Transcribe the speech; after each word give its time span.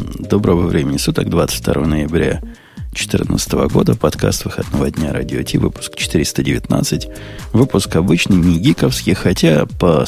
Доброго 0.00 0.66
времени 0.66 0.96
суток, 0.96 1.28
22 1.28 1.86
ноября 1.86 2.40
2014 2.92 3.52
года, 3.70 3.94
подкаст 3.94 4.46
выходного 4.46 4.90
дня 4.90 5.12
Радио 5.12 5.42
Ти, 5.42 5.58
выпуск 5.58 5.94
419. 5.94 7.08
Выпуск 7.52 7.94
обычный, 7.96 8.36
не 8.36 8.58
гиковский, 8.58 9.12
хотя 9.12 9.66
по 9.78 10.06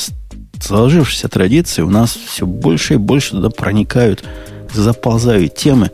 сложившейся 0.58 1.28
традиции 1.28 1.82
у 1.82 1.90
нас 1.90 2.16
все 2.16 2.46
больше 2.46 2.94
и 2.94 2.96
больше 2.96 3.32
туда 3.32 3.50
проникают, 3.50 4.24
заползают 4.72 5.56
темы, 5.56 5.90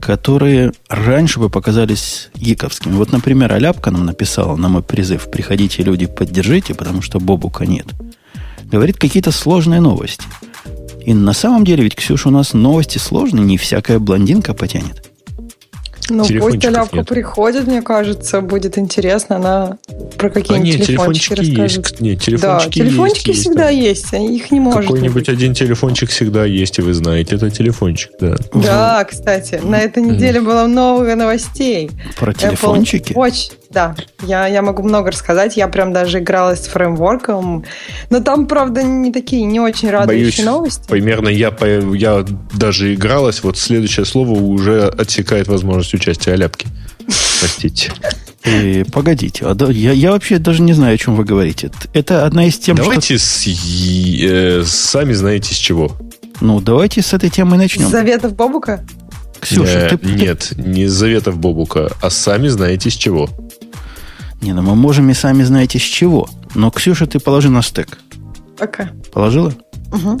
которые 0.00 0.72
раньше 0.88 1.40
бы 1.40 1.50
показались 1.50 2.30
гиковскими. 2.36 2.92
Вот, 2.92 3.10
например, 3.10 3.52
Аляпка 3.52 3.90
нам 3.90 4.06
написала 4.06 4.54
на 4.54 4.68
мой 4.68 4.84
призыв 4.84 5.28
«Приходите, 5.28 5.82
люди, 5.82 6.06
поддержите, 6.06 6.74
потому 6.74 7.02
что 7.02 7.18
Бобука 7.18 7.66
нет». 7.66 7.86
Говорит 8.70 8.98
какие-то 8.98 9.32
сложные 9.32 9.80
новости– 9.80 10.24
и 11.04 11.14
на 11.14 11.32
самом 11.32 11.64
деле, 11.64 11.84
ведь, 11.84 11.96
Ксюша, 11.96 12.28
у 12.28 12.32
нас 12.32 12.54
новости 12.54 12.98
сложные, 12.98 13.44
не 13.44 13.58
всякая 13.58 13.98
блондинка 13.98 14.54
потянет. 14.54 15.11
Ну, 16.08 16.24
пусть 16.40 16.64
Аляпка 16.64 16.96
нет. 16.96 17.08
приходит, 17.08 17.66
мне 17.66 17.82
кажется, 17.82 18.40
будет 18.40 18.78
интересно. 18.78 19.36
Она 19.36 19.78
про 20.18 20.30
какие-нибудь 20.30 20.80
а 20.80 20.84
телефончики, 20.84 21.28
телефончики 21.28 21.60
расскажет. 21.60 21.86
Есть. 21.90 22.00
Нет, 22.00 22.20
телефончики 22.20 22.78
да, 22.78 22.84
телефончики 22.84 23.28
есть, 23.28 23.40
всегда 23.40 23.68
есть. 23.68 24.12
есть. 24.12 24.30
Их 24.30 24.50
не 24.50 24.60
может 24.60 24.82
Какой-нибудь 24.82 25.28
один 25.28 25.54
телефончик 25.54 26.10
всегда 26.10 26.44
есть, 26.44 26.78
и 26.78 26.82
вы 26.82 26.94
знаете, 26.94 27.36
это 27.36 27.50
телефончик, 27.50 28.10
да. 28.20 28.36
Да, 28.54 29.04
кстати, 29.04 29.60
на 29.62 29.78
этой 29.78 30.02
неделе 30.02 30.40
было 30.40 30.66
много 30.66 31.14
новостей. 31.14 31.90
Про 32.18 32.32
телефончики? 32.34 33.12
Apple 33.12 33.30
Watch 33.30 33.52
да, 33.72 33.94
я, 34.22 34.46
я 34.46 34.62
могу 34.62 34.82
много 34.82 35.10
рассказать. 35.10 35.56
Я 35.56 35.66
прям 35.68 35.92
даже 35.92 36.18
играла 36.18 36.54
с 36.54 36.66
фреймворком. 36.66 37.64
Но 38.10 38.20
там, 38.20 38.46
правда, 38.46 38.82
не 38.82 39.12
такие, 39.12 39.44
не 39.44 39.60
очень 39.60 39.90
радующие 39.90 40.24
Боюсь, 40.24 40.44
новости. 40.44 40.88
Примерно 40.88 41.28
я, 41.28 41.54
я 41.94 42.24
даже 42.54 42.94
игралась. 42.94 43.42
Вот 43.42 43.56
следующее 43.56 44.04
слово 44.04 44.32
уже 44.32 44.88
отсекает 44.88 45.48
возможность 45.48 45.91
участия 45.94 46.32
Аляпки. 46.32 46.66
Простите. 47.40 47.92
И, 48.44 48.84
погодите, 48.92 49.46
а 49.46 49.56
я, 49.70 49.92
я 49.92 50.10
вообще 50.12 50.38
даже 50.38 50.62
не 50.62 50.72
знаю, 50.72 50.94
о 50.94 50.98
чем 50.98 51.14
вы 51.14 51.24
говорите. 51.24 51.70
Это 51.92 52.26
одна 52.26 52.46
из 52.46 52.58
тем, 52.58 52.76
Давайте 52.76 53.16
что... 53.16 53.26
с, 53.26 53.46
э, 53.46 54.64
сами 54.66 55.12
знаете 55.12 55.54
с 55.54 55.56
чего. 55.56 55.96
Ну, 56.40 56.60
давайте 56.60 57.02
с 57.02 57.12
этой 57.12 57.30
темы 57.30 57.56
начнем. 57.56 57.86
С 57.86 57.90
заветов 57.90 58.34
Бобука? 58.34 58.84
Ксюша, 59.40 59.78
э, 59.78 59.96
ты, 59.96 60.06
Нет, 60.06 60.52
не 60.56 60.86
с 60.86 60.92
заветов 60.92 61.38
Бобука, 61.38 61.92
а 62.00 62.10
сами 62.10 62.48
знаете 62.48 62.90
с 62.90 62.94
чего. 62.94 63.28
Не, 64.40 64.52
ну 64.54 64.62
мы 64.62 64.74
можем 64.74 65.08
и 65.10 65.14
сами 65.14 65.44
знаете 65.44 65.78
с 65.78 65.82
чего. 65.82 66.28
Но, 66.56 66.70
Ксюша, 66.72 67.06
ты 67.06 67.20
положи 67.20 67.48
на 67.48 67.62
стек. 67.62 67.98
Пока. 68.58 68.90
Положила? 69.12 69.54
Угу. 69.92 70.20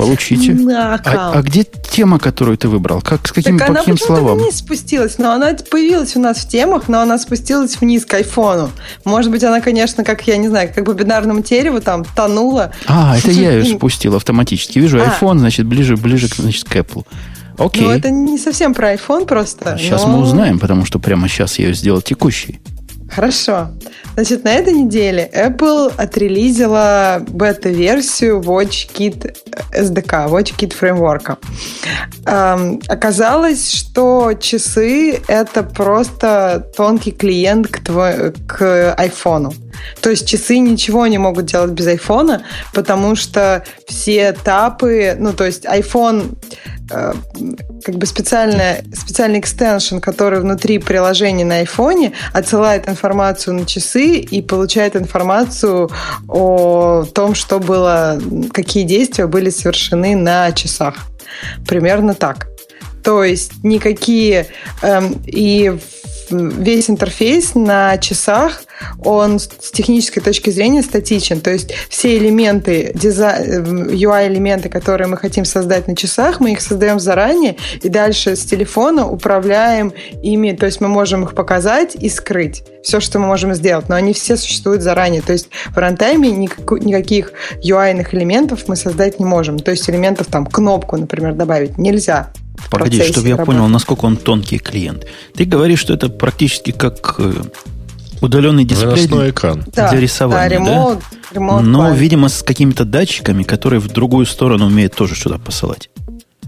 Получите. 0.00 0.56
А, 0.74 0.98
а 1.04 1.42
где 1.42 1.62
тема, 1.64 2.18
которую 2.18 2.56
ты 2.56 2.68
выбрал? 2.68 3.02
Как, 3.02 3.28
с 3.28 3.32
каким, 3.32 3.58
так 3.58 3.68
по 3.68 3.74
каким 3.74 3.98
словам? 3.98 4.38
Она 4.38 4.44
вниз 4.44 4.56
спустилась, 4.56 5.18
но 5.18 5.32
она 5.32 5.54
появилась 5.70 6.16
у 6.16 6.20
нас 6.20 6.38
в 6.38 6.48
темах, 6.48 6.88
но 6.88 7.00
она 7.00 7.18
спустилась 7.18 7.78
вниз 7.78 8.06
к 8.06 8.14
айфону. 8.14 8.70
Может 9.04 9.30
быть, 9.30 9.44
она, 9.44 9.60
конечно, 9.60 10.02
как, 10.02 10.26
я 10.26 10.38
не 10.38 10.48
знаю, 10.48 10.70
как 10.74 10.86
по 10.86 10.94
бинарному 10.94 11.42
дереву 11.42 11.82
там 11.82 12.04
тонула. 12.16 12.72
А, 12.86 13.18
это 13.18 13.30
я 13.30 13.52
ее 13.52 13.64
спустил 13.76 14.16
автоматически. 14.16 14.78
Вижу, 14.78 15.02
а. 15.02 15.04
iPhone, 15.04 15.38
значит, 15.38 15.66
ближе, 15.66 15.96
ближе 15.96 16.28
значит, 16.34 16.64
к 16.64 16.76
Apple. 16.76 17.04
Окей. 17.58 17.84
Ну, 17.84 17.90
это 17.90 18.10
не 18.10 18.38
совсем 18.38 18.72
про 18.72 18.94
iPhone 18.94 19.26
просто. 19.26 19.76
Сейчас 19.78 20.04
но... 20.04 20.16
мы 20.16 20.22
узнаем, 20.22 20.58
потому 20.58 20.86
что 20.86 20.98
прямо 20.98 21.28
сейчас 21.28 21.58
я 21.58 21.66
ее 21.66 21.74
сделал 21.74 22.00
текущей. 22.00 22.58
Хорошо. 23.10 23.70
Значит, 24.14 24.44
на 24.44 24.54
этой 24.54 24.72
неделе 24.72 25.28
Apple 25.34 25.92
отрелизила 25.96 27.22
бета-версию 27.28 28.40
WatchKit 28.40 29.36
SDK, 29.72 30.28
WatchKit 30.28 30.74
фреймворка. 30.74 31.38
Эм, 32.26 32.80
оказалось, 32.88 33.72
что 33.72 34.32
часы— 34.34 35.20
это 35.28 35.62
просто 35.62 36.70
тонкий 36.76 37.12
клиент 37.12 37.68
к, 37.68 37.80
твой, 37.82 38.32
к 38.46 38.94
iPhone. 38.98 39.54
То 40.00 40.10
есть 40.10 40.28
часы 40.28 40.58
ничего 40.58 41.06
не 41.06 41.18
могут 41.18 41.46
делать 41.46 41.72
без 41.72 41.88
iPhone, 41.88 42.42
потому 42.72 43.16
что 43.16 43.64
все 43.86 44.32
тапы, 44.32 45.16
ну, 45.18 45.32
то 45.32 45.46
есть 45.46 45.64
iPhone 45.64 46.36
Э, 46.79 46.79
как 46.90 47.94
бы 47.94 48.06
специальная, 48.06 48.84
специальный 48.94 49.40
экстеншн, 49.40 49.98
который 49.98 50.40
внутри 50.40 50.78
приложения 50.78 51.44
на 51.44 51.56
айфоне 51.56 52.12
отсылает 52.32 52.88
информацию 52.88 53.54
на 53.54 53.66
часы 53.66 54.16
и 54.18 54.42
получает 54.42 54.96
информацию 54.96 55.90
о 56.28 57.04
том, 57.14 57.34
что 57.34 57.58
было, 57.58 58.20
какие 58.52 58.84
действия 58.84 59.26
были 59.26 59.50
совершены 59.50 60.16
на 60.16 60.52
часах. 60.52 60.96
Примерно 61.66 62.14
так. 62.14 62.48
То 63.02 63.24
есть 63.24 63.62
никакие... 63.62 64.46
Эм, 64.82 65.20
и 65.26 65.78
весь 66.30 66.90
интерфейс 66.90 67.54
на 67.54 67.98
часах, 67.98 68.62
он 69.04 69.38
с 69.38 69.48
технической 69.72 70.22
точки 70.22 70.50
зрения 70.50 70.82
статичен. 70.82 71.40
То 71.40 71.50
есть 71.50 71.72
все 71.88 72.16
элементы, 72.16 72.92
UI-элементы, 72.94 74.68
которые 74.68 75.08
мы 75.08 75.16
хотим 75.16 75.44
создать 75.44 75.88
на 75.88 75.96
часах, 75.96 76.40
мы 76.40 76.52
их 76.52 76.60
создаем 76.60 77.00
заранее, 77.00 77.56
и 77.82 77.88
дальше 77.88 78.36
с 78.36 78.44
телефона 78.44 79.08
управляем 79.08 79.92
ими. 80.22 80.52
То 80.52 80.66
есть 80.66 80.80
мы 80.80 80.88
можем 80.88 81.24
их 81.24 81.34
показать 81.34 81.94
и 81.94 82.08
скрыть. 82.08 82.64
Все, 82.82 83.00
что 83.00 83.18
мы 83.18 83.26
можем 83.26 83.54
сделать. 83.54 83.88
Но 83.88 83.96
они 83.96 84.12
все 84.12 84.36
существуют 84.36 84.82
заранее. 84.82 85.22
То 85.22 85.32
есть 85.32 85.48
в 85.74 85.76
рантайме 85.76 86.30
никаких 86.30 87.32
UI-ных 87.62 88.14
элементов 88.14 88.68
мы 88.68 88.76
создать 88.76 89.18
не 89.18 89.26
можем. 89.26 89.58
То 89.58 89.70
есть 89.70 89.88
элементов 89.90 90.28
там 90.28 90.46
кнопку, 90.46 90.96
например, 90.96 91.34
добавить 91.34 91.76
нельзя. 91.76 92.32
Погоди, 92.70 93.02
чтобы 93.02 93.28
я 93.28 93.36
работы. 93.36 93.52
понял, 93.58 93.68
насколько 93.68 94.04
он 94.04 94.16
тонкий 94.16 94.58
клиент. 94.58 95.06
Ты 95.34 95.44
говоришь, 95.44 95.80
что 95.80 95.94
это 95.94 96.08
практически 96.08 96.70
как 96.72 97.16
э, 97.18 97.32
удаленный 98.20 98.64
дисплей 98.64 99.06
для, 99.06 99.30
экран. 99.30 99.64
Да, 99.72 99.90
для 99.90 100.00
рисования, 100.00 100.48
да? 100.48 100.54
Ремонт, 100.54 101.00
да? 101.00 101.34
Ремонт 101.34 101.66
Но, 101.66 101.92
видимо, 101.92 102.28
с 102.28 102.42
какими-то 102.42 102.84
датчиками, 102.84 103.42
которые 103.42 103.80
в 103.80 103.88
другую 103.88 104.26
сторону 104.26 104.66
умеют 104.66 104.94
тоже 104.94 105.14
что-то 105.14 105.38
посылать. 105.38 105.90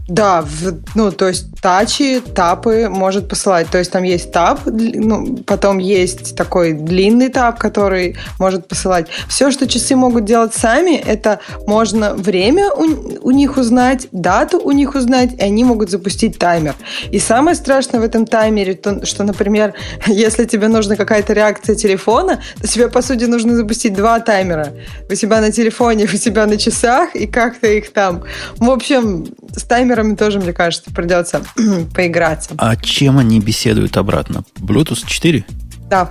Да, 0.08 0.42
в, 0.42 0.74
ну, 0.96 1.12
то 1.12 1.28
есть 1.28 1.46
тачи, 1.60 2.20
тапы 2.20 2.88
может 2.88 3.28
посылать. 3.28 3.68
То 3.70 3.78
есть 3.78 3.92
там 3.92 4.02
есть 4.02 4.32
тап, 4.32 4.60
ну, 4.66 5.36
потом 5.46 5.78
есть 5.78 6.36
такой 6.36 6.72
длинный 6.72 7.28
тап, 7.28 7.58
который 7.58 8.16
может 8.40 8.66
посылать. 8.66 9.06
Все, 9.28 9.52
что 9.52 9.68
часы 9.68 9.94
могут 9.94 10.24
делать 10.24 10.54
сами, 10.54 10.96
это 10.96 11.38
можно 11.68 12.14
время 12.14 12.70
у, 12.72 13.28
у 13.28 13.30
них 13.30 13.56
узнать, 13.56 14.08
дату 14.10 14.58
у 14.58 14.72
них 14.72 14.96
узнать, 14.96 15.34
и 15.38 15.42
они 15.42 15.62
могут 15.62 15.90
запустить 15.90 16.36
таймер. 16.36 16.74
И 17.12 17.20
самое 17.20 17.54
страшное 17.54 18.00
в 18.00 18.04
этом 18.04 18.26
таймере, 18.26 18.74
то, 18.74 19.06
что, 19.06 19.22
например, 19.22 19.74
если 20.06 20.46
тебе 20.46 20.66
нужна 20.66 20.96
какая-то 20.96 21.32
реакция 21.32 21.76
телефона, 21.76 22.42
то 22.60 22.66
тебе, 22.66 22.88
по 22.88 23.02
сути, 23.02 23.24
нужно 23.24 23.54
запустить 23.54 23.94
два 23.94 24.18
таймера. 24.18 24.72
У 25.08 25.14
себя 25.14 25.40
на 25.40 25.52
телефоне, 25.52 26.04
у 26.12 26.16
себя 26.16 26.46
на 26.46 26.56
часах, 26.56 27.14
и 27.14 27.28
как-то 27.28 27.68
их 27.68 27.92
там. 27.92 28.24
В 28.56 28.68
общем, 28.68 29.26
с 29.56 29.62
таймером 29.62 29.91
таймерами 29.92 30.16
тоже, 30.16 30.40
мне 30.40 30.52
кажется, 30.52 30.90
придется 30.90 31.42
поиграться. 31.94 32.50
А 32.58 32.76
чем 32.76 33.18
они 33.18 33.40
беседуют 33.40 33.96
обратно? 33.96 34.42
Bluetooth 34.56 35.06
4? 35.06 35.44
Да, 35.90 36.10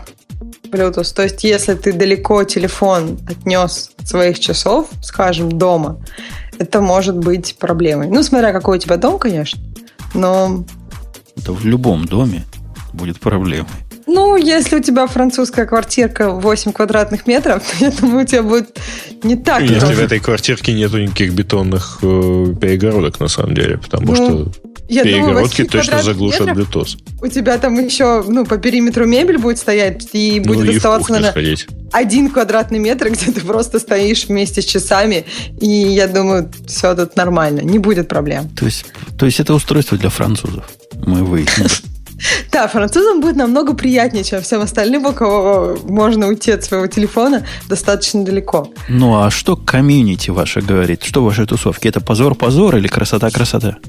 Bluetooth. 0.65 1.13
То 1.13 1.23
есть, 1.23 1.43
если 1.43 1.73
ты 1.73 1.93
далеко 1.93 2.43
телефон 2.43 3.19
отнес 3.27 3.91
от 3.97 4.07
своих 4.07 4.39
часов, 4.39 4.89
скажем, 5.01 5.57
дома, 5.57 6.03
это 6.57 6.81
может 6.81 7.17
быть 7.17 7.57
проблемой. 7.57 8.07
Ну, 8.09 8.23
смотря 8.23 8.53
какой 8.53 8.77
у 8.77 8.81
тебя 8.81 8.97
дом, 8.97 9.17
конечно, 9.17 9.61
но... 10.13 10.63
Это 11.37 11.53
в 11.53 11.65
любом 11.65 12.05
доме 12.05 12.43
будет 12.93 13.19
проблемой. 13.19 13.69
Ну, 14.07 14.35
если 14.35 14.77
у 14.77 14.81
тебя 14.81 15.07
французская 15.07 15.65
квартирка 15.65 16.31
8 16.31 16.71
квадратных 16.71 17.27
метров, 17.27 17.63
то 17.79 17.85
я 17.85 17.91
думаю, 17.91 18.23
у 18.23 18.27
тебя 18.27 18.43
будет 18.43 18.79
не 19.23 19.35
так. 19.35 19.61
Если 19.61 19.93
в 19.93 19.99
этой 19.99 20.19
квартирке 20.19 20.73
нету 20.73 20.99
никаких 20.99 21.33
бетонных 21.33 21.99
э, 22.01 22.55
перегородок, 22.59 23.19
на 23.19 23.27
самом 23.27 23.53
деле, 23.53 23.77
потому 23.77 24.07
ну, 24.07 24.15
что 24.15 24.51
я 24.91 25.03
перегородки 25.03 25.63
думаю, 25.63 25.69
точно 25.69 26.03
заглушат 26.03 26.49
Bluetooth. 26.49 26.97
У 27.21 27.27
тебя 27.27 27.57
там 27.57 27.79
еще 27.79 28.23
ну, 28.27 28.45
по 28.45 28.57
периметру 28.57 29.05
мебель 29.05 29.37
будет 29.37 29.57
стоять, 29.57 30.09
и 30.11 30.41
ну, 30.43 30.53
будет 30.53 30.65
ну, 30.65 30.75
оставаться 30.75 31.17
на 31.17 31.33
один 31.93 32.29
квадратный 32.29 32.79
метр, 32.79 33.09
где 33.11 33.31
ты 33.31 33.41
просто 33.41 33.79
стоишь 33.79 34.25
вместе 34.25 34.61
с 34.61 34.65
часами, 34.65 35.25
и 35.59 35.67
я 35.67 36.07
думаю, 36.07 36.51
все 36.67 36.93
тут 36.95 37.15
нормально, 37.15 37.61
не 37.61 37.79
будет 37.79 38.07
проблем. 38.07 38.49
То 38.49 38.65
есть, 38.65 38.85
то 39.17 39.25
есть 39.25 39.39
это 39.39 39.53
устройство 39.53 39.97
для 39.97 40.09
французов? 40.09 40.65
Мы 41.05 41.23
выяснили. 41.23 41.69
Да, 42.51 42.67
французам 42.67 43.21
будет 43.21 43.35
намного 43.35 43.73
приятнее, 43.73 44.23
чем 44.23 44.41
всем 44.41 44.61
остальным, 44.61 45.05
у 45.05 45.13
кого 45.13 45.77
можно 45.83 46.27
уйти 46.27 46.51
от 46.51 46.63
своего 46.63 46.87
телефона 46.87 47.45
достаточно 47.67 48.23
далеко. 48.23 48.69
Ну, 48.89 49.21
а 49.21 49.29
что 49.29 49.55
комьюнити 49.55 50.31
ваше 50.31 50.61
говорит? 50.61 51.03
Что 51.03 51.21
в 51.21 51.25
вашей 51.25 51.45
тусовке? 51.45 51.89
Это 51.89 52.01
позор-позор 52.01 52.77
или 52.77 52.87
красота-красота? 52.87 53.77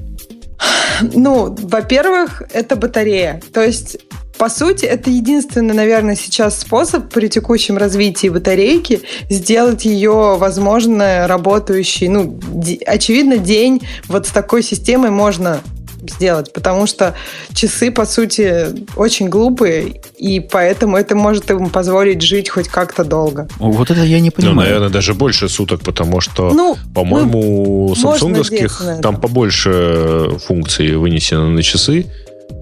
Ну, 1.01 1.55
во-первых, 1.59 2.43
это 2.53 2.75
батарея. 2.75 3.41
То 3.51 3.61
есть 3.61 3.97
по 4.37 4.49
сути, 4.49 4.85
это 4.85 5.09
единственный, 5.09 5.73
наверное, 5.73 6.15
сейчас 6.15 6.59
способ 6.59 7.09
при 7.09 7.27
текущем 7.27 7.77
развитии 7.77 8.29
батарейки 8.29 9.01
сделать 9.29 9.85
ее, 9.85 10.35
возможно, 10.37 11.27
работающей. 11.27 12.09
Ну, 12.09 12.39
очевидно, 12.85 13.37
день 13.37 13.81
вот 14.07 14.27
с 14.27 14.31
такой 14.31 14.63
системой 14.63 15.11
можно 15.11 15.61
сделать, 16.09 16.53
потому 16.53 16.87
что 16.87 17.15
часы, 17.53 17.91
по 17.91 18.05
сути, 18.05 18.67
очень 18.95 19.29
глупые, 19.29 20.01
и 20.17 20.39
поэтому 20.39 20.97
это 20.97 21.15
может 21.15 21.49
им 21.51 21.69
позволить 21.69 22.21
жить 22.21 22.49
хоть 22.49 22.67
как-то 22.67 23.03
долго. 23.03 23.47
Вот 23.57 23.91
это 23.91 24.03
я 24.03 24.19
не 24.19 24.29
ну, 24.29 24.31
понимаю. 24.31 24.55
Ну, 24.55 24.61
наверное, 24.61 24.89
даже 24.89 25.13
больше 25.13 25.49
суток, 25.49 25.81
потому 25.81 26.21
что, 26.21 26.51
ну, 26.53 26.77
по-моему, 26.93 27.89
ну, 27.89 27.95
самсунговских 27.95 28.81
там 29.01 29.19
побольше 29.19 30.37
функций 30.45 30.95
вынесено 30.95 31.49
на 31.49 31.63
часы, 31.63 32.05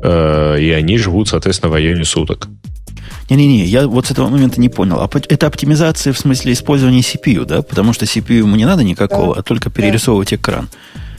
э, 0.04 0.60
и 0.60 0.72
они 0.72 0.98
живут, 0.98 1.30
соответственно, 1.30 1.72
в 1.72 1.74
районе 1.74 2.06
суток. 2.06 2.48
Не-не-не, 3.30 3.64
я 3.64 3.88
вот 3.88 4.08
с 4.08 4.12
этого 4.12 4.28
момента 4.28 4.60
не 4.60 4.68
понял. 4.68 5.00
А 5.00 5.10
это 5.30 5.48
оптимизация 5.48 6.12
в 6.12 6.18
смысле 6.18 6.52
использования 6.52 7.00
CPU, 7.00 7.46
да? 7.46 7.62
Потому 7.62 7.94
что 7.94 8.04
CPU 8.06 8.34
ему 8.34 8.58
не 8.58 8.66
надо 8.66 8.84
никакого, 8.84 9.36
да. 9.36 9.40
а 9.40 9.44
только 9.44 9.70
перерисовывать 9.70 10.32
да. 10.32 10.36
экран. 10.36 10.70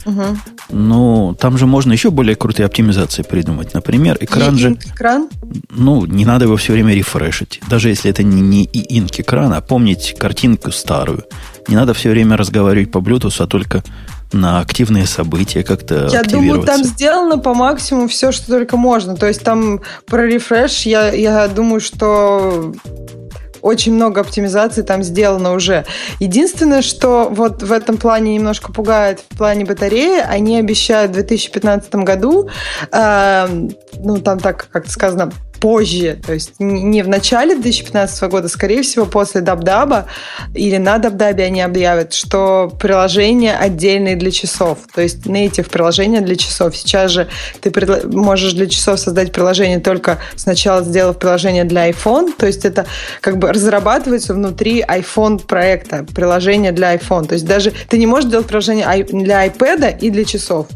Угу. 0.05 0.23
Ну, 0.69 1.35
там 1.39 1.57
же 1.57 1.65
можно 1.65 1.93
еще 1.93 2.11
более 2.11 2.35
крутые 2.35 2.65
оптимизации 2.65 3.23
придумать. 3.23 3.73
Например, 3.73 4.17
экран 4.19 4.57
же... 4.57 4.73
Экран? 4.73 5.29
Ну, 5.69 6.05
не 6.05 6.25
надо 6.25 6.45
его 6.45 6.57
все 6.57 6.73
время 6.73 6.93
рефрешить. 6.93 7.61
Даже 7.69 7.89
если 7.89 8.11
это 8.11 8.23
не, 8.23 8.41
не 8.41 8.63
и 8.65 8.99
инк 8.99 9.19
экран, 9.19 9.53
а 9.53 9.61
помнить 9.61 10.15
картинку 10.17 10.71
старую. 10.71 11.23
Не 11.67 11.75
надо 11.75 11.93
все 11.93 12.09
время 12.09 12.37
разговаривать 12.37 12.91
по 12.91 12.97
Bluetooth, 12.97 13.35
а 13.41 13.47
только 13.47 13.83
на 14.33 14.59
активные 14.59 15.05
события 15.05 15.63
как-то 15.63 16.09
Я 16.11 16.23
думаю, 16.23 16.63
там 16.63 16.83
сделано 16.83 17.37
по 17.37 17.53
максимуму 17.53 18.07
все, 18.07 18.31
что 18.31 18.47
только 18.47 18.77
можно. 18.77 19.15
То 19.15 19.27
есть 19.27 19.43
там 19.43 19.81
про 20.07 20.25
рефреш, 20.25 20.81
я, 20.81 21.11
я 21.11 21.47
думаю, 21.47 21.79
что 21.79 22.73
очень 23.63 23.93
много 23.93 24.21
оптимизации 24.21 24.81
там 24.83 25.01
сделано 25.01 25.53
уже. 25.53 25.85
Единственное, 26.19 26.81
что 26.81 27.29
вот 27.31 27.63
в 27.63 27.71
этом 27.71 27.97
плане 27.97 28.35
немножко 28.35 28.71
пугает 28.71 29.21
в 29.29 29.37
плане 29.37 29.65
батареи, 29.65 30.19
они 30.19 30.59
обещают 30.59 31.11
в 31.11 31.13
2015 31.15 31.95
году, 31.95 32.49
э, 32.91 33.47
ну 33.97 34.17
там 34.19 34.39
так 34.39 34.67
как 34.71 34.87
сказано, 34.87 35.31
позже, 35.63 36.19
то 36.27 36.33
есть 36.33 36.55
не 36.59 37.03
в 37.03 37.07
начале 37.07 37.55
2015 37.55 38.23
года, 38.23 38.49
скорее 38.49 38.81
всего, 38.81 39.05
после 39.05 39.39
Дабдаба 39.39 40.07
или 40.53 40.75
на 40.75 40.97
Дабдабе 40.97 41.45
они 41.45 41.61
объявят, 41.61 42.13
что 42.13 42.69
приложение 42.81 43.55
отдельное 43.55 44.17
для 44.17 44.29
часов, 44.29 44.79
то 44.93 44.99
есть 44.99 45.25
native 45.25 45.69
приложение 45.69 46.19
для 46.19 46.35
часов. 46.35 46.75
Сейчас 46.75 47.11
же 47.11 47.29
ты 47.61 47.71
можешь 48.07 48.51
для 48.51 48.67
часов 48.67 48.99
создать 48.99 49.31
приложение 49.31 49.79
только 49.79 50.19
сначала 50.35 50.83
сделав 50.83 51.17
приложение 51.17 51.63
для 51.63 51.89
iPhone, 51.89 52.33
то 52.37 52.45
есть 52.45 52.65
это 52.65 52.85
как 53.21 53.37
бы 53.37 53.49
разрабатывается 53.53 54.33
внутри 54.33 54.81
iPhone 54.81 55.39
проекта, 55.47 56.05
приложение 56.13 56.73
для 56.73 56.93
iPhone. 56.93 57.25
То 57.25 57.35
есть 57.35 57.45
даже 57.45 57.71
ты 57.87 57.97
не 57.97 58.05
можешь 58.05 58.29
делать 58.29 58.47
приложение 58.47 59.05
для 59.05 59.47
iPad 59.47 59.97
и 59.97 60.09
для 60.09 60.25
часов 60.25 60.67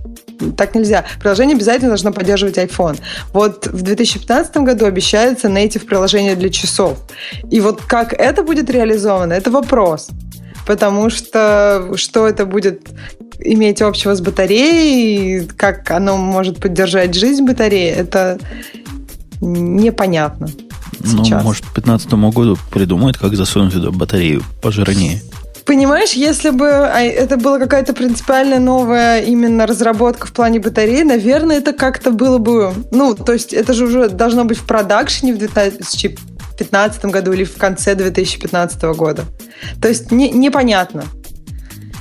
так 0.56 0.76
нельзя. 0.76 1.06
Приложение 1.20 1.56
обязательно 1.56 1.90
должно 1.90 2.12
поддерживать 2.12 2.58
iPhone. 2.58 3.00
Вот 3.34 3.68
в 3.68 3.82
2015 3.82 4.58
году 4.58 4.86
обещается 4.86 5.48
native 5.48 5.86
приложение 5.86 6.36
для 6.36 6.50
часов. 6.50 7.00
И 7.50 7.60
вот 7.60 7.82
как 7.82 8.14
это 8.14 8.44
будет 8.44 8.70
реализовано, 8.70 9.34
это 9.34 9.52
вопрос. 9.52 10.08
Потому 10.66 11.10
что 11.10 11.94
что 11.96 12.28
это 12.28 12.46
будет 12.46 12.90
иметь 13.40 13.82
общего 13.82 14.16
с 14.16 14.22
батареей, 14.22 15.48
как 15.48 15.90
оно 15.92 16.18
может 16.18 16.60
поддержать 16.60 17.14
жизнь 17.14 17.46
батареи, 17.46 17.90
это 17.90 18.38
непонятно. 19.40 20.50
Ну, 21.00 21.24
сейчас. 21.24 21.44
может, 21.44 21.64
к 21.66 21.74
2015 21.74 22.14
году 22.34 22.58
придумают, 22.72 23.18
как 23.18 23.36
засунуть 23.36 23.74
туда 23.74 23.92
батарею 23.92 24.44
пожирнее. 24.62 25.22
Понимаешь, 25.68 26.14
если 26.14 26.52
бы 26.52 26.70
а, 26.70 27.02
это 27.02 27.36
была 27.36 27.60
какая-то 27.60 27.94
принципиальная 27.94 28.60
новая 28.60 29.22
именно 29.22 29.68
разработка 29.68 30.26
в 30.26 30.32
плане 30.32 30.62
батареи, 30.62 31.04
наверное, 31.04 31.58
это 31.58 31.74
как-то 31.74 32.12
было 32.12 32.38
бы... 32.38 32.74
Ну, 32.92 33.14
то 33.14 33.34
есть 33.34 33.52
это 33.52 33.74
же 33.74 33.86
уже 33.86 34.08
должно 34.08 34.46
быть 34.46 34.58
в 34.60 34.66
продакшене 34.66 35.34
в 35.34 35.38
2015 35.38 37.06
году 37.08 37.34
или 37.34 37.44
в 37.44 37.58
конце 37.58 37.96
2015 37.96 38.82
года. 38.96 39.26
То 39.82 39.90
есть 39.90 40.10
не, 40.10 40.30
непонятно. 40.30 41.04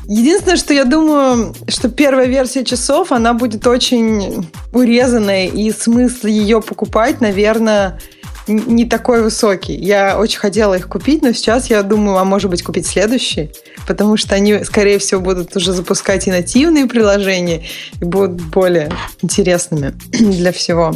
Единственное, 0.05 0.57
что 0.57 0.73
я 0.73 0.85
думаю, 0.85 1.53
что 1.67 1.89
первая 1.89 2.29
версия 2.29 2.65
часов, 2.65 3.11
она 3.11 3.35
будет 3.35 3.67
очень 3.67 4.49
урезанная, 4.73 5.49
и 5.49 5.73
смысл 5.73 6.29
ее 6.29 6.63
покупать, 6.63 7.21
наверное, 7.21 7.99
не 8.47 8.85
такой 8.85 9.23
высокий. 9.23 9.75
Я 9.75 10.19
очень 10.19 10.39
хотела 10.39 10.75
их 10.75 10.89
купить, 10.89 11.23
но 11.23 11.33
сейчас 11.33 11.69
я 11.71 11.83
думаю, 11.83 12.19
а 12.19 12.25
может 12.25 12.51
быть 12.51 12.63
купить 12.63 12.87
следующий, 12.87 13.51
потому 13.87 14.17
что 14.17 14.35
они, 14.35 14.65
скорее 14.65 14.99
всего, 14.99 15.21
будут 15.21 15.57
уже 15.57 15.73
запускать 15.73 16.27
и 16.27 16.31
нативные 16.31 16.87
приложения, 16.87 17.65
и 18.01 18.05
будут 18.05 18.41
более 18.51 18.91
интересными 19.23 19.95
для 20.11 20.53
всего. 20.53 20.95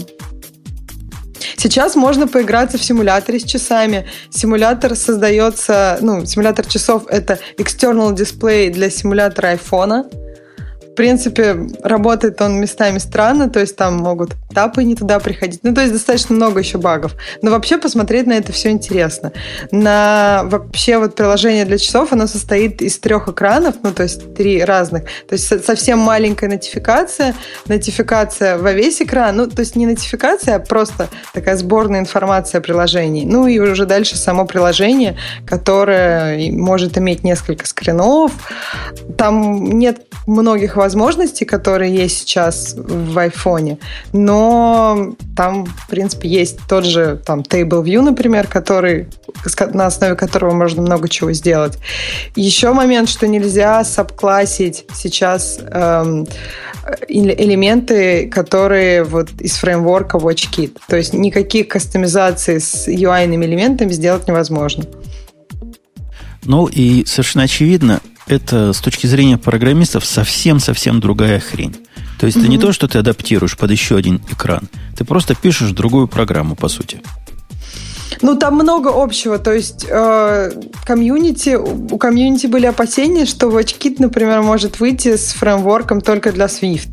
Сейчас 1.57 1.95
можно 1.97 2.27
поиграться 2.27 2.79
в 2.79 2.85
симуляторе 2.85 3.39
с 3.39 3.45
часами. 3.45 4.07
Симулятор 4.31 4.97
создается, 4.97 5.99
ну, 6.01 6.25
симулятор 6.25 6.67
часов 6.67 7.05
это 7.09 7.39
external 7.59 8.15
display 8.15 8.71
для 8.71 8.91
симулятора 8.91 9.49
айфона. 9.49 10.09
В 10.83 10.95
принципе, 10.95 11.69
работает 11.83 12.41
он 12.41 12.61
местами 12.61 12.99
странно, 12.99 13.49
то 13.49 13.61
есть 13.61 13.77
там 13.77 13.97
могут 13.97 14.31
тапы 14.55 14.85
не 14.85 14.95
туда 14.95 15.19
приходить. 15.19 15.61
Ну, 15.63 15.75
то 15.75 15.81
есть 15.81 15.93
достаточно 15.93 16.35
много 16.35 16.61
еще 16.61 16.79
багов. 16.79 17.15
Но 17.43 17.51
вообще 17.51 17.79
посмотреть 17.79 18.27
на 18.27 18.35
это 18.35 18.53
все 18.53 18.71
интересно. 18.71 19.33
На 19.71 20.43
вообще 20.45 20.99
вот 20.99 21.15
приложение 21.15 21.65
для 21.65 21.79
часов, 21.79 22.13
оно 22.13 22.27
состоит 22.27 22.83
из 22.83 22.99
трех 22.99 23.29
экранов, 23.29 23.77
ну, 23.83 23.93
то 23.93 24.03
есть 24.03 24.35
три 24.35 24.65
разных. 24.65 25.05
То 25.29 25.33
есть 25.33 25.65
совсем 25.65 25.99
маленькая 25.99 26.49
нотификация, 26.49 27.35
нотификация 27.67 28.59
во 28.59 28.73
весь 28.73 29.01
экран, 29.03 29.37
ну, 29.37 29.47
то 29.47 29.61
есть 29.61 29.77
не 29.77 29.87
нотификация, 29.87 30.57
а 30.57 30.59
просто 30.59 31.09
такая 31.33 31.57
сборная 31.57 32.01
информация 32.01 32.61
о 32.61 32.63
приложении. 32.63 33.25
Ну, 33.25 33.47
и 33.47 33.59
уже 33.59 33.87
дальше 33.87 34.17
само 34.17 34.45
приложение, 34.45 35.17
которое 35.47 36.51
может 36.53 36.99
иметь 36.99 37.25
несколько 37.25 37.67
скринов. 37.67 38.33
Там 39.17 39.79
нет 39.79 40.07
многих 40.27 40.77
возможностей, 40.77 41.45
которые 41.45 41.95
есть 41.95 42.19
сейчас 42.19 42.75
в 42.77 43.19
айфоне, 43.19 43.79
но 44.13 44.40
там, 45.37 45.67
в 45.67 45.89
принципе, 45.89 46.29
есть 46.29 46.59
тот 46.69 46.85
же 46.85 47.21
там 47.25 47.41
Table 47.41 47.83
View, 47.83 48.01
например, 48.01 48.47
который, 48.47 49.09
на 49.73 49.87
основе 49.87 50.15
которого 50.15 50.53
можно 50.53 50.83
много 50.83 51.09
чего 51.09 51.33
сделать. 51.33 51.79
Еще 52.37 52.73
момент, 52.73 53.09
что 53.09 53.27
нельзя 53.27 53.85
сабклассить 53.85 54.85
сейчас 54.95 55.59
эм, 55.61 56.27
элементы, 57.09 58.29
которые 58.29 59.05
вот 59.05 59.31
из 59.41 59.57
фреймворка 59.57 60.19
WatchKit. 60.19 60.79
То 60.89 60.97
есть 60.97 61.13
никаких 61.13 61.69
кастомизаций 61.69 62.61
с 62.61 62.89
UI-ными 62.89 63.45
элементами 63.45 63.93
сделать 63.93 64.29
невозможно. 64.29 64.85
Ну 66.45 66.67
и 66.67 67.05
совершенно 67.05 67.45
очевидно, 67.45 68.01
это 68.27 68.73
с 68.73 68.81
точки 68.81 69.07
зрения 69.07 69.39
программистов 69.39 70.05
совсем-совсем 70.05 71.01
другая 71.01 71.41
хрень. 71.41 71.77
То 72.21 72.27
есть 72.27 72.37
mm-hmm. 72.37 72.41
это 72.41 72.49
не 72.49 72.59
то, 72.59 72.73
что 72.73 72.87
ты 72.87 72.99
адаптируешь 72.99 73.57
под 73.57 73.71
еще 73.71 73.97
один 73.97 74.21
экран. 74.31 74.69
Ты 74.97 75.05
просто 75.05 75.35
пишешь 75.35 75.71
другую 75.71 76.07
программу, 76.07 76.55
по 76.55 76.69
сути. 76.69 77.01
Ну, 78.21 78.37
там 78.37 78.55
много 78.55 78.91
общего. 78.95 79.39
То 79.39 79.53
есть 79.53 79.87
э, 79.89 80.51
комьюнити, 80.85 81.57
у 81.57 81.97
комьюнити 81.97 82.47
были 82.47 82.67
опасения, 82.67 83.25
что 83.25 83.49
WatchKit, 83.49 83.97
например, 83.99 84.43
может 84.43 84.81
выйти 84.81 85.17
с 85.17 85.33
фреймворком 85.33 86.03
только 86.03 86.31
для 86.31 86.45
Swift. 86.47 86.91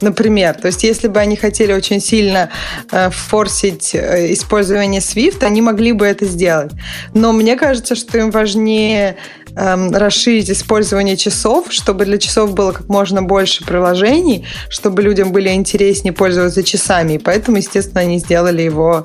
Например, 0.00 0.54
то 0.54 0.68
есть 0.68 0.84
если 0.84 1.08
бы 1.08 1.18
они 1.18 1.34
хотели 1.34 1.72
очень 1.72 2.00
сильно 2.00 2.50
э, 2.92 3.10
форсить 3.10 3.96
э, 3.96 4.32
использование 4.32 5.00
Swift, 5.00 5.42
они 5.42 5.60
могли 5.60 5.90
бы 5.90 6.06
это 6.06 6.24
сделать. 6.24 6.70
Но 7.14 7.32
мне 7.32 7.56
кажется, 7.56 7.96
что 7.96 8.16
им 8.16 8.30
важнее 8.30 9.16
э, 9.58 9.90
расширить 9.92 10.50
использование 10.50 11.16
часов, 11.16 11.66
чтобы 11.70 12.04
для 12.04 12.18
часов 12.18 12.54
было 12.54 12.72
как 12.72 12.88
можно 12.88 13.22
больше 13.22 13.64
приложений, 13.64 14.46
чтобы 14.68 15.02
людям 15.02 15.32
были 15.32 15.50
интереснее 15.50 16.12
пользоваться 16.12 16.62
часами. 16.62 17.14
И 17.14 17.18
поэтому, 17.18 17.56
естественно, 17.58 18.00
они 18.00 18.18
сделали 18.18 18.62
его 18.62 19.04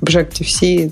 Objective-C. 0.00 0.90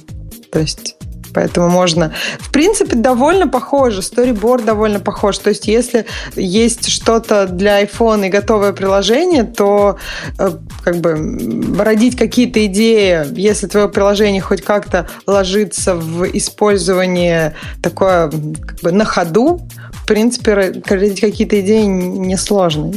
То 0.51 0.61
есть 0.61 0.97
Поэтому 1.35 1.69
можно... 1.69 2.13
В 2.39 2.51
принципе, 2.51 2.97
довольно 2.97 3.49
похоже. 3.49 4.01
Storyboard 4.01 4.65
довольно 4.65 5.01
похож. 5.01 5.39
То 5.39 5.51
есть, 5.51 5.67
если 5.67 6.07
есть 6.37 6.89
что-то 6.89 7.47
для 7.47 7.83
iPhone 7.83 8.27
и 8.27 8.31
готовое 8.31 8.73
приложение, 8.73 9.45
то 9.45 9.97
э, 10.39 10.51
как 10.83 10.97
бы 11.01 11.77
родить 11.79 12.17
какие-то 12.17 12.65
идеи, 12.67 13.27
если 13.39 13.67
твое 13.67 13.89
приложение 13.89 14.41
хоть 14.41 14.63
как-то 14.63 15.09
ложится 15.27 15.95
в 15.95 16.25
использование 16.37 17.55
такое 17.83 18.31
как 18.31 18.81
бы 18.83 18.93
на 18.93 19.05
ходу, 19.05 19.61
в 19.93 20.07
принципе, 20.07 20.83
родить 20.87 21.21
какие-то 21.21 21.61
идеи 21.61 21.85
несложно. 21.85 22.93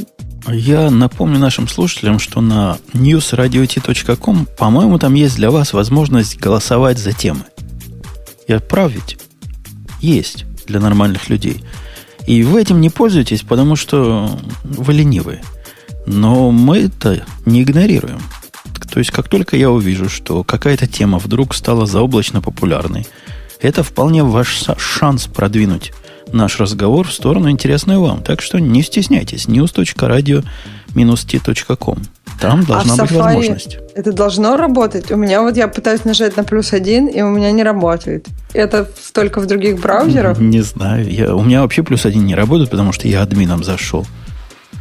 Я 0.48 0.92
напомню 0.92 1.39
нашим 1.39 1.68
слушателям, 1.68 2.20
что 2.20 2.39
на 2.39 2.77
newsradiot.com, 2.94 4.48
по-моему, 4.58 5.00
там 5.00 5.15
есть 5.15 5.36
для 5.36 5.50
вас 5.50 5.74
возможность 5.74 6.38
голосовать 6.38 7.00
за 7.00 7.13
темы. 7.13 7.42
Я 8.48 8.60
прав 8.60 8.92
ведь? 8.92 9.18
Есть 10.02 10.46
для 10.68 10.80
нормальных 10.80 11.30
людей. 11.30 11.64
И 12.28 12.44
вы 12.44 12.62
этим 12.62 12.82
не 12.82 12.90
пользуетесь, 12.90 13.42
потому 13.42 13.75
что 13.75 14.40
вы 14.64 14.94
ленивые. 14.94 15.44
Но 16.06 16.52
мы 16.52 16.80
это 16.80 17.25
не 17.46 17.64
игнорируем. 17.64 18.20
То 18.92 19.00
есть, 19.00 19.12
как 19.12 19.28
только 19.28 19.58
я 19.58 19.72
увижу, 19.72 20.10
что 20.10 20.44
какая-то 20.44 20.88
тема 20.88 21.20
вдруг 21.20 21.54
стала 21.54 21.86
заоблачно 21.86 22.42
популярной, 22.42 23.06
это 23.60 23.84
вполне 23.84 24.24
ваш 24.24 24.68
шанс 24.78 25.28
продвинуть 25.28 25.92
наш 26.36 26.60
разговор 26.60 27.08
в 27.08 27.13
сторону 27.13 27.50
интересную 27.50 28.01
вам. 28.01 28.22
Так 28.22 28.42
что 28.42 28.60
не 28.60 28.84
стесняйтесь. 28.84 29.48
news.radio-t.com 29.48 31.98
Там 32.39 32.62
а 32.62 32.65
должна 32.65 32.94
а 32.94 32.98
быть 32.98 33.12
Safari 33.12 33.18
возможность. 33.18 33.80
Это 33.96 34.12
должно 34.12 34.58
работать? 34.58 35.12
У 35.12 35.15
меня 35.15 35.42
вот 35.42 35.58
я 35.58 35.68
пытаюсь 35.68 36.06
нажать 36.06 36.38
на 36.38 36.44
плюс 36.44 36.74
один, 36.74 37.08
и 37.08 37.22
у 37.22 37.30
меня 37.30 37.51
не 37.51 37.63
работает. 37.63 38.27
Это 38.54 38.88
только 39.13 39.39
в 39.39 39.48
других 39.48 39.80
браузерах? 39.80 40.38
Не 40.39 40.62
знаю. 40.62 41.12
Я, 41.12 41.36
у 41.36 41.44
меня 41.44 41.62
вообще 41.62 41.82
плюс 41.82 42.06
один 42.06 42.24
не 42.25 42.36
работает, 42.36 42.70
потому 42.70 42.92
что 42.92 43.08
я 43.08 43.24
админом 43.24 43.63
зашел. 43.63 44.06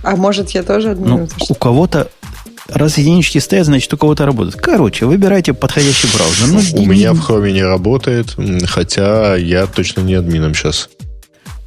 А 0.03 0.17
может, 0.17 0.51
я 0.51 0.63
тоже 0.63 0.91
админом 0.91 1.21
ну, 1.21 1.27
зашел? 1.27 1.47
У 1.51 1.55
кого-то 1.55 2.09
Раз 2.69 2.97
единички 2.97 3.39
стоят, 3.39 3.67
значит, 3.67 3.93
у 3.93 3.99
кого-то 3.99 4.25
работает. 4.25 4.57
Короче, 4.57 5.05
выбирайте 5.05 5.53
подходящий 5.53 6.09
браузер. 6.17 6.47
Ну, 6.49 6.61
у 6.83 6.87
меня 6.87 7.13
в 7.13 7.21
Chrome 7.21 7.53
не 7.53 7.63
работает, 7.63 8.35
хотя 8.67 9.37
я 9.37 9.67
точно 9.67 10.01
не 10.01 10.15
админом 10.15 10.55
сейчас. 10.55 10.89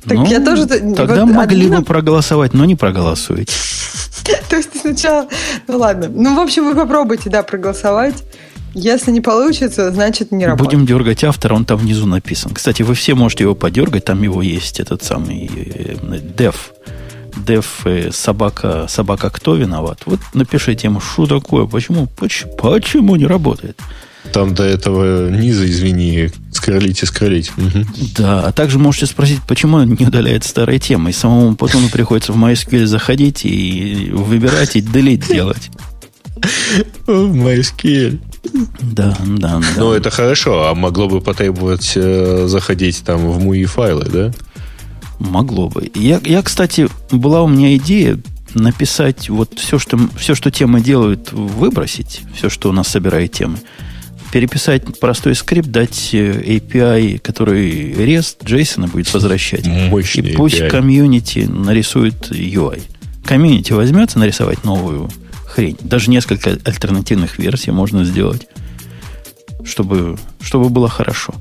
Так 0.08 0.18
ну, 0.18 0.26
я 0.26 0.40
тоже... 0.40 0.66
Тогда 0.66 1.26
вот 1.26 1.34
могли 1.34 1.66
админом... 1.66 1.82
бы 1.82 1.86
проголосовать, 1.86 2.54
но 2.54 2.66
не 2.66 2.76
проголосуете. 2.76 3.54
То 4.50 4.56
есть 4.56 4.70
сначала... 4.80 5.28
Ну 5.68 5.78
ладно. 5.78 6.10
Ну, 6.10 6.36
в 6.36 6.40
общем, 6.40 6.66
вы 6.66 6.76
попробуйте, 6.76 7.30
да, 7.30 7.44
проголосовать. 7.44 8.24
Если 8.74 9.12
не 9.12 9.22
получится, 9.22 9.92
значит 9.92 10.32
не 10.32 10.46
работает. 10.46 10.80
Будем 10.80 10.86
дергать 10.86 11.24
автора, 11.24 11.56
он 11.56 11.66
там 11.66 11.78
внизу 11.78 12.06
написан. 12.06 12.54
Кстати, 12.54 12.84
вы 12.84 12.94
все 12.94 13.16
можете 13.16 13.44
его 13.44 13.56
подергать, 13.56 14.06
там 14.06 14.22
его 14.22 14.42
есть 14.42 14.80
этот 14.80 15.04
самый 15.04 15.48
dev. 15.48 16.56
Dev 17.36 17.66
э, 17.86 18.12
собака, 18.12 18.86
собака 18.88 19.30
кто 19.30 19.56
виноват? 19.56 20.02
Вот 20.06 20.20
напишите 20.34 20.88
ему, 20.88 21.00
что 21.00 21.26
такое, 21.26 21.66
почему, 21.66 22.08
почему, 22.18 22.56
почему 22.56 23.16
не 23.16 23.26
работает. 23.26 23.80
Там 24.32 24.54
до 24.54 24.64
этого 24.64 25.30
низа, 25.30 25.70
извини, 25.70 26.30
скролить 26.52 27.04
и 27.04 27.06
скролить. 27.06 27.52
Угу. 27.58 27.86
Да, 28.18 28.44
а 28.44 28.52
также 28.52 28.80
можете 28.80 29.06
спросить, 29.06 29.40
почему 29.48 29.78
он 29.78 29.96
не 29.96 30.06
удаляет 30.06 30.44
старые 30.44 30.80
темы. 30.80 31.12
И 31.12 31.14
самому 31.14 31.56
потом 31.56 31.90
приходится 31.90 32.34
в 32.34 32.38
MySQL 32.38 32.86
заходить 32.86 33.46
и 33.46 34.10
выбирать 34.12 34.76
и 34.76 34.82
delete 34.82 35.28
делать. 35.32 35.70
MySQL. 37.08 38.20
Да, 38.82 39.18
да, 39.26 39.60
да. 39.60 39.62
Ну, 39.78 39.94
это 39.94 40.10
хорошо. 40.10 40.68
А 40.68 40.76
могло 40.76 41.08
бы 41.08 41.22
потребовать 41.22 41.94
э, 41.96 42.46
заходить 42.48 43.04
там 43.04 43.30
в 43.30 43.40
MUI 43.40 43.66
файлы, 43.66 44.06
да? 44.06 44.32
Могло 45.20 45.70
бы. 45.70 45.92
Я, 45.96 46.22
я, 46.24 46.42
кстати, 46.42 46.88
была 47.12 47.44
у 47.44 47.48
меня 47.48 47.76
идея 47.78 48.20
написать 48.54 49.30
вот 49.30 49.60
все, 49.60 49.80
что, 49.80 50.00
все, 50.18 50.36
что 50.36 50.52
темы 50.52 50.82
делают, 50.82 51.32
выбросить, 51.32 52.22
все, 52.36 52.50
что 52.50 52.70
у 52.70 52.72
нас 52.72 52.88
собирает 52.88 53.32
темы 53.34 53.58
переписать 54.32 55.00
простой 55.00 55.36
скрипт, 55.36 55.70
дать 55.70 56.10
э, 56.14 56.42
API, 56.42 57.20
который 57.20 57.92
REST, 57.92 58.44
JSON 58.44 58.90
будет 58.90 59.14
возвращать. 59.14 59.66
Мощный 59.66 60.32
и 60.32 60.36
пусть 60.36 60.60
API. 60.62 60.70
комьюнити 60.70 61.40
нарисует 61.40 62.32
UI. 62.32 62.82
Комьюнити 63.26 63.74
возьмется 63.74 64.20
нарисовать 64.20 64.64
новую 64.64 65.10
хрень. 65.46 65.78
Даже 65.82 66.10
несколько 66.10 66.52
альтернативных 66.64 67.40
версий 67.40 67.72
можно 67.72 68.04
сделать, 68.06 68.48
чтобы, 69.66 70.18
чтобы 70.42 70.70
было 70.70 70.88
хорошо. 70.88 71.34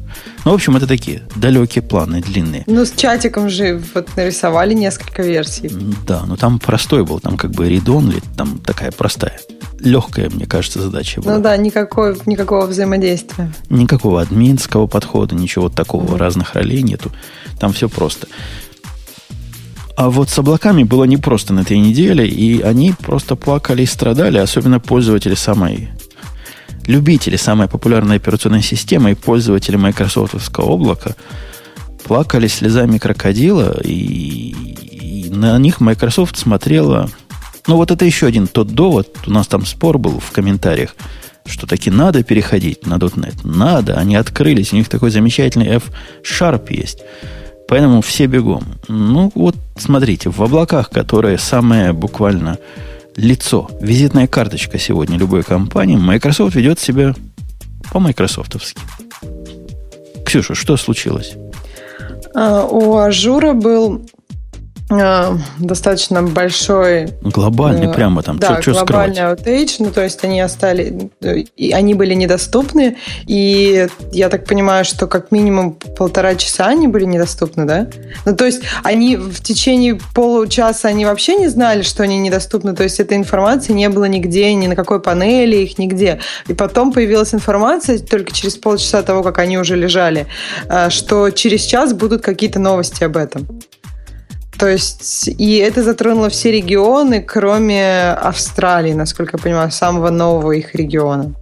Ну, 0.44 0.52
в 0.52 0.54
общем, 0.54 0.76
это 0.76 0.86
такие 0.86 1.22
далекие 1.36 1.82
планы, 1.82 2.22
длинные. 2.22 2.64
Ну, 2.66 2.84
с 2.84 2.92
чатиком 2.92 3.50
же 3.50 3.82
вот 3.94 4.08
нарисовали 4.16 4.74
несколько 4.74 5.22
версий. 5.22 5.70
Да, 6.06 6.24
но 6.26 6.36
там 6.36 6.58
простой 6.58 7.04
был, 7.04 7.20
там 7.20 7.36
как 7.36 7.52
бы 7.52 7.68
read 7.68 8.22
там 8.36 8.58
такая 8.58 8.90
простая 8.90 9.38
легкая, 9.86 10.28
мне 10.30 10.46
кажется, 10.46 10.80
задача 10.80 11.20
была. 11.20 11.36
Ну 11.36 11.42
да, 11.42 11.56
никакой, 11.56 12.16
никакого 12.26 12.66
взаимодействия. 12.66 13.52
Никакого 13.70 14.20
админского 14.20 14.86
подхода, 14.86 15.34
ничего 15.34 15.68
такого, 15.68 16.04
mm-hmm. 16.04 16.18
разных 16.18 16.54
ролей 16.54 16.82
нету. 16.82 17.10
Там 17.58 17.72
все 17.72 17.88
просто. 17.88 18.26
А 19.96 20.10
вот 20.10 20.28
с 20.28 20.38
облаками 20.38 20.82
было 20.82 21.04
непросто 21.04 21.54
на 21.54 21.60
этой 21.60 21.78
неделе, 21.78 22.28
и 22.28 22.60
они 22.60 22.92
просто 22.98 23.34
плакали 23.34 23.82
и 23.82 23.86
страдали, 23.86 24.36
особенно 24.36 24.78
пользователи 24.78 25.34
самой 25.34 25.88
любители 26.86 27.36
самой 27.36 27.68
популярной 27.68 28.16
операционной 28.16 28.62
системы 28.62 29.10
и 29.10 29.14
пользователи 29.14 29.76
майкрософтовского 29.76 30.66
облака 30.66 31.16
плакали 32.04 32.46
слезами 32.46 32.98
крокодила, 32.98 33.80
и, 33.82 34.54
и 35.26 35.30
на 35.30 35.58
них 35.58 35.80
Microsoft 35.80 36.36
смотрела 36.36 37.10
ну, 37.66 37.76
вот 37.76 37.90
это 37.90 38.04
еще 38.04 38.26
один 38.26 38.46
тот 38.46 38.68
довод. 38.68 39.08
У 39.26 39.30
нас 39.30 39.46
там 39.46 39.66
спор 39.66 39.98
был 39.98 40.20
в 40.20 40.30
комментариях, 40.30 40.94
что 41.44 41.66
таки 41.66 41.90
надо 41.90 42.22
переходить 42.22 42.86
на 42.86 42.94
.NET. 42.94 43.40
Надо. 43.44 43.96
Они 43.96 44.16
открылись. 44.16 44.72
У 44.72 44.76
них 44.76 44.88
такой 44.88 45.10
замечательный 45.10 45.68
F-Sharp 45.76 46.72
есть. 46.72 47.00
Поэтому 47.68 48.00
все 48.00 48.26
бегом. 48.26 48.64
Ну, 48.88 49.32
вот 49.34 49.56
смотрите, 49.76 50.30
в 50.30 50.40
облаках, 50.40 50.90
которые 50.90 51.38
самое 51.38 51.92
буквально 51.92 52.58
лицо, 53.16 53.68
визитная 53.80 54.28
карточка 54.28 54.78
сегодня 54.78 55.18
любой 55.18 55.42
компании, 55.42 55.96
Microsoft 55.96 56.54
ведет 56.54 56.78
себя 56.78 57.14
по-майкрософтовски. 57.92 58.80
Ксюша, 60.24 60.54
что 60.54 60.76
случилось? 60.76 61.34
А, 62.34 62.64
у 62.64 62.96
Azure 62.96 63.36
'а 63.36 63.52
был 63.52 64.02
достаточно 64.88 66.22
большой... 66.22 67.08
Глобальный, 67.20 67.88
э, 67.88 67.92
прямо 67.92 68.22
там. 68.22 68.38
Да, 68.38 68.62
что, 68.62 68.72
глобальный 68.72 69.22
outage, 69.22 69.76
ну, 69.80 69.90
то 69.90 70.02
есть 70.02 70.22
они 70.22 70.40
остались... 70.40 70.92
И 71.56 71.72
они 71.72 71.94
были 71.94 72.14
недоступны, 72.14 72.96
и 73.26 73.88
я 74.12 74.28
так 74.28 74.46
понимаю, 74.46 74.84
что 74.84 75.08
как 75.08 75.32
минимум 75.32 75.72
полтора 75.72 76.36
часа 76.36 76.66
они 76.66 76.86
были 76.86 77.04
недоступны, 77.04 77.64
да? 77.64 77.88
Ну, 78.24 78.36
то 78.36 78.44
есть 78.44 78.62
они 78.84 79.16
в 79.16 79.40
течение 79.42 79.98
получаса 80.14 80.88
они 80.88 81.04
вообще 81.04 81.34
не 81.36 81.48
знали, 81.48 81.82
что 81.82 82.04
они 82.04 82.18
недоступны, 82.18 82.72
то 82.74 82.84
есть 82.84 83.00
этой 83.00 83.16
информации 83.16 83.72
не 83.72 83.88
было 83.88 84.04
нигде, 84.04 84.54
ни 84.54 84.68
на 84.68 84.76
какой 84.76 85.02
панели, 85.02 85.56
их 85.56 85.78
нигде. 85.78 86.20
И 86.46 86.54
потом 86.54 86.92
появилась 86.92 87.34
информация 87.34 87.98
только 87.98 88.32
через 88.32 88.56
полчаса 88.56 89.02
того, 89.02 89.24
как 89.24 89.38
они 89.38 89.58
уже 89.58 89.74
лежали, 89.74 90.28
э, 90.68 90.90
что 90.90 91.30
через 91.30 91.62
час 91.62 91.92
будут 91.92 92.22
какие-то 92.22 92.60
новости 92.60 93.02
об 93.02 93.16
этом. 93.16 93.48
То 94.58 94.68
есть, 94.68 95.28
и 95.28 95.56
это 95.56 95.82
затронуло 95.82 96.28
все 96.30 96.50
регионы, 96.50 97.20
кроме 97.20 98.12
Австралии, 98.12 98.94
насколько 98.94 99.36
я 99.36 99.42
понимаю, 99.42 99.70
самого 99.70 100.10
нового 100.10 100.52
их 100.52 100.74
региона. 100.74 101.34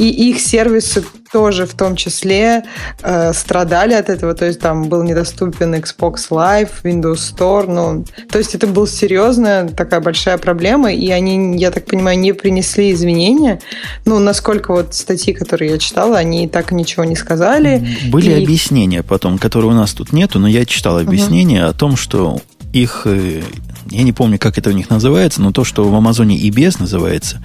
И 0.00 0.30
их 0.30 0.40
сервисы 0.40 1.04
тоже 1.30 1.66
в 1.66 1.74
том 1.74 1.94
числе 1.94 2.64
э, 3.02 3.34
страдали 3.34 3.92
от 3.92 4.08
этого, 4.08 4.32
то 4.34 4.46
есть 4.46 4.58
там 4.58 4.88
был 4.88 5.02
недоступен 5.02 5.74
Xbox 5.74 6.30
Live, 6.30 6.70
Windows 6.84 7.18
Store, 7.18 7.66
ну, 7.70 8.06
то 8.30 8.38
есть 8.38 8.54
это 8.54 8.66
была 8.66 8.86
серьезная 8.86 9.68
такая 9.68 10.00
большая 10.00 10.38
проблема, 10.38 10.90
и 10.90 11.10
они, 11.10 11.58
я 11.58 11.70
так 11.70 11.84
понимаю, 11.84 12.18
не 12.18 12.32
принесли 12.32 12.92
извинения, 12.92 13.60
ну, 14.06 14.18
насколько 14.18 14.72
вот 14.72 14.94
статьи, 14.94 15.34
которые 15.34 15.72
я 15.72 15.78
читала, 15.78 16.16
они 16.16 16.48
так 16.48 16.72
ничего 16.72 17.04
не 17.04 17.14
сказали. 17.14 17.86
Были 18.10 18.30
и... 18.30 18.42
объяснения 18.42 19.02
потом, 19.02 19.36
которые 19.36 19.72
у 19.72 19.74
нас 19.74 19.92
тут 19.92 20.14
нету, 20.14 20.38
но 20.38 20.48
я 20.48 20.64
читал 20.64 20.98
объяснения 20.98 21.64
угу. 21.64 21.70
о 21.70 21.74
том, 21.74 21.96
что 21.96 22.40
их, 22.72 23.02
э, 23.04 23.42
я 23.90 24.02
не 24.02 24.14
помню, 24.14 24.38
как 24.38 24.56
это 24.56 24.70
у 24.70 24.72
них 24.72 24.88
называется, 24.88 25.42
но 25.42 25.52
то, 25.52 25.64
что 25.64 25.84
в 25.84 25.94
Амазоне 25.94 26.38
EBS 26.38 26.76
называется, 26.78 27.42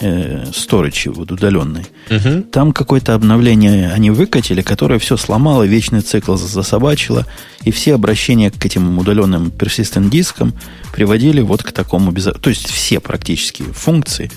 э, 0.00 0.44
storage 0.50 1.10
вот 1.10 1.30
удаленный, 1.30 1.86
угу. 2.10 2.42
там 2.42 2.72
какое-то 2.72 3.14
обновление 3.14 3.90
они 3.92 4.10
выкатили, 4.10 4.62
которое 4.62 4.98
все 4.98 5.16
сломало, 5.16 5.64
вечный 5.64 6.00
цикл 6.00 6.36
засобачило, 6.36 7.26
и 7.64 7.70
все 7.70 7.94
обращения 7.94 8.50
к 8.50 8.64
этим 8.64 8.98
удаленным 8.98 9.48
persistent 9.48 10.10
дискам 10.10 10.54
приводили 10.92 11.40
вот 11.40 11.62
к 11.62 11.72
такому 11.72 12.10
безо... 12.10 12.32
То 12.32 12.50
есть 12.50 12.68
все 12.68 13.00
практически 13.00 13.62
функции, 13.62 14.30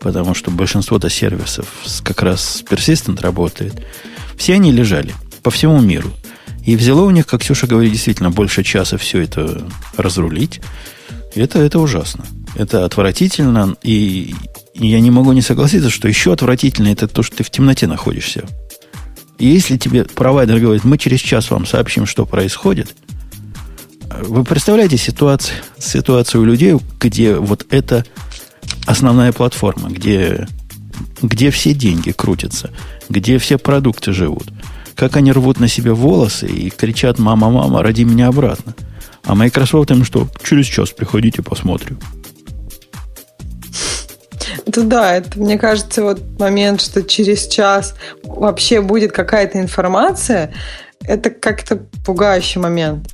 потому 0.00 0.34
что 0.34 0.50
большинство-то 0.50 1.10
сервисов 1.10 1.66
как 2.02 2.22
раз 2.22 2.62
persistent 2.68 3.20
работает, 3.20 3.74
все 4.36 4.54
они 4.54 4.72
лежали 4.72 5.14
по 5.42 5.50
всему 5.50 5.80
миру. 5.80 6.10
И 6.64 6.76
взяло 6.76 7.02
у 7.02 7.10
них, 7.10 7.26
как 7.26 7.40
Ксюша 7.40 7.66
говорит, 7.66 7.92
действительно 7.92 8.30
больше 8.30 8.62
часа 8.62 8.98
все 8.98 9.22
это 9.22 9.66
разрулить. 9.96 10.60
Это, 11.34 11.58
это 11.58 11.78
ужасно. 11.78 12.24
Это 12.54 12.84
отвратительно. 12.84 13.76
И 13.82 14.34
я 14.74 15.00
не 15.00 15.10
могу 15.10 15.32
не 15.32 15.42
согласиться, 15.42 15.90
что 15.90 16.08
еще 16.08 16.32
отвратительнее 16.32 16.92
это 16.92 17.08
то, 17.08 17.22
что 17.22 17.36
ты 17.36 17.44
в 17.44 17.50
темноте 17.50 17.86
находишься. 17.86 18.44
И 19.38 19.46
если 19.46 19.76
тебе 19.76 20.04
провайдер 20.04 20.58
говорит, 20.60 20.84
мы 20.84 20.98
через 20.98 21.20
час 21.20 21.50
вам 21.50 21.66
сообщим, 21.66 22.06
что 22.06 22.26
происходит, 22.26 22.94
вы 24.22 24.44
представляете 24.44 24.96
ситуацию, 24.96 25.56
ситуацию 25.78 26.42
у 26.42 26.44
людей, 26.44 26.76
где 27.00 27.34
вот 27.34 27.66
это 27.70 28.04
основная 28.86 29.32
платформа, 29.32 29.88
где, 29.88 30.46
где 31.22 31.50
все 31.50 31.72
деньги 31.72 32.10
крутятся, 32.10 32.70
где 33.08 33.38
все 33.38 33.58
продукты 33.58 34.12
живут– 34.12 34.48
как 35.00 35.16
они 35.16 35.32
рвут 35.32 35.60
на 35.60 35.66
себе 35.66 35.94
волосы 35.94 36.46
и 36.46 36.68
кричат 36.68 37.18
«Мама, 37.18 37.48
мама, 37.48 37.82
роди 37.82 38.04
меня 38.04 38.28
обратно». 38.28 38.74
А 39.24 39.34
Microsoft 39.34 39.90
им 39.90 40.04
что? 40.04 40.28
Через 40.44 40.66
час 40.66 40.90
приходите, 40.90 41.40
посмотрим. 41.40 41.98
Это 44.66 44.82
да, 44.82 45.14
это, 45.16 45.38
мне 45.38 45.58
кажется, 45.58 46.02
вот 46.02 46.20
момент, 46.38 46.80
что 46.80 47.02
через 47.02 47.46
час 47.46 47.94
вообще 48.22 48.80
будет 48.80 49.12
какая-то 49.12 49.58
информация, 49.58 50.52
это 51.02 51.30
как-то 51.30 51.80
пугающий 52.04 52.60
момент. 52.60 53.08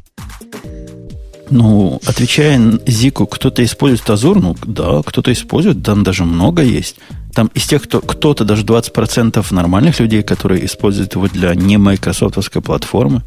Ну, 1.49 2.01
отвечая 2.05 2.61
Зику, 2.87 3.27
кто-то 3.27 3.65
использует 3.65 4.09
Азур, 4.11 4.41
ну 4.41 4.57
да, 4.67 5.03
кто-то 5.05 5.33
использует, 5.33 5.85
там 5.85 6.03
даже 6.03 6.25
много 6.25 6.63
есть. 6.63 6.97
Там 7.35 7.51
из 7.55 7.67
тех, 7.67 7.83
кто, 7.83 8.01
кто-то 8.01 8.45
даже 8.45 8.65
20% 8.65 9.47
нормальных 9.55 10.01
людей, 10.01 10.23
которые 10.23 10.65
используют 10.65 11.15
его 11.15 11.29
для 11.29 11.55
не 11.55 11.77
майкрософтовской 11.77 12.63
платформы. 12.63 13.23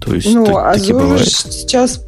То 0.00 0.14
есть 0.14 0.32
ну, 0.32 0.46
так, 0.46 0.76
Azure 0.76 1.24
сейчас 1.24 2.02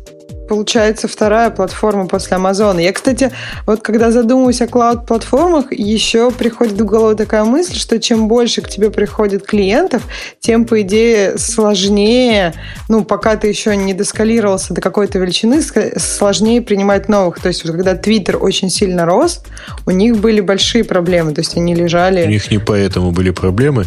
получается 0.49 1.09
вторая 1.09 1.51
платформа 1.51 2.07
после 2.07 2.37
Амазона. 2.37 2.81
Я, 2.81 2.93
кстати, 2.93 3.33
вот 3.67 3.81
когда 3.83 4.11
задумываюсь 4.11 4.61
о 4.61 4.67
клауд-платформах, 4.67 5.73
еще 5.73 6.31
приходит 6.31 6.81
в 6.81 6.85
голову 6.85 7.17
такая 7.17 7.45
мысль, 7.45 7.77
что 7.77 7.99
чем 8.01 8.29
больше 8.29 8.63
к 8.63 8.69
тебе 8.69 8.91
приходит 8.91 9.47
клиентов, 9.47 10.03
тем, 10.41 10.65
по 10.65 10.83
идее, 10.83 11.39
сложнее, 11.39 12.55
ну, 12.89 13.05
пока 13.05 13.37
ты 13.37 13.49
еще 13.49 13.77
не 13.77 13.95
доскалировался 13.95 14.75
до 14.75 14.81
какой-то 14.81 15.19
величины, 15.19 15.63
сложнее 15.97 16.61
принимать 16.63 17.09
новых. 17.09 17.41
То 17.41 17.49
есть, 17.49 17.63
когда 17.63 17.95
Twitter 17.95 18.37
очень 18.37 18.71
сильно 18.71 19.07
рос, 19.07 19.43
у 19.87 19.91
них 19.91 20.19
были 20.19 20.41
большие 20.41 20.85
проблемы, 20.85 21.33
то 21.33 21.41
есть 21.41 21.57
они 21.57 21.75
лежали... 21.75 22.25
У 22.25 22.29
них 22.29 22.51
не 22.51 22.59
поэтому 22.59 23.13
были 23.13 23.31
проблемы, 23.31 23.87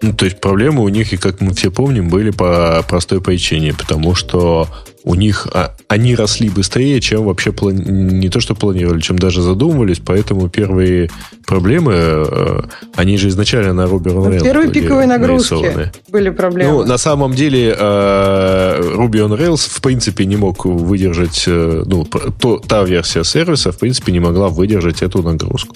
ну, 0.00 0.12
то 0.12 0.24
есть 0.24 0.40
проблемы 0.40 0.82
у 0.84 0.88
них, 0.88 1.12
и 1.12 1.16
как 1.16 1.40
мы 1.40 1.52
все 1.54 1.70
помним, 1.70 2.08
были 2.08 2.30
по 2.30 2.84
простой 2.88 3.20
причине, 3.20 3.74
потому 3.74 4.14
что 4.14 4.68
у 5.08 5.14
них 5.14 5.48
а, 5.54 5.74
они 5.88 6.14
росли 6.14 6.50
быстрее, 6.50 7.00
чем 7.00 7.24
вообще 7.24 7.50
плани... 7.50 7.82
не 7.82 8.28
то 8.28 8.40
что 8.40 8.54
планировали, 8.54 9.00
чем 9.00 9.18
даже 9.18 9.40
задумывались, 9.40 10.00
поэтому 10.04 10.50
первые 10.50 11.08
проблемы, 11.46 11.94
э, 11.96 12.60
они 12.94 13.16
же 13.16 13.28
изначально 13.28 13.72
на 13.72 13.86
Ruby 13.86 14.12
on 14.14 14.30
Rails 14.30 14.44
Первые 14.44 14.70
пиковые 14.70 15.06
нагрузки 15.06 15.54
нарисованы. 15.54 15.92
были 16.10 16.28
проблемы. 16.28 16.72
Ну, 16.72 16.84
на 16.84 16.98
самом 16.98 17.32
деле 17.32 17.74
э, 17.78 18.80
Ruby 18.96 19.26
on 19.26 19.38
Rails 19.38 19.66
в 19.70 19.80
принципе 19.80 20.26
не 20.26 20.36
мог 20.36 20.66
выдержать, 20.66 21.44
э, 21.46 21.84
ну, 21.86 22.04
то, 22.04 22.58
та 22.58 22.84
версия 22.84 23.24
сервиса 23.24 23.72
в 23.72 23.78
принципе 23.78 24.12
не 24.12 24.20
могла 24.20 24.48
выдержать 24.48 25.00
эту 25.00 25.22
нагрузку. 25.22 25.74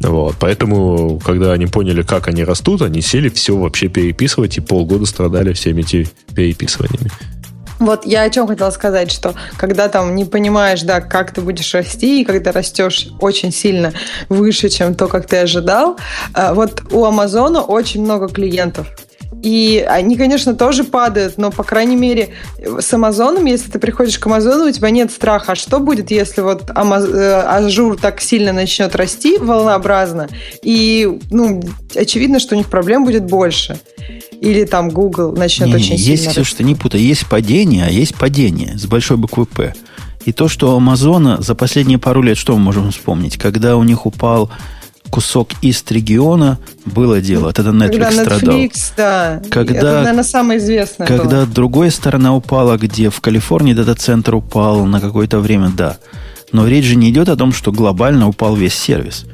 Вот, 0.00 0.34
поэтому, 0.40 1.20
когда 1.24 1.52
они 1.52 1.66
поняли, 1.66 2.02
как 2.02 2.26
они 2.26 2.42
растут, 2.42 2.82
они 2.82 3.02
сели 3.02 3.28
все 3.28 3.56
вообще 3.56 3.86
переписывать 3.86 4.56
и 4.56 4.60
полгода 4.60 5.06
страдали 5.06 5.52
всеми 5.52 5.82
этими 5.82 6.08
переписываниями. 6.34 7.12
Вот 7.78 8.04
я 8.04 8.22
о 8.22 8.30
чем 8.30 8.46
хотела 8.46 8.70
сказать, 8.70 9.12
что 9.12 9.34
когда 9.56 9.88
там 9.88 10.14
не 10.14 10.24
понимаешь, 10.24 10.82
да, 10.82 11.00
как 11.00 11.32
ты 11.32 11.40
будешь 11.40 11.74
расти, 11.74 12.22
и 12.22 12.24
когда 12.24 12.52
растешь 12.52 13.08
очень 13.20 13.52
сильно 13.52 13.92
выше, 14.28 14.68
чем 14.68 14.94
то, 14.94 15.06
как 15.08 15.26
ты 15.26 15.38
ожидал, 15.38 15.96
э, 16.34 16.52
вот 16.54 16.82
у 16.92 17.04
Амазона 17.04 17.62
очень 17.62 18.02
много 18.02 18.28
клиентов. 18.28 18.88
И 19.42 19.86
они, 19.88 20.16
конечно, 20.16 20.54
тоже 20.54 20.82
падают, 20.82 21.38
но, 21.38 21.50
по 21.50 21.62
крайней 21.62 21.96
мере, 21.96 22.30
с 22.58 22.92
Амазоном, 22.92 23.44
если 23.44 23.70
ты 23.70 23.78
приходишь 23.78 24.18
к 24.18 24.26
Амазону, 24.26 24.68
у 24.68 24.72
тебя 24.72 24.90
нет 24.90 25.12
страха. 25.12 25.52
А 25.52 25.54
что 25.54 25.78
будет, 25.78 26.10
если 26.10 26.40
вот 26.40 26.70
э, 26.70 27.42
Azure 27.42 27.96
так 27.96 28.20
сильно 28.20 28.52
начнет 28.52 28.96
расти 28.96 29.38
волнообразно, 29.38 30.28
и, 30.62 31.20
ну, 31.30 31.62
очевидно, 31.94 32.40
что 32.40 32.56
у 32.56 32.58
них 32.58 32.68
проблем 32.68 33.04
будет 33.04 33.26
больше. 33.26 33.78
Или 34.40 34.64
там 34.64 34.88
Google 34.88 35.32
начнет 35.36 35.68
не, 35.68 35.74
очень 35.74 35.92
есть 35.92 36.04
сильно 36.04 36.20
Есть 36.20 36.30
все, 36.30 36.44
что 36.44 36.64
не 36.64 36.74
путай. 36.74 37.00
Есть 37.00 37.28
падение, 37.28 37.84
а 37.86 37.90
есть 37.90 38.14
падение 38.16 38.76
с 38.76 38.86
большой 38.86 39.16
буквы 39.16 39.46
«П». 39.46 39.74
И 40.24 40.32
то, 40.32 40.48
что 40.48 40.74
у 40.74 40.76
Амазона 40.76 41.40
за 41.40 41.54
последние 41.54 41.98
пару 41.98 42.22
лет, 42.22 42.36
что 42.36 42.54
мы 42.54 42.58
можем 42.58 42.90
вспомнить? 42.90 43.36
Когда 43.36 43.76
у 43.76 43.82
них 43.82 44.04
упал 44.04 44.50
кусок 45.10 45.50
ист 45.62 45.90
региона 45.90 46.58
было 46.84 47.20
дело. 47.20 47.52
Тогда 47.52 47.70
Netflix 47.70 47.90
когда 47.90 48.10
Netflix, 48.10 48.22
страдал. 48.24 48.70
Да. 48.96 49.42
Когда, 49.50 49.76
Это, 49.76 49.92
наверное, 50.00 50.24
самое 50.24 50.60
известное 50.60 51.06
Когда 51.06 51.24
было. 51.24 51.46
другая 51.46 51.90
сторона 51.90 52.34
упала, 52.34 52.76
где 52.76 53.10
в 53.10 53.20
Калифорнии 53.20 53.72
дата-центр 53.72 54.34
упал 54.34 54.84
на 54.86 55.00
какое-то 55.00 55.40
время, 55.40 55.70
да. 55.70 55.98
Но 56.52 56.66
речь 56.66 56.84
же 56.84 56.96
не 56.96 57.10
идет 57.10 57.28
о 57.28 57.36
том, 57.36 57.52
что 57.52 57.72
глобально 57.72 58.28
упал 58.28 58.56
весь 58.56 58.74
сервис. 58.74 59.26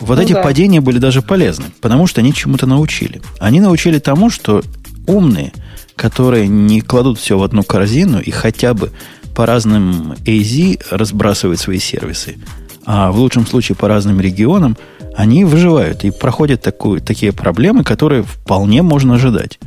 Вот 0.00 0.16
ну, 0.16 0.22
эти 0.22 0.32
да. 0.32 0.42
падения 0.42 0.80
были 0.80 0.98
даже 0.98 1.22
полезны, 1.22 1.66
потому 1.80 2.06
что 2.06 2.20
они 2.20 2.34
чему-то 2.34 2.66
научили. 2.66 3.22
Они 3.38 3.60
научили 3.60 3.98
тому, 3.98 4.30
что 4.30 4.62
умные, 5.06 5.52
которые 5.94 6.48
не 6.48 6.80
кладут 6.80 7.18
все 7.18 7.38
в 7.38 7.42
одну 7.42 7.62
корзину 7.62 8.20
и 8.20 8.30
хотя 8.30 8.74
бы 8.74 8.90
по 9.34 9.46
разным 9.46 10.12
AZ 10.24 10.82
разбрасывают 10.90 11.60
свои 11.60 11.78
сервисы, 11.78 12.36
а 12.84 13.10
в 13.10 13.18
лучшем 13.18 13.46
случае 13.46 13.76
по 13.76 13.88
разным 13.88 14.20
регионам– 14.20 14.76
они 15.16 15.44
выживают 15.44 16.04
и 16.04 16.10
проходят 16.10 16.62
такую, 16.62 17.00
такие 17.00 17.32
проблемы, 17.32 17.84
которые 17.84 18.22
вполне 18.22 18.82
можно 18.82 19.14
ожидать. 19.14 19.58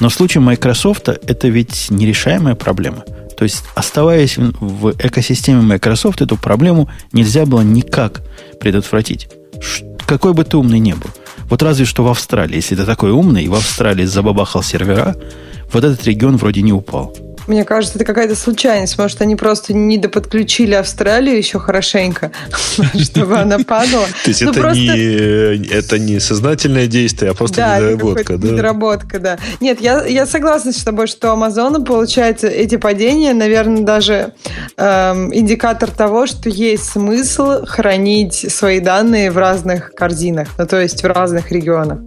Но 0.00 0.08
в 0.08 0.14
случае 0.14 0.42
Microsoft 0.42 1.08
это 1.08 1.48
ведь 1.48 1.90
нерешаемая 1.90 2.54
проблема. 2.54 3.04
То 3.36 3.44
есть, 3.44 3.64
оставаясь 3.74 4.36
в 4.36 4.92
экосистеме 4.98 5.62
Microsoft, 5.62 6.20
эту 6.20 6.36
проблему 6.36 6.88
нельзя 7.12 7.46
было 7.46 7.62
никак 7.62 8.22
предотвратить. 8.60 9.28
Какой 10.06 10.34
бы 10.34 10.44
ты 10.44 10.56
умный 10.56 10.78
не 10.78 10.92
был. 10.92 11.10
Вот 11.48 11.62
разве 11.62 11.84
что 11.84 12.04
в 12.04 12.08
Австралии, 12.08 12.56
если 12.56 12.76
ты 12.76 12.84
такой 12.84 13.10
умный, 13.10 13.44
и 13.44 13.48
в 13.48 13.54
Австралии 13.54 14.04
забабахал 14.04 14.62
сервера, 14.62 15.16
вот 15.72 15.84
этот 15.84 16.04
регион 16.04 16.36
вроде 16.36 16.62
не 16.62 16.72
упал. 16.72 17.16
Мне 17.46 17.64
кажется, 17.64 17.96
это 17.96 18.04
какая-то 18.04 18.36
случайность. 18.36 18.98
Может, 18.98 19.20
они 19.22 19.36
просто 19.36 19.74
не 19.74 19.98
доподключили 19.98 20.74
Австралию 20.74 21.36
еще 21.36 21.58
хорошенько, 21.58 22.32
чтобы 22.94 23.38
она 23.38 23.58
падала. 23.58 24.06
То 24.24 24.30
есть 24.30 24.42
ну, 24.42 24.52
это 24.52 25.98
не 25.98 26.20
сознательное 26.20 26.86
действие, 26.86 27.30
а 27.30 27.34
просто 27.34 27.60
недоработка, 27.60 28.38
да? 28.38 28.48
недоработка, 28.48 29.18
да. 29.18 29.38
Нет, 29.60 29.80
я 29.80 30.26
согласна 30.26 30.72
с 30.72 30.82
тобой, 30.82 31.06
что 31.06 31.32
Амазону, 31.32 31.84
получается, 31.84 32.48
эти 32.48 32.76
падения, 32.76 33.34
наверное, 33.34 33.82
даже 33.82 34.34
эм, 34.76 35.34
индикатор 35.34 35.90
того, 35.90 36.26
что 36.26 36.48
есть 36.48 36.84
смысл 36.84 37.64
хранить 37.66 38.52
свои 38.52 38.80
данные 38.80 39.30
в 39.30 39.38
разных 39.38 39.92
корзинах, 39.94 40.48
ну, 40.58 40.66
то 40.66 40.80
есть 40.80 41.02
в 41.02 41.06
разных 41.06 41.50
регионах. 41.50 42.00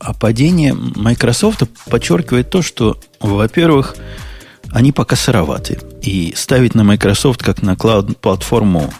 А 0.00 0.12
падение 0.12 0.74
Microsoft 0.74 1.62
подчеркивает 1.88 2.50
то, 2.50 2.62
что, 2.62 2.98
во-первых, 3.20 3.96
они 4.78 4.92
пока 4.92 5.16
сыроваты. 5.16 5.80
И 6.02 6.32
ставить 6.36 6.76
на 6.76 6.84
Microsoft 6.84 7.42
как 7.42 7.62
на 7.62 7.74
клауд-платформу 7.74 8.92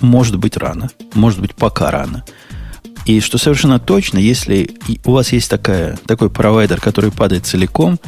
может 0.00 0.38
быть 0.38 0.56
рано. 0.56 0.88
Может 1.14 1.40
быть 1.40 1.56
пока 1.56 1.90
рано. 1.90 2.24
И 3.06 3.18
что 3.18 3.36
совершенно 3.36 3.80
точно, 3.80 4.18
если 4.18 4.70
у 5.04 5.10
вас 5.10 5.32
есть 5.32 5.50
такая, 5.50 5.98
такой 6.06 6.30
провайдер, 6.30 6.80
который 6.80 7.10
падает 7.10 7.44
целиком, 7.44 7.98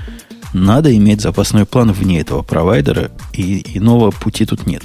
надо 0.52 0.96
иметь 0.96 1.20
запасной 1.20 1.64
план 1.66 1.90
вне 1.90 2.20
этого 2.20 2.42
провайдера, 2.42 3.10
и 3.32 3.76
иного 3.76 4.12
пути 4.12 4.46
тут 4.46 4.68
нет. 4.68 4.84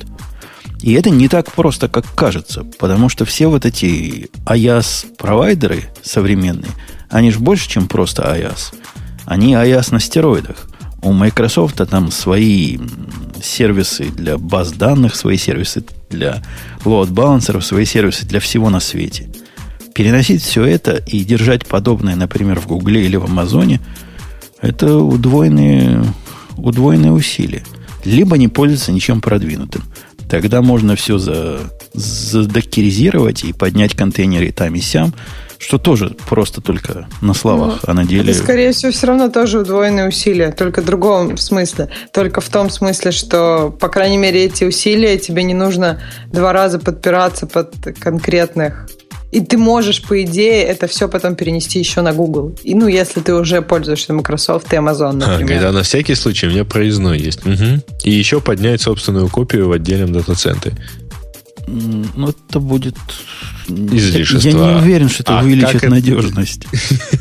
И 0.81 0.93
это 0.93 1.11
не 1.11 1.27
так 1.27 1.51
просто, 1.51 1.87
как 1.87 2.15
кажется, 2.15 2.63
потому 2.79 3.09
что 3.09 3.25
все 3.25 3.45
вот 3.45 3.63
эти 3.63 4.31
IaaS-провайдеры 4.45 5.83
современные, 6.01 6.71
они 7.11 7.29
же 7.29 7.37
больше, 7.37 7.69
чем 7.69 7.87
просто 7.87 8.23
IaaS. 8.23 8.73
Они 9.25 9.53
IaaS 9.53 9.93
на 9.93 9.99
стероидах. 9.99 10.67
У 11.03 11.11
Microsoft 11.11 11.81
там 11.89 12.11
свои, 12.11 12.77
сервисы 13.43 14.05
для 14.05 14.37
баз 14.37 14.71
данных, 14.71 15.15
свои 15.15 15.37
сервисы 15.37 15.83
для 16.09 16.41
load 16.85 17.11
балансеров, 17.11 17.65
свои 17.65 17.83
сервисы 17.83 18.25
для 18.25 18.39
всего 18.39 18.69
на 18.69 18.79
свете. 18.79 19.29
Переносить 19.93 20.41
все 20.41 20.63
это 20.63 20.93
и 20.95 21.23
держать 21.25 21.67
подобное, 21.67 22.15
например, 22.15 22.59
в 22.59 22.67
Гугле 22.67 23.05
или 23.05 23.17
в 23.17 23.25
Амазоне, 23.25 23.81
это 24.61 24.97
удвоенные, 24.97 26.05
удвоенные 26.55 27.11
усилия. 27.11 27.63
Либо 28.05 28.37
не 28.37 28.47
пользоваться 28.47 28.93
ничем 28.93 29.19
продвинутым. 29.19 29.83
Тогда 30.29 30.61
можно 30.61 30.95
все 30.95 31.17
за, 31.17 31.59
задокеризировать 31.93 33.43
и 33.43 33.53
поднять 33.53 33.93
контейнеры 33.93 34.51
там 34.51 34.73
и 34.75 34.79
сям, 34.79 35.13
что 35.63 35.77
тоже 35.77 36.15
просто 36.27 36.61
только 36.61 37.07
на 37.21 37.33
словах, 37.33 37.79
ну, 37.83 37.91
а 37.91 37.93
на 37.93 38.05
деле... 38.05 38.31
Это, 38.31 38.43
скорее 38.43 38.73
всего, 38.73 38.91
все 38.91 39.07
равно 39.07 39.29
тоже 39.29 39.59
удвоенные 39.59 40.09
усилия, 40.09 40.51
только 40.51 40.81
в 40.81 40.85
другом 40.85 41.37
смысле. 41.37 41.89
Только 42.11 42.41
в 42.41 42.49
том 42.49 42.69
смысле, 42.69 43.11
что, 43.11 43.69
по 43.79 43.87
крайней 43.87 44.17
мере, 44.17 44.43
эти 44.43 44.65
усилия 44.65 45.17
тебе 45.17 45.43
не 45.43 45.53
нужно 45.53 46.01
два 46.31 46.51
раза 46.51 46.79
подпираться 46.79 47.47
под 47.47 47.73
конкретных 47.99 48.87
и 49.31 49.41
ты 49.41 49.57
можешь, 49.57 50.03
по 50.03 50.21
идее, 50.21 50.61
это 50.63 50.85
все 50.85 51.09
потом 51.09 51.35
перенести 51.35 51.79
еще 51.79 52.01
на 52.01 52.13
Google. 52.13 52.55
И, 52.61 52.75
ну, 52.75 52.87
если 52.87 53.19
ты 53.19 53.33
уже 53.33 53.63
пользуешься 53.63 54.13
Microsoft 54.13 54.71
и 54.71 54.75
Amazon, 54.75 55.13
например. 55.13 55.43
А, 55.43 55.47
когда 55.47 55.71
на 55.71 55.81
всякий 55.81 56.13
случай 56.13 56.45
у 56.45 56.51
меня 56.51 56.65
проездной 56.65 57.17
есть. 57.17 57.43
Угу. 57.43 57.81
И 58.03 58.11
еще 58.11 58.41
поднять 58.41 58.83
собственную 58.83 59.29
копию 59.29 59.69
в 59.69 59.71
отдельном 59.71 60.13
дата-центре. 60.13 60.73
Ну, 61.65 62.29
это 62.29 62.59
будет... 62.59 62.95
Излишество. 63.67 64.49
Я 64.49 64.53
не 64.53 64.81
уверен, 64.81 65.09
что 65.09 65.23
это 65.23 65.39
а 65.39 65.43
увеличит 65.43 65.83
надежность. 65.83 66.65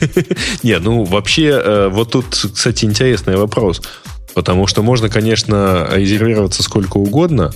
Не, 0.63 0.79
ну, 0.79 1.05
вообще, 1.05 1.61
э, 1.63 1.89
вот 1.91 2.13
тут, 2.13 2.27
кстати, 2.31 2.85
интересный 2.85 3.37
вопрос. 3.37 3.83
Потому 4.35 4.67
что 4.67 4.83
можно, 4.83 5.09
конечно, 5.09 5.89
резервироваться 5.93 6.63
сколько 6.63 6.97
угодно, 6.97 7.53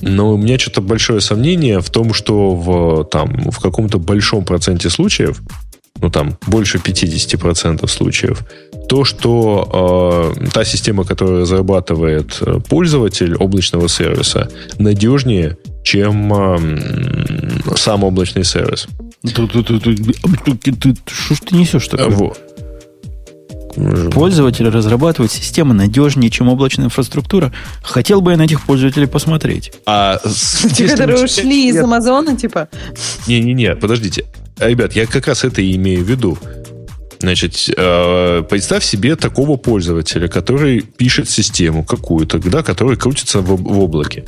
но 0.00 0.32
у 0.32 0.36
меня 0.36 0.58
что-то 0.58 0.80
большое 0.80 1.20
сомнение 1.20 1.80
в 1.80 1.90
том, 1.90 2.14
что 2.14 2.54
в, 2.54 3.04
там, 3.04 3.50
в 3.50 3.58
каком-то 3.58 3.98
большом 3.98 4.44
проценте 4.44 4.90
случаев, 4.90 5.40
ну 6.00 6.10
там 6.10 6.38
больше 6.46 6.78
50% 6.78 7.86
случаев, 7.88 8.44
то, 8.88 9.04
что 9.04 10.32
э, 10.38 10.46
та 10.52 10.64
система, 10.64 11.04
которую 11.04 11.42
разрабатывает 11.42 12.38
э, 12.40 12.60
пользователь 12.68 13.34
облачного 13.34 13.88
сервиса, 13.88 14.50
надежнее, 14.78 15.58
чем 15.84 16.32
э, 16.32 17.19
сам 17.76 18.04
облачный 18.04 18.44
сервис. 18.44 18.86
Что 21.06 21.34
ж 21.34 21.40
ты 21.40 21.56
несешь 21.56 21.88
такое? 21.88 22.10
Вот. 22.10 22.40
Пользователь 24.12 24.68
разрабатывает 24.68 25.30
системы 25.30 25.74
надежнее, 25.74 26.30
чем 26.30 26.48
облачная 26.48 26.86
инфраструктура. 26.86 27.52
Хотел 27.82 28.20
бы 28.20 28.32
я 28.32 28.36
на 28.36 28.42
этих 28.42 28.62
пользователей 28.62 29.06
посмотреть. 29.06 29.72
А 29.86 30.20
те, 30.74 30.88
которые 30.88 31.24
ушли 31.24 31.68
из 31.68 31.76
Амазона, 31.76 32.36
типа? 32.36 32.68
Не-не-не, 33.26 33.76
подождите. 33.76 34.24
Ребят, 34.58 34.94
я 34.94 35.06
как 35.06 35.26
раз 35.26 35.44
это 35.44 35.62
и 35.62 35.76
имею 35.76 36.04
в 36.04 36.08
виду. 36.08 36.36
Значит, 37.20 37.70
э, 37.76 38.42
представь 38.48 38.82
себе 38.82 39.14
такого 39.14 39.56
пользователя, 39.56 40.26
который 40.26 40.80
пишет 40.80 41.28
систему 41.28 41.84
какую-то, 41.84 42.38
да, 42.38 42.62
которая 42.62 42.96
крутится 42.96 43.40
в, 43.40 43.56
в 43.56 43.78
облаке. 43.78 44.24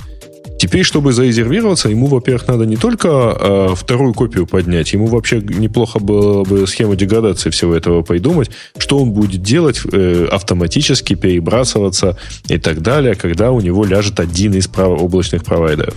Теперь, 0.62 0.84
чтобы 0.84 1.12
зарезервироваться, 1.12 1.88
ему, 1.88 2.06
во-первых, 2.06 2.46
надо 2.46 2.66
не 2.66 2.76
только 2.76 3.08
э, 3.08 3.68
вторую 3.74 4.14
копию 4.14 4.46
поднять, 4.46 4.92
ему 4.92 5.06
вообще 5.06 5.40
неплохо 5.40 5.98
было 5.98 6.44
бы 6.44 6.68
схему 6.68 6.94
деградации 6.94 7.50
всего 7.50 7.74
этого 7.74 8.02
придумать, 8.02 8.52
что 8.78 9.00
он 9.00 9.10
будет 9.10 9.42
делать 9.42 9.80
э, 9.92 10.28
автоматически, 10.30 11.16
перебрасываться 11.16 12.16
и 12.46 12.58
так 12.58 12.80
далее, 12.80 13.16
когда 13.16 13.50
у 13.50 13.60
него 13.60 13.84
ляжет 13.84 14.20
один 14.20 14.54
из 14.54 14.68
прав- 14.68 15.02
облачных 15.02 15.42
провайдеров. 15.42 15.96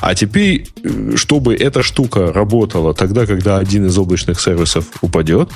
А 0.00 0.14
теперь, 0.14 0.68
э, 0.84 1.16
чтобы 1.16 1.56
эта 1.56 1.82
штука 1.82 2.32
работала 2.32 2.94
тогда, 2.94 3.26
когда 3.26 3.58
один 3.58 3.86
из 3.86 3.98
облачных 3.98 4.40
сервисов 4.40 4.84
упадет, 5.00 5.50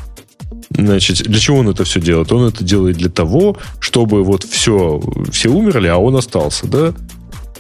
Значит, 0.71 1.19
для 1.25 1.39
чего 1.39 1.59
он 1.59 1.69
это 1.69 1.85
все 1.85 2.01
делает? 2.01 2.33
Он 2.33 2.49
это 2.49 2.65
делает 2.65 2.97
для 2.97 3.11
того, 3.11 3.59
чтобы 3.79 4.25
вот 4.25 4.45
все, 4.45 5.03
все 5.31 5.51
умерли, 5.51 5.89
а 5.89 5.99
он 5.99 6.17
остался, 6.17 6.67
да? 6.67 6.95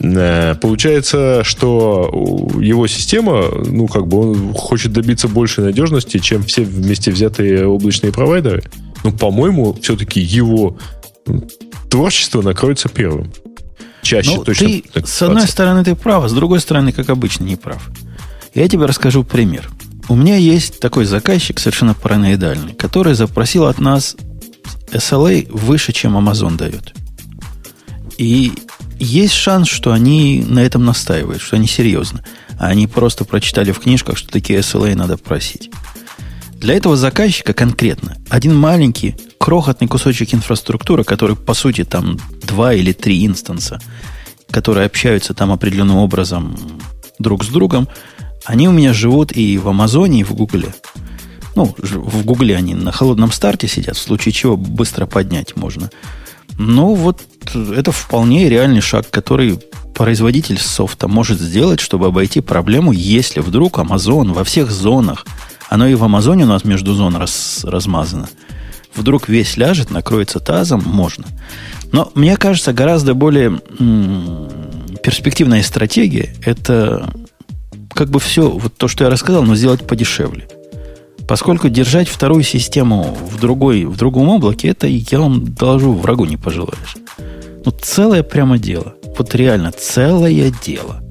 Э, 0.03 0.57
получается, 0.61 1.43
что 1.45 2.11
его 2.61 2.87
система, 2.88 3.45
ну, 3.65 3.87
как 3.87 4.09
бы 4.09 4.33
он 4.33 4.55
хочет 4.55 4.93
добиться 4.93 5.29
большей 5.29 5.65
надежности, 5.65 6.19
чем 6.19 6.43
все 6.43 6.65
вместе 6.65 7.11
взятые 7.12 7.67
облачные 7.67 8.12
провайдеры. 8.12 8.65
Ну, 9.05 9.12
по-моему, 9.12 9.75
все-таки 9.81 10.21
его 10.21 10.77
творчество 11.88 12.43
накроется 12.43 12.88
первым. 12.88 13.33
Чаще 14.03 14.37
ну, 14.37 14.45
точно. 14.45 14.67
Ты, 14.67 14.85
с 15.07 15.23
одной 15.23 15.47
стороны, 15.47 15.85
ты 15.85 15.95
прав, 15.95 16.25
а 16.25 16.29
с 16.29 16.33
другой 16.33 16.59
стороны, 16.61 16.91
как 16.91 17.09
обычно, 17.09 17.45
не 17.45 17.57
прав. 17.57 17.88
Я 18.55 18.69
тебе 18.69 18.87
расскажу 18.87 19.23
пример. 19.23 19.71
У 20.09 20.17
меня 20.17 20.37
есть 20.37 20.81
такой 20.81 21.05
заказчик, 21.05 21.61
совершенно 21.61 21.95
параноидальный, 21.95 22.75
который 22.75 23.15
запросил 23.15 23.67
от 23.67 23.79
нас 23.79 24.17
SLA 24.91 25.49
выше, 25.51 25.93
чем 25.93 26.19
Amazon 26.19 26.57
дает. 26.57 26.93
И 28.19 28.53
есть 29.05 29.35
шанс, 29.35 29.69
что 29.69 29.93
они 29.93 30.45
на 30.47 30.61
этом 30.61 30.85
настаивают, 30.85 31.43
что 31.43 31.57
они 31.57 31.67
серьезно. 31.67 32.25
А 32.59 32.69
они 32.69 32.87
просто 32.87 33.25
прочитали 33.25 33.73
в 33.73 33.81
книжках, 33.81 34.17
что 34.17 34.29
такие 34.29 34.61
SLA 34.61 34.95
надо 34.95 35.17
просить. 35.17 35.71
Для 36.55 36.75
этого 36.75 36.97
заказчика 36.97 37.53
конкретно 37.55 38.17
один 38.29 38.55
маленький, 38.55 39.17
крохотный 39.38 39.88
кусочек 39.88 40.33
инфраструктуры, 40.33 41.03
который, 41.03 41.35
по 41.35 41.55
сути, 41.55 41.83
там 41.83 42.21
два 42.45 42.75
или 42.75 42.93
три 42.93 43.27
инстанса, 43.27 43.81
которые 44.51 44.87
общаются 44.87 45.35
там 45.35 45.51
определенным 45.51 45.97
образом 45.97 46.57
друг 47.19 47.43
с 47.45 47.49
другом, 47.49 47.88
они 48.45 48.69
у 48.69 48.73
меня 48.73 48.93
живут 48.93 49.33
и 49.33 49.59
в 49.59 49.69
Амазоне, 49.69 50.21
и 50.21 50.25
в 50.25 50.35
Гугле. 50.35 50.73
Ну, 51.57 51.75
в 51.77 52.25
Гугле 52.25 52.57
они 52.57 52.75
на 52.75 52.93
холодном 52.93 53.33
старте 53.33 53.67
сидят, 53.67 53.97
в 53.97 54.01
случае 54.01 54.33
чего 54.33 54.57
быстро 54.57 55.07
поднять 55.07 55.57
можно– 55.57 55.91
ну, 56.59 56.95
вот 56.95 57.23
это 57.55 57.93
вполне 57.93 58.49
реальный 58.49 58.81
шаг, 58.81 59.11
который 59.11 59.59
производитель 59.95 60.59
софта 60.59 61.09
может 61.09 61.38
сделать, 61.38 61.81
чтобы 61.81 62.07
обойти 62.07 62.41
проблему, 62.41 62.93
если 62.93 63.41
вдруг 63.41 63.79
Amazon 63.79 64.33
во 64.33 64.45
всех 64.45 64.71
зонах, 64.71 65.27
оно 65.69 65.87
и 65.87 65.95
в 65.95 66.05
Амазоне 66.05 66.45
у 66.45 66.49
нас 66.49 66.65
между 66.65 66.95
зон 66.95 67.17
раз, 67.17 67.61
размазано, 67.65 68.29
вдруг 68.95 69.29
весь 69.29 69.57
ляжет, 69.57 69.91
накроется 69.91 70.38
тазом, 70.41 70.83
можно. 70.85 71.25
Но 71.93 72.11
мне 72.15 72.37
кажется, 72.37 72.73
гораздо 72.73 73.15
более 73.15 73.61
м- 73.79 74.49
перспективная 75.03 75.62
стратегия– 75.62 76.35
это 76.45 77.12
как 77.95 78.09
бы 78.09 78.19
все, 78.19 78.49
вот 78.49 78.77
то, 78.77 78.88
что 78.88 79.05
я 79.05 79.11
рассказал, 79.11 79.43
но 79.43 79.55
сделать 79.57 79.87
подешевле– 79.87 80.49
Поскольку 81.27 81.69
держать 81.69 82.09
вторую 82.09 82.43
систему 82.43 83.17
в, 83.31 83.41
другой, 83.41 83.85
в 83.85 83.97
другом 83.97 84.29
облаке, 84.29 84.69
это, 84.69 84.87
я 84.87 85.21
вам 85.21 85.45
доложу, 85.45 85.93
врагу 85.95 86.25
не 86.25 86.37
пожелаешь. 86.37 86.97
Ну, 87.65 87.73
целое 87.81 88.23
прямо 88.23 88.59
дело. 88.59 88.95
Вот 89.17 89.35
реально, 89.35 89.73
целое 89.73 90.53
дело. 90.65 91.03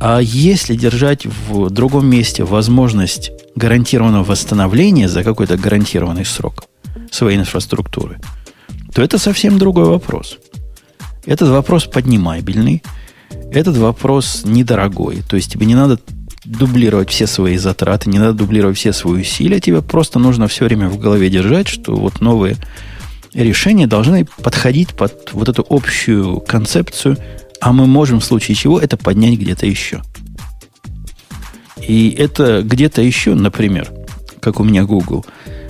А 0.00 0.20
если 0.20 0.76
держать 0.76 1.26
в 1.26 1.70
другом 1.70 2.06
месте 2.06 2.44
возможность 2.44 3.32
гарантированного 3.56 4.24
восстановления 4.24 5.08
за 5.08 5.24
какой-то 5.24 5.56
гарантированный 5.56 6.24
срок 6.24 6.64
своей 7.10 7.38
инфраструктуры, 7.38 8.18
то 8.94 9.02
это 9.02 9.18
совсем 9.18 9.58
другой 9.58 9.84
вопрос. 9.84 10.38
Этот 11.26 11.48
вопрос 11.48 11.84
поднимабельный, 11.84 12.82
этот 13.52 13.76
вопрос 13.76 14.42
недорогой. 14.44 15.22
То 15.28 15.36
есть 15.36 15.52
тебе 15.52 15.66
не 15.66 15.74
надо 15.74 15.98
дублировать 16.48 17.10
все 17.10 17.26
свои 17.26 17.56
затраты, 17.58 18.08
не 18.08 18.18
надо 18.18 18.32
дублировать 18.32 18.78
все 18.78 18.92
свои 18.92 19.20
усилия. 19.20 19.60
Тебе 19.60 19.82
просто 19.82 20.18
нужно 20.18 20.48
все 20.48 20.64
время 20.64 20.88
в 20.88 20.98
голове 20.98 21.28
держать, 21.28 21.68
что 21.68 21.94
вот 21.94 22.20
новые 22.20 22.56
решения 23.34 23.86
должны 23.86 24.24
подходить 24.24 24.94
под 24.94 25.30
вот 25.32 25.48
эту 25.48 25.64
общую 25.68 26.40
концепцию, 26.40 27.18
а 27.60 27.72
мы 27.72 27.86
можем 27.86 28.20
в 28.20 28.24
случае 28.24 28.54
чего 28.54 28.80
это 28.80 28.96
поднять 28.96 29.38
где-то 29.38 29.66
еще. 29.66 30.02
И 31.86 32.10
это 32.10 32.62
где-то 32.62 33.02
еще, 33.02 33.34
например, 33.34 33.90
как 34.40 34.60
у 34.60 34.64
меня 34.64 34.84
Google, 34.84 35.26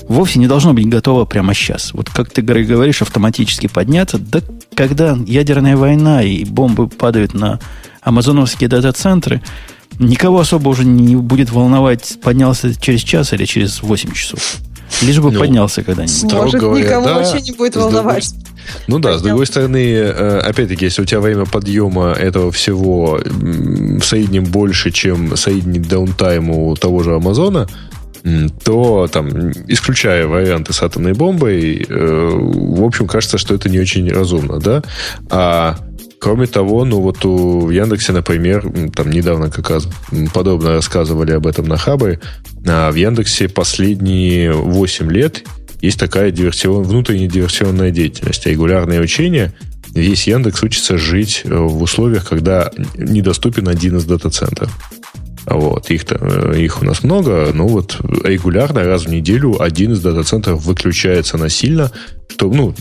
вовсе 0.08 0.38
не 0.38 0.46
должно 0.46 0.74
быть 0.74 0.88
готово 0.88 1.24
прямо 1.24 1.54
сейчас. 1.54 1.92
Вот 1.92 2.08
как 2.08 2.30
ты 2.30 2.40
говоришь, 2.40 3.02
автоматически 3.02 3.66
подняться, 3.66 4.18
да 4.18 4.40
когда 4.74 5.18
ядерная 5.26 5.76
война 5.76 6.22
и 6.22 6.44
бомбы 6.44 6.88
падают 6.88 7.34
на 7.34 7.58
амазоновские 8.00 8.68
дата-центры, 8.68 9.42
никого 9.98 10.40
особо 10.40 10.68
уже 10.68 10.84
не 10.84 11.16
будет 11.16 11.50
волновать, 11.50 12.18
поднялся 12.22 12.74
через 12.80 13.00
час 13.00 13.32
или 13.32 13.44
через 13.44 13.82
8 13.82 14.12
часов. 14.12 14.58
Лишь 15.02 15.18
бы 15.18 15.30
ну, 15.30 15.38
поднялся 15.38 15.82
когда-нибудь. 15.82 16.32
Может, 16.32 16.60
говоря, 16.60 16.84
никого 16.84 17.04
да, 17.04 17.14
вообще 17.14 17.40
не 17.40 17.52
будет 17.52 17.76
волновать. 17.76 18.34
Ну 18.86 18.98
да, 18.98 19.18
с 19.18 19.22
другой 19.22 19.46
стороны, 19.46 19.92
э, 19.94 20.38
опять-таки, 20.40 20.86
если 20.86 21.02
у 21.02 21.04
тебя 21.04 21.20
время 21.20 21.44
подъема 21.46 22.12
этого 22.12 22.50
всего 22.52 23.20
в 23.24 24.02
среднем 24.02 24.44
больше, 24.44 24.90
чем 24.90 25.36
средний 25.36 25.78
даунтайм 25.78 26.50
у 26.50 26.74
того 26.76 27.02
же 27.02 27.14
Амазона, 27.14 27.68
то 28.64 29.08
там, 29.10 29.28
исключая 29.68 30.26
варианты 30.26 30.72
с 30.72 30.82
атомной 30.82 31.12
бомбой, 31.12 31.86
э, 31.88 32.30
в 32.32 32.84
общем, 32.84 33.06
кажется, 33.06 33.38
что 33.38 33.54
это 33.54 33.68
не 33.68 33.78
очень 33.78 34.10
разумно, 34.10 34.58
да? 34.58 34.82
А 35.30 35.78
Кроме 36.20 36.46
того, 36.46 36.84
ну 36.84 37.00
вот 37.00 37.24
у 37.24 37.60
в 37.60 37.70
Яндексе, 37.70 38.12
например, 38.12 38.90
там 38.94 39.10
недавно 39.10 39.50
как 39.50 39.70
раз 39.70 39.88
подобно 40.34 40.70
рассказывали 40.70 41.32
об 41.32 41.46
этом 41.46 41.66
на 41.66 41.76
Хабре, 41.76 42.20
а 42.66 42.90
в 42.90 42.94
Яндексе 42.94 43.48
последние 43.48 44.52
8 44.52 45.10
лет 45.10 45.44
есть 45.80 45.98
такая 45.98 46.30
диверсион, 46.30 46.82
внутренняя 46.82 47.28
диверсионная 47.28 47.90
деятельность, 47.90 48.46
регулярные 48.46 49.00
учения. 49.00 49.54
Весь 49.94 50.26
Яндекс 50.26 50.62
учится 50.62 50.98
жить 50.98 51.42
э, 51.44 51.54
в 51.54 51.82
условиях, 51.82 52.28
когда 52.28 52.70
недоступен 52.96 53.68
один 53.68 53.96
из 53.96 54.04
дата-центров. 54.04 54.70
Вот, 55.50 55.90
их, 55.90 56.04
э, 56.10 56.54
их 56.58 56.82
у 56.82 56.84
нас 56.84 57.02
много, 57.02 57.50
но 57.54 57.66
вот 57.66 57.96
регулярно 58.22 58.84
раз 58.84 59.06
в 59.06 59.08
неделю 59.08 59.60
один 59.60 59.92
из 59.92 60.00
дата-центров 60.02 60.62
выключается 60.62 61.38
насильно, 61.38 61.90
что, 62.28 62.52
ну, 62.52 62.74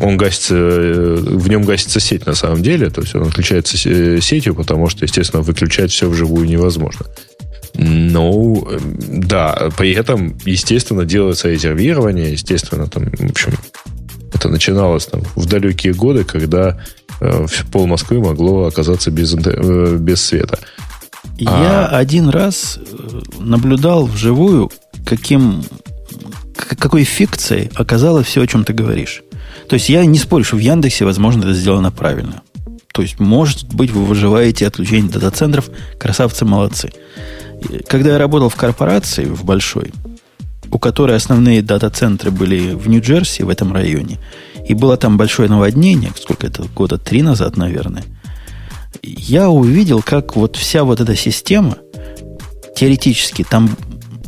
он 0.00 0.16
гасится, 0.18 0.54
э, 0.54 1.14
в 1.16 1.48
нем 1.48 1.62
гасится 1.62 2.00
сеть 2.00 2.26
на 2.26 2.34
самом 2.34 2.62
деле, 2.62 2.90
то 2.90 3.00
есть 3.00 3.14
он 3.14 3.22
отключается 3.22 3.78
сетью, 4.20 4.54
потому 4.54 4.88
что, 4.88 5.04
естественно, 5.04 5.42
выключать 5.42 5.92
все 5.92 6.08
вживую 6.08 6.46
невозможно. 6.46 7.06
Ну, 7.76 8.68
да, 9.08 9.70
при 9.76 9.92
этом, 9.94 10.38
естественно, 10.44 11.04
делается 11.04 11.48
резервирование, 11.48 12.32
естественно, 12.32 12.86
там, 12.86 13.10
в 13.10 13.30
общем, 13.30 13.52
это 14.32 14.48
начиналось 14.48 15.06
там 15.06 15.22
в 15.34 15.46
далекие 15.46 15.94
годы, 15.94 16.24
когда 16.24 16.78
э, 17.20 17.46
пол 17.72 17.86
Москвы 17.86 18.20
могло 18.20 18.66
оказаться 18.66 19.10
без, 19.10 19.34
э, 19.34 19.96
без 19.98 20.22
света. 20.22 20.58
Я 21.38 21.86
а... 21.86 21.98
один 21.98 22.28
раз 22.28 22.78
э, 22.78 23.20
наблюдал 23.38 24.06
вживую, 24.06 24.70
каким, 25.04 25.62
какой 26.56 27.04
фикцией 27.04 27.70
оказалось 27.74 28.26
все, 28.26 28.42
о 28.42 28.46
чем 28.46 28.64
ты 28.64 28.72
говоришь. 28.72 29.22
То 29.68 29.74
есть 29.74 29.88
я 29.88 30.04
не 30.04 30.18
спорю, 30.18 30.44
что 30.44 30.56
в 30.56 30.60
Яндексе, 30.60 31.04
возможно, 31.04 31.42
это 31.42 31.54
сделано 31.54 31.90
правильно. 31.90 32.42
То 32.92 33.02
есть, 33.02 33.18
может 33.18 33.64
быть, 33.74 33.90
вы 33.90 34.04
выживаете 34.04 34.66
отключение 34.66 35.10
дата-центров, 35.10 35.68
красавцы, 35.98 36.44
молодцы 36.44 36.92
когда 37.86 38.12
я 38.12 38.18
работал 38.18 38.48
в 38.48 38.56
корпорации, 38.56 39.24
в 39.24 39.44
большой, 39.44 39.92
у 40.70 40.78
которой 40.78 41.16
основные 41.16 41.62
дата-центры 41.62 42.30
были 42.30 42.74
в 42.74 42.88
Нью-Джерси, 42.88 43.42
в 43.42 43.48
этом 43.48 43.72
районе, 43.72 44.18
и 44.66 44.74
было 44.74 44.96
там 44.96 45.16
большое 45.16 45.48
наводнение, 45.48 46.12
сколько 46.20 46.46
это, 46.46 46.64
года 46.74 46.98
три 46.98 47.22
назад, 47.22 47.56
наверное, 47.56 48.04
я 49.02 49.50
увидел, 49.50 50.02
как 50.02 50.36
вот 50.36 50.56
вся 50.56 50.84
вот 50.84 51.00
эта 51.00 51.16
система, 51.16 51.78
теоретически, 52.76 53.44
там, 53.48 53.76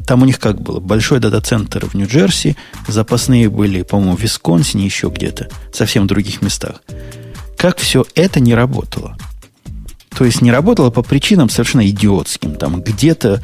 там 0.07 0.23
у 0.23 0.25
них 0.25 0.39
как 0.39 0.61
было, 0.61 0.81
большой 0.81 1.21
дата-центр 1.21 1.87
в 1.87 1.95
Нью-Джерси, 1.95 2.57
запасные 2.89 3.49
были, 3.49 3.83
по-моему, 3.83 4.17
в 4.17 4.21
Висконсине, 4.21 4.85
еще 4.85 5.09
где-то, 5.09 5.49
совсем 5.73 6.05
в 6.05 6.07
других 6.07 6.43
местах. 6.43 6.83
Как 7.57 7.79
все 7.79 8.05
это 8.15 8.41
не 8.41 8.55
работало– 8.55 9.17
то 10.17 10.25
есть 10.25 10.41
не 10.41 10.51
работало 10.51 10.91
по 10.91 11.03
причинам 11.03 11.51
совершенно 11.51 11.87
идиотским. 11.87 12.55
Там 12.55 12.81
где-то 12.81 13.43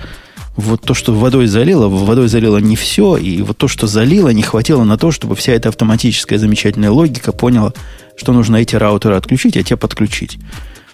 вот 0.56 0.80
то, 0.80 0.94
что 0.94 1.12
водой 1.12 1.46
залило, 1.46 1.88
водой 1.88 2.28
залило 2.28 2.58
не 2.58 2.76
все, 2.76 3.16
и 3.16 3.42
вот 3.42 3.58
то, 3.58 3.68
что 3.68 3.86
залило, 3.86 4.30
не 4.30 4.42
хватило 4.42 4.82
на 4.84 4.96
то, 4.96 5.10
чтобы 5.10 5.36
вся 5.36 5.52
эта 5.52 5.68
автоматическая 5.68 6.38
замечательная 6.38 6.90
логика 6.90 7.32
поняла, 7.32 7.74
что 8.16 8.32
нужно 8.32 8.56
эти 8.56 8.74
раутеры 8.74 9.16
отключить, 9.16 9.56
а 9.56 9.62
те 9.62 9.76
подключить. 9.76 10.38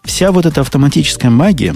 Вся 0.04 0.32
вот 0.32 0.46
эта 0.46 0.60
автоматическая 0.60 1.30
магия 1.30 1.74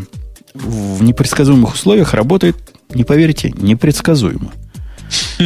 в 0.54 1.02
непредсказуемых 1.02 1.74
условиях 1.74 2.14
работает, 2.14 2.56
не 2.94 3.04
поверите, 3.04 3.52
непредсказуемо. 3.56 4.52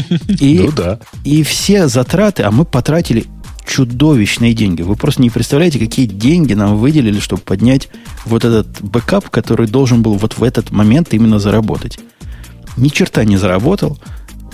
И, 0.41 0.61
ну 0.61 0.73
да. 0.73 1.01
И 1.25 1.43
все 1.43 1.89
затраты, 1.89 2.43
а 2.43 2.51
мы 2.51 2.65
потратили 2.65 3.27
чудовищные 3.67 4.55
деньги. 4.55 4.83
Вы 4.83 4.95
просто 4.95 5.23
не 5.23 5.31
представляете, 5.31 5.79
какие 5.79 6.07
деньги 6.07 6.55
нам 6.55 6.77
выделили, 6.77 7.19
чтобы 7.19 7.43
поднять 7.43 7.89
вот 8.25 8.45
этот 8.45 8.81
бэкап, 8.81 9.29
который 9.31 9.67
должен 9.67 10.03
был 10.03 10.15
вот 10.15 10.39
в 10.39 10.43
этот 10.43 10.71
момент 10.71 11.13
именно 11.13 11.39
заработать. 11.39 11.99
Ни 12.77 12.89
черта 12.89 13.25
не 13.25 13.37
заработал 13.37 13.99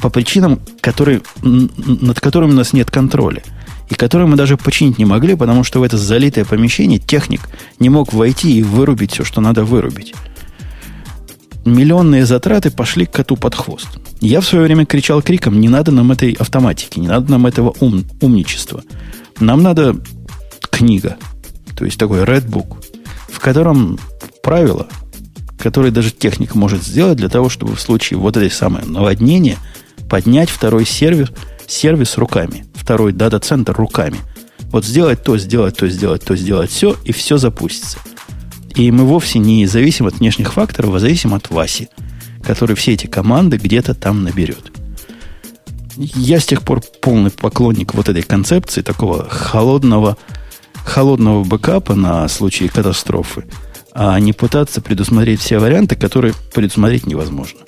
по 0.01 0.09
причинам, 0.09 0.61
которые, 0.81 1.23
над 1.43 2.21
которыми 2.21 2.53
у 2.53 2.57
нас 2.57 2.73
нет 2.73 2.91
контроля. 2.91 3.43
И 3.93 3.95
которые 3.95 4.27
мы 4.27 4.39
даже 4.39 4.57
починить 4.57 4.97
не 4.97 5.05
могли, 5.05 5.35
потому 5.35 5.65
что 5.65 5.79
в 5.79 5.83
это 5.83 5.99
залитое 5.99 6.47
помещение 6.47 6.99
техник 6.99 7.43
не 7.79 7.91
мог 7.91 8.15
войти 8.15 8.59
и 8.59 8.63
вырубить 8.63 9.13
все, 9.13 9.23
что 9.23 9.43
надо 9.43 9.67
вырубить. 9.67 10.15
Миллионные 11.67 12.25
затраты 12.25 12.71
пошли 12.71 13.05
к 13.05 13.11
коту 13.11 13.37
под 13.37 13.55
хвост. 13.55 13.89
Я 14.23 14.41
в 14.41 14.47
свое 14.47 14.65
время 14.65 14.87
кричал 14.87 15.21
криком, 15.21 15.61
не 15.61 15.69
надо 15.69 15.93
нам 15.93 16.11
этой 16.11 16.33
автоматики, 16.33 17.01
не 17.01 17.07
надо 17.07 17.33
нам 17.33 17.45
этого 17.45 17.75
ум, 17.81 18.07
умничества. 18.23 18.83
Нам 19.41 19.63
надо 19.63 19.95
книга, 20.71 21.19
то 21.77 21.85
есть 21.85 21.99
такой 21.99 22.21
Red 22.21 22.49
Book, 22.49 22.83
в 23.29 23.41
котором 23.41 23.99
правила, 24.43 24.87
которые 25.59 25.93
даже 25.93 26.13
техник 26.13 26.55
может 26.55 26.83
сделать 26.83 27.19
для 27.19 27.29
того, 27.29 27.51
чтобы 27.51 27.77
в 27.77 27.81
случае 27.83 28.19
вот 28.19 28.39
этой 28.39 28.51
самой 28.51 28.87
наводнения 28.87 29.59
поднять 30.09 30.49
второй 30.49 30.87
сервис, 30.87 31.29
сервис 31.67 32.17
руками, 32.19 32.67
второй 32.75 33.13
дата-центр 33.13 33.73
руками. 33.73 34.19
Вот 34.71 34.85
сделать 34.85 35.23
то, 35.23 35.37
сделать 35.39 35.77
то, 35.77 35.89
сделать 35.89 36.25
то, 36.25 36.37
сделать 36.37 36.71
все, 36.71 36.97
и 37.05 37.13
все 37.13 37.37
запустится. 37.37 37.99
И 38.75 38.91
мы 38.91 39.05
вовсе 39.05 39.39
не 39.39 39.67
зависим 39.67 40.07
от 40.07 40.15
внешних 40.15 40.55
факторов, 40.55 40.95
а 40.95 40.99
зависим 40.99 41.35
от 41.35 41.51
Васи– 41.51 41.89
который 42.43 42.77
все 42.77 42.93
эти 42.93 43.07
команды 43.07 43.57
где-то 43.57 43.95
там 43.95 44.25
наберет. 44.25 44.73
Я 45.97 46.41
с 46.41 46.47
тех 46.47 46.63
пор 46.63 46.83
полный 47.01 47.31
поклонник 47.31 47.95
вот 47.95 48.09
этой 48.09 48.23
концепции, 48.23 48.83
такого 48.83 49.29
холодного, 49.29 50.17
холодного 50.85 51.45
бэкапа 51.45 51.95
на 51.95 52.27
случай 52.29 52.69
катастрофы, 52.69 53.45
а 53.93 54.19
не 54.19 54.33
пытаться 54.33 54.81
предусмотреть 54.81 55.41
все 55.41 55.59
варианты, 55.59 55.97
которые 55.97 56.35
предусмотреть 56.55 57.07
невозможно. 57.07 57.61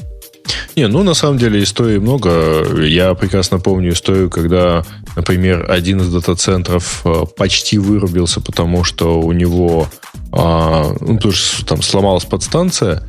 Не, 0.77 0.89
ну 0.89 1.03
на 1.03 1.15
самом 1.15 1.39
деле 1.39 1.63
историй 1.63 1.99
много. 1.99 2.65
Я 2.85 3.15
прекрасно 3.15 3.59
помню 3.59 3.93
историю, 3.93 4.29
когда, 4.29 4.85
например, 5.17 5.71
один 5.71 6.01
из 6.01 6.13
дата-центров 6.13 7.03
э, 7.05 7.25
почти 7.37 7.79
вырубился, 7.79 8.41
потому 8.41 8.85
что 8.85 9.21
у 9.21 9.33
него 9.33 9.89
а, 10.33 10.95
ну, 11.01 11.19
тоже 11.19 11.65
там 11.65 11.81
сломалась 11.83 12.25
подстанция, 12.25 13.03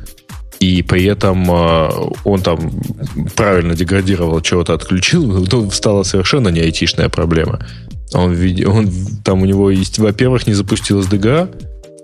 и 0.60 0.82
при 0.82 1.04
этом 1.04 1.50
э, 1.50 1.90
он 2.24 2.40
там 2.40 2.72
правильно 3.34 3.74
деградировал, 3.74 4.40
чего-то 4.40 4.74
отключил, 4.74 5.26
но 5.26 5.70
стала 5.70 6.02
совершенно 6.04 6.48
не 6.48 6.60
айтишная 6.60 7.08
проблема. 7.08 7.60
Он, 8.14 8.36
он, 8.66 8.90
там 9.24 9.42
у 9.42 9.44
него 9.44 9.70
есть, 9.70 9.98
во-первых, 9.98 10.46
не 10.46 10.54
запустилась 10.54 11.06
ДГА, 11.06 11.50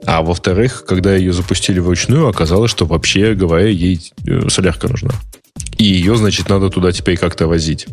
а 0.07 0.23
во-вторых, 0.23 0.85
когда 0.87 1.15
ее 1.15 1.33
запустили 1.33 1.79
вручную, 1.79 2.29
оказалось, 2.29 2.71
что 2.71 2.87
вообще 2.87 3.35
говоря, 3.35 3.69
ей 3.69 4.13
э, 4.27 4.49
солярка 4.49 4.89
нужна. 4.89 5.13
И 5.79 5.85
ее, 5.85 6.17
значит, 6.17 6.49
надо 6.49 6.71
туда 6.71 6.93
теперь 6.93 7.17
как-то 7.17 7.47
возить. 7.47 7.87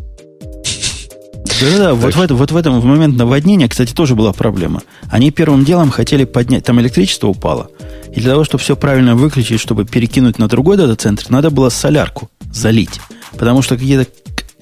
Да-да-да, 1.60 1.94
вот, 1.94 2.14
в, 2.14 2.34
вот 2.34 2.52
в 2.52 2.56
этом 2.56 2.80
в 2.80 2.84
момент 2.84 3.16
наводнения, 3.16 3.68
кстати, 3.68 3.92
тоже 3.92 4.14
была 4.14 4.32
проблема. 4.32 4.82
Они 5.10 5.30
первым 5.30 5.64
делом 5.64 5.90
хотели 5.90 6.24
поднять, 6.24 6.64
там 6.64 6.80
электричество 6.80 7.28
упало, 7.28 7.70
и 8.14 8.20
для 8.20 8.30
того, 8.30 8.44
чтобы 8.44 8.62
все 8.62 8.76
правильно 8.76 9.14
выключить, 9.14 9.60
чтобы 9.60 9.84
перекинуть 9.84 10.38
на 10.38 10.48
другой 10.48 10.76
дата-центр, 10.76 11.26
надо 11.28 11.50
было 11.50 11.68
солярку 11.68 12.30
залить. 12.52 13.00
Потому 13.32 13.62
что 13.62 13.76
какие-то 13.76 14.10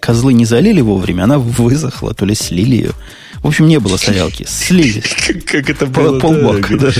козлы 0.00 0.32
не 0.32 0.44
залили 0.44 0.80
вовремя, 0.80 1.24
она 1.24 1.38
высохла, 1.38 2.14
то 2.14 2.24
ли 2.24 2.34
слили 2.34 2.76
ее. 2.76 2.92
В 3.42 3.48
общем, 3.48 3.66
не 3.66 3.78
было 3.78 3.96
солярки. 3.96 4.44
Слили. 4.48 5.02
Как 5.46 5.70
это 5.70 5.86
было? 5.86 6.18
Полбака, 6.18 6.76
да. 6.76 6.90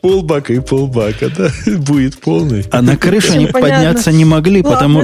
Полбака 0.00 0.52
и 0.52 0.60
полбака, 0.60 1.28
да? 1.28 1.50
Будет 1.78 2.18
полный. 2.20 2.64
А 2.70 2.82
на 2.82 2.96
крышу 2.96 3.32
они 3.32 3.46
подняться 3.46 4.12
не 4.12 4.24
могли, 4.24 4.62
потому, 4.62 5.02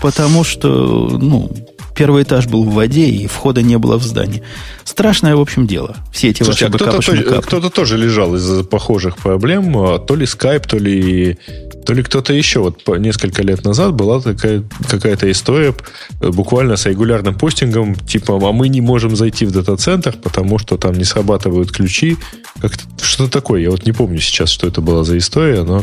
потому 0.00 0.44
что, 0.44 1.18
ну, 1.20 1.50
первый 1.94 2.22
этаж 2.22 2.46
был 2.46 2.64
в 2.64 2.72
воде, 2.74 3.06
и 3.06 3.26
входа 3.26 3.62
не 3.62 3.78
было 3.78 3.96
в 3.96 4.02
здание. 4.02 4.42
Страшное, 4.84 5.36
в 5.36 5.40
общем, 5.40 5.66
дело. 5.66 5.96
Все 6.12 6.30
эти 6.30 6.42
Слушайте, 6.42 6.66
ваши 6.66 6.74
а 6.74 6.78
кто-то, 6.78 7.06
тоже, 7.06 7.42
кто-то 7.42 7.70
тоже 7.70 7.96
лежал 7.96 8.34
из-за 8.36 8.64
похожих 8.64 9.16
проблем. 9.16 9.76
А 9.76 9.98
то 9.98 10.16
ли 10.16 10.24
Skype, 10.24 10.66
то 10.66 10.78
ли, 10.78 11.38
то 11.86 11.92
ли 11.92 12.02
кто-то 12.02 12.32
еще. 12.32 12.60
Вот 12.60 12.86
несколько 12.98 13.42
лет 13.42 13.64
назад 13.64 13.94
была 13.94 14.20
такая 14.20 14.64
какая-то 14.88 15.30
история 15.30 15.74
буквально 16.20 16.76
с 16.76 16.86
регулярным 16.86 17.36
постингом, 17.36 17.94
типа, 17.94 18.36
а 18.42 18.52
мы 18.52 18.68
не 18.68 18.80
можем 18.80 19.16
зайти 19.16 19.46
в 19.46 19.52
дата-центр, 19.52 20.16
потому 20.22 20.58
что 20.58 20.76
там 20.76 20.94
не 20.94 21.04
срабатывают 21.04 21.70
ключи. 21.70 22.16
Как 22.60 22.72
что-то 23.00 23.30
такое. 23.30 23.60
Я 23.60 23.70
вот 23.70 23.86
не 23.86 23.92
помню 23.92 24.18
сейчас, 24.18 24.50
что 24.50 24.66
это 24.66 24.80
была 24.80 25.04
за 25.04 25.18
история, 25.18 25.62
но 25.62 25.82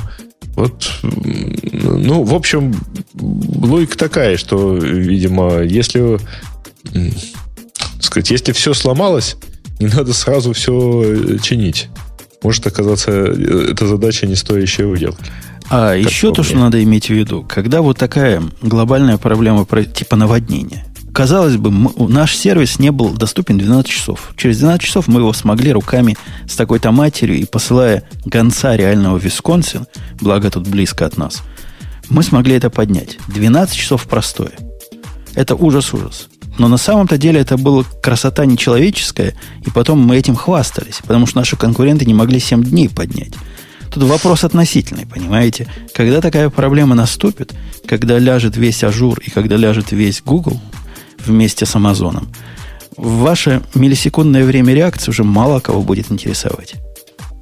вот, 0.57 0.91
ну, 1.03 2.23
в 2.23 2.33
общем, 2.33 2.73
логика 3.13 3.95
такая, 3.95 4.37
что, 4.37 4.75
видимо, 4.75 5.61
если, 5.61 6.17
сказать, 7.99 8.31
если 8.31 8.53
все 8.53 8.73
сломалось, 8.73 9.37
не 9.79 9.85
надо 9.85 10.13
сразу 10.13 10.53
все 10.53 11.03
э, 11.05 11.37
чинить. 11.43 11.89
Может 12.41 12.65
оказаться 12.65 13.11
э, 13.11 13.69
эта 13.71 13.85
задача 13.85 14.25
не 14.25 14.33
стоящая 14.33 14.87
выделки. 14.87 15.23
А 15.69 15.89
как 15.89 16.11
еще 16.11 16.33
то, 16.33 16.41
что 16.41 16.57
надо 16.57 16.83
иметь 16.83 17.05
в 17.05 17.13
виду, 17.13 17.45
когда 17.47 17.83
вот 17.83 17.99
такая 17.99 18.41
глобальная 18.63 19.19
проблема 19.19 19.63
типа 19.93 20.15
наводнения, 20.15 20.86
казалось 21.17 21.57
бы, 21.57 21.71
наш 22.09 22.35
сервис 22.35 22.77
не 22.77 22.91
был 22.91 23.09
доступен 23.09 23.57
12 23.57 23.91
часов. 23.91 24.33
Через 24.37 24.59
12 24.59 24.83
часов 24.83 25.07
мы 25.07 25.21
его 25.21 25.33
смогли 25.33 25.71
руками 25.71 26.15
с 26.47 26.55
такой-то 26.55 26.91
матерью 26.91 27.39
и 27.39 27.45
посылая 27.45 28.03
гонца 28.25 28.75
реального 28.75 29.17
Висконсин, 29.17 29.87
благо 30.21 30.51
тут 30.51 30.67
близко 30.67 31.07
от 31.07 31.17
нас, 31.17 31.41
мы 32.09 32.21
смогли 32.21 32.53
это 32.53 32.69
поднять. 32.69 33.17
12 33.29 33.75
часов 33.75 34.05
простое. 34.05 34.51
Это 35.33 35.55
ужас-ужас. 35.55 36.27
Но 36.59 36.67
на 36.67 36.77
самом-то 36.77 37.17
деле 37.17 37.39
это 37.39 37.57
была 37.57 37.83
красота 38.03 38.45
нечеловеческая, 38.45 39.33
и 39.65 39.71
потом 39.71 39.99
мы 39.99 40.17
этим 40.17 40.35
хвастались, 40.35 40.99
потому 41.07 41.25
что 41.25 41.39
наши 41.39 41.55
конкуренты 41.55 42.05
не 42.05 42.13
могли 42.13 42.39
7 42.39 42.63
дней 42.63 42.89
поднять. 42.89 43.33
Тут 43.91 44.03
вопрос 44.03 44.43
относительный, 44.43 45.07
понимаете? 45.07 45.67
Когда 45.95 46.21
такая 46.21 46.51
проблема 46.51 46.93
наступит, 46.93 47.55
когда 47.87 48.19
ляжет 48.19 48.55
весь 48.55 48.83
Azure 48.83 49.17
и 49.17 49.31
когда 49.31 49.55
ляжет 49.55 49.91
весь 49.91 50.21
Google 50.21 50.61
вместе 51.25 51.65
с 51.65 51.75
Амазоном, 51.75 52.29
ваше 52.97 53.61
миллисекундное 53.75 54.43
время 54.45 54.73
реакции 54.73 55.11
уже 55.11 55.23
мало 55.23 55.59
кого 55.59 55.81
будет 55.81 56.11
интересовать. 56.11 56.75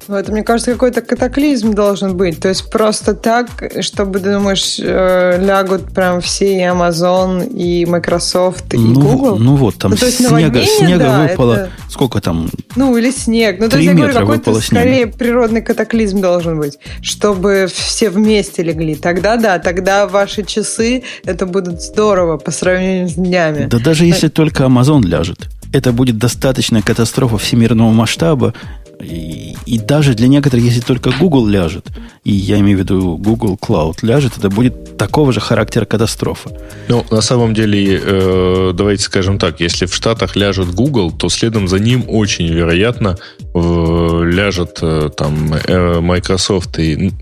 Ну, 0.08 0.16
это, 0.16 0.32
мне 0.32 0.42
кажется, 0.42 0.72
какой-то 0.72 1.00
катаклизм 1.02 1.74
должен 1.74 2.16
быть. 2.16 2.40
То 2.40 2.48
есть 2.48 2.70
просто 2.70 3.14
так, 3.14 3.48
чтобы, 3.80 4.20
ты 4.20 4.32
думаешь, 4.32 4.78
э, 4.78 5.44
лягут 5.44 5.92
прям 5.92 6.20
все 6.20 6.58
и 6.58 6.60
Amazon, 6.60 7.46
и 7.46 7.84
Microsoft, 7.86 8.74
и 8.74 8.78
ну, 8.78 9.00
Google? 9.00 9.38
Ну 9.38 9.56
вот, 9.56 9.76
там 9.76 9.90
ну, 9.90 9.96
то 9.96 10.06
есть 10.06 10.24
снега, 10.26 10.64
снега 10.64 10.98
да, 10.98 11.22
выпало, 11.22 11.54
это... 11.54 11.70
сколько 11.90 12.20
там? 12.20 12.48
Ну, 12.76 12.96
или 12.96 13.10
снег. 13.10 13.58
Ну, 13.58 13.68
то 13.68 13.76
есть 13.76 13.88
я 13.88 13.94
говорю, 13.94 14.14
какой-то 14.14 14.60
скорее 14.60 15.06
природный 15.06 15.62
катаклизм 15.62 16.20
должен 16.20 16.58
быть, 16.58 16.78
чтобы 17.02 17.68
все 17.72 18.10
вместе 18.10 18.62
легли. 18.62 18.94
Тогда 18.94 19.36
да, 19.36 19.58
тогда 19.58 20.06
ваши 20.06 20.44
часы, 20.44 21.02
это 21.24 21.46
будут 21.46 21.82
здорово 21.82 22.36
по 22.36 22.50
сравнению 22.50 23.08
с 23.08 23.14
днями. 23.14 23.66
Да 23.66 23.78
даже 23.78 24.04
если 24.04 24.28
только 24.28 24.64
Amazon 24.64 25.02
ляжет, 25.02 25.48
это 25.72 25.92
будет 25.92 26.18
достаточная 26.18 26.82
катастрофа 26.82 27.38
всемирного 27.38 27.90
масштаба, 27.90 28.54
и, 29.00 29.54
и 29.66 29.78
даже 29.78 30.14
для 30.14 30.28
некоторых, 30.28 30.64
если 30.64 30.80
только 30.80 31.10
Google 31.18 31.46
ляжет, 31.46 31.86
и 32.24 32.32
я 32.32 32.58
имею 32.60 32.78
в 32.78 32.80
виду 32.80 33.16
Google 33.18 33.58
Cloud 33.60 33.98
ляжет, 34.02 34.32
это 34.38 34.48
будет 34.48 34.96
такого 34.96 35.32
же 35.32 35.40
характера 35.40 35.84
катастрофа. 35.84 36.50
Ну, 36.88 37.04
на 37.10 37.20
самом 37.20 37.54
деле, 37.54 38.00
э, 38.02 38.72
давайте 38.74 39.02
скажем 39.02 39.38
так, 39.38 39.60
если 39.60 39.86
в 39.86 39.94
Штатах 39.94 40.36
ляжет 40.36 40.74
Google, 40.74 41.12
то 41.12 41.28
следом 41.28 41.68
за 41.68 41.78
ним 41.78 42.04
очень 42.08 42.48
вероятно 42.48 43.18
э, 43.54 44.22
ляжет 44.24 44.78
э, 44.82 45.10
там 45.16 45.52
э, 45.52 46.00
Microsoft 46.00 46.78
и 46.78 47.12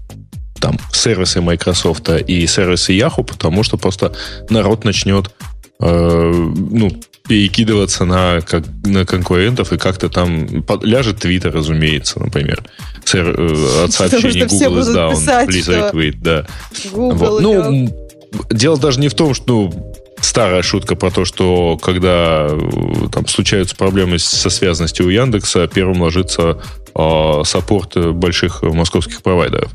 там 0.61 0.79
сервисы 0.93 1.41
Microsoft 1.41 2.09
и 2.09 2.47
сервисы 2.47 2.93
Yahoo, 2.93 3.25
потому 3.25 3.63
что 3.65 3.77
просто 3.77 4.13
народ 4.49 4.85
начнет 4.85 5.31
э, 5.81 6.33
ну, 6.33 6.91
перекидываться 7.27 8.05
на, 8.05 8.41
как, 8.43 8.65
на 8.85 9.07
конкурентов 9.07 9.73
и 9.73 9.79
как-то 9.79 10.09
там 10.09 10.63
под, 10.63 10.85
ляжет 10.85 11.21
Твиттер, 11.21 11.53
разумеется, 11.53 12.21
например. 12.21 12.63
Сэр, 13.05 13.35
э, 13.39 13.85
от 13.85 13.93
сообщений 13.93 14.45
Google 14.45 14.79
is 14.81 14.95
down, 14.95 15.11
писать, 15.11 15.49
please 15.49 15.93
retweet, 15.93 16.17
да. 16.21 16.47
вот. 16.93 17.41
Ну, 17.41 17.89
дело 18.51 18.77
даже 18.79 19.01
не 19.01 19.09
в 19.09 19.15
том, 19.15 19.33
что 19.33 19.45
ну, 19.47 19.95
старая 20.21 20.63
шутка 20.63 20.97
про 20.97 21.11
то, 21.11 21.25
что 21.25 21.79
когда 21.79 22.47
э, 22.51 23.09
там 23.11 23.27
случаются 23.27 23.75
проблемы 23.75 24.19
со 24.19 24.51
связанностью 24.51 25.07
у 25.07 25.09
Яндекса, 25.09 25.67
первым 25.67 26.03
ложится 26.03 26.61
э, 26.95 27.43
саппорт 27.45 27.97
больших 28.15 28.63
московских 28.63 29.23
провайдеров. 29.23 29.71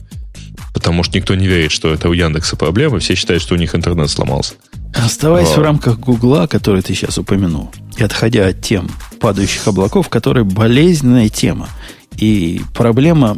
Потому 0.76 1.02
что 1.04 1.18
никто 1.18 1.34
не 1.34 1.48
верит, 1.48 1.72
что 1.72 1.92
это 1.92 2.10
у 2.10 2.14
Яндекса 2.14 2.56
проблемы, 2.56 3.00
все 3.00 3.16
считают, 3.16 3.42
что 3.42 3.56
у 3.56 3.58
них 3.58 3.74
интернет 3.74 4.10
сломался. 4.10 4.54
Оставаясь 4.93 5.54
а. 5.56 5.60
в 5.60 5.63
рамках 5.63 5.99
Гугла, 5.99 6.47
который 6.47 6.82
ты 6.82 6.93
сейчас 6.93 7.17
упомянул, 7.17 7.71
и 7.97 8.04
отходя 8.04 8.47
от 8.47 8.62
тем 8.62 8.89
падающих 9.19 9.67
облаков, 9.67 10.10
которые 10.10 10.43
болезненная 10.43 11.30
тема, 11.30 11.69
и 12.17 12.62
проблема 12.73 13.38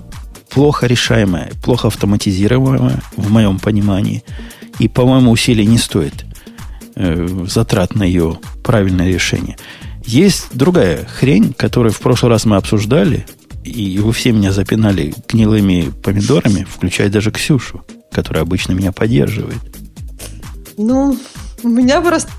плохо 0.49 0.85
решаемая, 0.85 1.51
плохо 1.63 1.87
автоматизируемая, 1.87 3.01
в 3.15 3.31
моем 3.31 3.59
понимании, 3.59 4.23
и, 4.79 4.87
по-моему, 4.87 5.31
усилий 5.31 5.65
не 5.65 5.77
стоит 5.77 6.25
э, 6.95 7.45
затрат 7.47 7.95
на 7.95 8.03
ее 8.03 8.39
правильное 8.63 9.09
решение. 9.09 9.57
Есть 10.05 10.47
другая 10.53 11.05
хрень, 11.05 11.53
которую 11.53 11.93
в 11.93 11.99
прошлый 11.99 12.31
раз 12.31 12.45
мы 12.45 12.55
обсуждали, 12.55 13.25
и 13.63 13.99
вы 13.99 14.11
все 14.13 14.31
меня 14.31 14.51
запинали 14.51 15.13
гнилыми 15.29 15.91
помидорами, 16.03 16.65
включая 16.69 17.09
даже 17.09 17.31
Ксюшу, 17.31 17.85
которая 18.11 18.43
обычно 18.43 18.73
меня 18.73 18.91
поддерживает. 18.91 19.59
Ну, 20.77 21.17
у 21.63 21.69
меня 21.69 22.01
просто 22.01 22.31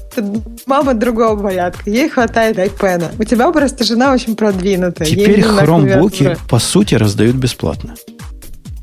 мама 0.66 0.94
другого 0.94 1.40
порядка. 1.42 1.88
Ей 1.88 2.08
хватает 2.08 2.58
iPad. 2.58 3.14
У 3.18 3.24
тебя 3.24 3.50
просто 3.50 3.84
жена 3.84 4.12
очень 4.12 4.36
продвинутая. 4.36 5.08
Теперь 5.08 5.42
хромбуки, 5.42 6.36
по 6.48 6.58
сути, 6.58 6.94
раздают 6.94 7.36
бесплатно. 7.36 7.94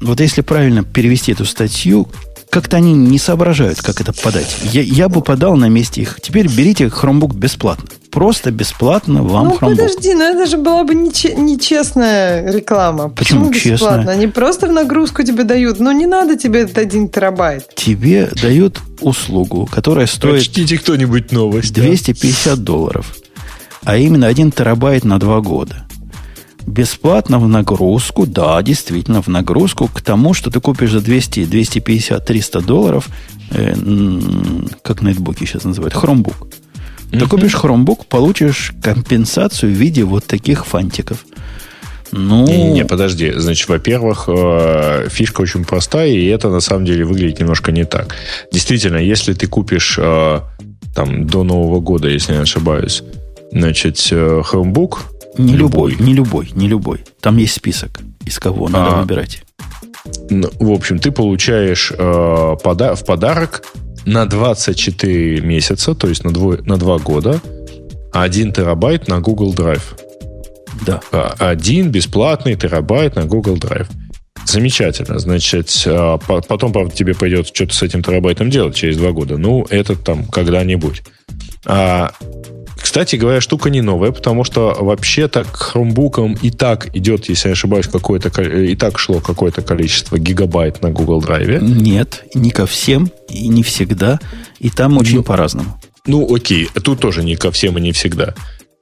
Вот 0.01 0.19
если 0.21 0.41
правильно 0.41 0.83
перевести 0.83 1.33
эту 1.33 1.45
статью, 1.45 2.07
как-то 2.49 2.77
они 2.77 2.93
не 2.93 3.19
соображают, 3.19 3.81
как 3.81 4.01
это 4.01 4.13
подать. 4.13 4.57
Я, 4.63 4.81
я 4.81 5.09
бы 5.09 5.21
подал 5.21 5.55
на 5.55 5.69
месте 5.69 6.01
их. 6.01 6.19
Теперь 6.21 6.47
берите 6.47 6.89
хромбук 6.89 7.35
бесплатно. 7.35 7.89
Просто 8.11 8.49
бесплатно 8.51 9.23
вам 9.23 9.49
ну, 9.49 9.53
Chromebook. 9.55 9.69
подожди, 9.69 10.13
ну 10.15 10.23
это 10.23 10.47
же 10.47 10.57
была 10.57 10.83
бы 10.83 10.95
нечестная 10.95 12.51
реклама. 12.51 13.09
Почему, 13.09 13.49
Почему 13.49 13.73
бесплатно? 13.73 13.97
Честная? 13.97 14.15
Они 14.15 14.27
просто 14.27 14.67
в 14.67 14.71
нагрузку 14.71 15.23
тебе 15.23 15.43
дают. 15.43 15.79
Ну, 15.79 15.91
не 15.91 16.07
надо 16.07 16.35
тебе 16.35 16.61
этот 16.61 16.79
один 16.79 17.09
терабайт. 17.09 17.69
Тебе 17.75 18.31
дают 18.41 18.81
услугу, 19.01 19.69
которая 19.71 20.07
стоит... 20.07 20.35
Прочтите 20.35 20.77
кто-нибудь 20.79 21.31
новость. 21.31 21.73
250 21.73 22.55
да? 22.57 22.61
долларов. 22.61 23.15
А 23.83 23.97
именно 23.97 24.27
один 24.27 24.51
терабайт 24.51 25.05
на 25.05 25.19
два 25.19 25.39
года. 25.41 25.85
Бесплатно 26.65 27.39
в 27.39 27.47
нагрузку, 27.47 28.25
да, 28.25 28.61
действительно, 28.61 29.21
в 29.21 29.27
нагрузку 29.27 29.87
к 29.87 30.01
тому, 30.01 30.33
что 30.33 30.51
ты 30.51 30.59
купишь 30.59 30.91
за 30.91 31.01
200, 31.01 31.45
250, 31.45 32.25
300 32.25 32.61
долларов, 32.61 33.07
э, 33.51 33.73
как 34.83 35.01
нетбуки 35.01 35.45
сейчас 35.45 35.63
называют, 35.63 35.93
хромбук. 35.93 36.47
Ты 37.11 37.25
купишь 37.27 37.55
Chromebook, 37.55 38.05
получишь 38.07 38.73
компенсацию 38.83 39.71
в 39.71 39.75
виде 39.75 40.03
вот 40.03 40.25
таких 40.25 40.65
фантиков. 40.65 41.25
Ну... 42.11 42.45
Не-не, 42.45 42.85
подожди. 42.85 43.33
Значит, 43.35 43.69
во-первых, 43.69 44.25
э, 44.27 45.07
фишка 45.09 45.41
очень 45.41 45.63
простая, 45.63 46.09
и 46.09 46.25
это 46.25 46.49
на 46.49 46.59
самом 46.59 46.85
деле 46.85 47.05
выглядит 47.05 47.39
немножко 47.39 47.71
не 47.71 47.85
так. 47.85 48.15
Действительно, 48.51 48.97
если 48.97 49.33
ты 49.33 49.47
купишь 49.47 49.97
э, 49.99 50.39
там 50.95 51.27
до 51.27 51.43
Нового 51.43 51.79
года, 51.79 52.07
если 52.07 52.33
не 52.33 52.39
ошибаюсь, 52.39 53.03
значит, 53.51 53.97
э, 54.11 54.41
Chromebook... 54.41 54.97
Не 55.37 55.55
любой, 55.55 55.91
любой, 55.91 56.07
не 56.07 56.13
любой, 56.13 56.49
не 56.55 56.67
любой. 56.67 57.03
Там 57.21 57.37
есть 57.37 57.53
список, 57.53 57.99
из 58.25 58.39
кого 58.39 58.67
надо 58.67 58.97
а, 58.97 59.01
выбирать. 59.01 59.43
Ну, 60.29 60.49
в 60.59 60.71
общем, 60.71 60.99
ты 60.99 61.11
получаешь 61.11 61.93
э, 61.95 62.55
пода- 62.63 62.95
в 62.95 63.05
подарок 63.05 63.63
на 64.09 64.25
24 64.25 65.41
месяца, 65.41 65.93
то 65.93 66.07
есть 66.07 66.23
на, 66.23 66.31
двое, 66.31 66.61
на 66.63 66.77
2 66.77 66.99
года, 66.99 67.39
1 68.11 68.53
терабайт 68.53 69.07
на 69.07 69.19
Google 69.19 69.53
Drive. 69.53 69.83
Да. 70.85 71.01
А, 71.11 71.35
один 71.37 71.91
бесплатный 71.91 72.55
терабайт 72.55 73.15
на 73.15 73.25
Google 73.25 73.57
Drive. 73.57 73.87
Замечательно. 74.45 75.19
Значит, 75.19 75.83
а, 75.85 76.17
потом, 76.17 76.73
правда, 76.73 76.95
тебе 76.95 77.13
пойдет 77.13 77.47
что-то 77.47 77.73
с 77.73 77.83
этим 77.83 78.01
терабайтом 78.01 78.49
делать 78.49 78.75
через 78.75 78.97
два 78.97 79.11
года. 79.11 79.37
Ну, 79.37 79.65
это 79.69 79.95
там 79.95 80.25
когда-нибудь. 80.25 81.03
А 81.65 82.11
кстати 82.89 83.17
говоря, 83.17 83.39
штука 83.39 83.69
не 83.69 83.81
новая, 83.81 84.11
потому 84.11 84.43
что 84.43 84.75
вообще-то 84.79 85.43
к 85.43 85.55
хромбукам 85.55 86.33
и 86.41 86.49
так 86.49 86.89
идет, 86.95 87.29
если 87.29 87.49
я 87.49 87.51
ошибаюсь, 87.51 87.85
какое-то 87.85 88.41
и 88.41 88.75
так 88.75 88.97
шло 88.97 89.19
какое-то 89.19 89.61
количество 89.61 90.17
гигабайт 90.17 90.81
на 90.81 90.89
Google 90.89 91.21
Drive. 91.21 91.61
Нет, 91.61 92.23
не 92.33 92.49
ко 92.49 92.65
всем 92.65 93.11
и 93.29 93.47
не 93.47 93.61
всегда. 93.61 94.19
И 94.57 94.71
там 94.71 94.97
очень 94.97 95.17
ну, 95.17 95.23
по-разному. 95.23 95.79
Ну, 96.07 96.33
окей, 96.33 96.67
тут 96.83 96.99
тоже 96.99 97.23
не 97.23 97.35
ко 97.35 97.51
всем 97.51 97.77
и 97.77 97.81
не 97.81 97.91
всегда. 97.91 98.33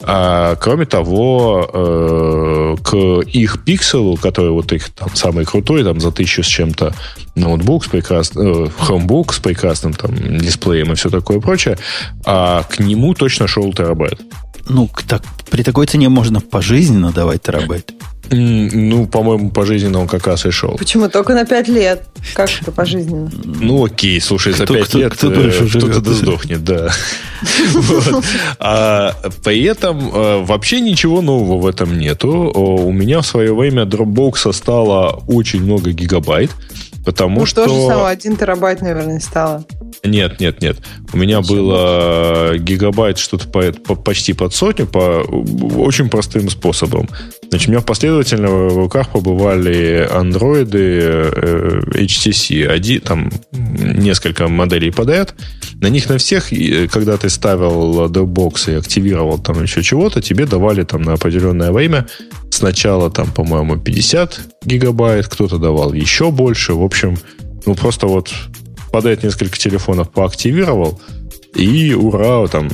А, 0.04 0.56
кроме 0.56 0.86
того, 0.86 1.68
э, 1.74 2.76
к 2.84 2.96
их 3.28 3.64
пикселу, 3.64 4.16
который 4.16 4.52
вот 4.52 4.72
их 4.72 4.92
там 4.92 5.16
самый 5.16 5.44
крутой, 5.44 5.84
там 5.84 6.00
за 6.00 6.12
тысячу 6.12 6.44
с 6.44 6.48
чем-то 6.48 6.94
ноутбук 7.36 7.86
с 7.86 7.88
прекрасным, 7.88 8.48
э, 8.48 8.68
Chromebook 8.68 9.34
с 9.34 9.40
прекрасным 9.40 9.94
там 9.94 10.38
дисплеем 10.38 10.92
и 10.92 10.96
все 10.96 11.10
такое 11.10 11.40
прочее, 11.40 11.80
а 12.26 12.64
к 12.64 12.80
нему 12.80 13.16
точно 13.16 13.48
шел 13.48 13.74
терабайт. 13.74 14.22
Ну, 14.70 14.90
так, 15.08 15.24
при 15.50 15.64
такой 15.64 15.88
цене 15.88 16.10
можно 16.10 16.42
пожизненно 16.42 17.12
давать 17.12 17.44
терабайт. 17.44 17.92
Ну, 18.30 19.08
по-моему, 19.08 19.52
пожизненно 19.52 20.02
он 20.02 20.08
как 20.08 20.28
раз 20.28 20.46
и 20.46 20.52
шел. 20.52 20.76
Почему? 20.78 21.10
Только 21.10 21.34
на 21.34 21.46
5 21.46 21.68
лет. 21.70 22.04
Как 22.34 22.50
это 22.62 22.72
пожизненно? 22.72 23.32
Ну, 23.44 23.86
окей, 23.86 24.20
слушай, 24.20 24.54
за 24.54 24.66
5 24.66 24.94
лет 24.96 25.14
кто, 25.14 25.32
кто 25.32 25.42
э, 25.42 25.70
кто-то 25.70 26.14
сдохнет, 26.14 26.64
да. 26.64 26.92
А 28.60 29.14
при 29.44 29.64
этом 29.64 30.10
э, 30.14 30.44
вообще 30.44 30.82
ничего 30.82 31.22
нового 31.22 31.62
в 31.62 31.68
этом 31.68 31.98
нету. 31.98 32.30
У 32.30 32.92
меня 32.92 33.22
в 33.22 33.28
свое 33.28 33.56
время 33.56 33.84
Dropbox 33.84 34.52
стало 34.52 35.24
очень 35.28 35.64
много 35.64 35.92
гигабайт, 35.92 36.52
потому 37.08 37.46
что... 37.46 37.66
Ну, 37.66 37.68
то 37.68 37.82
же 37.82 37.88
самое, 37.88 38.14
1 38.14 38.36
терабайт, 38.36 38.82
наверное, 38.82 39.22
стало. 39.22 39.64
Нет, 40.04 40.42
нет, 40.42 40.62
нет. 40.62 40.78
У 41.14 41.18
меня 41.18 41.40
Почему? 41.40 41.56
было 41.56 42.58
гигабайт 42.58 43.18
что-то 43.18 43.48
по, 43.48 43.72
по, 43.72 43.96
почти 43.96 44.34
под 44.34 44.54
сотню 44.54 44.88
по 44.88 45.24
очень 45.78 46.10
простым 46.10 46.50
способом. 46.50 47.08
Значит, 47.50 47.70
у 47.70 47.72
меня 47.72 47.82
последовательно 47.82 48.50
в 48.50 48.76
руках 48.76 49.10
побывали 49.14 50.06
андроиды 50.12 51.00
э, 51.00 51.82
HTC. 51.92 52.68
Один, 52.68 53.00
там 53.00 53.32
несколько 53.54 54.50
моделей 54.50 54.92
подряд. 54.92 55.34
На 55.76 55.88
них 55.88 56.10
на 56.10 56.18
всех, 56.18 56.50
когда 56.92 57.16
ты 57.16 57.30
ставил 57.30 58.08
Dropbox 58.10 58.74
и 58.74 58.76
активировал 58.76 59.40
там 59.40 59.64
еще 59.64 59.82
чего-то, 59.82 60.22
тебе 60.22 60.46
давали 60.46 60.84
там 60.84 61.04
на 61.04 61.14
определенное 61.14 61.72
время 61.72 62.06
сначала 62.58 63.10
там, 63.10 63.32
по-моему, 63.32 63.78
50 63.78 64.40
гигабайт, 64.66 65.28
кто-то 65.28 65.58
давал 65.58 65.94
еще 65.94 66.32
больше. 66.32 66.74
В 66.74 66.84
общем, 66.84 67.18
ну 67.66 67.76
просто 67.76 68.08
вот 68.08 68.34
подряд 68.92 69.24
несколько 69.24 69.58
телефонов 69.58 70.10
поактивировал, 70.12 71.00
и 71.54 71.94
ура, 71.94 72.48
там 72.48 72.70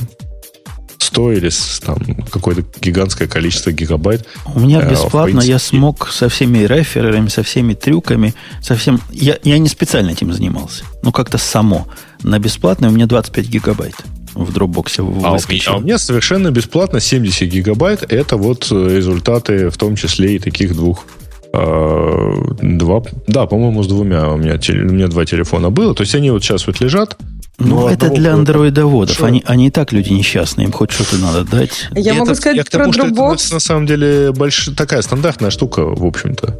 100 0.98 1.32
или 1.32 1.50
там 1.84 1.98
какое-то 2.30 2.64
гигантское 2.80 3.28
количество 3.28 3.70
гигабайт. 3.70 4.26
У 4.54 4.60
меня 4.60 4.80
э, 4.80 4.90
бесплатно 4.90 5.40
я 5.40 5.58
смог 5.58 6.08
со 6.08 6.28
всеми 6.28 6.58
реферерами, 6.58 7.28
со 7.28 7.42
всеми 7.42 7.74
трюками, 7.74 8.34
со 8.60 8.74
всем... 8.74 9.00
Я, 9.12 9.38
я 9.44 9.58
не 9.58 9.68
специально 9.68 10.10
этим 10.10 10.32
занимался. 10.32 10.84
Ну, 11.02 11.12
как-то 11.12 11.38
само. 11.38 11.86
На 12.22 12.38
бесплатно 12.38 12.88
у 12.88 12.90
меня 12.90 13.06
25 13.06 13.46
гигабайт 13.48 13.94
в 14.34 14.56
Dropbox 14.56 14.94
а 14.98 15.02
у, 15.02 15.10
меня, 15.10 15.62
а 15.66 15.76
у 15.76 15.80
меня 15.80 15.98
совершенно 15.98 16.50
бесплатно 16.50 17.00
70 17.00 17.48
гигабайт. 17.48 18.12
Это 18.12 18.36
вот 18.36 18.68
э, 18.70 18.96
результаты 18.96 19.70
в 19.70 19.76
том 19.76 19.96
числе 19.96 20.36
и 20.36 20.38
таких 20.38 20.74
двух 20.74 21.04
э, 21.52 22.34
Два, 22.62 23.02
да, 23.26 23.46
по-моему, 23.46 23.82
с 23.82 23.86
двумя 23.86 24.28
у 24.30 24.36
меня, 24.36 24.54
у 24.54 24.92
меня 24.92 25.08
два 25.08 25.24
телефона 25.24 25.70
было. 25.70 25.94
То 25.94 26.02
есть 26.02 26.14
они 26.14 26.30
вот 26.30 26.42
сейчас 26.42 26.66
вот 26.66 26.80
лежат. 26.80 27.16
Ну, 27.58 27.88
это 27.88 28.10
для 28.10 28.34
андроидоводов. 28.34 29.22
Они, 29.22 29.42
они 29.46 29.68
и 29.68 29.70
так 29.70 29.92
люди 29.92 30.12
несчастные, 30.12 30.66
им 30.66 30.72
хоть 30.72 30.90
что-то 30.90 31.18
надо 31.18 31.44
дать. 31.44 31.88
Я 31.94 32.14
и 32.14 32.18
могу 32.18 32.32
это, 32.32 32.40
сказать 32.40 32.56
я 32.56 32.64
про 32.64 32.90
тому, 32.90 32.92
Dropbox. 32.92 33.46
это, 33.46 33.54
на 33.54 33.60
самом 33.60 33.86
деле 33.86 34.32
больш... 34.32 34.70
такая 34.76 35.02
стандартная 35.02 35.50
штука, 35.50 35.84
в 35.84 36.04
общем-то. 36.04 36.58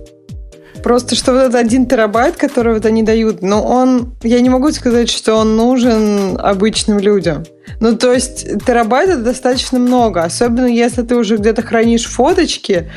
Просто 0.85 1.15
что 1.15 1.33
вот 1.33 1.41
этот 1.41 1.55
один 1.55 1.87
терабайт, 1.87 2.37
который 2.37 2.75
вот 2.75 2.85
они 2.85 3.03
дают, 3.03 3.41
ну 3.41 3.59
он, 3.63 4.15
я 4.23 4.39
не 4.41 4.51
могу 4.51 4.71
сказать, 4.71 5.09
что 5.09 5.37
он 5.37 5.57
нужен 5.57 6.39
обычным 6.39 6.99
людям. 6.99 7.45
Ну, 7.81 7.97
то 7.97 8.13
есть 8.13 8.47
терабайт 8.67 9.09
это 9.09 9.23
достаточно 9.23 9.79
много, 9.79 10.23
особенно 10.23 10.67
если 10.67 11.01
ты 11.01 11.17
уже 11.17 11.39
где-то 11.39 11.63
хранишь 11.63 12.05
фоточки, 12.05 12.91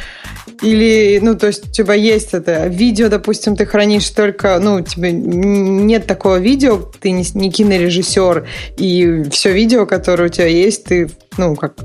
или, 0.61 1.19
ну, 1.21 1.37
то 1.37 1.47
есть 1.47 1.69
у 1.69 1.71
тебя 1.71 1.93
есть 1.93 2.33
это 2.33 2.67
видео, 2.67 3.07
допустим, 3.07 3.55
ты 3.55 3.65
хранишь 3.65 4.09
только, 4.09 4.59
ну, 4.59 4.81
тебе 4.81 5.13
нет 5.13 6.07
такого 6.07 6.39
видео, 6.39 6.81
ты 6.99 7.11
не, 7.11 7.23
не 7.35 7.49
кинорежиссер, 7.49 8.45
и 8.77 9.23
все 9.31 9.53
видео, 9.53 9.85
которое 9.85 10.25
у 10.25 10.31
тебя 10.31 10.47
есть, 10.47 10.83
ты, 10.83 11.09
ну, 11.37 11.55
как 11.55 11.75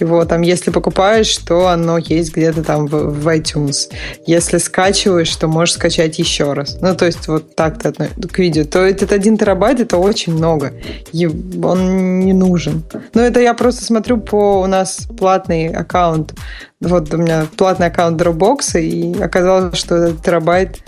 его 0.00 0.24
там, 0.24 0.42
если 0.42 0.70
покупаешь, 0.70 1.36
то 1.38 1.68
оно 1.68 1.98
есть 1.98 2.34
где-то 2.34 2.62
там 2.62 2.86
в, 2.86 3.28
iTunes. 3.28 3.90
Если 4.26 4.58
скачиваешь, 4.58 5.34
то 5.36 5.48
можешь 5.48 5.74
скачать 5.74 6.18
еще 6.18 6.52
раз. 6.52 6.78
Ну, 6.80 6.94
то 6.94 7.06
есть 7.06 7.28
вот 7.28 7.54
так 7.54 7.82
ты 7.82 7.92
к 7.92 8.38
видео. 8.38 8.64
То 8.64 8.80
этот 8.80 9.12
один 9.12 9.36
терабайт 9.36 9.80
это 9.80 9.96
очень 9.98 10.34
много. 10.34 10.72
И 11.12 11.26
он 11.26 12.20
не 12.20 12.32
нужен. 12.32 12.82
Но 13.14 13.22
это 13.22 13.40
я 13.40 13.54
просто 13.54 13.84
смотрю 13.84 14.18
по 14.18 14.62
у 14.62 14.66
нас 14.66 15.08
платный 15.18 15.68
аккаунт. 15.68 16.34
Вот 16.80 17.12
у 17.12 17.16
меня 17.16 17.46
платный 17.56 17.88
аккаунт 17.88 18.20
Dropbox, 18.20 18.80
и 18.80 19.20
оказалось, 19.20 19.76
что 19.76 19.96
этот 19.96 20.22
терабайт 20.22 20.78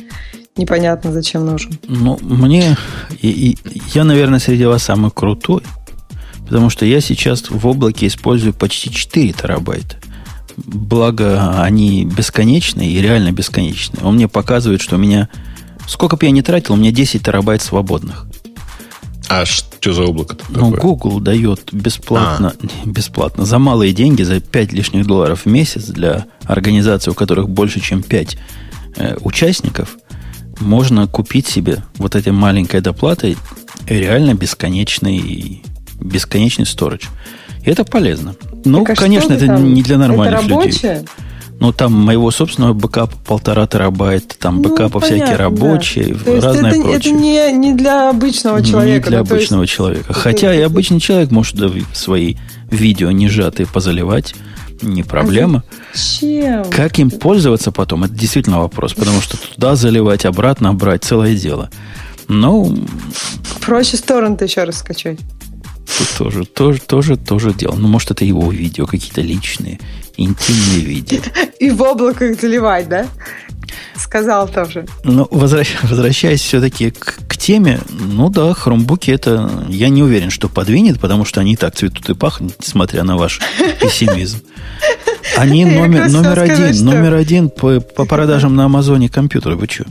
непонятно 0.57 1.13
зачем 1.13 1.47
нужен. 1.47 1.79
Ну, 1.89 2.19
мне... 2.23 2.77
И, 3.21 3.29
и, 3.29 3.59
я, 3.95 4.05
наверное, 4.05 4.39
среди 4.39 4.65
вас 4.67 4.85
самый 4.85 5.11
крутой, 5.11 5.63
Потому 6.51 6.69
что 6.69 6.85
я 6.85 7.01
сейчас 7.01 7.49
в 7.49 7.65
облаке 7.65 8.09
использую 8.09 8.53
почти 8.53 8.91
4 8.91 9.33
терабайта. 9.35 9.99
Благо, 10.57 11.63
они 11.63 12.05
бесконечные 12.05 12.91
и 12.91 13.01
реально 13.01 13.31
бесконечные. 13.31 14.03
Он 14.03 14.17
мне 14.17 14.27
показывает, 14.27 14.81
что 14.81 14.97
у 14.97 14.99
меня... 14.99 15.29
Сколько 15.87 16.17
бы 16.17 16.27
я 16.27 16.33
не 16.33 16.43
тратил, 16.43 16.75
у 16.75 16.77
меня 16.77 16.91
10 16.91 17.23
терабайт 17.23 17.63
свободных. 17.63 18.27
А 19.29 19.47
что 19.47 19.93
за 19.93 20.03
облако 20.03 20.37
Ну, 20.49 20.73
Google 20.73 21.21
дает 21.21 21.69
бесплатно, 21.71 22.53
а. 22.61 22.67
бесплатно, 22.85 23.45
за 23.45 23.61
малые 23.61 23.93
деньги, 23.93 24.25
за 24.25 24.41
5 24.41 24.73
лишних 24.73 25.07
долларов 25.07 25.43
в 25.43 25.47
месяц 25.47 25.85
для 25.85 26.27
организаций, 26.47 27.13
у 27.13 27.15
которых 27.15 27.49
больше, 27.49 27.79
чем 27.79 28.03
5 28.03 28.39
э, 28.97 29.17
участников, 29.21 29.97
можно 30.59 31.07
купить 31.07 31.47
себе 31.47 31.85
вот 31.95 32.17
этой 32.17 32.33
маленькой 32.33 32.81
доплатой 32.81 33.37
реально 33.87 34.35
бесконечный 34.35 35.63
бесконечный 36.01 36.67
сторож. 36.67 37.03
И 37.65 37.71
это 37.71 37.85
полезно. 37.85 38.35
Ну, 38.65 38.85
так, 38.85 38.99
а 38.99 39.01
конечно, 39.01 39.33
это 39.33 39.47
там? 39.47 39.75
не 39.75 39.83
для 39.83 39.99
нормальных 39.99 40.45
это 40.45 40.49
людей. 40.49 41.07
Ну, 41.61 41.73
там 41.73 41.93
моего 41.93 42.31
собственного 42.31 42.73
бэкапа 42.73 43.15
полтора 43.27 43.67
терабайта, 43.67 44.35
там 44.39 44.63
ну, 44.63 44.71
бэкапа 44.71 44.99
понятно, 44.99 45.17
всякие 45.17 45.37
рабочие, 45.37 46.17
да. 46.25 46.41
разное 46.41 46.71
это, 46.71 46.81
прочее. 46.81 46.97
Это 46.97 47.11
не, 47.11 47.53
не 47.53 47.75
для 47.75 48.09
обычного 48.09 48.65
человека. 48.65 49.11
Не 49.11 49.11
для 49.11 49.23
да, 49.23 49.31
обычного 49.31 49.63
есть... 49.63 49.75
человека. 49.75 50.15
Хотя 50.15 50.55
и 50.55 50.61
обычный 50.61 51.01
человек 51.01 51.31
может 51.31 51.57
свои 51.93 52.37
видео 52.71 53.11
не 53.11 53.29
сжатые 53.29 53.67
позаливать, 53.67 54.35
не 54.81 55.03
проблема. 55.03 55.63
А 55.69 55.97
зачем? 55.97 56.65
Как 56.71 56.99
им 56.99 57.11
пользоваться 57.11 57.73
потом, 57.73 58.05
это 58.05 58.15
действительно 58.15 58.61
вопрос, 58.61 58.95
потому 58.95 59.21
что 59.21 59.37
туда 59.37 59.77
заливать, 59.77 60.25
обратно 60.25 60.73
брать, 60.73 61.05
целое 61.05 61.35
дело. 61.35 61.69
Ну... 62.29 62.75
Проще 63.61 63.99
торренты 63.99 64.47
еще 64.47 64.65
раз 64.65 64.79
скачать. 64.79 65.19
Тут 65.99 66.09
тоже, 66.19 66.45
тоже, 66.45 66.81
тоже, 66.81 67.17
тоже 67.17 67.53
дело. 67.53 67.75
Ну, 67.75 67.89
может, 67.89 68.11
это 68.11 68.25
его 68.25 68.51
видео, 68.51 68.87
какие-то 68.87 69.21
личные, 69.21 69.81
интимные 70.17 70.81
видео. 70.81 71.21
И 71.61 71.71
в 71.71 71.83
облако 71.83 72.27
их 72.27 72.41
заливать, 72.41 72.89
да? 72.89 73.07
Сказал 73.97 74.49
тоже. 74.49 74.87
Ну, 75.05 75.27
возвращ, 75.31 75.77
возвращаясь 75.83 76.41
все-таки 76.41 76.91
к, 76.91 77.19
к 77.29 77.37
теме, 77.37 77.81
ну 77.89 78.31
да, 78.31 78.55
хромбуки 78.55 79.11
это, 79.11 79.51
я 79.69 79.89
не 79.89 80.03
уверен, 80.03 80.31
что 80.31 80.49
подвинет, 80.49 81.01
потому 81.01 81.25
что 81.25 81.41
они 81.41 81.57
так 81.57 81.75
цветут 81.75 82.09
и 82.09 82.15
пахнут, 82.15 82.55
несмотря 82.61 83.05
на 83.05 83.17
ваш 83.17 83.41
пессимизм. 83.81 84.41
Они 85.37 85.65
номер, 85.65 86.09
номер 86.09 86.41
один, 86.41 86.85
номер 86.85 87.15
один 87.15 87.51
по, 87.51 87.81
по 87.81 88.05
продажам 88.07 88.57
на 88.57 88.65
Амазоне 88.65 89.09
компьютера. 89.09 89.55
Вы 89.55 89.67
что? 89.69 89.85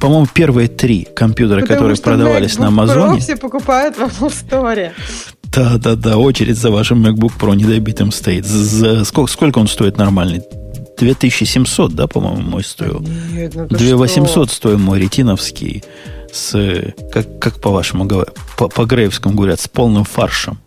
По-моему, 0.00 0.26
первые 0.32 0.68
три 0.68 1.06
компьютера, 1.14 1.60
Потому 1.60 1.76
которые 1.76 1.96
продавались 1.96 2.56
MacBook 2.56 2.60
на 2.60 2.66
Амазоне. 2.68 3.18
Pro 3.18 3.20
все 3.20 3.36
покупают 3.36 3.96
в 3.96 4.00
Apple 4.00 4.32
Store. 4.32 4.92
Да, 5.52 5.78
да, 5.78 5.96
да, 5.96 6.18
очередь 6.18 6.56
за 6.56 6.70
вашим 6.70 7.04
MacBook 7.04 7.32
Pro 7.38 7.56
недобитым 7.56 8.12
стоит. 8.12 8.44
За, 8.44 9.04
сколько, 9.04 9.30
сколько 9.30 9.58
он 9.58 9.68
стоит 9.68 9.96
нормальный? 9.96 10.42
2700, 10.98 11.94
да, 11.94 12.06
по-моему, 12.06 12.42
мой 12.42 12.64
стоил? 12.64 13.00
Нет, 13.32 13.54
ну 13.54 13.66
2800 13.68 14.50
стоил 14.50 14.78
мой 14.78 15.00
ретиновский 15.00 15.84
с, 16.32 16.92
как, 17.12 17.38
как 17.38 17.60
по-вашему 17.60 18.08
по, 18.56 18.68
по 18.68 18.84
грейвскому 18.84 19.34
говорят, 19.34 19.60
с 19.60 19.68
полным 19.68 20.04
фаршем. 20.04 20.58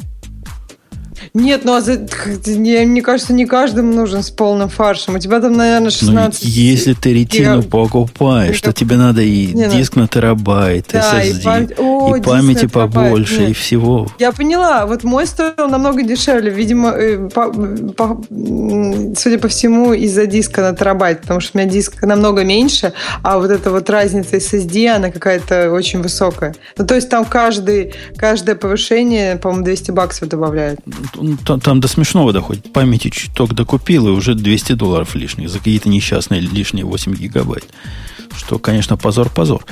Нет, 1.34 1.62
ну 1.64 1.76
а 1.76 1.82
за, 1.82 1.98
мне 2.46 3.02
кажется, 3.02 3.32
не 3.32 3.46
каждому 3.46 3.94
нужен 3.94 4.22
с 4.22 4.30
полным 4.30 4.68
фаршем. 4.68 5.16
У 5.16 5.20
тебя 5.20 5.40
там, 5.40 5.54
наверное, 5.54 5.90
16... 5.90 6.44
Ну, 6.44 6.50
если 6.50 6.94
ты 6.94 7.14
ретину 7.14 7.62
я... 7.62 7.68
покупаешь, 7.68 8.60
то 8.60 8.74
тебе 8.74 8.98
надо 8.98 9.22
и 9.22 9.48
не, 9.54 9.68
диск 9.70 9.96
на 9.96 10.10
терабайт, 10.10 10.88
да, 10.92 11.24
SSD, 11.24 11.40
и, 11.40 11.44
пам... 11.44 11.68
О, 11.78 12.16
и 12.18 12.22
памяти 12.22 12.66
побольше, 12.66 13.40
Нет. 13.42 13.50
и 13.52 13.54
всего. 13.54 14.08
Я 14.20 14.34
поняла. 14.34 14.86
Вот 14.86 15.06
мой 15.06 15.26
стоил 15.26 15.70
намного 15.70 16.04
дешевле. 16.04 16.52
Видимо, 16.52 16.90
э, 16.90 17.30
по, 17.30 17.50
по, 17.50 18.22
судя 19.18 19.40
по 19.40 19.48
всему, 19.48 19.94
из-за 19.94 20.26
диска 20.26 20.62
на 20.62 20.76
терабайт, 20.76 21.22
потому 21.22 21.40
что 21.40 21.58
у 21.58 21.62
меня 21.62 21.72
диск 21.72 22.02
намного 22.04 22.44
меньше, 22.44 22.92
а 23.24 23.40
вот 23.40 23.52
эта 23.52 23.72
вот 23.72 23.90
разница 23.90 24.36
SSD, 24.36 24.88
она 24.88 25.12
какая-то 25.12 25.72
очень 25.72 26.02
высокая. 26.02 26.56
Ну, 26.78 26.86
то 26.86 26.96
есть 26.96 27.10
там 27.10 27.24
каждый, 27.24 27.94
каждое 28.18 28.56
повышение, 28.56 29.38
по-моему, 29.38 29.64
200 29.64 29.92
баксов 29.92 30.28
добавляет 30.28 30.80
там, 31.46 31.60
там 31.60 31.80
до 31.80 31.88
смешного 31.88 32.34
доходит. 32.34 32.72
Памяти 32.74 33.10
чуток 33.10 33.54
докупил, 33.54 34.08
и 34.08 34.12
уже 34.12 34.36
200 34.36 34.74
долларов 34.74 35.16
лишних 35.16 35.50
за 35.50 35.60
какие-то 35.60 35.90
несчастные 35.90 36.42
лишние 36.42 36.86
8 36.86 37.14
гигабайт. 37.16 37.68
Что, 38.36 38.60
конечно, 38.60 38.98
позор-позор. 38.98 39.66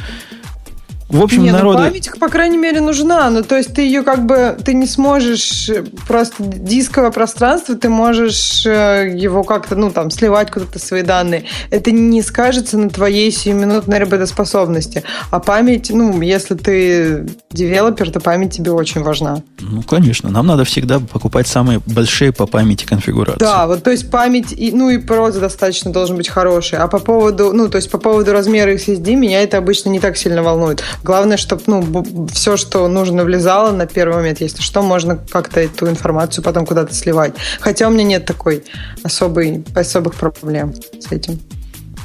В 1.10 1.24
общем, 1.24 1.42
не, 1.42 1.52
народу... 1.52 1.80
ну, 1.80 1.86
память, 1.86 2.12
по 2.20 2.30
крайней 2.30 2.58
мере, 2.58 2.82
нужна. 2.82 3.32
Ну, 3.32 3.42
то 3.42 3.58
есть 3.58 3.74
ты 3.74 3.82
ее 3.82 4.04
как 4.04 4.28
бы, 4.28 4.56
ты 4.64 4.76
не 4.76 4.86
сможешь 4.86 5.68
э, 5.68 5.84
просто 6.08 6.44
дисковое 6.44 7.10
пространство, 7.10 7.76
ты 7.76 7.90
можешь 7.90 8.64
э, 8.66 9.12
его 9.16 9.44
как-то, 9.44 9.76
ну, 9.76 9.90
там, 9.90 10.12
сливать 10.12 10.52
куда-то 10.52 10.78
свои 10.78 11.02
данные. 11.02 11.46
Это 11.72 11.90
не 11.90 12.22
скажется 12.22 12.78
на 12.78 12.92
твоей 12.92 13.32
сиюминутной 13.32 13.98
работоспособности. 13.98 15.04
А 15.32 15.40
память, 15.40 15.90
ну, 15.90 16.22
если 16.22 16.54
ты 16.54 17.28
девелопер, 17.52 18.12
то 18.12 18.20
память 18.20 18.54
тебе 18.54 18.72
очень 18.72 19.02
важна. 19.02 19.42
Ну, 19.60 19.82
конечно. 19.82 20.30
Нам 20.30 20.46
надо 20.46 20.64
всегда 20.64 21.00
покупать 21.00 21.48
самые 21.48 21.82
большие 21.88 22.32
по 22.32 22.46
памяти 22.46 22.86
конфигурации. 22.86 23.40
Да, 23.40 23.66
вот, 23.66 23.82
то 23.82 23.90
есть 23.90 24.12
память, 24.12 24.52
и, 24.52 24.72
ну, 24.72 24.92
и 24.92 25.00
проц 25.00 25.36
достаточно 25.38 25.92
должен 25.92 26.18
быть 26.18 26.30
хороший. 26.30 26.78
А 26.78 26.88
по 26.88 27.00
поводу, 27.00 27.52
ну, 27.52 27.68
то 27.68 27.78
есть 27.78 27.90
по 27.90 27.98
поводу 27.98 28.32
размера 28.32 28.76
SSD 28.76 29.16
меня 29.16 29.42
это 29.42 29.58
обычно 29.58 29.90
не 29.90 30.00
так 30.00 30.16
сильно 30.16 30.44
волнует. 30.44 30.84
Главное, 31.04 31.38
чтобы 31.38 31.64
ну, 31.68 32.28
все, 32.32 32.58
что 32.58 32.88
нужно, 32.88 33.24
влезало 33.24 33.72
на 33.72 33.86
первый 33.86 34.18
момент. 34.18 34.42
Если 34.42 34.62
что, 34.62 34.82
можно 34.82 35.16
как-то 35.16 35.60
эту 35.60 35.88
информацию 35.88 36.44
потом 36.44 36.66
куда-то 36.66 36.94
сливать. 36.94 37.34
Хотя 37.60 37.88
у 37.88 37.92
меня 37.92 38.04
нет 38.04 38.26
такой 38.26 38.64
особой, 39.04 39.64
особых 39.76 40.16
проблем 40.16 40.74
с 41.00 41.12
этим. 41.12 41.40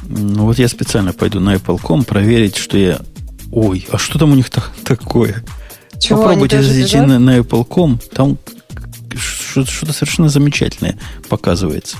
Ну 0.07 0.45
вот 0.45 0.59
я 0.59 0.67
специально 0.67 1.13
пойду 1.13 1.39
на 1.39 1.55
Apple.com 1.55 2.03
проверить, 2.03 2.55
что 2.55 2.77
я... 2.77 2.99
Ой, 3.51 3.87
а 3.91 3.97
что 3.97 4.19
там 4.19 4.31
у 4.31 4.35
них 4.35 4.49
так, 4.49 4.71
такое? 4.83 5.43
Чего, 5.99 6.23
Попробуйте 6.23 6.61
зайти 6.61 6.97
на, 6.97 7.19
на 7.19 7.37
Apple.com, 7.39 7.99
там 8.13 8.37
что-то 9.15 9.93
совершенно 9.93 10.29
замечательное 10.29 10.97
показывается. 11.29 11.97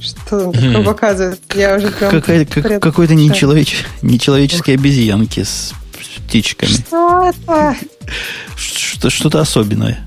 Что 0.00 0.52
такое 0.52 0.84
показывает? 0.84 1.40
Я 1.54 1.76
уже 1.76 1.88
прям... 1.88 2.10
Какая, 2.10 2.44
какой-то 2.44 3.14
нечеловеч, 3.14 3.84
нечеловеческие 4.02 4.74
обезьянки 4.74 5.42
с 5.42 5.72
птичками. 6.20 6.70
Что 6.70 7.30
это? 7.30 7.76
Что, 8.56 9.10
что-то 9.10 9.40
особенное. 9.40 10.06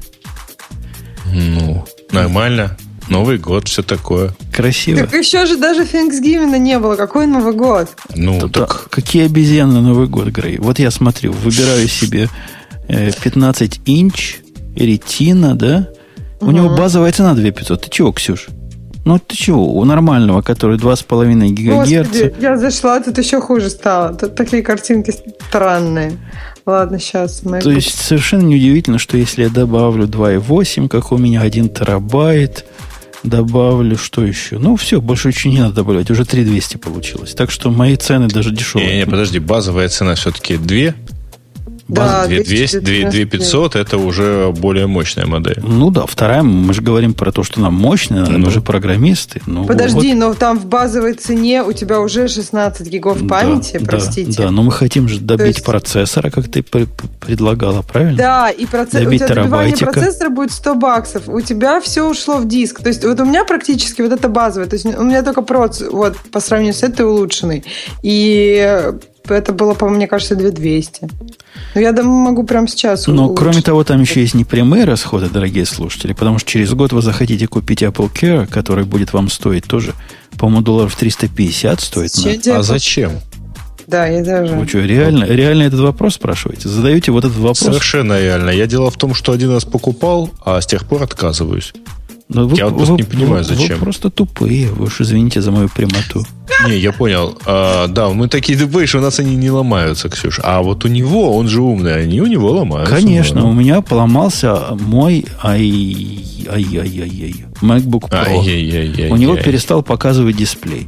Ну, 1.33 1.85
нормально. 2.11 2.77
Новый 3.09 3.39
год, 3.39 3.67
все 3.67 3.81
такое. 3.81 4.35
Красиво. 4.53 4.99
Так 4.99 5.13
еще 5.13 5.45
же 5.45 5.57
даже 5.57 5.81
Thanksgiving 5.81 6.57
не 6.59 6.77
было. 6.77 6.95
Какой 6.95 7.25
Новый 7.25 7.53
год? 7.53 7.89
Ну, 8.15 8.39
Тут, 8.39 8.53
так... 8.53 8.89
Какие 8.89 9.25
обезьяны 9.25 9.73
на 9.73 9.81
Новый 9.81 10.07
год, 10.07 10.27
Грей? 10.27 10.57
Вот 10.59 10.77
я 10.77 10.91
смотрю, 10.91 11.33
выбираю 11.33 11.87
себе 11.87 12.29
15 12.87 13.77
э, 13.77 13.81
инч, 13.85 14.37
ретина, 14.75 15.55
да? 15.55 15.89
У 16.39 16.45
угу. 16.45 16.51
него 16.51 16.69
базовая 16.75 17.11
цена 17.11 17.33
2500. 17.33 17.81
Ты 17.81 17.89
чего, 17.89 18.11
Ксюш? 18.11 18.47
Ну, 19.09 19.17
ты 19.17 19.35
чего? 19.35 19.73
У 19.73 19.83
нормального, 19.85 20.43
который 20.43 20.77
2,5 20.77 21.47
гигагерца. 21.47 22.09
Господи, 22.09 22.35
я 22.39 22.57
зашла, 22.57 22.99
тут 22.99 23.17
еще 23.17 23.41
хуже 23.41 23.71
стало. 23.71 24.13
Тут 24.13 24.35
такие 24.35 24.61
картинки 24.61 25.11
странные. 25.47 26.15
Ладно, 26.67 26.99
сейчас 26.99 27.41
мы... 27.43 27.59
То 27.59 27.71
есть, 27.71 27.99
совершенно 27.99 28.43
неудивительно, 28.43 28.99
что 28.99 29.17
если 29.17 29.41
я 29.41 29.49
добавлю 29.49 30.05
2,8, 30.05 30.87
как 30.89 31.11
у 31.11 31.17
меня 31.17 31.41
1 31.41 31.69
терабайт, 31.69 32.65
добавлю 33.23 33.97
что 33.97 34.23
еще? 34.23 34.59
Ну, 34.59 34.75
все, 34.75 35.01
больше 35.01 35.29
ничего 35.29 35.53
не 35.53 35.59
надо 35.61 35.77
добавлять. 35.77 36.11
Уже 36.11 36.23
3200 36.23 36.77
получилось. 36.77 37.33
Так 37.33 37.49
что 37.49 37.71
мои 37.71 37.95
цены 37.95 38.27
даже 38.27 38.51
дешевые. 38.51 38.91
Не, 38.91 38.97
не, 38.97 39.05
подожди, 39.07 39.39
базовая 39.39 39.89
цена 39.89 40.13
все-таки 40.13 40.55
2? 40.57 40.93
База 41.89 42.21
да, 42.21 42.27
2200, 42.27 42.79
2500 42.81 43.75
это 43.75 43.97
уже 43.97 44.51
более 44.51 44.85
мощная 44.85 45.25
модель. 45.25 45.59
Ну 45.63 45.89
да, 45.89 46.05
вторая, 46.05 46.43
мы 46.43 46.71
же 46.73 46.83
говорим 46.83 47.15
про 47.15 47.31
то, 47.31 47.43
что 47.43 47.59
нам 47.59 47.73
мощная, 47.73 48.27
ну. 48.27 48.37
мы 48.37 48.51
же 48.51 48.61
программисты. 48.61 49.41
Ну, 49.47 49.65
Подожди, 49.65 50.13
вот. 50.13 50.19
но 50.19 50.33
там 50.35 50.59
в 50.59 50.67
базовой 50.67 51.13
цене 51.13 51.63
у 51.63 51.73
тебя 51.73 51.99
уже 51.99 52.27
16 52.27 52.87
гигов 52.87 53.27
памяти, 53.27 53.79
да, 53.79 53.85
простите. 53.87 54.43
Да, 54.43 54.51
но 54.51 54.61
мы 54.61 54.71
хотим 54.71 55.09
же 55.09 55.19
добить 55.19 55.55
есть... 55.55 55.65
процессора, 55.65 56.29
как 56.29 56.47
ты 56.47 56.61
предлагала, 56.61 57.81
правильно? 57.81 58.17
Да, 58.17 58.49
и 58.51 58.67
процесс... 58.67 59.07
у 59.07 59.11
тебя 59.11 59.27
добивание 59.27 59.75
процессора 59.75 60.29
будет 60.29 60.51
100 60.51 60.75
баксов. 60.75 61.27
У 61.27 61.41
тебя 61.41 61.81
все 61.81 62.07
ушло 62.07 62.37
в 62.37 62.47
диск. 62.47 62.83
То 62.83 62.89
есть 62.89 63.03
вот 63.03 63.19
у 63.19 63.25
меня 63.25 63.45
практически 63.45 64.03
вот 64.03 64.11
это 64.11 64.29
базовое. 64.29 64.67
То 64.67 64.75
есть 64.75 64.85
у 64.85 65.03
меня 65.03 65.23
только 65.23 65.41
проц 65.41 65.81
вот 65.81 66.17
по 66.31 66.39
сравнению 66.39 66.75
с 66.75 66.83
этой 66.83 67.05
улучшенной. 67.05 67.63
И 68.03 68.93
это 69.33 69.53
было, 69.53 69.73
по 69.73 69.89
мне 69.89 70.07
кажется, 70.07 70.35
2200. 70.35 71.07
Но 71.75 71.81
я 71.81 71.91
могу 72.03 72.43
прямо 72.43 72.67
сейчас 72.67 73.07
Но, 73.07 73.25
улучшить. 73.25 73.39
кроме 73.39 73.61
того, 73.61 73.83
там 73.83 74.01
еще 74.01 74.21
есть 74.21 74.33
непрямые 74.33 74.85
расходы, 74.85 75.29
дорогие 75.29 75.65
слушатели, 75.65 76.13
потому 76.13 76.39
что 76.39 76.49
через 76.49 76.73
год 76.73 76.93
вы 76.93 77.01
захотите 77.01 77.47
купить 77.47 77.83
Apple 77.83 78.11
Care, 78.11 78.47
который 78.47 78.85
будет 78.85 79.13
вам 79.13 79.29
стоить 79.29 79.65
тоже, 79.65 79.93
по-моему, 80.37 80.61
долларов 80.61 80.95
350 80.95 81.81
стоит. 81.81 82.45
На... 82.45 82.57
А 82.57 82.63
зачем? 82.63 83.13
Да, 83.87 84.05
я 84.05 84.23
даже. 84.23 84.55
Вы 84.55 84.67
что, 84.67 84.79
реально, 84.79 85.25
реально 85.25 85.63
этот 85.63 85.79
вопрос 85.79 86.15
спрашиваете? 86.15 86.69
Задаете 86.69 87.11
вот 87.11 87.25
этот 87.25 87.37
вопрос? 87.37 87.59
Совершенно 87.59 88.19
реально. 88.19 88.51
Я 88.51 88.67
дело 88.67 88.91
в 88.91 88.97
том, 88.97 89.15
что 89.15 89.31
один 89.31 89.51
раз 89.51 89.65
покупал, 89.65 90.29
а 90.45 90.61
с 90.61 90.67
тех 90.67 90.85
пор 90.85 91.01
отказываюсь. 91.01 91.73
Но 92.29 92.47
вы, 92.47 92.57
я 92.57 92.67
вот 92.67 92.75
просто 92.75 92.93
вы, 92.93 92.97
не 92.99 93.03
понимаю, 93.03 93.43
вы, 93.43 93.55
зачем. 93.55 93.79
Вы 93.79 93.83
просто 93.83 94.11
тупые. 94.11 94.67
Вы 94.67 94.85
уж 94.85 95.01
извините 95.01 95.41
за 95.41 95.51
мою 95.51 95.67
прямоту. 95.67 96.23
Не, 96.67 96.77
я 96.77 96.91
понял. 96.91 97.35
А, 97.45 97.87
да, 97.87 98.09
мы 98.09 98.27
такие 98.27 98.57
тупые, 98.57 98.85
что 98.85 98.99
у 98.99 99.01
нас 99.01 99.19
они 99.19 99.35
не 99.35 99.49
ломаются, 99.49 100.09
Ксюша. 100.09 100.41
А 100.43 100.61
вот 100.61 100.85
у 100.85 100.87
него, 100.87 101.35
он 101.35 101.47
же 101.47 101.61
умный, 101.61 102.03
они 102.03 102.21
у 102.21 102.27
него 102.27 102.51
ломаются. 102.51 102.93
Конечно, 102.93 103.47
у 103.47 103.53
меня 103.53 103.81
поломался 103.81 104.77
мой 104.79 105.25
ай, 105.41 106.19
ай, 106.47 106.65
ай, 106.71 107.01
ай, 107.01 107.21
ай, 107.23 107.45
MacBook 107.61 108.09
Pro. 108.09 108.27
Ай, 108.27 108.37
ай, 108.37 108.71
ай, 108.77 109.03
ай, 109.05 109.09
у 109.09 109.15
него 109.15 109.33
ай. 109.33 109.43
перестал 109.43 109.81
показывать 109.81 110.37
дисплей. 110.37 110.87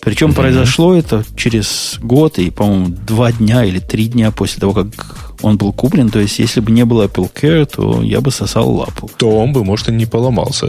Причем 0.00 0.30
угу. 0.30 0.36
произошло 0.36 0.94
это 0.94 1.24
через 1.36 1.98
год 2.00 2.38
и, 2.38 2.50
по-моему, 2.50 2.88
два 2.88 3.30
дня 3.32 3.64
или 3.64 3.78
три 3.78 4.06
дня 4.06 4.30
после 4.32 4.60
того, 4.60 4.72
как 4.72 5.15
он 5.42 5.56
был 5.56 5.72
куплен. 5.72 6.10
То 6.10 6.18
есть, 6.18 6.38
если 6.38 6.60
бы 6.60 6.72
не 6.72 6.84
было 6.84 7.06
Apple 7.06 7.30
Care, 7.32 7.66
то 7.66 8.02
я 8.02 8.20
бы 8.20 8.30
сосал 8.30 8.70
лапу. 8.70 9.10
То 9.16 9.38
он 9.38 9.52
бы, 9.52 9.64
может, 9.64 9.88
и 9.88 9.92
не 9.92 10.06
поломался. 10.06 10.68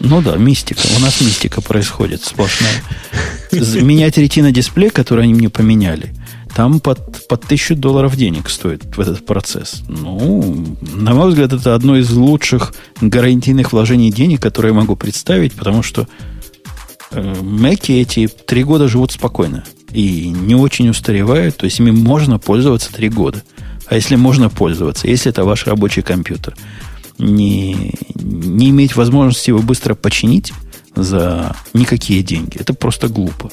Ну 0.00 0.22
да, 0.22 0.36
мистика. 0.36 0.82
У 0.96 1.00
нас 1.00 1.20
мистика 1.20 1.60
происходит 1.60 2.22
сплошная. 2.22 2.82
Менять 3.52 4.16
ретина 4.18 4.52
дисплей, 4.52 4.90
который 4.90 5.24
они 5.24 5.34
мне 5.34 5.48
поменяли, 5.48 6.14
там 6.54 6.80
под, 6.80 7.26
под 7.28 7.42
тысячу 7.42 7.74
долларов 7.74 8.16
денег 8.16 8.50
стоит 8.50 8.96
в 8.96 9.00
этот 9.00 9.24
процесс. 9.24 9.82
Ну, 9.88 10.76
на 10.80 11.14
мой 11.14 11.30
взгляд, 11.30 11.52
это 11.52 11.74
одно 11.74 11.96
из 11.96 12.10
лучших 12.10 12.74
гарантийных 13.00 13.72
вложений 13.72 14.12
денег, 14.12 14.42
которые 14.42 14.72
я 14.72 14.78
могу 14.78 14.96
представить, 14.96 15.54
потому 15.54 15.82
что 15.82 16.08
э, 17.10 17.34
Мэки 17.42 17.92
эти 17.92 18.28
три 18.28 18.64
года 18.64 18.88
живут 18.88 19.12
спокойно 19.12 19.64
и 19.92 20.28
не 20.28 20.54
очень 20.54 20.88
устаревают, 20.88 21.56
то 21.56 21.64
есть 21.64 21.80
ими 21.80 21.90
можно 21.90 22.38
пользоваться 22.38 22.92
три 22.92 23.08
года. 23.08 23.42
А 23.88 23.94
если 23.94 24.16
можно 24.16 24.48
пользоваться, 24.50 25.08
если 25.08 25.30
это 25.30 25.44
ваш 25.44 25.66
рабочий 25.66 26.02
компьютер, 26.02 26.54
не, 27.18 27.94
не 28.14 28.70
иметь 28.70 28.96
возможности 28.96 29.50
его 29.50 29.60
быстро 29.60 29.94
починить 29.94 30.52
за 31.02 31.54
никакие 31.74 32.22
деньги. 32.22 32.58
Это 32.58 32.74
просто 32.74 33.08
глупо. 33.08 33.50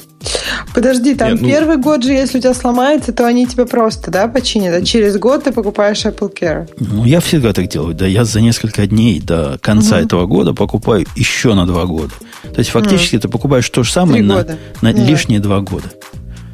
Подожди, 0.74 1.14
там 1.14 1.32
Нет, 1.32 1.42
ну... 1.42 1.48
первый 1.48 1.76
год 1.76 2.02
же, 2.02 2.12
если 2.12 2.38
у 2.38 2.40
тебя 2.40 2.54
сломается, 2.54 3.12
то 3.12 3.26
они 3.26 3.46
тебе 3.46 3.66
просто, 3.66 4.10
да, 4.10 4.26
починят. 4.28 4.74
А 4.74 4.84
через 4.84 5.16
год 5.16 5.44
ты 5.44 5.52
покупаешь 5.52 6.04
Apple 6.04 6.32
Care. 6.34 6.68
Ну, 6.78 7.04
я 7.04 7.20
всегда 7.20 7.52
так 7.52 7.68
делаю. 7.68 7.94
Да, 7.94 8.06
я 8.06 8.24
за 8.24 8.40
несколько 8.40 8.86
дней 8.86 9.20
до 9.20 9.58
конца 9.62 9.96
угу. 9.96 10.04
этого 10.04 10.26
года 10.26 10.54
покупаю 10.54 11.06
еще 11.14 11.54
на 11.54 11.66
два 11.66 11.84
года. 11.84 12.12
То 12.42 12.58
есть, 12.58 12.70
фактически, 12.70 13.16
угу. 13.16 13.22
ты 13.22 13.28
покупаешь 13.28 13.68
то 13.70 13.82
же 13.82 13.92
самое 13.92 14.22
на, 14.22 14.44
на 14.80 14.92
лишние 14.92 15.40
два 15.40 15.60
года. 15.60 15.86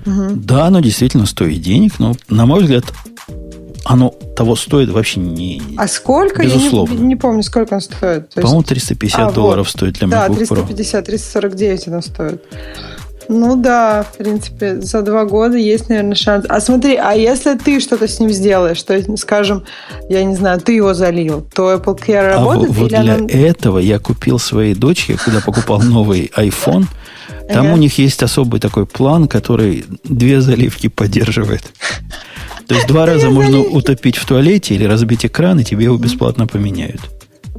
Угу. 0.04 0.34
Да, 0.36 0.66
оно 0.66 0.80
действительно 0.80 1.26
стоит 1.26 1.62
денег, 1.62 1.98
но, 1.98 2.14
на 2.28 2.44
мой 2.44 2.62
взгляд, 2.62 2.84
оно 3.84 4.10
того 4.36 4.56
стоит 4.56 4.90
вообще 4.90 5.20
не... 5.20 5.62
А 5.76 5.88
сколько? 5.88 6.42
Безусловно. 6.42 6.94
Я 6.94 7.00
не, 7.00 7.06
не 7.06 7.16
помню, 7.16 7.42
сколько 7.42 7.74
он 7.74 7.80
стоит. 7.80 8.30
По-моему, 8.30 8.62
350 8.62 9.20
а, 9.20 9.32
долларов 9.32 9.66
вот. 9.66 9.70
стоит 9.70 9.94
для 9.94 10.08
MacBook 10.08 10.28
Pro. 10.28 10.28
Да, 10.28 10.36
350, 10.36 11.04
349 11.04 11.88
оно 11.88 12.00
стоит. 12.00 12.42
Ну 13.28 13.56
да, 13.56 14.02
в 14.02 14.16
принципе, 14.18 14.80
за 14.80 15.02
два 15.02 15.24
года 15.24 15.56
есть, 15.56 15.88
наверное, 15.88 16.14
шанс. 16.14 16.44
А 16.48 16.60
смотри, 16.60 16.96
а 16.96 17.12
если 17.12 17.56
ты 17.56 17.80
что-то 17.80 18.08
с 18.08 18.18
ним 18.20 18.30
сделаешь, 18.30 18.82
то 18.82 18.94
есть, 18.94 19.08
скажем, 19.18 19.64
я 20.08 20.24
не 20.24 20.34
знаю, 20.34 20.60
ты 20.60 20.72
его 20.74 20.92
залил, 20.92 21.46
то 21.54 21.72
Apple 21.72 21.98
Care 21.98 22.28
работает? 22.28 22.70
А 22.70 22.74
вот 22.74 22.88
для 22.88 23.00
она... 23.00 23.26
этого 23.26 23.78
я 23.78 23.98
купил 23.98 24.38
своей 24.38 24.74
дочке, 24.74 25.16
когда 25.22 25.40
покупал 25.40 25.80
новый 25.82 26.30
iPhone, 26.36 26.86
там 27.48 27.72
у 27.72 27.76
них 27.76 27.98
есть 27.98 28.22
особый 28.22 28.60
такой 28.60 28.86
план, 28.86 29.28
который 29.28 29.84
две 30.04 30.40
заливки 30.40 30.88
поддерживает. 30.88 31.72
То 32.66 32.74
есть 32.74 32.86
два 32.86 33.06
раза 33.06 33.30
можно 33.30 33.60
утопить 33.60 34.16
в 34.16 34.26
туалете 34.26 34.74
или 34.74 34.84
разбить 34.84 35.26
экран, 35.26 35.60
и 35.60 35.64
тебе 35.64 35.84
его 35.84 35.96
бесплатно 35.96 36.46
поменяют. 36.46 37.00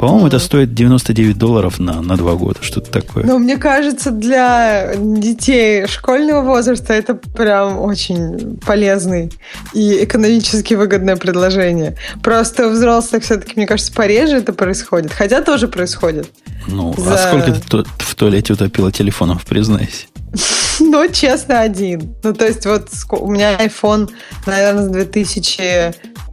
По-моему, 0.03 0.27
это 0.27 0.39
стоит 0.39 0.73
99 0.73 1.37
долларов 1.37 1.79
на, 1.79 2.01
на 2.01 2.17
два 2.17 2.33
года, 2.33 2.59
что-то 2.61 2.91
такое. 2.91 3.23
Ну, 3.23 3.39
мне 3.39 3.55
кажется, 3.55 4.11
для 4.11 4.95
детей 4.97 5.87
школьного 5.87 6.41
возраста 6.41 6.91
это 6.91 7.15
прям 7.15 7.79
очень 7.79 8.57
полезный 8.57 9.31
и 9.73 10.03
экономически 10.03 10.73
выгодное 10.73 11.15
предложение. 11.15 11.95
Просто 12.21 12.67
у 12.67 12.71
взрослых 12.71 13.23
все-таки, 13.23 13.53
мне 13.55 13.65
кажется, 13.65 13.93
пореже 13.93 14.35
это 14.35 14.51
происходит. 14.51 15.13
Хотя 15.13 15.41
тоже 15.41 15.69
происходит. 15.69 16.27
Ну, 16.67 16.93
а 16.97 16.99
За... 16.99 17.13
а 17.13 17.17
сколько 17.29 17.53
ты 17.53 17.85
в 17.99 18.15
туалете 18.15 18.51
утопила 18.51 18.91
телефонов, 18.91 19.45
признайся? 19.45 20.07
Ну, 20.79 21.07
честно, 21.07 21.61
один. 21.61 22.15
Ну, 22.23 22.33
то 22.33 22.45
есть, 22.45 22.65
вот 22.65 22.89
у 23.11 23.31
меня 23.31 23.55
iPhone, 23.57 24.09
наверное, 24.47 24.87
с 24.87 24.89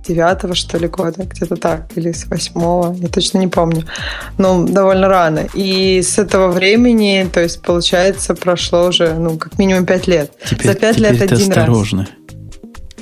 2009 0.06 0.56
что 0.56 0.78
ли, 0.78 0.88
года, 0.88 1.24
где-то 1.24 1.56
так, 1.56 1.90
или 1.96 2.12
с 2.12 2.26
8 2.26 3.02
я 3.02 3.08
точно 3.08 3.38
не 3.38 3.48
помню. 3.48 3.84
Но 4.38 4.66
довольно 4.66 5.08
рано. 5.08 5.46
И 5.54 6.02
с 6.02 6.18
этого 6.18 6.50
времени, 6.50 7.28
то 7.32 7.40
есть, 7.40 7.62
получается, 7.62 8.34
прошло 8.34 8.88
уже, 8.88 9.14
ну, 9.14 9.38
как 9.38 9.58
минимум 9.58 9.86
5 9.86 10.06
лет. 10.08 10.32
Теперь, 10.48 10.66
За 10.68 10.74
5 10.74 10.98
лет 10.98 11.22
один 11.22 11.50
осторожно. 11.50 12.02
раз. 12.02 12.10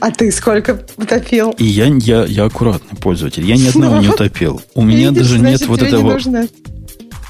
А 0.00 0.10
ты 0.10 0.30
сколько 0.30 0.80
утопил? 0.96 1.50
И 1.58 1.64
я, 1.64 1.86
я, 1.86 2.24
я 2.24 2.44
аккуратный 2.44 2.96
пользователь. 2.98 3.44
Я 3.44 3.56
ни 3.56 3.68
одного 3.68 3.98
не 3.98 4.08
утопил. 4.08 4.60
У 4.74 4.82
меня 4.82 5.10
даже 5.10 5.38
нет 5.38 5.66
вот 5.66 5.82
этого... 5.82 6.18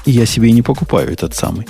Я 0.05 0.25
себе 0.25 0.49
и 0.49 0.51
не 0.51 0.61
покупаю 0.61 1.11
этот 1.11 1.35
самый. 1.35 1.67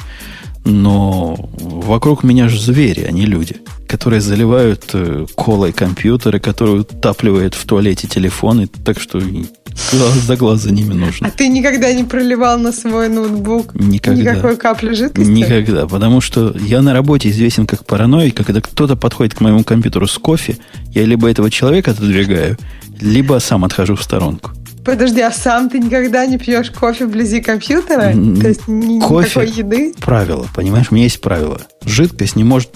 Но 0.63 1.35
вокруг 1.57 2.23
меня 2.23 2.47
же 2.47 2.61
звери, 2.61 3.03
а 3.03 3.11
не 3.11 3.25
люди. 3.25 3.57
Которые 3.89 4.21
заливают 4.21 4.91
э, 4.93 5.25
колой 5.35 5.73
компьютеры, 5.73 6.39
которые 6.39 6.81
утапливают 6.81 7.55
в 7.55 7.65
туалете 7.65 8.07
телефоны, 8.07 8.67
так 8.67 9.01
что 9.01 9.19
глаз 9.19 10.13
за 10.27 10.37
глаз 10.37 10.61
за 10.61 10.71
ними 10.71 10.93
нужно. 10.93 11.27
А 11.27 11.31
ты 11.31 11.47
никогда 11.47 11.91
не 11.91 12.03
проливал 12.03 12.59
на 12.59 12.71
свой 12.71 13.09
ноутбук 13.09 13.73
никогда. 13.73 14.21
никакой 14.21 14.57
капли 14.57 14.93
жидкости? 14.93 15.27
Никогда, 15.27 15.87
потому 15.87 16.21
что 16.21 16.55
я 16.55 16.83
на 16.83 16.93
работе 16.93 17.29
известен 17.29 17.65
как 17.65 17.83
параноик, 17.83 18.37
когда 18.37 18.61
кто-то 18.61 18.95
подходит 18.95 19.33
к 19.33 19.41
моему 19.41 19.63
компьютеру 19.63 20.07
с 20.07 20.19
кофе, 20.19 20.59
я 20.91 21.03
либо 21.03 21.27
этого 21.27 21.49
человека 21.49 21.91
отодвигаю, 21.91 22.57
либо 23.01 23.39
сам 23.39 23.65
отхожу 23.65 23.95
в 23.95 24.03
сторонку. 24.03 24.51
Подожди, 24.85 25.21
а 25.21 25.31
сам 25.31 25.67
ты 25.67 25.79
никогда 25.79 26.27
не 26.27 26.37
пьешь 26.37 26.69
кофе 26.69 27.07
вблизи 27.07 27.41
компьютера? 27.41 28.13
То 28.13 28.47
есть 28.47 28.67
ни, 28.67 28.99
кофе, 28.99 29.41
никакой 29.41 29.49
еды? 29.49 29.93
Правило, 29.99 30.47
понимаешь? 30.55 30.87
У 30.91 30.93
меня 30.93 31.05
есть 31.05 31.21
правило. 31.21 31.59
Жидкость 31.85 32.35
не 32.35 32.43
может 32.43 32.69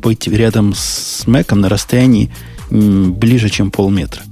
быть 0.00 0.26
рядом 0.28 0.74
с 0.74 1.26
Мэком 1.26 1.60
на 1.60 1.68
расстоянии 1.68 2.32
ближе, 2.70 3.48
чем 3.48 3.70
полметра. 3.70 4.22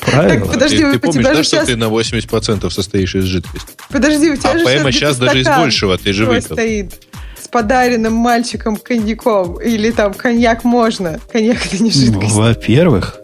Правило. 0.00 0.40
Так, 0.40 0.52
подожди, 0.52 0.78
ты, 0.78 0.92
ты 0.92 0.98
помнишь, 0.98 1.24
да, 1.24 1.34
что 1.34 1.44
сейчас... 1.44 1.66
ты 1.66 1.76
на 1.76 1.84
80% 1.84 2.70
состоишь 2.70 3.14
из 3.14 3.24
жидкости? 3.24 3.68
Подожди, 3.90 4.30
у 4.30 4.36
тебя 4.36 4.50
а 4.52 4.58
же 4.58 4.64
прямо 4.64 4.92
сейчас 4.92 5.18
даже 5.18 5.40
из 5.40 5.46
большего 5.46 5.98
ты 5.98 6.12
же 6.12 6.26
выпил. 6.26 6.54
стоит 6.56 6.94
с 7.40 7.48
подаренным 7.48 8.14
мальчиком 8.14 8.76
коньяком. 8.76 9.60
Или 9.60 9.90
там 9.90 10.14
коньяк 10.14 10.64
можно. 10.64 11.20
Коньяк 11.32 11.66
это 11.66 11.82
не 11.82 11.90
жидкость. 11.90 12.32
Во-первых, 12.32 13.16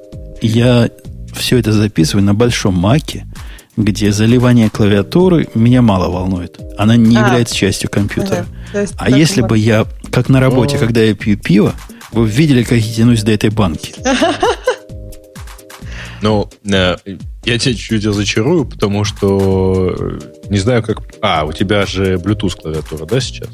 я 0.43 0.91
все 1.35 1.59
это 1.59 1.73
записываю 1.73 2.25
на 2.25 2.35
большом 2.35 2.75
маке, 2.75 3.27
где 3.77 4.11
заливание 4.11 4.71
клавиатуры 4.71 5.49
меня 5.55 5.83
мало 5.83 6.11
волнует. 6.11 6.59
Она 6.79 6.97
не 6.97 7.17
а, 7.17 7.27
является 7.27 7.55
частью 7.55 7.91
компьютера. 7.91 8.47
Ага. 8.73 8.87
А 8.97 9.11
если 9.11 9.43
бы 9.43 9.59
я, 9.59 9.87
как 10.11 10.29
на 10.29 10.41
работе, 10.41 10.77
О. 10.77 10.79
когда 10.79 11.03
я 11.03 11.15
пью 11.15 11.39
пиво, 11.39 11.75
вы 12.13 12.27
видели, 12.27 12.63
как 12.63 12.79
я 12.79 12.95
тянусь 12.95 13.23
до 13.23 13.33
этой 13.33 13.51
банки. 13.51 13.95
Ну, 16.23 16.49
э, 16.65 16.97
я 17.45 17.59
тебя 17.59 17.75
чуть-чуть 17.75 18.05
разочарую, 18.07 18.65
потому 18.65 19.05
что 19.05 19.95
э, 19.97 20.19
не 20.49 20.59
знаю, 20.59 20.83
как... 20.83 21.03
А, 21.21 21.45
у 21.45 21.53
тебя 21.53 21.85
же 21.85 22.15
Bluetooth 22.15 22.59
клавиатура, 22.61 23.05
да, 23.05 23.21
сейчас? 23.21 23.51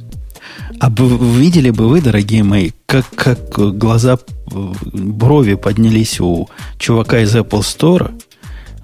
А 0.79 0.89
бы 0.89 1.19
видели 1.39 1.71
бы 1.71 1.89
вы, 1.89 2.01
дорогие 2.01 2.45
мои, 2.45 2.71
как, 2.87 3.05
как 3.15 3.51
глаза, 3.77 4.19
брови 4.47 5.55
поднялись 5.55 6.21
у 6.21 6.49
чувака 6.79 7.21
из 7.21 7.35
Apple 7.35 7.61
Store, 7.61 8.13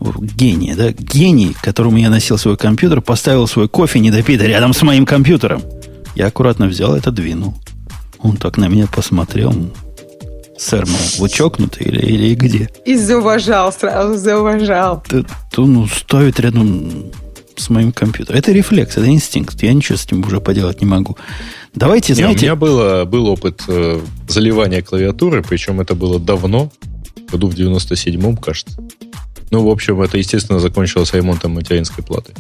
гения, 0.01 0.77
да, 0.77 0.93
гений, 0.93 1.57
которому 1.61 1.99
я 1.99 2.11
носил 2.11 2.39
свой 2.39 2.57
компьютер, 2.57 3.01
поставил 3.01 3.47
свой 3.47 3.69
кофе 3.69 3.99
недопитый 3.99 4.47
рядом 4.47 4.73
с 4.73 4.83
моим 4.83 5.07
компьютером. 5.07 5.63
Я 6.15 6.27
аккуратно 6.27 6.67
взял 6.67 6.95
это, 6.95 7.11
двинул. 7.11 7.55
Он 8.19 8.37
так 8.37 8.57
на 8.57 8.69
меня 8.69 8.87
посмотрел. 8.87 9.55
Сэр, 10.57 10.87
мол, 10.87 10.99
вы 11.19 11.29
чокнутый 11.29 11.87
или, 11.87 12.01
или 12.01 12.35
где? 12.35 12.69
И 12.85 12.97
зауважал 12.97 13.73
сразу, 13.73 14.17
зауважал. 14.17 15.05
То, 15.53 15.67
ну, 15.67 15.87
ставит 15.87 16.41
рядом 16.41 17.13
с 17.55 17.71
моим 17.71 17.93
компьютером. 17.93 18.39
Это 18.39 18.51
рефлекс, 18.53 18.97
это 18.97 19.09
инстинкт. 19.09 19.63
Я 19.63 19.73
ничего 19.73 19.97
с 19.97 20.05
этим 20.05 20.25
уже 20.25 20.41
поделать 20.41 20.81
не 20.81 20.87
могу. 20.87 21.17
Давайте, 21.75 22.13
не, 22.13 22.17
знаете... 22.17 22.41
У 22.41 22.43
меня 22.43 22.57
было, 22.57 23.05
был 23.05 23.29
опыт 23.29 23.63
э, 23.69 24.01
заливания 24.29 24.83
клавиатуры, 24.83 25.43
причем 25.43 25.81
это 25.81 25.95
было 25.95 26.19
давно, 26.19 26.73
году 27.31 27.49
в 27.49 27.55
97-м, 27.55 28.37
кажется. 28.37 28.81
Ну, 29.51 29.65
в 29.65 29.71
общем, 29.71 30.01
это, 30.03 30.19
естественно, 30.19 30.59
закончилось 30.59 31.13
ремонтом 31.15 31.53
материнской 31.53 32.05
платы. 32.05 32.33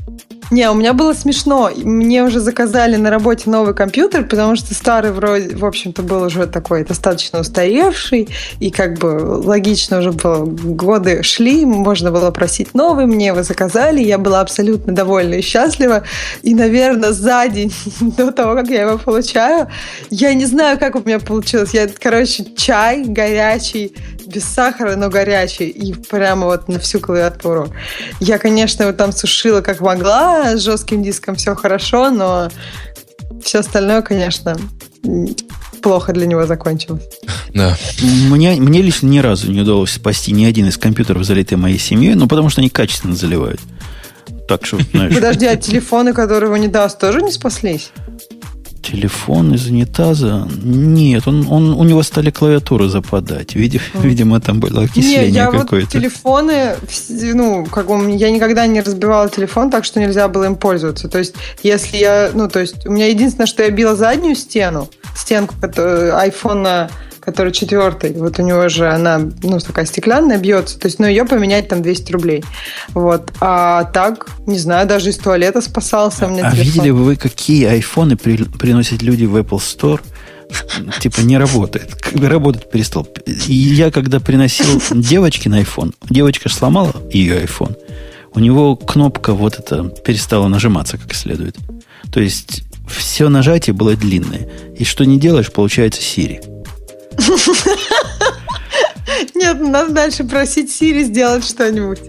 Не, 0.50 0.70
у 0.70 0.74
меня 0.74 0.94
было 0.94 1.12
смешно. 1.12 1.70
Мне 1.76 2.24
уже 2.24 2.40
заказали 2.40 2.96
на 2.96 3.10
работе 3.10 3.50
новый 3.50 3.74
компьютер, 3.74 4.24
потому 4.24 4.56
что 4.56 4.74
старый 4.74 5.12
вроде, 5.12 5.54
в 5.54 5.64
общем-то, 5.64 6.02
был 6.02 6.22
уже 6.22 6.46
такой 6.46 6.84
достаточно 6.84 7.40
устаревший, 7.40 8.28
и 8.58 8.70
как 8.70 8.98
бы 8.98 9.42
логично 9.44 9.98
уже 9.98 10.12
было, 10.12 10.46
годы 10.46 11.22
шли, 11.22 11.66
можно 11.66 12.10
было 12.10 12.30
просить 12.30 12.74
новый, 12.74 13.04
мне 13.04 13.26
его 13.26 13.42
заказали, 13.42 14.02
я 14.02 14.16
была 14.16 14.40
абсолютно 14.40 14.94
довольна 14.94 15.34
и 15.34 15.42
счастлива. 15.42 16.04
И, 16.42 16.54
наверное, 16.54 17.12
за 17.12 17.46
день 17.48 17.72
до 18.00 18.32
того, 18.32 18.54
как 18.54 18.68
я 18.70 18.82
его 18.82 18.98
получаю, 18.98 19.68
я 20.08 20.32
не 20.32 20.46
знаю, 20.46 20.78
как 20.78 20.94
у 20.94 21.00
меня 21.00 21.18
получилось. 21.18 21.74
Я, 21.74 21.88
короче, 21.88 22.46
чай 22.56 23.04
горячий, 23.04 23.94
без 24.28 24.44
сахара, 24.44 24.94
но 24.96 25.08
горячий, 25.08 25.68
и 25.68 25.94
прямо 25.94 26.46
вот 26.46 26.68
на 26.68 26.78
всю 26.78 27.00
клавиатуру. 27.00 27.72
Я, 28.20 28.38
конечно, 28.38 28.82
его 28.82 28.92
там 28.92 29.12
сушила 29.12 29.60
как 29.62 29.80
могла, 29.80 30.56
с 30.56 30.62
жестким 30.62 31.02
диском 31.02 31.34
все 31.36 31.54
хорошо, 31.54 32.10
но 32.10 32.50
все 33.42 33.60
остальное, 33.60 34.02
конечно, 34.02 34.56
плохо 35.82 36.12
для 36.12 36.26
него 36.26 36.46
закончилось. 36.46 37.08
Да. 37.54 37.76
Мне, 38.02 38.56
мне 38.56 38.82
лично 38.82 39.06
ни 39.06 39.18
разу 39.18 39.50
не 39.50 39.62
удалось 39.62 39.92
спасти 39.92 40.32
ни 40.32 40.44
один 40.44 40.68
из 40.68 40.76
компьютеров, 40.76 41.24
залитый 41.24 41.56
моей 41.56 41.78
семьей, 41.78 42.14
ну, 42.14 42.28
потому 42.28 42.50
что 42.50 42.60
они 42.60 42.68
качественно 42.68 43.16
заливают. 43.16 43.60
Так 44.46 44.66
что, 44.66 44.78
знаешь... 44.92 45.14
Подожди, 45.14 45.46
а 45.46 45.56
телефоны, 45.56 46.12
которые 46.12 46.48
его 46.48 46.56
не 46.56 46.68
даст, 46.68 46.98
тоже 46.98 47.22
не 47.22 47.30
спаслись? 47.30 47.90
Телефон 48.82 49.54
из 49.54 49.66
унитаза? 49.66 50.48
Нет, 50.62 51.26
он, 51.26 51.46
он, 51.50 51.72
у 51.72 51.84
него 51.84 52.02
стали 52.02 52.30
клавиатуры 52.30 52.88
западать. 52.88 53.54
Видимо, 53.54 53.82
видимо 53.94 54.40
там 54.40 54.60
было 54.60 54.82
окисление 54.82 55.30
Нет, 55.30 55.50
какое-то. 55.50 55.86
Вот 55.86 55.92
телефоны, 55.92 56.76
ну, 57.34 57.66
как 57.66 57.86
бы 57.86 58.10
я 58.12 58.30
никогда 58.30 58.66
не 58.66 58.80
разбивала 58.80 59.28
телефон 59.28 59.70
так, 59.70 59.84
что 59.84 60.00
нельзя 60.00 60.28
было 60.28 60.44
им 60.44 60.56
пользоваться. 60.56 61.08
То 61.08 61.18
есть, 61.18 61.34
если 61.62 61.96
я, 61.96 62.30
ну, 62.32 62.48
то 62.48 62.60
есть, 62.60 62.86
у 62.86 62.92
меня 62.92 63.08
единственное, 63.08 63.46
что 63.46 63.62
я 63.62 63.70
била 63.70 63.96
заднюю 63.96 64.36
стену, 64.36 64.88
стенку 65.14 65.54
айфона 66.14 66.90
который 67.28 67.52
четвертый, 67.52 68.14
вот 68.14 68.38
у 68.38 68.42
него 68.42 68.70
же 68.70 68.88
она, 68.88 69.20
ну, 69.42 69.60
такая 69.60 69.84
стеклянная, 69.84 70.38
бьется, 70.38 70.78
то 70.78 70.86
есть, 70.86 70.98
ну, 70.98 71.06
ее 71.06 71.26
поменять 71.26 71.68
там 71.68 71.82
200 71.82 72.12
рублей. 72.12 72.42
Вот. 72.94 73.30
А 73.40 73.84
так, 73.84 74.30
не 74.46 74.58
знаю, 74.58 74.88
даже 74.88 75.10
из 75.10 75.18
туалета 75.18 75.60
спасался 75.60 76.26
у 76.26 76.30
меня 76.30 76.46
А 76.46 76.52
телефон. 76.52 76.64
видели 76.64 76.90
бы 76.90 77.04
вы, 77.04 77.16
какие 77.16 77.66
айфоны 77.66 78.16
при, 78.16 78.44
приносят 78.44 79.02
люди 79.02 79.26
в 79.26 79.36
Apple 79.36 79.58
Store? 79.58 80.00
Типа 81.00 81.20
не 81.20 81.36
работает. 81.36 82.02
Работать 82.14 82.70
перестал. 82.70 83.06
И 83.26 83.52
я, 83.52 83.90
когда 83.90 84.20
приносил 84.20 84.80
девочке 84.90 85.50
на 85.50 85.60
iPhone, 85.60 85.94
девочка 86.08 86.48
сломала 86.48 86.94
ее 87.12 87.44
iPhone, 87.44 87.76
у 88.32 88.40
него 88.40 88.74
кнопка 88.74 89.34
вот 89.34 89.58
эта 89.58 89.84
перестала 89.84 90.48
нажиматься 90.48 90.96
как 90.96 91.12
следует. 91.12 91.56
То 92.10 92.20
есть 92.20 92.62
все 92.88 93.28
нажатие 93.28 93.74
было 93.74 93.94
длинное. 93.94 94.48
И 94.78 94.84
что 94.84 95.04
не 95.04 95.20
делаешь, 95.20 95.52
получается 95.52 96.00
Siri. 96.00 96.40
Нет, 99.34 99.60
надо 99.60 99.92
дальше 99.92 100.24
просить 100.24 100.70
Сири 100.70 101.04
сделать 101.04 101.44
что-нибудь. 101.44 102.00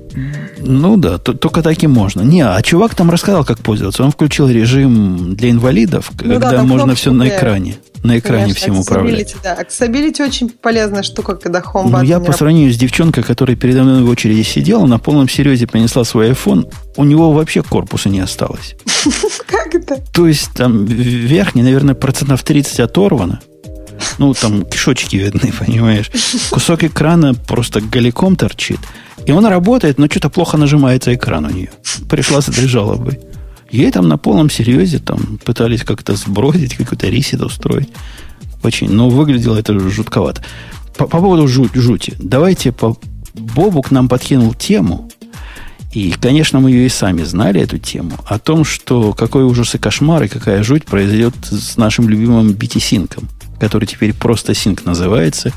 Ну 0.60 0.98
да, 0.98 1.18
только 1.18 1.62
так 1.62 1.82
и 1.82 1.88
можно. 1.88 2.22
Не, 2.22 2.42
а 2.42 2.62
чувак 2.62 2.96
там 2.96 3.10
рассказал, 3.10 3.46
как 3.46 3.60
пользоваться. 3.60 4.04
Он 4.04 4.12
включил 4.12 4.50
режим 4.50 5.36
для 5.36 5.52
инвалидов, 5.52 6.12
ну, 6.22 6.34
когда 6.34 6.52
да, 6.52 6.64
можно 6.64 6.96
все 6.96 7.12
на 7.12 7.30
экране. 7.30 7.78
На 8.04 8.18
экране 8.18 8.44
Конечно, 8.44 8.62
всем 8.62 8.80
управлять. 8.80 9.36
Да. 9.44 9.62
Accessibility 9.62 10.26
очень 10.26 10.50
полезная 10.50 11.04
штука, 11.04 11.36
когда 11.36 11.60
Home 11.60 11.90
Ну, 11.90 12.02
я 12.02 12.22
по 12.22 12.32
сравнению 12.32 12.72
с 12.72 12.78
девчонкой, 12.78 13.24
которая 13.24 13.58
передо 13.58 13.84
мной 13.84 14.04
в 14.04 14.10
очереди 14.10 14.42
сидела, 14.42 14.86
на 14.86 15.00
полном 15.00 15.28
серьезе 15.28 15.68
принесла 15.68 16.06
свой 16.06 16.32
iPhone, 16.32 16.72
у 16.96 17.04
него 17.04 17.32
вообще 17.34 17.62
корпуса 17.62 18.08
не 18.08 18.22
осталось. 18.22 18.76
Как 19.48 19.76
это? 19.76 19.98
То 20.14 20.28
есть 20.28 20.52
там 20.56 20.86
верхний, 20.86 21.62
наверное, 21.62 21.94
процентов 21.94 22.44
30 22.44 22.80
оторвано. 22.80 23.42
Ну, 24.18 24.34
там 24.34 24.66
кишочки 24.66 25.16
видны, 25.16 25.52
понимаешь. 25.60 26.12
Кусок 26.50 26.84
экрана 26.84 27.34
просто 27.34 27.82
голиком 27.82 28.36
торчит. 28.36 28.80
И 29.26 29.32
он 29.32 29.46
работает, 29.46 29.98
но 29.98 30.08
что-то 30.08 30.30
плохо 30.30 30.58
нажимается 30.58 31.14
экран 31.14 31.46
у 31.46 31.50
нее. 31.50 31.70
Пришла 32.10 32.42
с 32.42 32.50
этой 32.50 32.68
жалобой. 32.68 33.20
Ей 33.72 33.92
там 33.92 34.08
на 34.08 34.18
полном 34.18 34.50
серьезе 34.50 35.00
там 35.00 35.40
пытались 35.44 35.84
как-то 35.84 36.16
сбросить, 36.16 36.76
какой-то 36.76 37.08
рисит 37.08 37.42
устроить. 37.42 37.90
Очень, 38.64 38.92
но 38.92 39.10
выглядело 39.10 39.58
это 39.58 39.78
жутковато. 39.80 40.44
По, 40.98 41.06
по 41.06 41.20
поводу 41.20 41.48
жуть, 41.48 41.76
жути. 41.76 42.14
Давайте 42.20 42.72
по... 42.72 42.98
Бобук 43.36 43.92
нам 43.92 44.10
подкинул 44.10 44.54
тему, 44.54 45.10
и, 45.94 46.12
конечно, 46.12 46.60
мы 46.60 46.72
ее 46.72 46.86
и 46.86 46.90
сами 46.90 47.24
знали, 47.24 47.62
эту 47.62 47.78
тему, 47.78 48.18
о 48.26 48.38
том, 48.38 48.64
что 48.64 49.14
какой 49.14 49.44
ужас 49.44 49.76
и 49.76 49.78
кошмар, 49.78 50.24
и 50.24 50.28
какая 50.28 50.62
жуть 50.62 50.86
произойдет 50.86 51.34
с 51.50 51.78
нашим 51.78 52.10
любимым 52.10 52.50
BT-синком 52.50 53.28
который 53.60 53.86
теперь 53.86 54.14
просто 54.14 54.54
Синк 54.54 54.86
называется, 54.86 55.52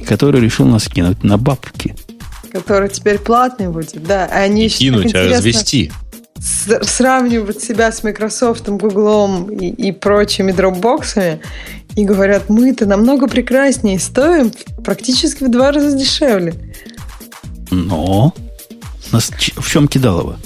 и 0.00 0.04
который 0.04 0.40
решил 0.40 0.66
нас 0.66 0.88
кинуть 0.88 1.22
на 1.22 1.38
бабки. 1.38 1.94
Который 2.52 2.88
теперь 2.88 3.18
платный 3.18 3.68
будет, 3.68 4.02
да. 4.02 4.28
А 4.30 4.40
они 4.40 4.68
кинуть, 4.68 5.14
а 5.14 5.28
развести. 5.28 5.92
Сравнивают 6.38 7.62
себя 7.62 7.90
с 7.90 8.02
Microsoft, 8.02 8.68
Google 8.68 9.48
и, 9.48 9.68
и 9.68 9.92
прочими 9.92 10.52
дропбоксами 10.52 11.40
и 11.96 12.04
говорят, 12.04 12.48
мы-то 12.48 12.86
намного 12.86 13.28
прекраснее 13.28 13.98
стоим 13.98 14.52
практически 14.84 15.44
в 15.44 15.50
два 15.50 15.72
раза 15.72 15.96
дешевле. 15.96 16.54
Но 17.70 18.34
нас 19.12 19.30
в 19.30 19.70
чем 19.70 19.88
кидалово? 19.88 20.38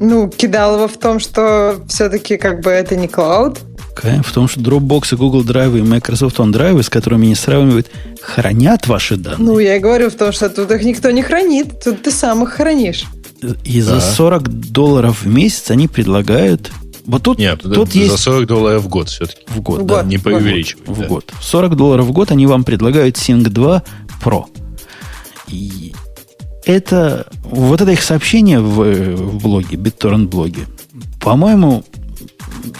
Ну, 0.00 0.28
кидалово 0.28 0.88
в 0.88 0.96
том, 0.98 1.18
что 1.18 1.82
все-таки 1.88 2.36
как 2.36 2.60
бы 2.60 2.70
это 2.70 2.96
не 2.96 3.08
клауд? 3.08 3.60
В 4.02 4.32
том, 4.32 4.48
что 4.48 4.60
Dropbox 4.60 5.14
и 5.14 5.16
Google 5.16 5.42
Drive 5.44 5.78
и 5.78 5.82
Microsoft 5.82 6.38
OneDrive, 6.38 6.82
с 6.82 6.90
которыми 6.90 7.26
они 7.26 7.34
сравнивают, 7.34 7.90
хранят 8.20 8.86
ваши 8.86 9.16
данные. 9.16 9.46
Ну, 9.46 9.58
я 9.58 9.76
и 9.76 9.80
говорю 9.80 10.10
в 10.10 10.14
том, 10.14 10.32
что 10.32 10.48
тут 10.50 10.70
их 10.70 10.82
никто 10.82 11.10
не 11.10 11.22
хранит. 11.22 11.82
Тут 11.82 12.02
ты 12.02 12.10
сам 12.10 12.42
их 12.42 12.50
хранишь. 12.50 13.04
И 13.64 13.80
да. 13.80 14.00
за 14.00 14.00
40 14.00 14.48
долларов 14.48 15.22
в 15.22 15.26
месяц 15.26 15.70
они 15.70 15.88
предлагают 15.88 16.70
вот 17.06 17.22
тут, 17.22 17.38
Нет, 17.38 17.60
тут 17.60 17.92
за 17.92 17.98
есть... 17.98 18.18
40 18.18 18.46
долларов 18.46 18.82
в 18.82 18.88
год 18.88 19.08
все-таки. 19.08 19.42
В 19.48 19.60
год, 19.60 19.82
в 19.82 19.84
да. 19.84 19.96
год. 19.96 20.06
Не 20.06 20.18
преувеличивай. 20.18 20.84
В 20.86 21.00
да. 21.00 21.06
год. 21.06 21.32
40 21.40 21.76
долларов 21.76 22.06
в 22.06 22.12
год 22.12 22.30
они 22.30 22.46
вам 22.46 22.64
предлагают 22.64 23.16
Sync 23.16 23.48
2 23.48 23.82
Pro. 24.22 24.44
И 25.48 25.94
это... 26.64 27.26
Вот 27.44 27.82
это 27.82 27.90
их 27.90 28.02
сообщение 28.02 28.60
в, 28.60 29.14
в 29.16 29.42
блоге, 29.42 29.76
BitTorrent 29.76 30.28
блоге. 30.28 30.66
По-моему, 31.20 31.84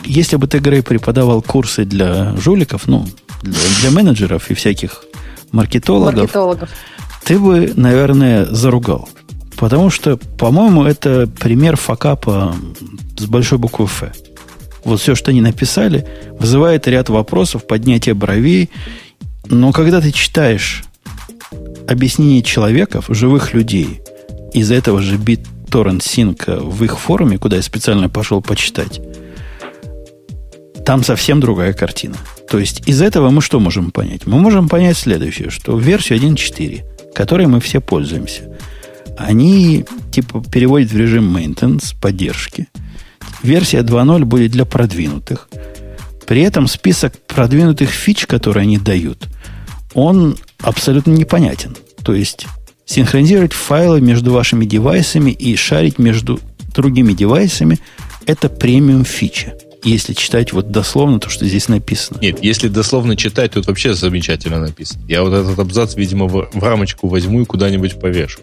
если 0.05 0.37
бы 0.37 0.47
ты, 0.47 0.59
Грей, 0.59 0.83
преподавал 0.83 1.43
курсы 1.43 1.85
для 1.85 2.37
жуликов, 2.37 2.87
ну, 2.87 3.07
для, 3.43 3.59
для 3.81 3.91
менеджеров 3.91 4.51
и 4.51 4.55
всяких 4.55 5.05
маркетологов, 5.53 6.23
Маркетологов. 6.23 6.71
ты 7.25 7.39
бы, 7.39 7.73
наверное, 7.77 8.47
заругал. 8.47 9.09
Потому 9.57 9.91
что, 9.91 10.17
по-моему, 10.17 10.85
это 10.85 11.29
пример 11.39 11.77
факапа 11.77 12.55
с 13.17 13.25
большой 13.27 13.59
буквы 13.59 13.85
«Ф». 13.87 14.05
Вот 14.85 15.01
все, 15.01 15.15
что 15.15 15.31
они 15.31 15.41
написали, 15.41 16.07
вызывает 16.39 16.87
ряд 16.89 17.09
вопросов, 17.09 17.67
поднятие 17.67 18.15
бровей. 18.15 18.71
Но 19.47 19.73
когда 19.73 20.01
ты 20.01 20.13
читаешь 20.13 20.85
объяснение 21.89 22.43
человеков, 22.43 23.07
живых 23.09 23.55
людей, 23.55 24.03
из 24.53 24.71
этого 24.71 25.01
же 25.01 25.17
BitTorrent 25.17 26.01
Sync 26.01 26.61
в 26.61 26.85
их 26.85 26.99
форуме, 26.99 27.39
куда 27.39 27.57
я 27.57 27.63
специально 27.63 28.09
пошел 28.09 28.43
почитать, 28.43 29.01
там 30.85 31.03
совсем 31.03 31.41
другая 31.41 31.73
картина. 31.73 32.17
То 32.49 32.59
есть 32.59 32.87
из 32.87 33.01
этого 33.01 33.31
мы 33.31 33.41
что 33.41 33.59
можем 33.61 33.91
понять? 33.91 34.27
Мы 34.27 34.39
можем 34.39 34.69
понять 34.69 34.97
следующее, 34.97 35.51
что 35.51 35.79
версию 35.79 36.19
1.4, 36.21 37.13
которой 37.15 37.47
мы 37.47 37.61
все 37.61 37.81
пользуемся, 37.81 38.43
они 39.17 39.85
типа 40.13 40.43
переводят 40.43 40.91
в 40.91 40.97
режим 40.97 41.37
maintenance, 41.37 41.95
поддержки. 42.01 42.69
Версия 43.43 43.81
2.0 43.81 44.25
будет 44.25 44.53
для 44.53 44.65
продвинутых. 44.65 45.49
При 46.27 46.43
этом 46.43 46.67
список 46.67 47.15
продвинутых 47.27 47.91
фич, 47.91 48.27
которые 48.27 48.63
они 48.63 48.79
дают, 48.79 49.29
он 49.93 50.37
абсолютно 50.61 51.13
непонятен. 51.13 51.77
То 52.03 52.15
есть 52.15 52.47
синхронизировать 52.87 53.53
файлы 53.53 54.01
между 54.01 54.33
вашими 54.33 54.65
девайсами 54.65 55.31
и 55.31 55.57
шарить 55.57 55.99
между 55.99 56.41
другими 56.75 57.13
девайсами– 57.13 57.79
это 58.27 58.49
премиум 58.49 59.05
фича. 59.05 59.55
Если 59.85 60.15
читать 60.15 60.53
вот 60.55 60.71
дословно 60.71 61.21
то, 61.21 61.29
что 61.29 61.47
здесь 61.47 61.69
написано. 61.69 62.19
Нет, 62.21 62.43
если 62.43 62.69
дословно 62.69 63.17
читать, 63.17 63.53
тут 63.53 63.67
вообще 63.67 63.95
замечательно 63.95 64.59
написано. 64.59 65.05
Я 65.07 65.23
вот 65.23 65.35
этот 65.35 65.59
абзац, 65.59 65.95
видимо, 65.95 66.27
в, 66.27 66.49
в 66.53 66.63
рамочку 66.63 67.07
возьму 67.07 67.43
и 67.43 67.45
куда-нибудь 67.45 68.01
повешу. 68.01 68.41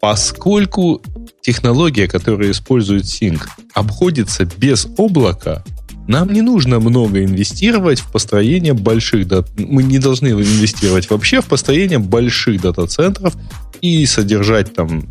Поскольку 0.00 1.02
технология, 1.40 2.06
которая 2.06 2.50
использует 2.50 3.04
Sync, 3.04 3.40
обходится 3.72 4.46
без 4.58 4.86
облака, 4.98 5.64
нам 6.06 6.30
не 6.30 6.42
нужно 6.42 6.78
много 6.80 7.24
инвестировать 7.24 8.00
в 8.00 8.12
построение 8.12 8.74
больших 8.74 9.26
дат. 9.26 9.48
Мы 9.56 9.82
не 9.82 9.98
должны 9.98 10.28
инвестировать 10.28 11.08
вообще 11.08 11.40
в 11.40 11.46
построение 11.46 11.98
больших 11.98 12.60
дата-центров 12.60 13.34
и 13.80 14.04
содержать 14.04 14.74
там 14.74 15.08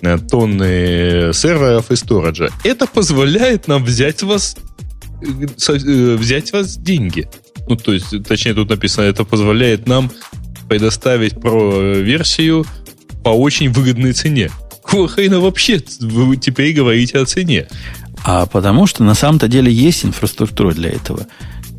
э, 0.00 0.16
тонны 0.18 1.32
серверов 1.34 1.90
и 1.90 1.96
сториджа. 1.96 2.48
Это 2.64 2.86
позволяет 2.86 3.68
нам 3.68 3.84
взять 3.84 4.22
вас 4.22 4.56
взять 5.20 6.52
вас 6.52 6.76
деньги. 6.76 7.28
Ну, 7.68 7.76
то 7.76 7.92
есть, 7.92 8.22
точнее, 8.26 8.54
тут 8.54 8.70
написано, 8.70 9.04
это 9.04 9.24
позволяет 9.24 9.86
нам 9.86 10.10
предоставить 10.68 11.40
про-версию 11.40 12.64
по 13.22 13.30
очень 13.30 13.70
выгодной 13.70 14.12
цене. 14.12 14.50
Какого 14.84 15.08
вообще 15.40 15.82
вы 16.00 16.36
теперь 16.36 16.72
говорите 16.72 17.18
о 17.18 17.26
цене? 17.26 17.68
А 18.24 18.46
потому 18.46 18.86
что 18.86 19.04
на 19.04 19.14
самом-то 19.14 19.48
деле 19.48 19.72
есть 19.72 20.04
инфраструктура 20.04 20.72
для 20.72 20.90
этого. 20.90 21.26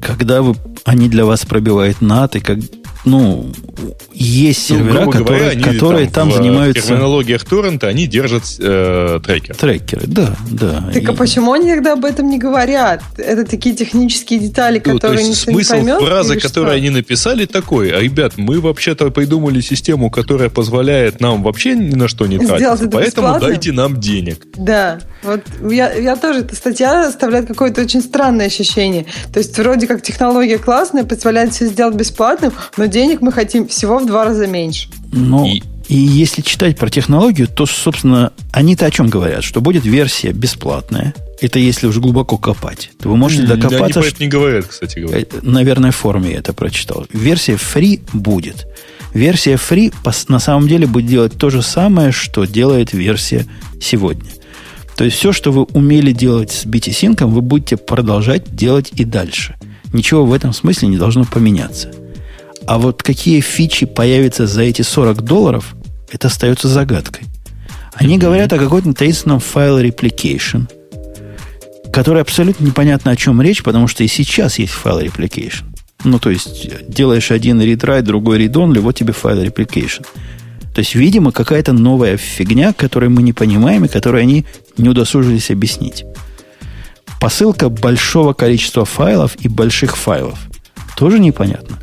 Когда 0.01 0.41
вы, 0.41 0.55
они 0.85 1.09
для 1.09 1.25
вас 1.25 1.45
пробивают 1.45 1.97
NAT, 1.99 2.37
и 2.37 2.39
как, 2.39 2.59
ну, 3.05 3.51
есть 4.13 4.69
Ну, 4.69 4.75
сервера, 4.77 4.93
грубо 4.93 5.11
которые, 5.11 5.39
говоря, 5.39 5.49
они 5.51 5.63
которые 5.63 6.09
там, 6.09 6.29
в, 6.29 6.33
занимаются 6.35 6.81
В 6.83 6.85
терминологиях 6.85 7.43
торрента 7.45 7.87
они 7.87 8.07
держат 8.07 8.43
э, 8.59 9.19
трекер. 9.25 9.55
трекеры. 9.55 10.03
Да, 10.05 10.35
да. 10.51 10.89
Так 10.93 11.09
а 11.09 11.13
И- 11.13 11.15
почему 11.15 11.53
они 11.53 11.71
тогда 11.73 11.93
об 11.93 12.05
этом 12.05 12.29
не 12.29 12.37
говорят? 12.37 13.01
Это 13.17 13.45
такие 13.45 13.75
технические 13.75 14.39
детали, 14.39 14.81
Ну, 14.85 14.93
то 14.99 15.07
которые 15.07 15.25
есть 15.25 15.47
никто 15.47 15.51
не 15.51 15.63
смысл 15.63 15.71
поймет? 15.71 16.01
фразы, 16.01 16.39
что? 16.39 16.69
они 16.69 16.89
написали, 16.89 17.45
такой. 17.45 17.89
А, 17.89 17.99
ребят, 17.99 18.33
мы 18.37 18.59
вообще-то 18.59 19.09
придумали 19.09 19.61
систему, 19.61 20.09
которая 20.11 20.49
позволяет 20.49 21.19
нам 21.21 21.43
вообще 21.43 21.75
ни 21.75 21.95
на 21.95 22.07
что 22.07 22.27
не 22.27 22.35
это 22.35 22.47
Поэтому 22.47 22.99
бесплатно? 22.99 23.47
дайте 23.47 23.71
нам 23.71 23.99
денег. 23.99 24.45
Да, 24.57 24.99
вот 25.23 25.41
я, 25.69 25.93
я 25.93 26.15
тоже, 26.15 26.41
эта 26.41 26.55
статья 26.55 27.07
оставляет 27.07 27.47
какое-то 27.47 27.81
очень 27.81 28.01
странное 28.01 28.47
ощущение. 28.47 29.05
То 29.33 29.39
есть 29.39 29.57
вроде 29.57 29.87
как 29.87 30.01
технология 30.01 30.57
классная, 30.57 31.03
позволяет 31.03 31.53
все 31.53 31.65
сделать 31.67 31.95
бесплатным, 31.95 32.53
но 32.77 32.85
денег 32.91 33.21
мы 33.21 33.31
хотим 33.31 33.67
всего 33.67 33.99
в 33.99 34.05
два 34.05 34.25
раза 34.25 34.47
меньше. 34.47 34.89
Ну, 35.11 35.45
И- 35.45 35.61
и... 35.87 35.95
если 35.95 36.41
читать 36.41 36.77
про 36.77 36.89
технологию, 36.89 37.47
то, 37.47 37.65
собственно, 37.65 38.31
они-то 38.51 38.85
о 38.85 38.91
чем 38.91 39.09
говорят? 39.09 39.43
Что 39.43 39.61
будет 39.61 39.85
версия 39.85 40.31
бесплатная. 40.31 41.13
Это 41.41 41.57
если 41.57 41.87
уж 41.87 41.97
глубоко 41.97 42.37
копать. 42.37 42.91
То 42.99 43.09
вы 43.09 43.17
можете 43.17 43.43
Они 43.43 43.55
докопаться, 43.59 43.99
про 43.99 44.07
это 44.07 44.23
не 44.23 44.27
говорят, 44.27 44.67
кстати 44.67 44.99
говоря. 44.99 45.21
Э, 45.21 45.25
Наверное, 45.41 45.91
в 45.91 45.95
форме 45.95 46.31
я 46.31 46.37
это 46.37 46.53
прочитал. 46.53 47.07
Версия 47.11 47.53
free 47.53 47.99
будет. 48.13 48.67
Версия 49.13 49.55
free 49.55 49.91
на 50.27 50.39
самом 50.39 50.67
деле 50.67 50.85
будет 50.85 51.07
делать 51.07 51.33
то 51.33 51.49
же 51.49 51.61
самое, 51.63 52.11
что 52.11 52.45
делает 52.45 52.93
версия 52.93 53.47
сегодня. 53.81 54.29
То 54.95 55.03
есть 55.05 55.17
все, 55.17 55.33
что 55.33 55.51
вы 55.51 55.63
умели 55.63 56.11
делать 56.11 56.51
с 56.51 56.65
BT-Sync, 56.65 57.25
вы 57.25 57.41
будете 57.41 57.75
продолжать 57.75 58.55
делать 58.55 58.91
и 58.95 59.03
дальше. 59.03 59.55
Ничего 59.93 60.25
в 60.25 60.31
этом 60.33 60.53
смысле 60.53 60.89
не 60.89 60.97
должно 60.97 61.25
поменяться. 61.25 61.91
А 62.67 62.77
вот 62.77 63.03
какие 63.03 63.41
фичи 63.41 63.85
появятся 63.85 64.47
за 64.47 64.61
эти 64.63 64.81
40 64.81 65.21
долларов, 65.21 65.75
это 66.11 66.27
остается 66.27 66.67
загадкой. 66.67 67.27
Они 67.93 68.17
говорят 68.17 68.53
о 68.53 68.57
каком-то 68.57 68.93
таинственном 68.93 69.39
файл 69.39 69.79
replication, 69.79 70.67
который 71.91 72.21
абсолютно 72.21 72.65
непонятно 72.65 73.11
о 73.11 73.15
чем 73.15 73.41
речь, 73.41 73.63
потому 73.63 73.87
что 73.87 74.03
и 74.03 74.07
сейчас 74.07 74.59
есть 74.59 74.73
файл 74.73 75.01
replication. 75.01 75.65
Ну, 76.03 76.17
то 76.17 76.29
есть, 76.29 76.89
делаешь 76.89 77.31
один 77.31 77.61
read-write, 77.61 78.01
другой 78.01 78.43
read-only, 78.43 78.79
вот 78.79 78.95
тебе 78.95 79.13
файл 79.13 79.43
replication. 79.43 80.05
То 80.73 80.79
есть, 80.79 80.95
видимо, 80.95 81.31
какая-то 81.31 81.73
новая 81.73 82.17
фигня, 82.17 82.73
которую 82.73 83.11
мы 83.11 83.21
не 83.21 83.33
понимаем 83.33 83.85
и 83.85 83.89
которую 83.89 84.21
они 84.21 84.45
не 84.77 84.89
удосужились 84.89 85.51
объяснить. 85.51 86.05
Посылка 87.19 87.69
большого 87.69 88.33
количества 88.33 88.85
файлов 88.85 89.35
и 89.41 89.47
больших 89.47 89.95
файлов. 89.97 90.39
Тоже 90.95 91.19
непонятно. 91.19 91.77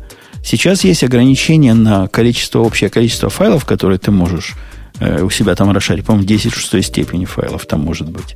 Сейчас 0.49 0.83
есть 0.83 1.03
ограничение 1.03 1.75
на 1.75 2.07
количество, 2.07 2.61
общее 2.61 2.89
количество 2.89 3.29
файлов, 3.29 3.65
которые 3.65 3.99
ты 3.99 4.09
можешь 4.09 4.55
э, 4.99 5.21
у 5.21 5.29
себя 5.29 5.53
там 5.53 5.71
расшарить. 5.71 6.05
По-моему, 6.05 6.27
10 6.27 6.51
в 6.51 6.59
шестой 6.59 6.81
степени 6.81 7.25
файлов 7.25 7.67
там 7.67 7.81
может 7.81 8.09
быть. 8.09 8.35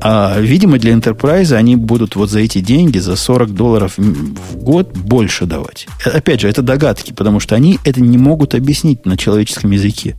А, 0.00 0.40
видимо, 0.40 0.78
для 0.78 0.94
Enterprise 0.94 1.52
они 1.54 1.76
будут 1.76 2.16
вот 2.16 2.30
за 2.30 2.40
эти 2.40 2.60
деньги, 2.60 2.96
за 2.96 3.16
40 3.16 3.52
долларов 3.52 3.98
в 3.98 4.56
год 4.56 4.96
больше 4.96 5.44
давать. 5.44 5.86
Э, 6.06 6.12
Опять 6.16 6.40
же, 6.40 6.48
это 6.48 6.62
догадки, 6.62 7.12
потому 7.12 7.40
что 7.40 7.54
они 7.56 7.78
это 7.84 8.00
не 8.00 8.16
могут 8.16 8.54
объяснить 8.54 9.04
на 9.04 9.18
человеческом 9.18 9.72
языке. 9.72 10.16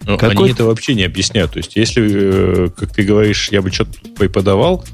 Но 0.00 0.18
Какой- 0.18 0.46
они 0.46 0.50
это 0.50 0.64
вообще 0.64 0.96
не 0.96 1.04
объясняют. 1.04 1.52
То 1.52 1.58
есть, 1.58 1.76
если, 1.76 2.08
э, 2.10 2.68
как 2.76 2.92
ты 2.92 3.04
говоришь, 3.04 3.50
я 3.52 3.62
бы 3.62 3.70
что-то 3.70 3.92
преподавал, 4.18 4.84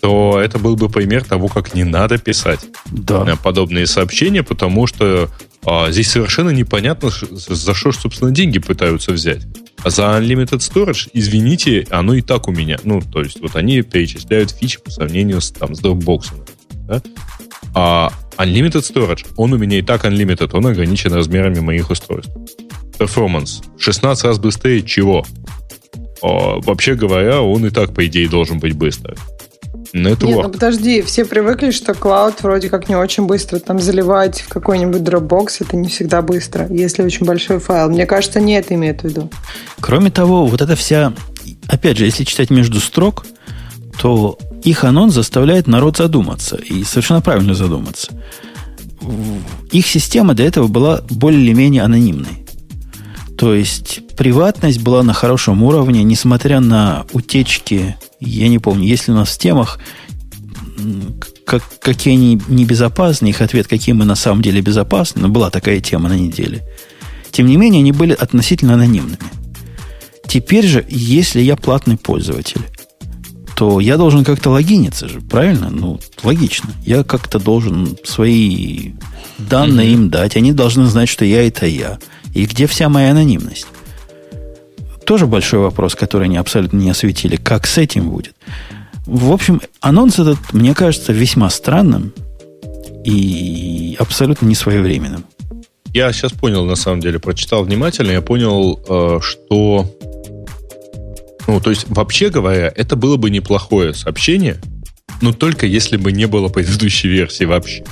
то 0.00 0.40
это 0.40 0.58
был 0.58 0.76
бы 0.76 0.88
пример 0.88 1.24
того, 1.24 1.48
как 1.48 1.74
не 1.74 1.84
надо 1.84 2.18
писать 2.18 2.60
Да. 2.90 3.24
э, 3.26 3.36
подобные 3.36 3.86
сообщения, 3.86 4.42
потому 4.42 4.86
что 4.86 5.30
а, 5.64 5.90
здесь 5.90 6.10
совершенно 6.10 6.50
непонятно, 6.50 7.10
за 7.10 7.74
что, 7.74 7.92
собственно, 7.92 8.30
деньги 8.30 8.58
пытаются 8.58 9.12
взять. 9.12 9.42
А 9.82 9.90
за 9.90 10.02
Unlimited 10.18 10.58
Storage, 10.58 11.10
извините, 11.12 11.86
оно 11.90 12.14
и 12.14 12.22
так 12.22 12.48
у 12.48 12.52
меня. 12.52 12.78
Ну, 12.84 13.00
то 13.00 13.22
есть, 13.22 13.40
вот 13.40 13.56
они 13.56 13.82
перечисляют 13.82 14.50
фичи 14.50 14.78
по 14.80 14.90
сравнению 14.90 15.40
с, 15.40 15.50
там, 15.50 15.74
с 15.74 15.82
Dropbox. 15.82 16.32
Да? 16.86 17.02
А 17.74 18.12
Unlimited 18.38 18.82
Storage, 18.82 19.26
он 19.36 19.52
у 19.52 19.58
меня 19.58 19.78
и 19.78 19.82
так 19.82 20.04
Unlimited, 20.04 20.50
он 20.54 20.66
ограничен 20.66 21.12
размерами 21.12 21.60
моих 21.60 21.90
устройств. 21.90 22.32
Performance. 22.98 23.62
16 23.78 24.24
раз 24.24 24.38
быстрее 24.38 24.82
чего? 24.82 25.26
А, 26.22 26.58
вообще 26.60 26.94
говоря, 26.94 27.42
он 27.42 27.66
и 27.66 27.70
так, 27.70 27.94
по 27.94 28.06
идее, 28.06 28.28
должен 28.28 28.58
быть 28.58 28.74
быстро. 28.74 29.14
Нет, 29.92 30.18
ну 30.20 30.42
Network. 30.42 30.52
подожди, 30.52 31.02
все 31.02 31.24
привыкли, 31.24 31.70
что 31.70 31.94
клауд 31.94 32.42
вроде 32.42 32.68
как 32.68 32.88
не 32.88 32.96
очень 32.96 33.26
быстро. 33.26 33.58
Там 33.58 33.80
заливать 33.80 34.42
в 34.42 34.48
какой-нибудь 34.48 35.00
Dropbox 35.00 35.56
это 35.60 35.76
не 35.76 35.88
всегда 35.88 36.22
быстро, 36.22 36.66
если 36.68 37.02
очень 37.02 37.26
большой 37.26 37.58
файл. 37.58 37.88
Мне 37.88 38.06
кажется, 38.06 38.40
не 38.40 38.54
это 38.54 38.74
имеют 38.74 39.00
в 39.00 39.04
виду. 39.04 39.30
Кроме 39.80 40.10
того, 40.10 40.46
вот 40.46 40.60
эта 40.60 40.76
вся... 40.76 41.12
Опять 41.68 41.98
же, 41.98 42.04
если 42.04 42.24
читать 42.24 42.50
между 42.50 42.80
строк, 42.80 43.24
то 44.00 44.38
их 44.62 44.84
анонс 44.84 45.14
заставляет 45.14 45.66
народ 45.66 45.96
задуматься. 45.96 46.56
И 46.56 46.84
совершенно 46.84 47.20
правильно 47.20 47.54
задуматься. 47.54 48.12
Их 49.72 49.86
система 49.86 50.34
до 50.34 50.42
этого 50.42 50.68
была 50.68 51.02
более-менее 51.08 51.82
анонимной. 51.82 52.46
То 53.36 53.54
есть 53.54 54.00
приватность 54.16 54.82
была 54.82 55.02
на 55.02 55.14
хорошем 55.14 55.62
уровне, 55.62 56.02
несмотря 56.02 56.60
на 56.60 57.06
утечки, 57.12 57.96
я 58.20 58.48
не 58.48 58.58
помню, 58.58 58.86
если 58.86 59.12
у 59.12 59.14
нас 59.14 59.30
в 59.30 59.38
темах, 59.38 59.78
как, 61.44 61.62
какие 61.80 62.14
они 62.14 62.40
небезопасны, 62.48 63.28
их 63.28 63.40
ответ, 63.40 63.66
какие 63.66 63.94
мы 63.94 64.04
на 64.04 64.14
самом 64.14 64.42
деле 64.42 64.60
безопасны, 64.60 65.22
но 65.22 65.28
была 65.28 65.50
такая 65.50 65.80
тема 65.80 66.08
на 66.08 66.18
неделе. 66.18 66.62
Тем 67.30 67.46
не 67.46 67.56
менее, 67.56 67.80
они 67.80 67.92
были 67.92 68.12
относительно 68.12 68.74
анонимными. 68.74 69.18
Теперь 70.26 70.66
же, 70.66 70.84
если 70.88 71.40
я 71.40 71.56
платный 71.56 71.96
пользователь, 71.96 72.62
то 73.56 73.80
я 73.80 73.96
должен 73.96 74.24
как-то 74.24 74.50
логиниться 74.50 75.08
же, 75.08 75.20
правильно? 75.20 75.70
Ну, 75.70 76.00
логично. 76.22 76.70
Я 76.84 77.04
как-то 77.04 77.38
должен 77.38 77.96
свои 78.04 78.92
данные 79.38 79.88
mm-hmm. 79.88 79.94
им 79.94 80.10
дать. 80.10 80.36
Они 80.36 80.52
должны 80.52 80.86
знать, 80.86 81.08
что 81.08 81.24
я 81.24 81.46
это 81.46 81.66
я. 81.66 81.98
И 82.32 82.46
где 82.46 82.66
вся 82.66 82.88
моя 82.88 83.10
анонимность? 83.10 83.66
Тоже 85.04 85.26
большой 85.26 85.60
вопрос, 85.60 85.94
который 85.94 86.24
они 86.24 86.36
абсолютно 86.36 86.78
не 86.78 86.90
осветили. 86.90 87.36
Как 87.36 87.66
с 87.66 87.78
этим 87.78 88.10
будет? 88.10 88.34
В 89.06 89.32
общем, 89.32 89.60
анонс 89.80 90.18
этот, 90.18 90.38
мне 90.52 90.74
кажется, 90.74 91.12
весьма 91.12 91.50
странным 91.50 92.12
и 93.04 93.96
абсолютно 93.98 94.46
не 94.46 94.54
своевременным. 94.54 95.24
Я 95.92 96.12
сейчас 96.12 96.32
понял, 96.32 96.64
на 96.64 96.76
самом 96.76 97.00
деле, 97.00 97.18
прочитал 97.18 97.64
внимательно, 97.64 98.12
я 98.12 98.22
понял, 98.22 98.80
э, 98.88 99.18
что... 99.20 99.90
Ну, 101.48 101.60
то 101.60 101.70
есть, 101.70 101.86
вообще 101.88 102.28
говоря, 102.28 102.72
это 102.74 102.94
было 102.94 103.16
бы 103.16 103.30
неплохое 103.30 103.92
сообщение, 103.94 104.58
но 105.20 105.32
только 105.32 105.66
если 105.66 105.96
бы 105.96 106.12
не 106.12 106.26
было 106.26 106.48
предыдущей 106.48 107.08
версии 107.08 107.44
вообще. 107.44 107.82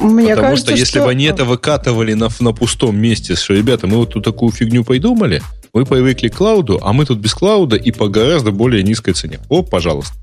Мне 0.00 0.30
Потому 0.30 0.48
кажется, 0.48 0.72
что 0.72 0.78
если 0.78 0.98
что... 0.98 1.04
бы 1.04 1.10
они 1.10 1.24
это 1.24 1.44
выкатывали 1.44 2.14
на, 2.14 2.28
на 2.40 2.52
пустом 2.52 2.96
месте, 2.98 3.36
что, 3.36 3.54
ребята, 3.54 3.86
мы 3.86 3.98
вот 3.98 4.14
тут 4.14 4.24
такую 4.24 4.50
фигню 4.50 4.82
придумали, 4.82 5.42
вы 5.72 5.84
привыкли 5.84 6.28
к 6.28 6.36
клауду, 6.36 6.78
а 6.82 6.92
мы 6.92 7.04
тут 7.04 7.18
без 7.18 7.34
клауда 7.34 7.76
и 7.76 7.90
по 7.90 8.08
гораздо 8.08 8.52
более 8.52 8.82
низкой 8.82 9.12
цене. 9.12 9.38
О, 9.48 9.62
пожалуйста. 9.62 10.14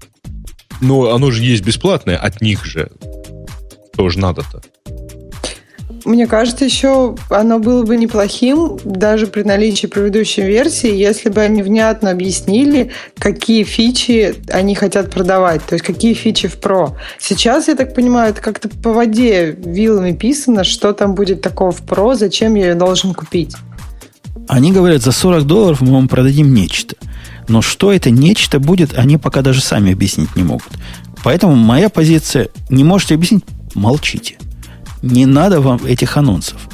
Но 0.82 1.14
оно 1.14 1.32
же 1.32 1.44
есть 1.44 1.64
бесплатное, 1.64 2.18
от 2.18 2.42
них 2.42 2.66
же. 2.66 2.90
Тоже 3.96 4.20
надо-то. 4.20 4.62
Мне 6.06 6.28
кажется, 6.28 6.66
еще 6.66 7.16
оно 7.30 7.58
было 7.58 7.84
бы 7.84 7.98
неплохим, 7.98 8.78
даже 8.84 9.26
при 9.26 9.42
наличии 9.42 9.88
предыдущей 9.88 10.44
версии, 10.44 10.94
если 10.94 11.30
бы 11.30 11.42
они 11.42 11.64
внятно 11.64 12.12
объяснили, 12.12 12.92
какие 13.18 13.64
фичи 13.64 14.36
они 14.50 14.76
хотят 14.76 15.10
продавать, 15.10 15.66
то 15.66 15.74
есть 15.74 15.84
какие 15.84 16.14
фичи 16.14 16.48
в 16.48 16.60
Pro. 16.60 16.92
Сейчас, 17.18 17.70
я 17.70 17.76
так 17.76 17.96
понимаю, 17.96 18.30
это 18.30 18.42
как-то 18.42 18.70
по 18.70 18.94
воде 18.94 19.58
вилами 19.58 20.12
писано, 20.12 20.64
что 20.64 20.94
там 20.94 21.16
будет 21.16 21.42
такого 21.42 21.72
в 21.72 21.82
Pro, 21.84 22.14
зачем 22.14 22.54
я 22.54 22.68
ее 22.68 22.76
должен 22.76 23.16
купить. 23.16 23.56
Они 24.48 24.72
говорят, 24.72 25.02
за 25.02 25.12
40 25.12 25.46
долларов 25.46 25.82
мы 25.82 25.94
вам 25.94 26.08
продадим 26.08 26.54
нечто. 26.54 26.96
Но 27.48 27.62
что 27.62 27.92
это 27.92 28.10
нечто 28.10 28.60
будет, 28.60 28.98
они 28.98 29.18
пока 29.18 29.42
даже 29.42 29.62
сами 29.62 29.94
объяснить 29.94 30.36
не 30.36 30.44
могут. 30.44 30.70
Поэтому 31.24 31.56
моя 31.56 31.90
позиция, 31.90 32.50
не 32.70 32.84
можете 32.84 33.16
объяснить, 33.16 33.44
молчите. 33.74 34.38
Не 35.02 35.26
надо 35.26 35.62
вам 35.62 35.84
этих 35.86 36.18
анонсов. 36.18 36.68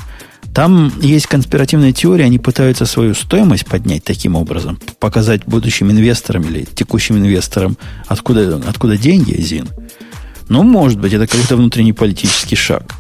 Там 0.54 0.92
есть 1.00 1.28
конспиративная 1.28 1.94
теория, 1.94 2.26
они 2.26 2.38
пытаются 2.38 2.86
свою 2.86 3.14
стоимость 3.14 3.66
поднять 3.66 4.04
таким 4.04 4.36
образом, 4.36 4.80
показать 5.00 5.46
будущим 5.46 5.90
инвесторам 5.92 6.44
или 6.44 6.66
текущим 6.66 7.18
инвесторам, 7.18 7.78
откуда, 8.08 8.62
откуда 8.68 8.98
деньги, 8.98 9.42
Зин. 9.42 9.70
Ну, 10.50 10.64
может 10.64 11.00
быть, 11.00 11.14
это 11.14 11.28
какой-то 11.28 11.56
внутренний 11.56 11.94
политический 11.94 12.58
шаг. 12.58 12.94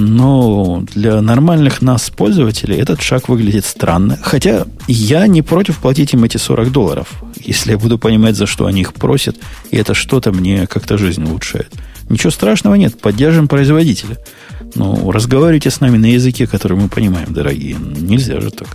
Но 0.00 0.84
для 0.94 1.20
нормальных 1.20 1.82
нас, 1.82 2.08
пользователей, 2.08 2.76
этот 2.76 3.02
шаг 3.02 3.28
выглядит 3.28 3.64
странно. 3.64 4.16
Хотя 4.22 4.64
я 4.86 5.26
не 5.26 5.42
против 5.42 5.78
платить 5.78 6.14
им 6.14 6.22
эти 6.22 6.36
40 6.36 6.70
долларов, 6.70 7.24
если 7.40 7.72
я 7.72 7.78
буду 7.78 7.98
понимать, 7.98 8.36
за 8.36 8.46
что 8.46 8.66
они 8.66 8.82
их 8.82 8.94
просят, 8.94 9.36
и 9.72 9.76
это 9.76 9.94
что-то 9.94 10.30
мне 10.30 10.68
как-то 10.68 10.98
жизнь 10.98 11.24
улучшает. 11.24 11.72
Ничего 12.08 12.30
страшного 12.30 12.76
нет, 12.76 13.00
поддержим 13.00 13.48
производителя. 13.48 14.18
Ну, 14.76 15.10
разговаривайте 15.10 15.70
с 15.70 15.80
нами 15.80 15.98
на 15.98 16.06
языке, 16.06 16.46
который 16.46 16.78
мы 16.78 16.88
понимаем, 16.88 17.34
дорогие. 17.34 17.74
Нельзя 17.74 18.40
же 18.40 18.52
так. 18.52 18.68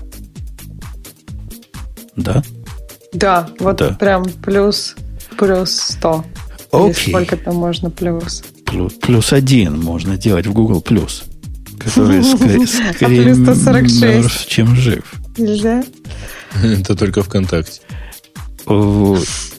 Да? 2.17 2.43
Да, 3.13 3.47
вот 3.59 3.77
да. 3.77 3.91
прям 3.93 4.25
плюс, 4.25 4.97
плюс 5.37 5.71
100. 5.71 6.25
Окей. 6.73 6.89
Или 6.89 7.11
сколько 7.11 7.37
там 7.37 7.55
можно 7.55 7.89
плюс? 7.89 8.43
Плюс, 8.73 8.93
плюс 8.93 9.33
один 9.33 9.79
можно 9.79 10.17
делать 10.17 10.47
в 10.47 10.53
Google 10.53 10.81
Плюс, 10.81 11.23
который 11.79 12.23
скорее 12.93 13.35
мертв, 13.35 14.47
чем 14.47 14.75
жив. 14.75 15.13
Нельзя? 15.37 15.83
Это 16.63 16.95
только 16.95 17.23
ВКонтакте. 17.23 17.81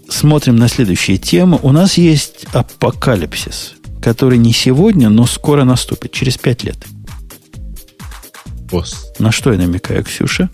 Смотрим 0.09 0.57
на 0.57 0.69
следующие 0.69 1.19
темы. 1.19 1.59
У 1.63 1.73
нас 1.73 1.97
есть 1.97 2.47
апокалипсис 2.53 3.75
который 4.05 4.37
не 4.37 4.53
сегодня, 4.53 5.09
но 5.09 5.25
скоро 5.25 5.65
наступит, 5.65 6.13
через 6.13 6.37
пять 6.37 6.63
лет. 6.63 6.77
Босс. 8.71 9.11
На 9.19 9.33
что 9.33 9.51
я 9.51 9.59
намекаю, 9.59 10.05
Ксюша? 10.05 10.51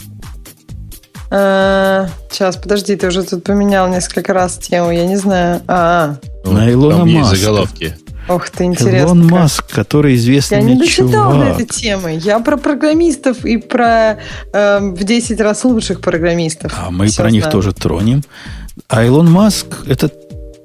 А, 1.32 2.08
сейчас, 2.30 2.56
подожди, 2.56 2.94
ты 2.94 3.08
уже 3.08 3.24
тут 3.24 3.42
поменял 3.42 3.88
несколько 3.88 4.32
раз 4.32 4.56
тему, 4.56 4.92
я 4.92 5.04
не 5.04 5.16
знаю. 5.16 5.62
А, 5.66 6.16
ну, 6.44 6.52
на 6.52 6.70
Илона 6.70 6.98
там 6.98 7.12
Маска. 7.12 7.30
есть 7.30 7.42
заголовки. 7.42 7.96
Ох 8.29 8.51
ты, 8.51 8.64
интересно. 8.64 8.99
Илон 8.99 9.23
как. 9.23 9.31
Маск, 9.31 9.66
который 9.71 10.14
известный 10.14 10.59
Я 10.59 10.64
не 10.64 10.77
дочитал 10.77 11.35
на 11.35 11.45
этой 11.51 11.66
темы. 11.66 12.18
Я 12.23 12.39
про 12.41 12.57
программистов 12.57 13.45
и 13.45 13.57
про 13.57 14.18
э, 14.53 14.79
в 14.81 15.03
10 15.03 15.41
раз 15.41 15.64
лучших 15.64 16.01
программистов. 16.01 16.73
А 16.77 16.91
мы 16.91 17.07
Все 17.07 17.16
про 17.16 17.31
знаю. 17.31 17.35
них 17.35 17.51
тоже 17.51 17.73
тронем. 17.73 18.23
А 18.89 19.05
Илон 19.05 19.31
Маск, 19.31 19.66
это 19.87 20.11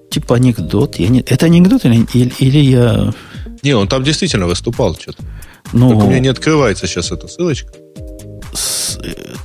типа 0.09 0.35
анекдот. 0.35 0.95
Я 0.95 1.09
не... 1.09 1.21
Это 1.21 1.47
анекдот 1.47 1.85
или, 1.85 2.05
или, 2.13 2.33
или 2.39 2.59
я... 2.59 3.13
Не, 3.63 3.73
он 3.73 3.87
там 3.87 4.03
действительно 4.03 4.45
выступал 4.45 4.95
что-то. 4.95 5.23
Ну, 5.73 5.89
Только 5.89 6.03
у 6.03 6.07
меня 6.09 6.19
не 6.19 6.27
открывается 6.27 6.87
сейчас 6.87 7.11
эта 7.11 7.27
ссылочка. 7.27 7.71
С, 8.53 8.99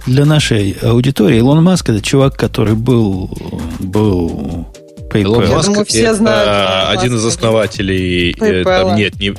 для 0.07 0.25
нашей 0.25 0.73
аудитории 0.83 1.39
Илон 1.39 1.65
Маск 1.65 1.89
это 1.89 2.01
чувак, 2.01 2.37
который 2.37 2.75
был, 2.75 3.31
был 3.79 4.67
PayPal. 5.11 5.55
Маск 5.55 5.69
думаю, 5.69 5.87
все 5.87 6.03
это 6.03 6.15
знают, 6.15 6.99
один 6.99 7.17
из 7.17 7.25
основателей. 7.25 8.33
PayPal. 8.33 8.65
Там, 8.65 8.97
нет, 8.97 9.19
не, 9.19 9.35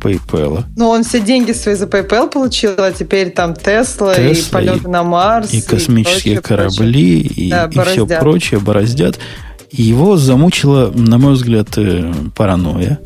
PayPal. 0.00 0.64
Ну, 0.76 0.88
он 0.88 1.04
все 1.04 1.20
деньги 1.20 1.52
свои 1.52 1.74
за 1.74 1.86
PayPal 1.86 2.30
получил, 2.30 2.74
а 2.78 2.92
теперь 2.92 3.30
там 3.30 3.52
Tesla, 3.52 4.16
Tesla 4.16 4.32
и 4.32 4.50
полеты 4.50 4.84
и, 4.84 4.88
на 4.88 5.02
Марс. 5.02 5.52
И 5.52 5.60
космические 5.60 6.34
и 6.34 6.38
прочее, 6.38 6.40
корабли, 6.40 7.22
прочее. 7.24 7.46
И, 7.46 7.50
да, 7.50 7.64
и 7.70 7.78
все 7.86 8.06
прочее 8.06 8.60
бороздят. 8.60 9.18
Его 9.70 10.16
замучила, 10.16 10.90
на 10.94 11.18
мой 11.18 11.34
взгляд, 11.34 11.68
э, 11.76 12.12
паранойя. 12.34 13.00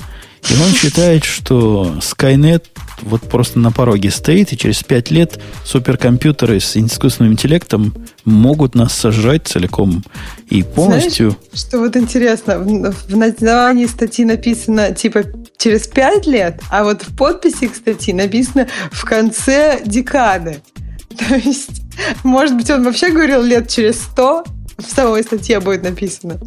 И 0.50 0.54
он 0.60 0.72
считает, 0.72 1.24
что 1.24 1.96
Skynet 2.00 2.64
вот 3.02 3.22
просто 3.22 3.58
на 3.58 3.70
пороге 3.70 4.10
стоит, 4.10 4.52
и 4.52 4.56
через 4.56 4.82
пять 4.82 5.10
лет 5.10 5.40
суперкомпьютеры 5.64 6.60
с 6.60 6.76
искусственным 6.76 7.32
интеллектом 7.32 7.94
могут 8.24 8.74
нас 8.74 8.92
сожрать 8.92 9.46
целиком 9.46 10.04
и 10.48 10.62
полностью. 10.62 11.30
Знаешь, 11.30 11.66
что 11.66 11.78
вот 11.78 11.96
интересно, 11.96 12.58
в, 12.58 12.94
в 13.08 13.16
названии 13.16 13.86
статьи 13.86 14.24
написано 14.24 14.92
типа 14.92 15.24
через 15.58 15.86
пять 15.86 16.26
лет, 16.26 16.60
а 16.70 16.84
вот 16.84 17.02
в 17.02 17.16
подписи 17.16 17.68
к 17.68 17.74
статье 17.74 18.14
написано 18.14 18.68
в 18.90 19.04
конце 19.04 19.80
декады. 19.84 20.60
То 21.18 21.34
есть, 21.34 21.82
может 22.24 22.56
быть, 22.56 22.70
он 22.70 22.84
вообще 22.84 23.10
говорил 23.10 23.42
лет 23.42 23.68
через 23.68 24.00
сто, 24.00 24.44
в 24.78 24.90
самой 24.94 25.22
статье 25.22 25.60
будет 25.60 25.82
написано. 25.82 26.40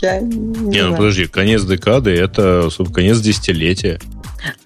Я 0.00 0.20
не, 0.20 0.36
не 0.36 0.82
ну 0.84 0.96
подожди, 0.96 1.26
конец 1.26 1.62
декады 1.64 2.10
это 2.10 2.68
конец 2.92 3.18
десятилетия. 3.20 3.98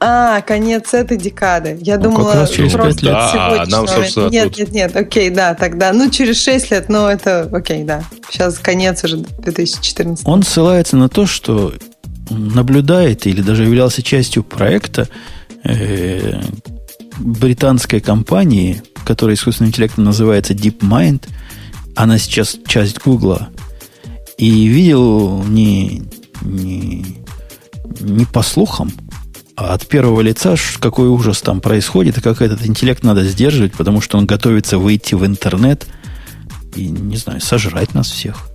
А, 0.01 0.43
конец 0.43 0.93
этой 0.93 1.17
декады. 1.17 1.79
Я 1.81 1.97
ну, 1.97 2.05
думала, 2.05 2.33
как 2.33 2.51
через 2.51 2.73
просто 2.73 3.07
лет. 3.07 3.15
Да, 3.15 3.65
нам, 3.69 3.89
собственно, 3.89 4.29
Нет, 4.29 4.49
тут... 4.49 4.59
нет, 4.59 4.73
нет, 4.73 4.97
окей, 4.97 5.31
да, 5.31 5.55
тогда. 5.55 5.93
Ну, 5.95 6.11
через 6.11 6.43
6 6.43 6.71
лет, 6.71 6.89
ну, 6.91 7.07
это 7.07 7.49
окей, 7.51 7.83
да. 7.83 8.05
Сейчас 8.31 8.59
конец 8.59 9.03
уже 9.03 9.17
2014. 9.17 10.29
Он 10.29 10.43
ссылается 10.43 10.99
на 10.99 11.09
то, 11.09 11.25
что 11.25 11.73
наблюдает 12.29 13.27
или 13.27 13.41
даже 13.41 13.65
являлся 13.65 14.03
частью 14.03 14.45
проекта 14.45 15.09
э, 15.65 16.43
британской 17.19 18.01
компании, 18.01 18.83
которая 19.07 19.37
искусственным 19.37 19.71
интеллектом 19.71 20.05
называется 20.05 20.53
DeepMind– 20.53 21.25
она 21.95 22.19
сейчас 22.19 22.59
часть 22.67 23.01
Гугла, 23.03 23.51
и 24.43 24.67
видел 24.67 25.45
не, 25.45 26.03
не, 26.41 27.07
не 28.01 28.25
по 28.25 28.43
слухам, 28.43 28.91
а 29.55 29.73
от 29.73 29.87
первого 29.87 30.21
лица, 30.21 30.57
какой 30.81 31.07
ужас 31.07 31.41
там 31.43 31.61
происходит, 31.61 32.19
и 32.19 32.21
как 32.21 32.43
этот 32.43 32.67
интеллект 32.67 33.05
надо 33.05 33.23
сдерживать, 33.23 33.73
потому 33.75 34.01
что 34.01 34.19
он 34.19 34.27
готовится 34.27 34.79
выйти 34.79 35.15
в 35.15 35.25
интернет 35.25 35.87
и, 36.75 36.87
не 36.87 37.17
знаю, 37.17 37.41
сожрать 37.41 37.95
нас 37.95 38.11
всех. 38.11 38.49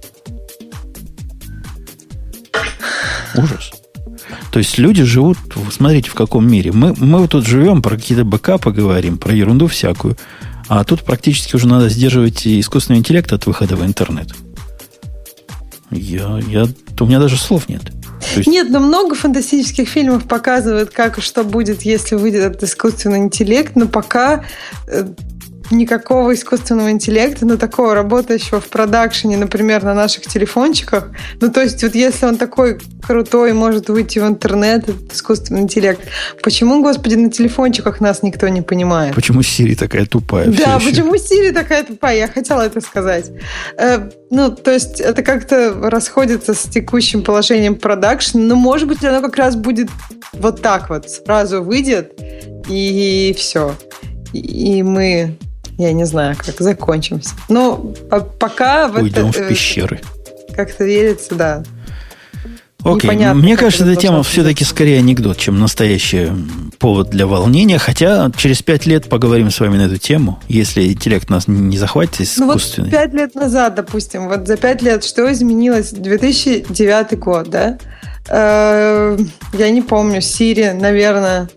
Ужас. 3.38 3.72
То 4.52 4.60
есть 4.60 4.78
люди 4.78 5.06
живут, 5.06 5.38
смотрите, 5.72 6.10
в 6.10 6.16
каком 6.16 6.52
мире. 6.52 6.74
Мы, 6.74 6.96
мы 6.98 7.20
вот 7.20 7.32
тут 7.32 7.46
живем, 7.46 7.82
про 7.82 7.96
какие-то 7.96 8.26
бэкапы 8.26 8.74
говорим, 8.74 9.18
про 9.18 9.34
ерунду 9.34 9.68
всякую. 9.68 10.18
А 10.68 10.84
тут 10.84 11.04
практически 11.04 11.56
уже 11.56 11.66
надо 11.66 11.88
сдерживать 11.88 12.46
искусственный 12.46 13.00
интеллект 13.00 13.32
от 13.32 13.46
выхода 13.46 13.78
в 13.78 13.86
интернет. 13.86 14.34
Я, 15.92 16.40
я, 16.48 16.66
у 17.00 17.06
меня 17.06 17.20
даже 17.20 17.38
слов 17.38 17.70
нет. 17.70 17.82
есть... 18.36 18.48
Нет, 18.48 18.70
но 18.70 18.80
много 18.80 19.16
фантастических 19.16 19.88
фильмов 19.88 20.26
показывают, 20.26 20.92
как 20.92 21.18
и 21.18 21.22
что 21.22 21.44
будет, 21.44 21.84
если 21.84 22.16
выйдет 22.16 22.44
этот 22.44 22.64
искусственный 22.64 23.20
интеллект, 23.20 23.76
но 23.76 23.88
пока 23.88 24.44
э, 24.88 25.06
никакого 25.72 26.34
искусственного 26.34 26.92
интеллекта, 26.92 27.46
но 27.46 27.58
такого 27.58 27.94
работающего 27.94 28.62
в 28.62 28.68
продакшене, 28.68 29.38
например, 29.38 29.84
на 29.84 29.94
наших 29.94 30.26
телефончиках. 30.26 31.10
Ну, 31.42 31.52
то 31.52 31.62
есть, 31.62 31.84
вот 31.84 31.96
если 31.96 32.26
он 32.26 32.38
такой 32.38 32.80
крутой, 33.02 33.54
может 33.54 33.90
выйти 33.90 34.20
в 34.20 34.28
интернет, 34.28 34.88
этот 34.90 35.14
искусственный 35.14 35.62
интеллект, 35.62 36.02
почему, 36.42 36.82
господи, 36.82 37.16
на 37.16 37.32
телефончиках 37.32 38.00
нас 38.00 38.24
никто 38.24 38.48
не 38.48 38.62
понимает? 38.62 39.16
Почему 39.16 39.42
Сири 39.42 39.76
такая 39.76 40.06
тупая? 40.06 40.48
Да, 40.48 40.80
почему 40.80 41.18
Сири 41.18 41.52
такая 41.52 41.84
тупая? 41.84 42.18
Я 42.18 42.28
хотела 42.28 42.62
это 42.62 42.82
сказать. 42.82 43.32
Э, 43.78 44.10
ну, 44.30 44.52
то 44.52 44.72
есть, 44.72 45.02
это 45.02 45.24
как-то 45.24 45.74
расходится 45.90 46.54
с 46.54 46.64
текущим 46.64 47.24
положением 47.24 47.76
продакшн, 47.76 48.40
но, 48.40 48.56
может 48.56 48.88
быть, 48.88 49.04
оно 49.04 49.22
как 49.22 49.36
раз 49.36 49.56
будет 49.56 49.90
вот 50.34 50.62
так 50.62 50.90
вот, 50.90 51.10
сразу 51.10 51.64
выйдет, 51.64 52.14
и 52.70 53.34
все. 53.38 53.76
И 54.34 54.84
мы 54.84 55.38
я 55.78 55.94
не 55.94 56.06
знаю, 56.06 56.36
как 56.38 56.60
закончимся. 56.60 57.32
Но 57.50 57.94
пока... 58.40 58.88
Уйдем 58.88 59.32
в, 59.32 59.36
это, 59.36 59.46
в 59.46 59.50
пещеры. 59.50 60.02
Как-то 60.56 60.86
верится, 60.86 61.36
да. 61.36 61.64
Окей, 62.84 63.10
Непонятно, 63.10 63.42
мне 63.42 63.58
кажется, 63.58 63.86
эта 63.86 64.00
тема 64.00 64.24
все-таки 64.24 64.64
скорее 64.64 65.00
анекдот, 65.00 65.38
чем 65.38 65.60
настоящий 65.60 66.30
повод 66.80 67.10
для 67.10 67.28
волнения. 67.28 67.80
Хотя 67.80 68.32
через 68.38 68.62
пять 68.62 68.86
лет 68.86 69.10
поговорим 69.10 69.52
с 69.52 69.60
вами 69.60 69.78
на 69.78 69.84
эту 69.84 69.98
тему, 69.98 70.40
если 70.48 70.94
интеллект 70.94 71.30
нас 71.30 71.48
не 71.48 71.78
захватит 71.78 72.22
искусственный. 72.22 72.90
Ну 72.90 72.98
вот 72.98 73.02
пять 73.02 73.14
лет 73.14 73.36
назад, 73.36 73.76
допустим, 73.76 74.30
вот 74.30 74.48
за 74.48 74.58
пять 74.58 74.82
лет 74.82 75.04
что 75.04 75.32
изменилось? 75.32 75.92
2009 75.92 77.20
год, 77.20 77.50
да? 77.50 77.78
Э, 78.30 79.18
я 79.54 79.70
не 79.70 79.82
помню, 79.82 80.22
Сири, 80.22 80.72
наверное, 80.72 81.50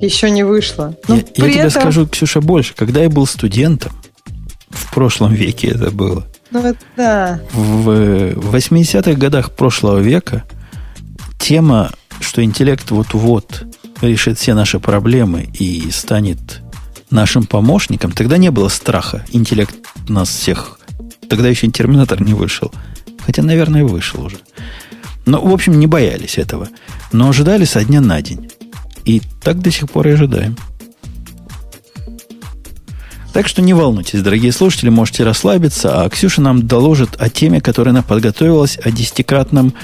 еще 0.00 0.30
не 0.30 0.42
вышло. 0.42 0.96
Но 1.08 1.16
я 1.16 1.22
я 1.22 1.52
тебе 1.52 1.54
этом... 1.60 1.82
скажу, 1.82 2.06
Ксюша, 2.06 2.40
больше. 2.40 2.74
Когда 2.74 3.02
я 3.02 3.10
был 3.10 3.26
студентом, 3.26 3.92
в 4.70 4.92
прошлом 4.92 5.34
веке 5.34 5.68
это 5.68 5.90
было. 5.90 6.26
Ну, 6.50 6.60
это 6.60 6.78
да. 6.96 7.40
В 7.52 7.90
80-х 8.54 9.12
годах 9.14 9.52
прошлого 9.52 9.98
века 9.98 10.44
тема, 11.38 11.90
что 12.20 12.42
интеллект 12.42 12.90
вот-вот 12.90 13.66
решит 14.00 14.38
все 14.38 14.54
наши 14.54 14.80
проблемы 14.80 15.48
и 15.58 15.90
станет 15.90 16.60
нашим 17.10 17.44
помощником, 17.44 18.12
тогда 18.12 18.36
не 18.36 18.50
было 18.50 18.68
страха. 18.68 19.24
Интеллект 19.32 19.74
нас 20.08 20.28
всех... 20.28 20.78
Тогда 21.28 21.48
еще 21.48 21.68
терминатор 21.68 22.20
не 22.20 22.34
вышел. 22.34 22.72
Хотя, 23.24 23.42
наверное, 23.42 23.84
вышел 23.84 24.24
уже. 24.24 24.38
Но, 25.26 25.40
в 25.40 25.52
общем, 25.52 25.78
не 25.78 25.86
боялись 25.86 26.38
этого. 26.38 26.68
Но 27.12 27.28
ожидали 27.28 27.64
со 27.64 27.84
дня 27.84 28.00
на 28.00 28.20
день. 28.20 28.50
И 29.10 29.20
так 29.42 29.58
до 29.58 29.72
сих 29.72 29.90
пор 29.90 30.06
и 30.06 30.12
ожидаем. 30.12 30.56
Так 33.32 33.48
что 33.48 33.60
не 33.60 33.74
волнуйтесь, 33.74 34.22
дорогие 34.22 34.52
слушатели, 34.52 34.88
можете 34.88 35.24
расслабиться, 35.24 36.04
а 36.04 36.08
Ксюша 36.08 36.40
нам 36.40 36.64
доложит 36.68 37.16
о 37.18 37.28
теме, 37.28 37.60
которой 37.60 37.88
она 37.88 38.02
подготовилась, 38.02 38.78
о 38.78 38.92
десятикратном... 38.92 39.74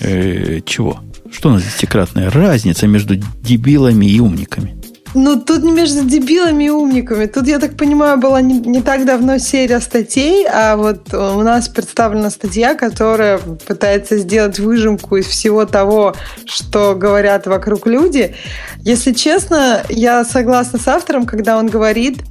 Э, 0.00 0.60
чего? 0.66 1.00
Что 1.30 1.50
у 1.50 1.52
нас 1.52 1.62
десятикратная 1.62 2.28
разница 2.28 2.88
между 2.88 3.14
дебилами 3.14 4.06
и 4.06 4.18
умниками? 4.18 4.81
Ну, 5.14 5.38
тут 5.40 5.62
не 5.62 5.72
между 5.72 6.04
дебилами 6.04 6.64
и 6.64 6.70
умниками. 6.70 7.26
Тут, 7.26 7.46
я 7.46 7.58
так 7.58 7.76
понимаю, 7.76 8.18
была 8.18 8.40
не, 8.40 8.60
не 8.60 8.80
так 8.80 9.04
давно 9.04 9.38
серия 9.38 9.80
статей, 9.80 10.46
а 10.50 10.76
вот 10.76 11.12
у 11.12 11.42
нас 11.42 11.68
представлена 11.68 12.30
статья, 12.30 12.74
которая 12.74 13.38
пытается 13.38 14.16
сделать 14.16 14.58
выжимку 14.58 15.16
из 15.16 15.26
всего 15.26 15.66
того, 15.66 16.14
что 16.46 16.94
говорят 16.94 17.46
вокруг 17.46 17.86
люди. 17.86 18.34
Если 18.80 19.12
честно, 19.12 19.82
я 19.90 20.24
согласна 20.24 20.78
с 20.78 20.88
автором, 20.88 21.26
когда 21.26 21.58
он 21.58 21.66
говорит, 21.66 22.22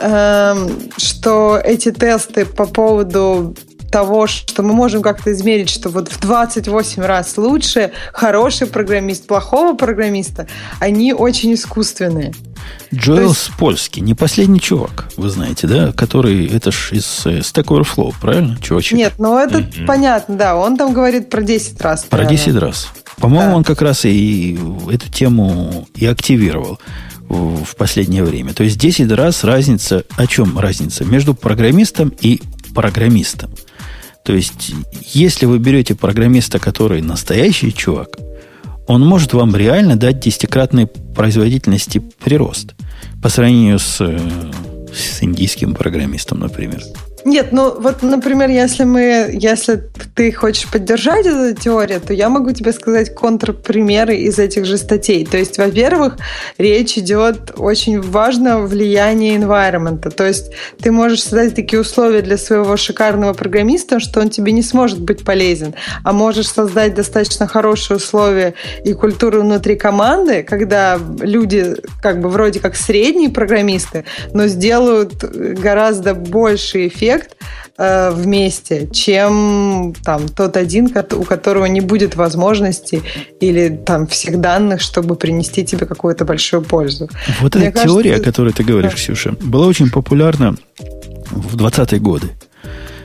эм, 0.00 0.70
что 0.96 1.60
эти 1.62 1.90
тесты 1.90 2.46
по 2.46 2.66
поводу 2.66 3.54
того, 3.96 4.26
что 4.26 4.62
мы 4.62 4.74
можем 4.74 5.00
как-то 5.00 5.32
измерить, 5.32 5.70
что 5.70 5.88
вот 5.88 6.08
в 6.08 6.20
28 6.20 7.02
раз 7.02 7.38
лучше 7.38 7.92
хороший 8.12 8.66
программист 8.66 9.26
плохого 9.26 9.74
программиста, 9.74 10.46
они 10.80 11.14
очень 11.14 11.54
искусственные. 11.54 12.34
Джоэл 12.94 13.30
есть... 13.30 13.40
Спольский, 13.40 14.02
не 14.02 14.12
последний 14.12 14.60
чувак, 14.60 15.08
вы 15.16 15.30
знаете, 15.30 15.66
да, 15.66 15.92
который, 15.92 16.46
это 16.46 16.72
ж 16.72 16.92
из 16.92 17.24
э, 17.24 17.38
Stack 17.38 17.68
Overflow, 17.68 18.14
правильно, 18.20 18.58
чувачек? 18.60 18.98
Нет, 18.98 19.14
ну 19.16 19.38
это 19.38 19.60
mm-hmm. 19.60 19.86
понятно, 19.86 20.36
да, 20.36 20.56
он 20.56 20.76
там 20.76 20.92
говорит 20.92 21.30
про 21.30 21.40
10 21.40 21.80
раз. 21.80 22.02
Про 22.02 22.18
наверное. 22.18 22.36
10 22.36 22.56
раз. 22.56 22.88
По-моему, 23.16 23.52
да. 23.52 23.56
он 23.56 23.64
как 23.64 23.80
раз 23.80 24.04
и 24.04 24.58
эту 24.92 25.10
тему 25.10 25.88
и 25.94 26.04
активировал 26.04 26.78
в 27.30 27.74
последнее 27.76 28.24
время. 28.24 28.52
То 28.52 28.62
есть 28.62 28.78
10 28.78 29.10
раз 29.12 29.42
разница, 29.42 30.04
о 30.16 30.26
чем 30.26 30.58
разница? 30.58 31.06
Между 31.06 31.32
программистом 31.32 32.12
и 32.20 32.42
программистом. 32.74 33.50
То 34.26 34.32
есть, 34.32 34.72
если 35.14 35.46
вы 35.46 35.60
берете 35.60 35.94
программиста, 35.94 36.58
который 36.58 37.00
настоящий 37.00 37.72
чувак, 37.72 38.16
он 38.88 39.06
может 39.06 39.34
вам 39.34 39.54
реально 39.54 39.94
дать 39.94 40.18
десятикратной 40.18 40.88
производительности 40.88 42.02
прирост 42.24 42.74
по 43.22 43.28
сравнению 43.28 43.78
с, 43.78 44.00
э, 44.00 44.18
с 44.92 45.22
индийским 45.22 45.76
программистом, 45.76 46.40
например. 46.40 46.82
Нет, 47.26 47.48
ну 47.50 47.74
вот, 47.80 48.02
например, 48.02 48.50
если 48.50 48.84
мы, 48.84 49.30
если 49.32 49.82
ты 50.14 50.30
хочешь 50.30 50.70
поддержать 50.70 51.26
эту 51.26 51.60
теорию, 51.60 52.00
то 52.00 52.14
я 52.14 52.28
могу 52.28 52.52
тебе 52.52 52.72
сказать 52.72 53.16
контрпримеры 53.16 54.14
из 54.14 54.38
этих 54.38 54.64
же 54.64 54.76
статей. 54.78 55.26
То 55.26 55.36
есть, 55.36 55.58
во-первых, 55.58 56.18
речь 56.56 56.96
идет 56.96 57.50
очень 57.56 58.00
важно 58.00 58.60
влияние 58.60 59.36
environment. 59.38 60.08
То 60.08 60.24
есть 60.24 60.52
ты 60.80 60.92
можешь 60.92 61.24
создать 61.24 61.56
такие 61.56 61.80
условия 61.80 62.22
для 62.22 62.38
своего 62.38 62.76
шикарного 62.76 63.32
программиста, 63.32 63.98
что 63.98 64.20
он 64.20 64.30
тебе 64.30 64.52
не 64.52 64.62
сможет 64.62 65.00
быть 65.00 65.24
полезен, 65.24 65.74
а 66.04 66.12
можешь 66.12 66.48
создать 66.48 66.94
достаточно 66.94 67.48
хорошие 67.48 67.96
условия 67.96 68.54
и 68.84 68.92
культуру 68.92 69.40
внутри 69.40 69.74
команды, 69.74 70.44
когда 70.44 70.96
люди 71.18 71.74
как 72.00 72.20
бы 72.20 72.28
вроде 72.28 72.60
как 72.60 72.76
средние 72.76 73.30
программисты, 73.30 74.04
но 74.32 74.46
сделают 74.46 75.24
гораздо 75.24 76.14
больше 76.14 76.86
эффект 76.86 77.15
проект 77.16 77.36
э, 77.78 78.10
вместе, 78.10 78.88
чем 78.92 79.94
там 80.04 80.28
тот 80.28 80.56
один, 80.56 80.92
у 81.12 81.22
которого 81.22 81.66
не 81.66 81.80
будет 81.80 82.16
возможности 82.16 83.02
или 83.40 83.68
там 83.68 84.06
всех 84.06 84.40
данных, 84.40 84.80
чтобы 84.80 85.16
принести 85.16 85.64
тебе 85.64 85.86
какую-то 85.86 86.24
большую 86.24 86.62
пользу. 86.62 87.08
Вот 87.40 87.54
Мне 87.54 87.66
эта 87.66 87.74
кажется, 87.74 87.94
теория, 87.94 88.16
о 88.16 88.20
которой 88.20 88.52
ты 88.52 88.64
говоришь, 88.64 88.92
да. 88.92 88.96
Ксюша, 88.96 89.32
была 89.40 89.66
очень 89.66 89.90
популярна 89.90 90.56
в 91.30 91.56
20-е 91.56 92.00
годы, 92.00 92.30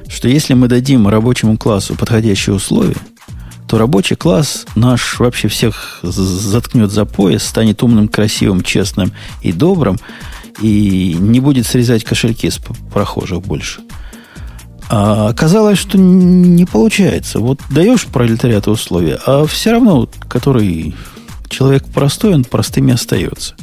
что 0.07 0.27
если 0.27 0.53
мы 0.53 0.67
дадим 0.67 1.07
рабочему 1.07 1.57
классу 1.57 1.95
подходящие 1.95 2.55
условия, 2.55 2.95
то 3.67 3.77
рабочий 3.77 4.17
класс 4.17 4.65
наш 4.75 5.19
вообще 5.19 5.47
всех 5.47 5.99
заткнет 6.03 6.91
за 6.91 7.05
пояс, 7.05 7.43
станет 7.43 7.81
умным, 7.83 8.09
красивым, 8.09 8.63
честным 8.63 9.13
и 9.41 9.53
добрым, 9.53 9.97
и 10.61 11.15
не 11.17 11.39
будет 11.39 11.65
срезать 11.65 12.03
кошельки 12.03 12.49
с 12.49 12.59
прохожих 12.93 13.41
больше. 13.41 13.81
А 14.93 15.29
оказалось, 15.29 15.79
что 15.79 15.97
не 15.97 16.65
получается. 16.65 17.39
Вот 17.39 17.61
даешь 17.69 18.07
пролетариату 18.07 18.71
условия, 18.71 19.17
а 19.25 19.45
все 19.45 19.71
равно, 19.71 20.09
который 20.27 20.93
человек 21.47 21.85
простой, 21.85 22.33
он 22.33 22.43
простыми 22.43 22.93
остается. 22.93 23.55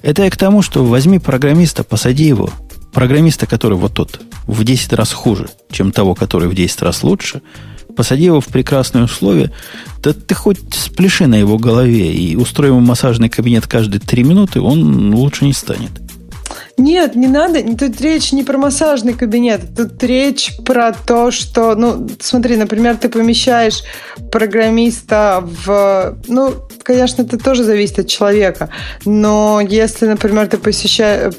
Это 0.00 0.24
я 0.24 0.30
к 0.30 0.36
тому, 0.38 0.62
что 0.62 0.82
возьми 0.82 1.18
программиста, 1.18 1.84
посади 1.84 2.24
его. 2.24 2.48
Программиста, 2.94 3.44
который 3.44 3.76
вот 3.76 3.92
тот, 3.92 4.22
в 4.46 4.64
10 4.64 4.94
раз 4.94 5.12
хуже, 5.12 5.50
чем 5.70 5.92
того, 5.92 6.14
который 6.14 6.48
в 6.48 6.54
10 6.54 6.80
раз 6.80 7.02
лучше, 7.02 7.42
посади 7.94 8.24
его 8.24 8.40
в 8.40 8.46
прекрасные 8.46 9.04
условия, 9.04 9.52
да 10.02 10.14
ты 10.14 10.34
хоть 10.34 10.72
спляши 10.72 11.26
на 11.26 11.34
его 11.34 11.58
голове 11.58 12.14
и 12.14 12.34
устрой 12.34 12.70
ему 12.70 12.80
массажный 12.80 13.28
кабинет 13.28 13.66
каждые 13.66 14.00
3 14.00 14.22
минуты, 14.24 14.62
он 14.62 15.14
лучше 15.14 15.44
не 15.44 15.52
станет. 15.52 15.90
Нет, 16.78 17.16
не 17.16 17.26
надо. 17.26 17.62
Тут 17.76 18.00
речь 18.02 18.32
не 18.32 18.42
про 18.42 18.58
массажный 18.58 19.14
кабинет. 19.14 19.60
Тут 19.74 20.02
речь 20.02 20.52
про 20.64 20.92
то, 20.92 21.30
что, 21.30 21.74
ну, 21.74 22.06
смотри, 22.20 22.56
например, 22.56 22.98
ты 22.98 23.08
помещаешь 23.08 23.82
программиста 24.30 25.42
в, 25.42 26.18
ну, 26.28 26.54
конечно, 26.82 27.22
это 27.22 27.38
тоже 27.38 27.64
зависит 27.64 28.00
от 28.00 28.08
человека. 28.08 28.68
Но 29.06 29.60
если, 29.60 30.06
например, 30.06 30.48
ты 30.48 30.58
посещаешь, 30.58 31.34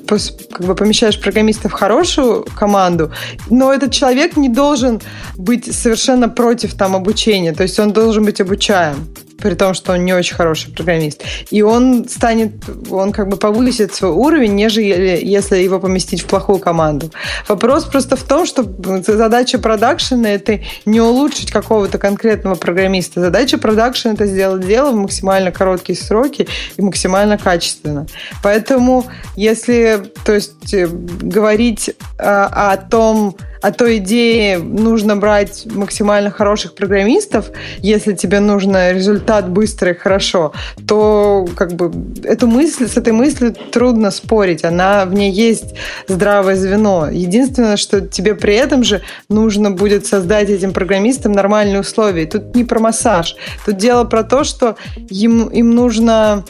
как 0.51 0.65
бы 0.65 0.73
помещаешь 0.73 1.21
программиста 1.21 1.69
в 1.69 1.73
хорошую 1.73 2.43
команду, 2.55 3.11
но 3.49 3.71
этот 3.71 3.91
человек 3.91 4.37
не 4.37 4.49
должен 4.49 5.01
быть 5.35 5.71
совершенно 5.71 6.29
против 6.29 6.73
там 6.73 6.95
обучения. 6.95 7.53
То 7.53 7.61
есть 7.63 7.77
он 7.79 7.93
должен 7.93 8.25
быть 8.25 8.41
обучаем 8.41 9.07
при 9.37 9.53
том, 9.53 9.73
что 9.73 9.93
он 9.93 10.05
не 10.05 10.13
очень 10.13 10.35
хороший 10.35 10.71
программист. 10.71 11.23
И 11.49 11.61
он 11.61 12.07
станет, 12.07 12.53
он 12.89 13.11
как 13.11 13.27
бы 13.29 13.37
повысит 13.37 13.93
свой 13.93 14.11
уровень, 14.11 14.55
нежели 14.55 15.19
если 15.23 15.57
его 15.57 15.79
поместить 15.79 16.21
в 16.21 16.25
плохую 16.25 16.59
команду. 16.59 17.11
Вопрос 17.47 17.85
просто 17.85 18.15
в 18.15 18.23
том, 18.23 18.45
что 18.45 18.65
задача 19.05 19.59
продакшена– 19.59 20.29
это 20.29 20.59
не 20.85 21.01
улучшить 21.01 21.51
какого-то 21.51 21.97
конкретного 21.97 22.55
программиста. 22.55 23.21
Задача 23.21 23.57
продакшена– 23.57 24.13
это 24.15 24.25
сделать 24.25 24.65
дело 24.65 24.91
в 24.91 24.95
максимально 24.95 25.51
короткие 25.51 25.97
сроки 25.97 26.47
и 26.77 26.81
максимально 26.81 27.37
качественно. 27.37 28.07
Поэтому, 28.43 29.05
если 29.35 30.11
то 30.25 30.33
есть, 30.33 30.73
э, 30.73 30.87
говорить 30.87 31.91
о, 32.17 32.71
о 32.71 32.77
том, 32.77 33.35
о 33.61 33.71
той 33.71 33.97
идее 33.97 34.57
нужно 34.57 35.15
брать 35.15 35.65
максимально 35.65 36.31
хороших 36.31 36.75
программистов, 36.75 37.51
если 37.79 38.13
тебе 38.13 38.39
нужно 38.39 38.91
результат 38.91 39.49
быстро 39.49 39.91
и 39.91 39.93
хорошо, 39.93 40.53
то 40.87 41.47
как 41.55 41.73
бы 41.73 41.91
эту 42.23 42.47
мысль, 42.47 42.87
с 42.87 42.97
этой 42.97 43.13
мыслью 43.13 43.53
трудно 43.71 44.11
спорить. 44.11 44.63
Она 44.63 45.05
в 45.05 45.13
ней 45.13 45.31
есть 45.31 45.75
здравое 46.07 46.55
звено. 46.55 47.09
Единственное, 47.09 47.77
что 47.77 48.01
тебе 48.01 48.35
при 48.35 48.55
этом 48.55 48.83
же 48.83 49.01
нужно 49.29 49.71
будет 49.71 50.05
создать 50.05 50.49
этим 50.49 50.73
программистам 50.73 51.31
нормальные 51.31 51.81
условия. 51.81 52.25
Тут 52.25 52.55
не 52.55 52.63
про 52.63 52.79
массаж. 52.79 53.35
Тут 53.65 53.77
дело 53.77 54.03
про 54.03 54.23
то, 54.23 54.43
что 54.43 54.75
им, 55.09 55.47
им 55.47 55.71
нужно 55.71 56.45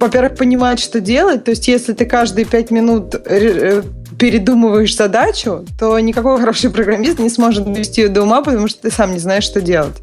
во-первых, 0.00 0.36
понимать, 0.36 0.78
что 0.78 1.00
делать. 1.00 1.44
То 1.44 1.50
есть, 1.50 1.66
если 1.66 1.92
ты 1.92 2.06
каждые 2.06 2.44
пять 2.44 2.70
минут 2.70 3.14
э, 3.14 3.82
передумываешь 4.18 4.96
задачу, 4.96 5.64
то 5.78 5.98
никакой 5.98 6.38
хороший 6.38 6.70
программист 6.70 7.18
не 7.18 7.30
сможет 7.30 7.64
довести 7.64 8.02
ее 8.02 8.08
до 8.08 8.22
ума, 8.22 8.42
потому 8.42 8.68
что 8.68 8.82
ты 8.82 8.90
сам 8.90 9.12
не 9.12 9.18
знаешь, 9.18 9.44
что 9.44 9.60
делать. 9.60 9.96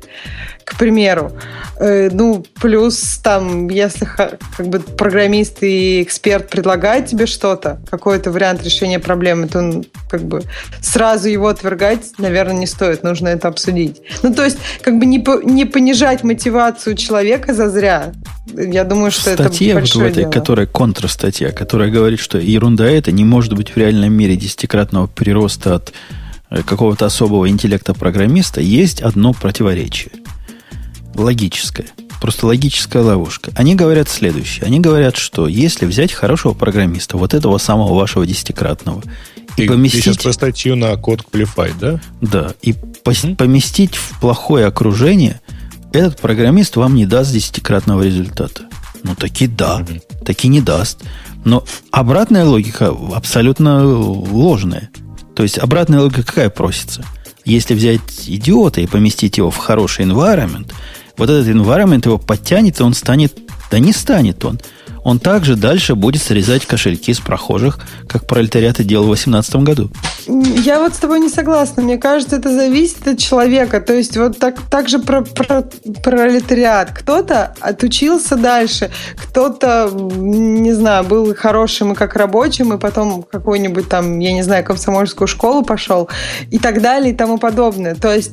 К 0.65 0.77
примеру. 0.77 1.31
Э, 1.79 2.09
ну, 2.11 2.43
плюс 2.59 3.19
там, 3.23 3.69
если 3.69 4.05
как 4.05 4.67
бы 4.67 4.79
программист 4.79 5.61
и 5.61 6.01
эксперт 6.01 6.49
предлагает 6.49 7.05
тебе 7.05 7.27
что-то, 7.27 7.79
какой-то 7.89 8.31
вариант 8.31 8.63
решения 8.63 8.97
проблемы, 8.97 9.47
то 9.47 9.59
он 9.59 9.85
как 10.09 10.23
бы 10.23 10.41
сразу 10.81 11.29
его 11.29 11.49
отвергать, 11.49 12.17
наверное, 12.17 12.57
не 12.57 12.65
стоит. 12.67 13.03
Нужно 13.03 13.27
это 13.27 13.47
обсудить. 13.47 14.01
Ну, 14.23 14.33
то 14.33 14.43
есть, 14.43 14.57
как 14.81 14.97
бы 14.97 15.05
не, 15.05 15.19
по, 15.19 15.39
не 15.43 15.65
понижать 15.65 16.23
мотивацию 16.23 16.95
человека 16.95 17.53
за 17.53 17.69
зря. 17.69 18.13
Я 18.47 18.83
думаю, 18.85 19.11
что 19.11 19.33
Статья 19.33 19.67
это 19.67 19.79
большое 19.81 20.05
вот 20.05 20.09
в 20.09 20.11
этой, 20.13 20.23
дело. 20.23 20.31
которая 20.31 20.65
контрстатья, 20.65 21.51
которая 21.51 21.91
говорит, 21.91 22.19
что 22.19 22.39
ерунда 22.39 22.89
это 22.89 23.11
не 23.11 23.23
может 23.23 23.53
быть 23.53 23.69
в 23.69 23.77
реальном 23.77 24.13
мире 24.13 24.35
десятикратного 24.35 25.05
прироста 25.05 25.75
от 25.75 25.93
э, 26.49 26.63
какого-то 26.63 27.05
особого 27.05 27.49
интеллекта 27.49 27.93
программиста, 27.93 28.61
есть 28.61 29.01
одно 29.01 29.33
противоречие. 29.33 30.11
Логическое. 31.15 31.87
Просто 32.21 32.47
логическая 32.47 33.03
ловушка. 33.03 33.51
Они 33.55 33.75
говорят 33.75 34.09
следующее. 34.09 34.65
Они 34.65 34.79
говорят, 34.79 35.15
что 35.15 35.47
если 35.47 35.85
взять 35.85 36.11
хорошего 36.11 36.53
программиста, 36.53 37.17
вот 37.17 37.33
этого 37.33 37.57
самого 37.57 37.93
вашего 37.93 38.25
десятикратного, 38.25 39.01
и 39.57 39.63
Ты, 39.63 39.67
поместить... 39.67 40.03
ты 40.03 40.11
сейчас 40.11 40.23
про 40.23 40.33
статью 40.33 40.75
на 40.75 40.95
код 40.97 41.21
Qualified, 41.31 41.75
да? 41.79 42.01
Да, 42.21 42.53
и 42.61 42.71
пос- 43.03 43.35
поместить 43.35 43.95
в 43.95 44.19
плохое 44.19 44.65
окружение, 44.65 45.39
этот 45.93 46.19
программист 46.19 46.75
вам 46.75 46.95
не 46.95 47.05
даст 47.05 47.31
десятикратного 47.31 48.03
результата. 48.03 48.63
Ну, 49.03 49.15
таки 49.15 49.47
да, 49.47 49.85
таки 50.25 50.47
не 50.47 50.61
даст. 50.61 51.03
Но 51.45 51.63
обратная 51.91 52.43
логика 52.45 52.93
абсолютно 53.13 53.85
ложная. 53.87 54.89
То 55.35 55.43
есть 55.43 55.57
обратная 55.59 56.01
логика 56.01 56.23
какая 56.23 56.49
просится? 56.49 57.05
Если 57.45 57.75
взять 57.75 58.01
идиота 58.25 58.81
и 58.81 58.87
поместить 58.87 59.37
его 59.37 59.51
в 59.51 59.57
хороший 59.57 60.05
environment, 60.05 60.71
вот 61.17 61.29
этот 61.29 61.47
environment 61.47 62.05
его 62.05 62.17
подтянет, 62.17 62.79
и 62.79 62.83
он 62.83 62.93
станет... 62.93 63.37
Да 63.71 63.79
не 63.79 63.93
станет 63.93 64.43
он. 64.45 64.59
Он 65.05 65.19
также 65.19 65.55
дальше 65.55 65.93
будет 65.93 66.23
срезать 66.23 66.65
кошельки 66.65 67.13
с 67.13 67.19
прохожих, 67.19 67.77
как 68.09 68.25
пролетариат 68.25 68.79
и 68.79 68.83
делал 68.83 69.05
в 69.05 69.09
2018 69.09 69.55
году. 69.57 69.91
Я 70.27 70.79
вот 70.79 70.95
с 70.95 70.97
тобой 70.97 71.19
не 71.19 71.29
согласна. 71.29 71.83
Мне 71.83 71.99
кажется, 71.99 72.37
это 72.37 72.51
зависит 72.51 73.07
от 73.07 73.19
человека. 73.19 73.79
То 73.81 73.93
есть 73.93 74.17
вот 74.17 74.39
так, 74.39 74.55
так 74.71 74.89
же 74.89 74.97
про, 74.97 75.21
про 75.21 75.63
пролетариат. 76.03 76.89
Кто-то 76.89 77.53
отучился 77.59 78.35
дальше, 78.35 78.89
кто-то, 79.15 79.91
не 79.93 80.73
знаю, 80.73 81.03
был 81.03 81.35
хорошим 81.35 81.93
и 81.93 81.95
как 81.95 82.15
рабочим, 82.15 82.73
и 82.73 82.79
потом 82.79 83.21
какую-нибудь 83.21 83.87
там, 83.87 84.17
я 84.17 84.33
не 84.33 84.41
знаю, 84.41 84.65
комсомольскую 84.65 85.27
школу 85.27 85.63
пошел 85.63 86.09
и 86.49 86.57
так 86.57 86.81
далее 86.81 87.13
и 87.13 87.15
тому 87.15 87.37
подобное. 87.37 87.93
То 87.93 88.11
есть 88.11 88.31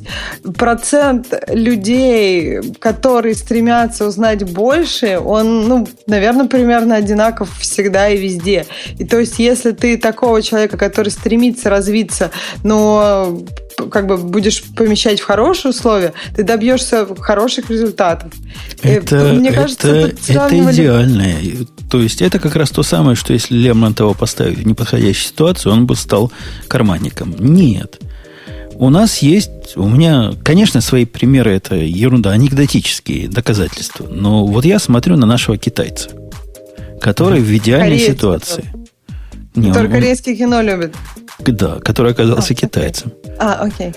процент 0.57 1.27
людей, 1.49 2.61
которые 2.79 3.35
стремятся 3.35 4.07
узнать 4.07 4.43
больше, 4.51 5.19
он, 5.23 5.67
ну, 5.67 5.87
наверное, 6.07 6.47
примерно 6.63 6.95
одинаков 6.95 7.49
всегда 7.59 8.07
и 8.07 8.17
везде. 8.17 8.65
И 8.97 9.03
то 9.03 9.19
есть 9.19 9.37
если 9.37 9.71
ты 9.71 9.97
такого 9.97 10.41
человека, 10.41 10.77
который 10.77 11.09
стремится 11.09 11.69
развиться, 11.69 12.31
но 12.63 13.37
как 13.91 14.07
бы 14.07 14.15
будешь 14.15 14.63
помещать 14.63 15.19
в 15.19 15.25
хорошие 15.25 15.71
условия, 15.71 16.13
ты 16.33 16.43
добьешься 16.43 17.05
хороших 17.19 17.69
результатов. 17.69 18.31
Это, 18.81 19.33
Мне 19.33 19.51
кажется, 19.51 19.89
это, 19.89 20.15
это 20.29 20.71
идеальное. 20.71 21.35
То 21.91 22.01
есть 22.01 22.21
это 22.21 22.39
как 22.39 22.55
раз 22.55 22.69
то 22.69 22.81
самое, 22.81 23.17
что 23.17 23.33
если 23.33 23.55
Лермонтова 23.55 24.13
поставить 24.13 24.59
в 24.59 24.65
неподходящую 24.65 25.27
ситуацию, 25.27 25.73
он 25.73 25.85
бы 25.85 25.97
стал 25.97 26.31
карманником. 26.69 27.35
Нет. 27.39 27.99
У 28.75 28.89
нас 28.89 29.19
есть, 29.19 29.75
у 29.75 29.87
меня, 29.87 30.31
конечно, 30.43 30.79
свои 30.79 31.05
примеры, 31.05 31.55
это 31.55 31.75
ерунда, 31.75 32.31
анекдотические 32.31 33.27
доказательства. 33.27 34.07
Но 34.07 34.45
вот 34.45 34.65
я 34.65 34.79
смотрю 34.79 35.17
на 35.17 35.25
нашего 35.25 35.57
китайца, 35.57 36.09
который 37.03 37.41
в 37.41 37.57
идеальной 37.57 37.97
Кореец, 37.97 38.15
ситуации. 38.15 38.65
Не, 39.55 39.67
который 39.69 39.87
он, 39.87 39.91
корейское 39.91 40.35
кино 40.35 40.61
любит. 40.61 40.95
Да, 41.39 41.79
который 41.79 42.13
оказался 42.13 42.53
а, 42.53 42.55
китайцем. 42.55 43.11
А, 43.37 43.55
окей. 43.55 43.93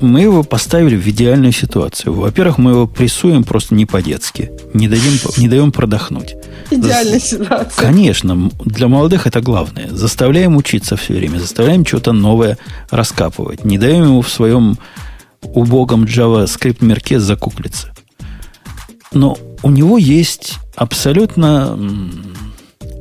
Мы 0.00 0.20
его 0.20 0.42
поставили 0.42 0.96
в 0.96 1.08
идеальную 1.08 1.52
ситуацию. 1.52 2.12
Во-первых, 2.12 2.58
мы 2.58 2.72
его 2.72 2.86
прессуем 2.86 3.44
просто 3.44 3.74
не 3.74 3.86
по-детски. 3.86 4.50
Не, 4.74 4.88
дадим, 4.88 5.12
не 5.38 5.48
даем 5.48 5.72
продохнуть. 5.72 6.36
Идеальная 6.70 7.18
ситуация. 7.18 7.72
Конечно, 7.76 8.50
для 8.64 8.88
молодых 8.88 9.26
это 9.26 9.40
главное. 9.40 9.88
Заставляем 9.90 10.56
учиться 10.56 10.96
все 10.96 11.14
время, 11.14 11.38
заставляем 11.38 11.86
что-то 11.86 12.12
новое 12.12 12.58
раскапывать. 12.90 13.64
Не 13.64 13.78
даем 13.78 14.04
ему 14.04 14.20
в 14.20 14.28
своем 14.28 14.78
убогом 15.42 16.04
JavaScript 16.04 16.84
мерке 16.84 17.18
закуклиться. 17.20 17.88
Но 19.12 19.36
у 19.62 19.70
него 19.70 19.98
есть 19.98 20.58
абсолютно 20.76 21.78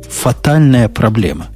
фатальная 0.09 0.89
проблема. 0.89 1.47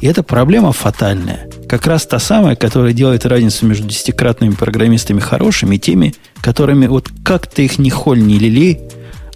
И 0.00 0.06
эта 0.06 0.22
проблема 0.22 0.72
фатальная. 0.72 1.48
Как 1.68 1.86
раз 1.86 2.06
та 2.06 2.18
самая, 2.18 2.54
которая 2.54 2.92
делает 2.92 3.26
разницу 3.26 3.66
между 3.66 3.88
десятикратными 3.88 4.52
программистами 4.52 5.18
хорошими 5.18 5.76
и 5.76 5.78
теми, 5.78 6.14
которыми 6.40 6.86
вот 6.86 7.10
как 7.24 7.46
ты 7.46 7.64
их 7.64 7.78
ни 7.78 7.90
холь, 7.90 8.24
ни 8.24 8.34
лилей, 8.34 8.78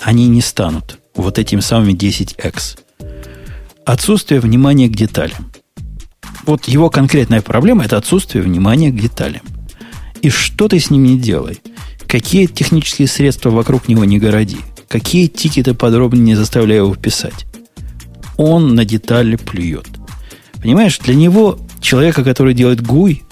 они 0.00 0.28
не 0.28 0.40
станут 0.40 0.98
вот 1.14 1.38
этими 1.38 1.60
самыми 1.60 1.92
10x. 1.92 2.78
Отсутствие 3.84 4.40
внимания 4.40 4.88
к 4.88 4.94
деталям. 4.94 5.50
Вот 6.46 6.66
его 6.66 6.90
конкретная 6.90 7.42
проблема– 7.42 7.84
это 7.84 7.96
отсутствие 7.96 8.42
внимания 8.42 8.90
к 8.90 9.00
деталям. 9.00 9.42
И 10.22 10.30
что 10.30 10.68
ты 10.68 10.78
с 10.78 10.90
ним 10.90 11.02
не 11.02 11.18
делай. 11.18 11.60
Какие 12.06 12.46
технические 12.46 13.08
средства 13.08 13.50
вокруг 13.50 13.88
него 13.88 14.04
не 14.04 14.18
городи. 14.18 14.58
Какие 14.88 15.26
тикеты 15.26 15.74
подробнее 15.74 16.24
не 16.24 16.34
заставляй 16.34 16.78
его 16.78 16.94
писать. 16.94 17.46
Он 18.36 18.74
на 18.74 18.84
детали 18.84 19.36
плюет. 19.36 19.88
Понимаешь, 20.60 20.98
для 20.98 21.14
него, 21.14 21.58
человека, 21.80 22.22
который 22.24 22.54
делает 22.54 22.80
гуй, 22.82 23.22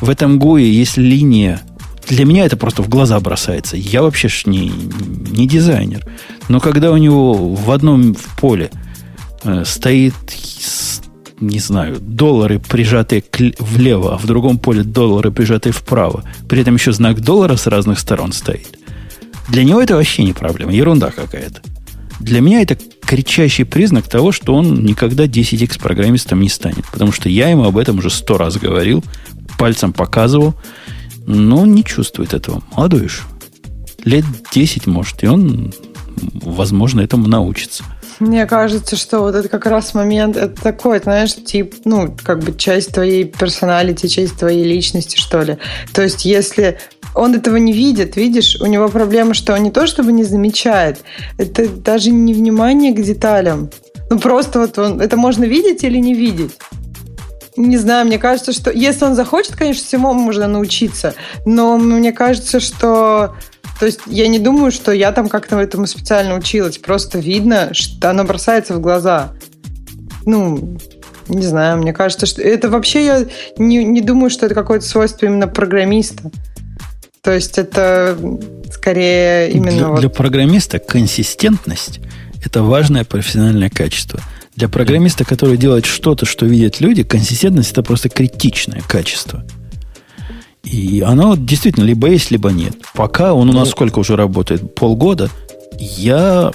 в 0.00 0.08
этом 0.08 0.38
гуе 0.38 0.70
есть 0.70 0.96
линия. 0.96 1.60
Для 2.08 2.24
меня 2.24 2.46
это 2.46 2.56
просто 2.56 2.82
в 2.82 2.88
глаза 2.88 3.20
бросается. 3.20 3.76
Я 3.76 4.02
вообще 4.02 4.28
ж 4.28 4.46
не, 4.46 4.68
не 4.68 5.46
дизайнер. 5.46 6.04
Но 6.48 6.58
когда 6.58 6.90
у 6.90 6.96
него 6.96 7.34
в 7.54 7.70
одном 7.70 8.14
в 8.14 8.40
поле 8.40 8.70
э, 9.44 9.64
стоит, 9.64 10.14
не 11.38 11.58
знаю, 11.58 11.98
доллары, 12.00 12.58
прижатые 12.58 13.22
влево, 13.58 14.14
а 14.14 14.18
в 14.18 14.26
другом 14.26 14.58
поле 14.58 14.82
доллары, 14.82 15.30
прижатые 15.30 15.72
вправо, 15.72 16.24
при 16.48 16.62
этом 16.62 16.74
еще 16.74 16.92
знак 16.92 17.20
доллара 17.20 17.56
с 17.56 17.66
разных 17.66 17.98
сторон 17.98 18.32
стоит, 18.32 18.78
для 19.48 19.64
него 19.64 19.80
это 19.80 19.96
вообще 19.96 20.24
не 20.24 20.32
проблема, 20.32 20.72
ерунда 20.72 21.10
какая-то. 21.10 21.60
Для 22.20 22.40
меня 22.40 22.60
это 22.62 22.76
кричащий 23.00 23.64
признак 23.64 24.08
того, 24.08 24.30
что 24.30 24.54
он 24.54 24.84
никогда 24.84 25.26
10x 25.26 25.80
программистом 25.80 26.40
не 26.40 26.48
станет. 26.48 26.86
Потому 26.92 27.12
что 27.12 27.28
я 27.28 27.48
ему 27.48 27.64
об 27.64 27.76
этом 27.76 27.98
уже 27.98 28.10
сто 28.10 28.38
раз 28.38 28.56
говорил, 28.56 29.02
пальцем 29.58 29.92
показывал, 29.92 30.54
но 31.26 31.62
он 31.62 31.74
не 31.74 31.82
чувствует 31.82 32.34
этого. 32.34 32.62
Молодой 32.76 33.04
еще. 33.04 33.22
Лет 34.04 34.24
10 34.52 34.86
может, 34.86 35.24
и 35.24 35.26
он, 35.26 35.72
возможно, 36.34 37.00
этому 37.00 37.26
научится. 37.26 37.84
Мне 38.20 38.44
кажется, 38.44 38.96
что 38.96 39.20
вот 39.20 39.34
это 39.34 39.48
как 39.48 39.64
раз 39.64 39.94
момент, 39.94 40.36
это 40.36 40.54
такой, 40.62 40.98
знаешь, 41.00 41.34
тип, 41.34 41.74
ну, 41.86 42.14
как 42.22 42.40
бы 42.40 42.54
часть 42.54 42.92
твоей 42.92 43.24
персоналити, 43.24 44.08
часть 44.08 44.36
твоей 44.36 44.62
личности, 44.62 45.16
что 45.16 45.40
ли. 45.40 45.56
То 45.94 46.02
есть, 46.02 46.26
если 46.26 46.78
он 47.14 47.34
этого 47.34 47.56
не 47.56 47.72
видит, 47.72 48.16
видишь, 48.16 48.58
у 48.60 48.66
него 48.66 48.88
проблема, 48.88 49.32
что 49.32 49.54
он 49.54 49.62
не 49.62 49.70
то 49.70 49.86
чтобы 49.86 50.12
не 50.12 50.24
замечает, 50.24 51.00
это 51.38 51.66
даже 51.66 52.10
не 52.10 52.34
внимание 52.34 52.92
к 52.92 53.02
деталям. 53.02 53.70
Ну, 54.10 54.18
просто 54.18 54.60
вот 54.60 54.78
он, 54.78 55.00
это 55.00 55.16
можно 55.16 55.44
видеть 55.44 55.82
или 55.82 55.96
не 55.96 56.12
видеть. 56.12 56.58
Не 57.56 57.78
знаю, 57.78 58.06
мне 58.06 58.18
кажется, 58.18 58.52
что 58.52 58.70
если 58.70 59.06
он 59.06 59.14
захочет, 59.14 59.56
конечно, 59.56 59.84
всему 59.84 60.12
можно 60.12 60.46
научиться. 60.46 61.14
Но 61.46 61.78
мне 61.78 62.12
кажется, 62.12 62.60
что 62.60 63.34
то 63.80 63.86
есть 63.86 64.00
я 64.06 64.28
не 64.28 64.38
думаю, 64.38 64.72
что 64.72 64.92
я 64.92 65.10
там 65.10 65.30
как-то 65.30 65.58
этому 65.58 65.86
специально 65.86 66.34
училась. 66.34 66.76
Просто 66.76 67.18
видно, 67.18 67.70
что 67.72 68.10
оно 68.10 68.24
бросается 68.24 68.74
в 68.74 68.80
глаза. 68.80 69.32
Ну, 70.26 70.76
не 71.28 71.46
знаю, 71.46 71.78
мне 71.78 71.94
кажется, 71.94 72.26
что 72.26 72.42
это 72.42 72.68
вообще 72.68 73.06
я 73.06 73.26
не, 73.56 73.82
не 73.82 74.02
думаю, 74.02 74.28
что 74.28 74.44
это 74.44 74.54
какое-то 74.54 74.84
свойство 74.84 75.24
именно 75.24 75.48
программиста. 75.48 76.30
То 77.22 77.32
есть 77.32 77.56
это 77.56 78.18
скорее 78.70 79.50
именно... 79.50 79.70
Для, 79.70 79.88
вот... 79.88 80.00
для 80.00 80.10
программиста 80.10 80.78
консистентность– 80.78 82.00
это 82.44 82.62
важное 82.62 83.04
профессиональное 83.04 83.70
качество. 83.70 84.20
Для 84.56 84.68
программиста, 84.68 85.24
который 85.24 85.56
делает 85.56 85.86
что-то, 85.86 86.26
что 86.26 86.44
видят 86.44 86.80
люди, 86.80 87.02
консистентность– 87.02 87.70
это 87.72 87.82
просто 87.82 88.10
критичное 88.10 88.82
качество– 88.86 89.42
и 90.62 91.00
оно 91.00 91.36
действительно 91.36 91.84
либо 91.84 92.08
есть, 92.08 92.30
либо 92.30 92.50
нет. 92.50 92.76
Пока 92.94 93.32
он 93.32 93.48
у 93.48 93.52
нас 93.52 93.68
ну, 93.68 93.70
сколько 93.70 93.98
уже 93.98 94.16
работает? 94.16 94.74
Полгода. 94.74 95.30
Я, 95.78 96.52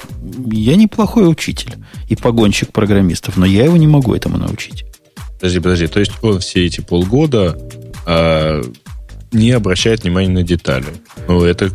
я 0.51 0.75
неплохой 0.75 1.29
учитель 1.29 1.73
и 2.09 2.15
погонщик 2.15 2.71
программистов, 2.71 3.37
но 3.37 3.45
я 3.45 3.65
его 3.65 3.77
не 3.77 3.87
могу 3.87 4.13
этому 4.13 4.37
научить. 4.37 4.85
Подожди, 5.39 5.59
подожди. 5.59 5.87
То 5.87 5.99
есть 5.99 6.11
он 6.21 6.39
все 6.39 6.65
эти 6.65 6.81
полгода 6.81 7.57
а, 8.05 8.61
не 9.31 9.51
обращает 9.51 10.03
внимания 10.03 10.29
на 10.29 10.43
детали. 10.43 10.85
Ну, 11.27 11.43
это 11.43 11.71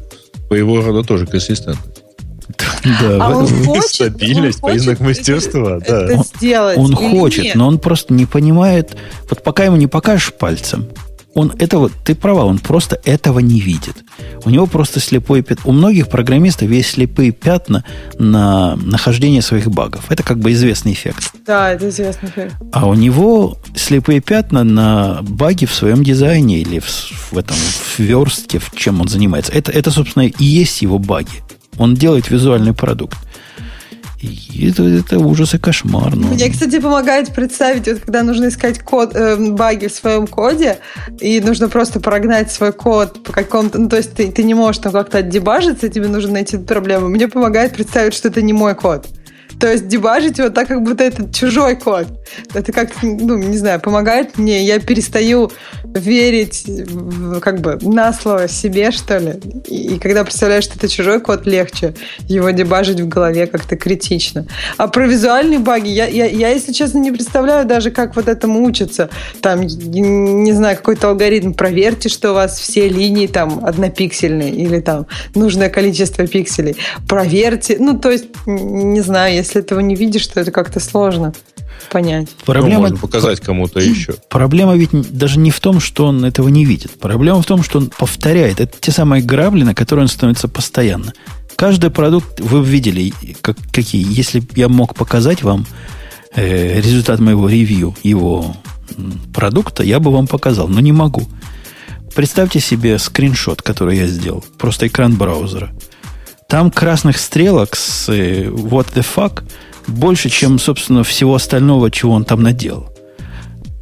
по 0.48 0.54
его 0.54 0.80
роду 0.80 1.04
тоже 1.04 1.26
консистентность. 1.26 2.04
Да, 2.84 3.18
а 3.20 3.36
он 3.36 3.46
хочет, 3.64 3.90
стабильность, 3.90 4.58
он 4.62 4.72
признак 4.72 5.00
мастерства. 5.00 5.78
Это 5.78 6.06
да. 6.06 6.22
сделать. 6.22 6.78
Он 6.78 6.94
хочет, 6.94 7.44
нет? 7.44 7.54
но 7.54 7.68
он 7.68 7.78
просто 7.78 8.14
не 8.14 8.26
понимает. 8.26 8.96
Вот 9.28 9.42
пока 9.42 9.64
ему 9.64 9.76
не 9.76 9.86
покажешь 9.86 10.32
пальцем, 10.32 10.88
он 11.34 11.52
этого, 11.58 11.90
ты 12.04 12.14
права, 12.14 12.44
он 12.44 12.58
просто 12.58 13.00
этого 13.04 13.38
не 13.38 13.60
видит. 13.60 13.96
У 14.44 14.50
него 14.50 14.66
просто 14.66 15.00
слепой 15.00 15.42
пятна. 15.42 15.70
У 15.70 15.72
многих 15.72 16.08
программистов 16.08 16.70
есть 16.70 16.90
слепые 16.90 17.30
пятна 17.30 17.84
на 18.18 18.76
нахождение 18.76 19.42
своих 19.42 19.70
багов. 19.70 20.10
Это 20.10 20.22
как 20.22 20.38
бы 20.38 20.52
известный 20.52 20.92
эффект. 20.92 21.32
Да, 21.46 21.72
это 21.72 21.88
известный 21.88 22.28
эффект. 22.30 22.56
А 22.72 22.88
у 22.88 22.94
него 22.94 23.58
слепые 23.76 24.20
пятна 24.20 24.64
на 24.64 25.18
баги 25.22 25.66
в 25.66 25.74
своем 25.74 26.02
дизайне 26.02 26.58
или 26.58 26.80
в, 26.80 27.32
в 27.32 27.38
этом 27.38 27.56
в 27.56 27.98
верстке, 27.98 28.58
в 28.58 28.72
чем 28.74 29.00
он 29.00 29.08
занимается. 29.08 29.52
Это, 29.52 29.70
это, 29.70 29.90
собственно, 29.90 30.24
и 30.26 30.44
есть 30.44 30.82
его 30.82 30.98
баги. 30.98 31.42
Он 31.78 31.94
делает 31.94 32.30
визуальный 32.30 32.74
продукт. 32.74 33.16
Это, 34.22 34.82
это 34.82 35.18
ужас 35.18 35.54
и 35.54 35.58
кошмар. 35.58 36.14
Но... 36.14 36.28
Мне, 36.28 36.50
кстати, 36.50 36.78
помогает 36.78 37.32
представить, 37.34 37.88
вот 37.88 38.00
когда 38.00 38.22
нужно 38.22 38.48
искать 38.48 38.80
код, 38.80 39.14
э, 39.14 39.36
баги 39.52 39.86
в 39.86 39.92
своем 39.92 40.26
коде, 40.26 40.78
и 41.20 41.40
нужно 41.40 41.68
просто 41.68 42.00
прогнать 42.00 42.52
свой 42.52 42.72
код 42.72 43.22
по 43.22 43.32
какому-то... 43.32 43.78
Ну, 43.78 43.88
то 43.88 43.96
есть 43.96 44.12
ты, 44.14 44.30
ты 44.30 44.42
не 44.42 44.52
можешь 44.52 44.82
там 44.82 44.92
как-то 44.92 45.18
отдебажиться, 45.18 45.88
тебе 45.88 46.08
нужно 46.08 46.32
найти 46.32 46.56
эту 46.56 46.66
проблему. 46.66 47.08
Мне 47.08 47.28
помогает 47.28 47.72
представить, 47.72 48.12
что 48.12 48.28
это 48.28 48.42
не 48.42 48.52
мой 48.52 48.74
код. 48.74 49.06
То 49.60 49.70
есть 49.70 49.88
дебажить 49.88 50.38
его 50.38 50.48
так, 50.48 50.68
как 50.68 50.82
будто 50.82 51.04
это 51.04 51.30
чужой 51.32 51.76
код. 51.76 52.06
Это 52.54 52.72
как, 52.72 52.90
ну, 53.02 53.36
не 53.36 53.58
знаю, 53.58 53.78
помогает 53.80 54.38
мне. 54.38 54.64
Я 54.64 54.78
перестаю 54.78 55.50
верить 55.84 56.64
как 57.42 57.60
бы 57.60 57.78
на 57.82 58.12
слово 58.12 58.48
себе, 58.48 58.90
что 58.90 59.18
ли. 59.18 59.34
И, 59.66 59.98
когда 59.98 60.24
представляешь, 60.24 60.64
что 60.64 60.76
это 60.76 60.88
чужой 60.88 61.20
код, 61.20 61.46
легче 61.46 61.94
его 62.26 62.50
дебажить 62.50 63.00
в 63.00 63.08
голове 63.08 63.46
как-то 63.46 63.76
критично. 63.76 64.46
А 64.78 64.88
про 64.88 65.06
визуальные 65.06 65.58
баги, 65.58 65.88
я, 65.88 66.06
я, 66.06 66.26
я, 66.26 66.48
если 66.48 66.72
честно, 66.72 66.98
не 66.98 67.12
представляю 67.12 67.66
даже, 67.66 67.90
как 67.90 68.16
вот 68.16 68.28
этому 68.28 68.64
учатся. 68.64 69.10
Там, 69.42 69.60
не 69.60 70.52
знаю, 70.52 70.76
какой-то 70.76 71.08
алгоритм. 71.08 71.52
Проверьте, 71.52 72.08
что 72.08 72.30
у 72.30 72.34
вас 72.34 72.58
все 72.58 72.88
линии 72.88 73.26
там 73.26 73.64
однопиксельные 73.64 74.52
или 74.52 74.80
там 74.80 75.06
нужное 75.34 75.68
количество 75.68 76.26
пикселей. 76.26 76.76
Проверьте. 77.06 77.76
Ну, 77.78 77.98
то 77.98 78.10
есть, 78.10 78.26
не 78.46 79.00
знаю, 79.00 79.34
если 79.34 79.49
если 79.50 79.62
этого 79.62 79.80
не 79.80 79.96
видишь, 79.96 80.26
то 80.28 80.40
это 80.40 80.52
как-то 80.52 80.80
сложно 80.80 81.32
понять. 81.90 82.28
Проблема, 82.44 82.74
ну, 82.74 82.80
можно 82.82 82.96
показать 82.96 83.40
кому-то 83.40 83.80
еще. 83.80 84.14
Проблема 84.28 84.76
ведь 84.76 84.90
даже 84.92 85.38
не 85.38 85.50
в 85.50 85.58
том, 85.60 85.80
что 85.80 86.06
он 86.06 86.24
этого 86.24 86.48
не 86.48 86.64
видит. 86.64 86.92
Проблема 86.92 87.42
в 87.42 87.46
том, 87.46 87.62
что 87.62 87.78
он 87.78 87.90
повторяет. 87.90 88.60
Это 88.60 88.78
те 88.78 88.92
самые 88.92 89.22
грабли, 89.22 89.64
на 89.64 89.74
которые 89.74 90.04
он 90.04 90.08
становится 90.08 90.46
постоянно. 90.48 91.12
Каждый 91.56 91.90
продукт 91.90 92.40
вы 92.40 92.64
видели, 92.64 93.12
как, 93.40 93.56
какие. 93.72 94.06
Если 94.08 94.42
я 94.54 94.68
мог 94.68 94.94
показать 94.94 95.42
вам 95.42 95.66
э, 96.34 96.80
результат 96.80 97.18
моего 97.18 97.48
ревью 97.48 97.94
его 98.02 98.56
продукта, 99.34 99.82
я 99.82 99.98
бы 100.00 100.10
вам 100.12 100.26
показал, 100.26 100.68
но 100.68 100.80
не 100.80 100.92
могу. 100.92 101.22
Представьте 102.14 102.60
себе 102.60 102.98
скриншот, 102.98 103.62
который 103.62 103.98
я 103.98 104.06
сделал. 104.06 104.44
Просто 104.58 104.86
экран 104.86 105.16
браузера. 105.16 105.70
Там 106.50 106.72
красных 106.72 107.18
стрелок 107.18 107.76
с 107.76 108.08
э, 108.08 108.46
what 108.46 108.88
the 108.92 109.06
fuck 109.06 109.44
больше, 109.86 110.28
чем, 110.28 110.58
собственно, 110.58 111.04
всего 111.04 111.36
остального, 111.36 111.92
чего 111.92 112.12
он 112.12 112.24
там 112.24 112.42
наделал. 112.42 112.90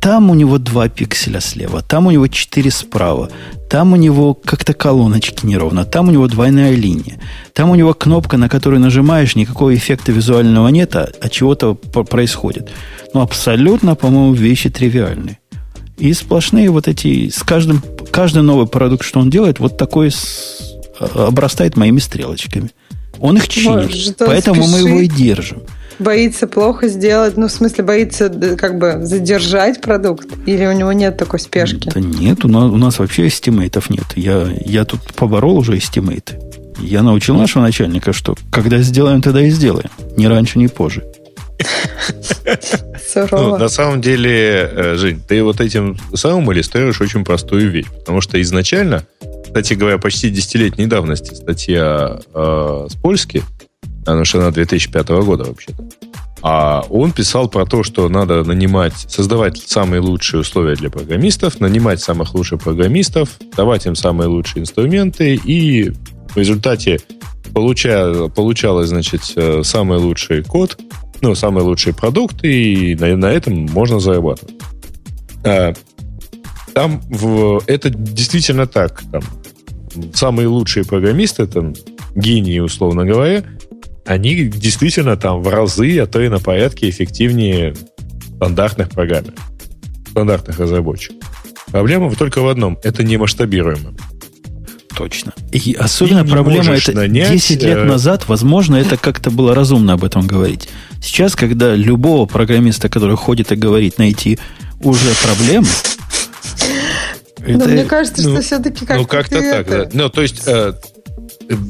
Там 0.02 0.30
у 0.30 0.34
него 0.34 0.58
два 0.58 0.90
пикселя 0.90 1.40
слева, 1.40 1.80
там 1.80 2.06
у 2.06 2.10
него 2.10 2.28
четыре 2.28 2.70
справа, 2.70 3.30
там 3.70 3.94
у 3.94 3.96
него 3.96 4.34
как-то 4.34 4.74
колоночки 4.74 5.46
неровно, 5.46 5.86
там 5.86 6.08
у 6.08 6.12
него 6.12 6.28
двойная 6.28 6.74
линия, 6.74 7.18
там 7.54 7.70
у 7.70 7.74
него 7.74 7.94
кнопка, 7.94 8.36
на 8.36 8.50
которую 8.50 8.80
нажимаешь, 8.80 9.34
никакого 9.34 9.74
эффекта 9.74 10.12
визуального 10.12 10.68
нет, 10.68 10.94
а, 10.94 11.08
а 11.22 11.28
чего-то 11.30 11.74
происходит. 11.74 12.70
Ну, 13.14 13.22
абсолютно, 13.22 13.94
по-моему, 13.94 14.34
вещи 14.34 14.68
тривиальные. 14.68 15.38
И 15.96 16.12
сплошные 16.12 16.70
вот 16.70 16.86
эти, 16.86 17.30
с 17.30 17.42
каждым, 17.42 17.82
каждый 18.10 18.42
новый 18.42 18.66
продукт, 18.66 19.04
что 19.04 19.20
он 19.20 19.30
делает, 19.30 19.58
вот 19.58 19.78
такой 19.78 20.12
обрастает 20.98 21.76
моими 21.76 21.98
стрелочками. 21.98 22.70
Он 23.20 23.36
их 23.36 23.48
чинит, 23.48 23.68
Может, 23.68 24.16
поэтому 24.18 24.62
спешит, 24.62 24.72
мы 24.72 24.88
его 24.88 25.00
и 25.00 25.08
держим. 25.08 25.62
Боится 25.98 26.46
плохо 26.46 26.86
сделать, 26.86 27.36
ну, 27.36 27.48
в 27.48 27.50
смысле, 27.50 27.82
боится 27.82 28.28
как 28.56 28.78
бы 28.78 28.98
задержать 29.02 29.80
продукт? 29.80 30.28
Или 30.46 30.64
у 30.66 30.72
него 30.72 30.92
нет 30.92 31.16
такой 31.16 31.40
спешки? 31.40 31.90
Да 31.92 32.00
нет, 32.00 32.44
у 32.44 32.48
нас, 32.48 32.70
у 32.70 32.76
нас 32.76 32.98
вообще 33.00 33.26
estimate 33.26 33.73
'ов 33.73 33.90
нет. 33.90 34.04
Я, 34.14 34.48
я 34.64 34.84
тут 34.84 35.00
поборол 35.14 35.58
уже 35.58 35.76
estimate 35.76 36.21
'ы. 36.21 36.38
Я 36.80 37.02
научил 37.02 37.34
нашего 37.34 37.62
начальника, 37.62 38.12
что 38.12 38.36
когда 38.52 38.78
сделаем, 38.78 39.20
тогда 39.20 39.42
и 39.42 39.50
сделаем. 39.50 39.90
Ни 40.16 40.26
раньше, 40.26 40.58
ни 40.58 40.68
позже. 40.68 41.04
Ну, 43.32 43.56
на 43.56 43.68
самом 43.68 44.00
деле, 44.00 44.70
э, 44.70 44.94
Жень, 44.96 45.20
ты 45.26 45.42
вот 45.42 45.60
этим 45.60 45.96
самым 46.14 46.52
иллюстрируешь 46.52 47.00
очень 47.00 47.24
простую 47.24 47.70
вещь. 47.70 47.86
Потому 47.86 48.20
что 48.20 48.40
изначально 48.40 49.04
кстати 49.48 49.72
говоря, 49.72 49.96
почти 49.96 50.28
десятилетней 50.28 50.86
давности 50.86 51.32
статья 51.32 52.20
э, 52.34 52.86
с 52.90 52.94
Польски, 52.96 53.42
она 54.06 54.24
что 54.24 54.40
она 54.40 54.50
2005 54.50 55.08
года 55.08 55.44
вообще-то. 55.44 55.88
А 56.42 56.84
он 56.90 57.12
писал 57.12 57.48
про 57.48 57.64
то, 57.64 57.82
что 57.82 58.08
надо 58.10 58.44
нанимать, 58.44 58.94
создавать 58.94 59.58
самые 59.58 60.00
лучшие 60.00 60.40
условия 60.42 60.76
для 60.76 60.90
программистов, 60.90 61.60
нанимать 61.60 62.00
самых 62.00 62.34
лучших 62.34 62.62
программистов, 62.62 63.30
давать 63.56 63.86
им 63.86 63.96
самые 63.96 64.28
лучшие 64.28 64.62
инструменты, 64.62 65.34
и 65.34 65.90
в 66.28 66.36
результате 66.36 67.00
получая, 67.54 68.28
получалось, 68.28 68.90
значит, 68.90 69.22
э, 69.34 69.62
самый 69.64 69.98
лучший 69.98 70.44
код, 70.44 70.78
ну, 71.22 71.34
самый 71.34 71.64
лучший 71.64 71.94
продукт, 71.94 72.44
и 72.44 72.94
на, 73.00 73.16
на 73.16 73.26
этом 73.32 73.54
можно 73.54 73.98
зарабатывать. 73.98 74.54
А, 75.42 75.72
там 76.78 77.00
в, 77.08 77.60
это 77.66 77.90
действительно 77.90 78.68
так. 78.68 79.02
Там, 79.10 79.22
самые 80.14 80.48
лучшие 80.48 80.84
программисты, 80.84 81.46
там, 81.46 81.74
гении, 82.14 82.58
условно 82.58 83.04
говоря, 83.04 83.44
они 84.06 84.44
действительно 84.44 85.16
там 85.16 85.42
в 85.42 85.48
разы, 85.48 85.98
а 85.98 86.06
то 86.06 86.20
и 86.20 86.28
на 86.28 86.40
порядке 86.40 86.88
эффективнее 86.88 87.74
стандартных 88.36 88.90
программеров, 88.90 89.38
стандартных 90.10 90.58
разработчиков. 90.58 91.16
Проблема 91.70 92.14
только 92.14 92.40
в 92.40 92.48
одном. 92.48 92.78
Это 92.82 93.04
не 93.04 93.16
масштабируемо. 93.16 93.94
Точно. 94.96 95.32
И 95.52 95.74
особенно 95.74 96.24
Ты 96.24 96.30
проблема 96.30 96.72
это 96.72 96.92
нанять, 96.92 97.30
10 97.30 97.62
лет 97.62 97.78
э, 97.78 97.84
назад, 97.84 98.26
возможно, 98.26 98.74
это 98.74 98.96
как-то 98.96 99.30
было 99.30 99.54
разумно 99.54 99.92
об 99.92 100.02
этом 100.02 100.26
говорить. 100.26 100.68
Сейчас, 101.00 101.36
когда 101.36 101.76
любого 101.76 102.26
программиста, 102.26 102.88
который 102.88 103.16
ходит 103.16 103.52
и 103.52 103.54
говорит, 103.56 103.98
найти 103.98 104.40
уже 104.80 105.10
проблемы, 105.22 105.68
это, 107.40 107.58
Но 107.58 107.64
мне 107.66 107.84
кажется, 107.84 108.22
ну, 108.22 108.34
что 108.34 108.42
все-таки 108.42 108.86
как-то 108.86 109.02
Ну, 109.02 109.06
как-то 109.06 109.40
так, 109.40 109.68
это... 109.68 109.84
да. 109.84 109.90
Ну, 109.92 110.08
то 110.08 110.22
есть, 110.22 110.42
э, 110.46 110.72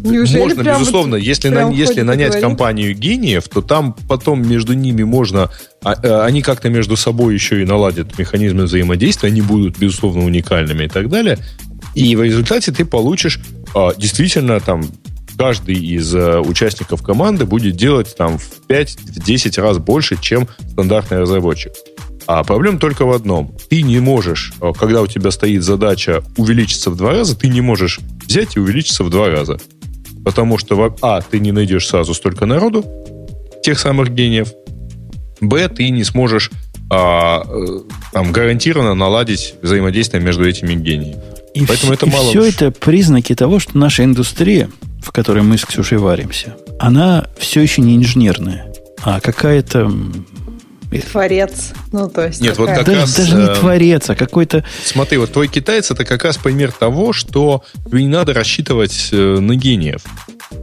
Неужели 0.05 0.41
можно, 0.41 0.63
безусловно, 0.63 1.17
вот 1.17 1.23
если, 1.23 1.49
на, 1.49 1.71
если 1.71 2.03
нанять 2.03 2.31
говорит? 2.31 2.49
компанию 2.49 2.95
гениев, 2.95 3.49
то 3.49 3.63
там 3.63 3.95
потом 4.09 4.47
между 4.47 4.73
ними 4.73 5.05
можно... 5.05 5.51
а, 5.83 5.93
а, 5.93 6.25
Они 6.25 6.43
как-то 6.43 6.69
между 6.69 6.97
собой 6.97 7.35
еще 7.35 7.63
и 7.63 7.65
наладят 7.65 8.19
механизмы 8.19 8.65
взаимодействия, 8.65 9.29
они 9.29 9.41
будут, 9.41 9.79
безусловно, 9.79 10.25
уникальными 10.25 10.85
и 10.85 10.89
так 10.89 11.09
далее. 11.09 11.39
И 11.95 12.17
в 12.17 12.23
результате 12.23 12.73
ты 12.73 12.85
получишь 12.85 13.41
а, 13.75 13.95
действительно 13.97 14.59
там 14.61 14.83
каждый 15.37 15.77
из 15.77 16.13
э, 16.15 16.41
участников 16.41 17.01
команды 17.01 17.47
будет 17.47 17.77
делать 17.77 18.17
там 18.17 18.39
в 18.39 18.61
5-10 18.69 19.61
раз 19.63 19.79
больше, 19.79 20.21
чем 20.21 20.49
стандартный 20.73 21.21
разработчик. 21.21 21.73
А 22.29 22.45
проблема 22.45 22.79
только 22.79 23.07
в 23.07 23.13
одном. 23.13 23.57
Ты 23.71 23.81
не 23.81 24.01
можешь, 24.01 24.53
э, 24.61 24.73
когда 24.79 25.01
у 25.01 25.07
тебя 25.07 25.31
стоит 25.31 25.63
задача 25.63 26.23
увеличиться 26.37 26.91
в 26.91 26.97
два 26.97 27.13
раза, 27.13 27.35
ты 27.35 27.49
не 27.49 27.63
можешь 27.63 28.01
взять 28.27 28.57
и 28.57 28.61
увеличиться 28.61 29.03
в 29.03 29.09
два 29.09 29.31
раза. 29.31 29.59
Потому 30.27 30.59
что, 30.59 30.95
а, 31.01 31.23
ты 31.23 31.41
не 31.41 31.53
найдешь 31.53 31.89
сразу 31.89 32.13
столько 32.13 32.45
народу, 32.45 32.85
тех 33.63 33.79
самых 33.79 34.11
гениев, 34.11 34.53
б, 35.41 35.69
ты 35.71 35.89
не 35.89 36.05
сможешь 36.05 36.51
а, 36.91 37.45
э, 37.47 37.67
там, 38.13 38.31
гарантированно 38.31 38.95
наладить 38.95 39.55
взаимодействие 39.63 40.23
между 40.23 40.47
этими 40.47 40.75
гениями. 40.75 41.17
И, 41.55 41.65
Поэтому 41.65 41.93
вс- 41.93 41.95
это 41.95 42.07
и 42.07 42.11
мало 42.11 42.29
все 42.29 42.41
уж. 42.43 42.49
это 42.55 42.71
признаки 42.71 43.35
того, 43.35 43.59
что 43.59 43.79
наша 43.79 44.05
индустрия, 44.05 44.69
в 45.03 45.13
которой 45.13 45.43
мы 45.43 45.57
с 45.57 45.65
Ксюшей 45.65 45.97
варимся, 45.97 46.57
она 46.79 47.27
все 47.39 47.63
еще 47.63 47.81
не 47.81 47.97
инженерная, 47.97 48.71
а 49.03 49.21
какая-то... 49.21 49.91
Творец. 50.91 51.73
Ну, 51.93 52.09
то 52.09 52.27
есть... 52.27 52.41
Нет, 52.41 52.59
вот 52.59 52.67
такая- 52.67 52.85
как 52.85 52.87
даже, 52.87 53.01
раз, 53.01 53.17
даже 53.17 53.37
не 53.37 53.45
э, 53.45 53.55
творец, 53.55 54.11
а 54.11 54.15
какой-то... 54.15 54.65
Смотри, 54.85 55.19
вот 55.19 55.33
твой 55.33 55.49
китаец 55.49 55.91
это 55.91 56.05
как 56.05 56.25
раз 56.25 56.39
пример 56.39 56.73
того, 56.73 57.13
что 57.13 57.63
тебе 57.87 58.03
не 58.03 58.09
надо 58.09 58.33
рассчитывать 58.33 59.11
э, 59.13 59.39
на 59.39 59.55
гениев. 59.55 60.03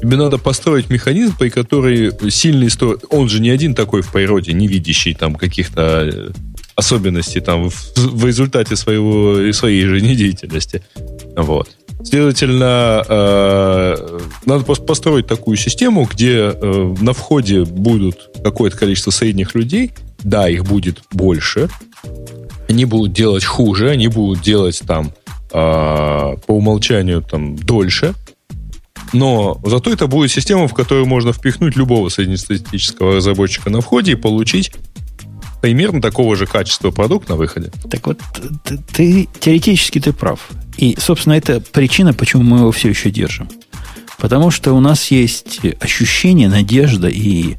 Тебе 0.02 0.18
надо 0.18 0.38
построить 0.38 0.90
механизм, 0.90 1.36
при 1.38 1.50
который 1.50 2.12
сильный 2.32 2.70
сто... 2.70 2.98
Он 3.10 3.30
же 3.30 3.40
не 3.40 3.50
один 3.52 3.76
такой 3.76 4.02
в 4.02 4.12
природе, 4.12 4.54
не 4.54 4.68
видящий 4.68 5.14
там 5.14 5.36
каких-то 5.36 6.10
э, 6.12 6.30
особенностей 6.76 7.40
там 7.40 7.70
в, 7.70 7.96
в 7.96 8.26
результате 8.26 8.76
своего, 8.76 9.52
своей 9.54 9.86
жизнедеятельности. 9.86 10.84
Вот. 11.36 11.70
Следовательно, 12.04 13.04
э, 13.08 14.20
надо 14.46 14.64
просто 14.64 14.86
построить 14.86 15.28
такую 15.28 15.58
систему, 15.58 16.08
где 16.12 16.52
э, 16.54 16.96
на 17.00 17.14
входе 17.14 17.64
будут 17.64 18.30
какое-то 18.44 18.78
количество 18.78 19.12
средних 19.12 19.56
людей, 19.56 19.92
да, 20.26 20.50
их 20.50 20.66
будет 20.66 21.04
больше, 21.12 21.70
они 22.68 22.86
будут 22.86 23.14
делать 23.14 23.46
хуже, 23.46 23.92
они 23.92 24.08
будут 24.08 24.42
делать 24.42 24.82
там 24.86 25.14
а, 25.54 26.36
по 26.48 26.54
умолчанию 26.54 27.22
там 27.22 27.56
дольше, 27.56 28.14
но 29.14 29.62
зато 29.64 29.92
это 29.92 30.08
будет 30.08 30.32
система, 30.32 30.68
в 30.68 30.74
которую 30.74 31.06
можно 31.06 31.32
впихнуть 31.32 31.76
любого 31.76 32.10
среднестатистического 32.10 33.16
разработчика 33.16 33.70
на 33.70 33.82
входе 33.82 34.14
и 34.14 34.16
получить 34.16 34.72
примерно 35.62 36.02
такого 36.02 36.36
же 36.36 36.48
качества 36.48 36.92
продукт 36.92 37.30
на 37.30 37.36
выходе. 37.36 37.72
Так 37.90 38.08
вот, 38.08 38.20
ты, 38.64 38.78
ты- 38.78 39.30
теоретически 39.40 40.00
ты 40.00 40.12
прав. 40.12 40.50
И, 40.78 40.98
собственно, 41.00 41.34
это 41.34 41.62
причина, 41.62 42.14
почему 42.14 42.44
мы 42.44 42.58
его 42.60 42.72
все 42.72 42.90
еще 42.90 43.10
держим. 43.12 43.48
Потому 44.18 44.50
что 44.50 44.74
у 44.74 44.80
нас 44.80 45.12
есть 45.12 45.60
ощущение, 45.80 46.50
надежда 46.50 47.08
и 47.08 47.56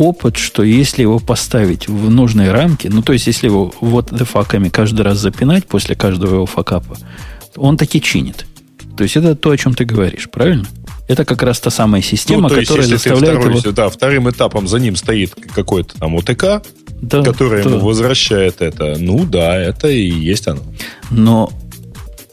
опыт, 0.00 0.36
что 0.36 0.62
если 0.62 1.02
его 1.02 1.18
поставить 1.18 1.88
в 1.88 2.10
нужные 2.10 2.50
рамки, 2.52 2.88
ну, 2.88 3.02
то 3.02 3.12
есть, 3.12 3.26
если 3.26 3.46
его 3.46 3.72
вот 3.80 4.08
факами 4.28 4.68
каждый 4.68 5.02
раз 5.02 5.18
запинать 5.18 5.66
после 5.66 5.94
каждого 5.94 6.34
его 6.36 6.46
факапа, 6.46 6.96
он 7.56 7.76
таки 7.76 8.00
чинит. 8.00 8.46
То 8.96 9.04
есть, 9.04 9.16
это 9.16 9.34
то, 9.34 9.50
о 9.50 9.56
чем 9.56 9.74
ты 9.74 9.84
говоришь, 9.84 10.28
правильно? 10.30 10.66
Это 11.08 11.24
как 11.24 11.42
раз 11.42 11.60
та 11.60 11.70
самая 11.70 12.02
система, 12.02 12.42
Ну, 12.42 12.48
то 12.48 12.56
есть, 12.56 12.68
которая 12.68 12.88
если 12.88 12.96
ты 13.10 13.14
заставляет 13.16 13.40
второй- 13.40 13.60
его... 13.60 13.72
да, 13.72 13.88
вторым 13.90 14.30
этапом 14.30 14.68
за 14.68 14.78
ним 14.78 14.96
стоит 14.96 15.34
какой-то 15.54 15.98
там 15.98 16.14
УТК, 16.14 16.62
Да, 17.02 17.22
который 17.22 17.62
да. 17.64 17.70
ему 17.70 17.80
возвращает 17.80 18.60
это, 18.62 18.96
ну 18.98 19.24
да, 19.24 19.56
это 19.58 19.88
и 19.88 20.08
есть 20.08 20.46
оно. 20.48 20.60
Но 21.10 21.50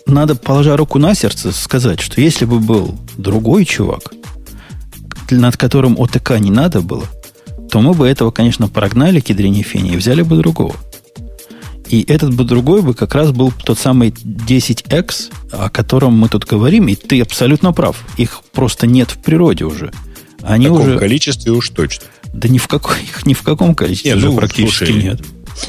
надо, 0.05 0.35
положа 0.35 0.77
руку 0.77 0.99
на 0.99 1.15
сердце, 1.15 1.51
сказать, 1.51 1.99
что 1.99 2.21
если 2.21 2.45
бы 2.45 2.59
был 2.59 2.95
другой 3.17 3.65
чувак, 3.65 4.13
над 5.31 5.57
которым 5.57 5.99
ОТК 5.99 6.39
не 6.39 6.51
надо 6.51 6.81
было, 6.81 7.03
то 7.69 7.81
мы 7.81 7.93
бы 7.93 8.07
этого, 8.07 8.31
конечно, 8.31 8.67
прогнали 8.67 9.19
к 9.19 9.29
ядрине 9.29 9.63
фени 9.63 9.93
и 9.93 9.97
взяли 9.97 10.21
бы 10.21 10.37
другого. 10.37 10.75
И 11.89 12.03
этот 12.07 12.35
бы 12.35 12.43
другой 12.43 12.81
бы 12.81 12.93
как 12.93 13.15
раз 13.15 13.31
был 13.31 13.53
тот 13.63 13.79
самый 13.79 14.09
10X, 14.09 15.31
о 15.51 15.69
котором 15.69 16.17
мы 16.17 16.27
тут 16.27 16.45
говорим, 16.45 16.87
и 16.87 16.95
ты 16.95 17.21
абсолютно 17.21 17.71
прав. 17.71 18.03
Их 18.17 18.41
просто 18.51 18.87
нет 18.87 19.11
в 19.11 19.19
природе 19.19 19.63
уже. 19.63 19.93
В 20.39 20.45
Они 20.45 20.65
таком 20.65 20.81
уже... 20.81 20.97
количестве 20.97 21.51
уж 21.51 21.69
точно. 21.69 22.05
Да 22.33 22.49
ни 22.49 22.57
в, 22.57 22.67
какой, 22.67 23.01
их 23.01 23.25
ни 23.25 23.33
в 23.33 23.41
каком 23.41 23.73
количестве 23.73 24.11
Не, 24.11 24.17
уже 24.17 24.27
ну, 24.27 24.37
практически 24.37 24.85
слушай, 24.85 25.01
нет. 25.01 25.21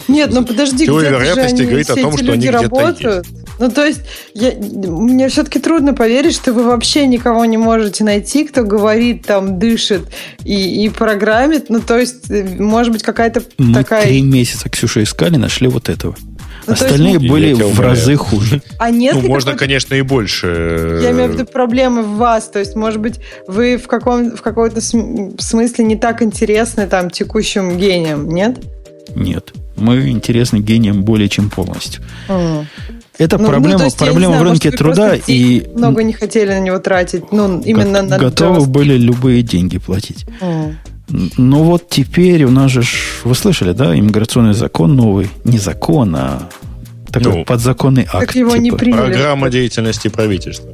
Нет, 0.08 0.30
ну 0.32 0.44
подожди, 0.44 0.86
Теория 0.86 1.10
вероятности 1.10 1.60
они, 1.60 1.66
говорит 1.66 1.90
о 1.90 1.92
все 1.94 2.02
том, 2.02 2.14
эти 2.14 2.22
что 2.22 2.32
они 2.32 2.50
работают. 2.50 3.26
Ну, 3.58 3.70
то 3.70 3.84
есть, 3.84 4.02
я, 4.34 4.52
мне 4.52 5.28
все-таки 5.28 5.58
трудно 5.58 5.92
поверить, 5.92 6.34
что 6.34 6.52
вы 6.52 6.62
вообще 6.62 7.06
никого 7.06 7.44
не 7.44 7.56
можете 7.56 8.04
найти, 8.04 8.44
кто 8.44 8.62
говорит, 8.62 9.26
там, 9.26 9.58
дышит 9.58 10.02
и, 10.44 10.84
и 10.84 10.88
программит. 10.88 11.68
Ну, 11.68 11.80
то 11.80 11.98
есть, 11.98 12.30
э, 12.30 12.44
может 12.58 12.92
быть, 12.92 13.02
какая-то 13.02 13.42
Мы 13.58 13.74
такая... 13.74 14.04
три 14.04 14.22
месяца 14.22 14.68
Ксюша 14.68 15.02
искали, 15.02 15.36
нашли 15.36 15.66
вот 15.66 15.88
этого. 15.88 16.14
Ну, 16.68 16.74
есть, 16.74 16.82
Остальные 16.82 17.18
ну, 17.18 17.28
были 17.28 17.52
в 17.54 17.80
разы 17.80 18.16
хуже. 18.16 18.62
А 18.78 18.90
нет 18.90 19.14
ну, 19.14 19.26
можно, 19.26 19.56
конечно, 19.56 19.94
и 19.94 20.02
больше. 20.02 21.00
Я 21.02 21.12
имею 21.12 21.30
в 21.30 21.32
виду 21.32 21.46
проблемы 21.46 22.02
в 22.02 22.16
вас. 22.16 22.48
То 22.48 22.58
есть, 22.58 22.76
может 22.76 23.00
быть, 23.00 23.20
вы 23.46 23.76
в, 23.78 23.86
каком, 23.86 24.36
в 24.36 24.42
какой-то 24.42 24.80
см- 24.80 25.40
смысле 25.40 25.84
не 25.84 25.96
так 25.96 26.22
интересны 26.22 26.86
там 26.86 27.10
текущим 27.10 27.78
гением, 27.78 28.28
нет? 28.28 28.58
Нет. 29.14 29.52
Мы 29.78 30.10
интересны 30.10 30.58
гением 30.58 31.02
более 31.02 31.28
чем 31.28 31.50
полностью. 31.50 32.02
Это 33.18 33.36
Ну, 33.36 33.44
ну, 33.44 33.48
проблема, 33.50 33.78
то 33.78 33.84
есть, 33.84 34.00
не 34.00 34.06
проблема 34.06 34.34
знаю, 34.34 34.44
в 34.44 34.48
может, 34.48 34.64
рынке 34.64 34.70
вы 34.70 34.76
труда 34.76 35.14
и 35.26 35.66
много 35.74 36.04
не 36.04 36.12
хотели 36.12 36.50
на 36.50 36.60
него 36.60 36.78
тратить. 36.78 37.32
Ну, 37.32 37.60
именно 37.62 38.02
го- 38.02 38.08
на 38.10 38.18
готовы 38.18 38.60
JavaScript. 38.60 38.66
были 38.68 38.96
любые 38.96 39.42
деньги 39.42 39.78
платить. 39.78 40.24
М. 40.40 40.76
Н- 41.10 41.30
Ну 41.36 41.62
вот 41.64 41.88
теперь 41.88 42.44
у 42.44 42.50
нас 42.50 42.70
же, 42.70 42.82
вы 43.24 43.34
слышали, 43.34 43.72
да, 43.72 43.98
иммиграционный 43.98 44.54
закон 44.54 44.94
новый, 44.94 45.28
не 45.44 45.58
закон, 45.58 46.14
а 46.14 46.48
такой 47.10 47.38
Ну, 47.38 47.44
подзаконный 47.44 48.02
акт. 48.04 48.26
Так 48.28 48.36
его 48.36 48.54
не 48.56 48.66
типа. 48.70 48.76
приняли. 48.76 49.00
Программа 49.00 49.50
деятельности 49.50 50.08
правительства. 50.08 50.70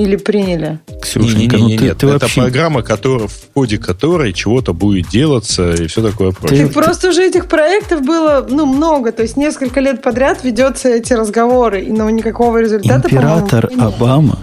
Или 0.00 0.16
приняли. 0.16 0.78
Ксюшенька, 1.02 1.58
ну 1.58 1.64
Не-не-не, 1.64 1.78
ты, 1.78 1.84
нет, 1.84 1.98
ты 1.98 2.06
это 2.06 2.18
вообще... 2.20 2.40
программа, 2.40 2.82
которая, 2.82 3.28
в 3.28 3.52
ходе 3.52 3.76
которой 3.76 4.32
чего-то 4.32 4.72
будет 4.72 5.08
делаться 5.08 5.72
и 5.72 5.88
все 5.88 6.02
такое 6.02 6.32
прочее. 6.32 6.64
Так 6.64 6.72
просто 6.72 7.10
уже 7.10 7.26
этих 7.26 7.48
проектов 7.48 8.02
было 8.02 8.46
ну, 8.48 8.64
много. 8.64 9.12
То 9.12 9.22
есть 9.22 9.36
несколько 9.36 9.80
лет 9.80 10.02
подряд 10.02 10.42
ведется 10.42 10.88
эти 10.88 11.12
разговоры, 11.12 11.82
и 11.82 11.92
но 11.92 12.08
никакого 12.08 12.58
результата, 12.58 13.08
Император. 13.08 13.70
Обама 13.78 14.38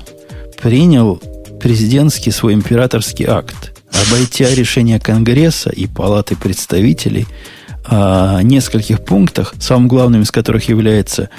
принял 0.61 1.21
президентский 1.59 2.29
свой 2.29 2.53
императорский 2.53 3.25
акт, 3.25 3.73
обойдя 3.91 4.53
решение 4.53 4.99
Конгресса 4.99 5.71
и 5.71 5.87
Палаты 5.87 6.35
представителей 6.35 7.25
о 7.85 8.41
нескольких 8.43 9.03
пунктах, 9.03 9.55
самым 9.59 9.87
главным 9.87 10.21
из 10.21 10.29
которых 10.29 10.69
является 10.69 11.29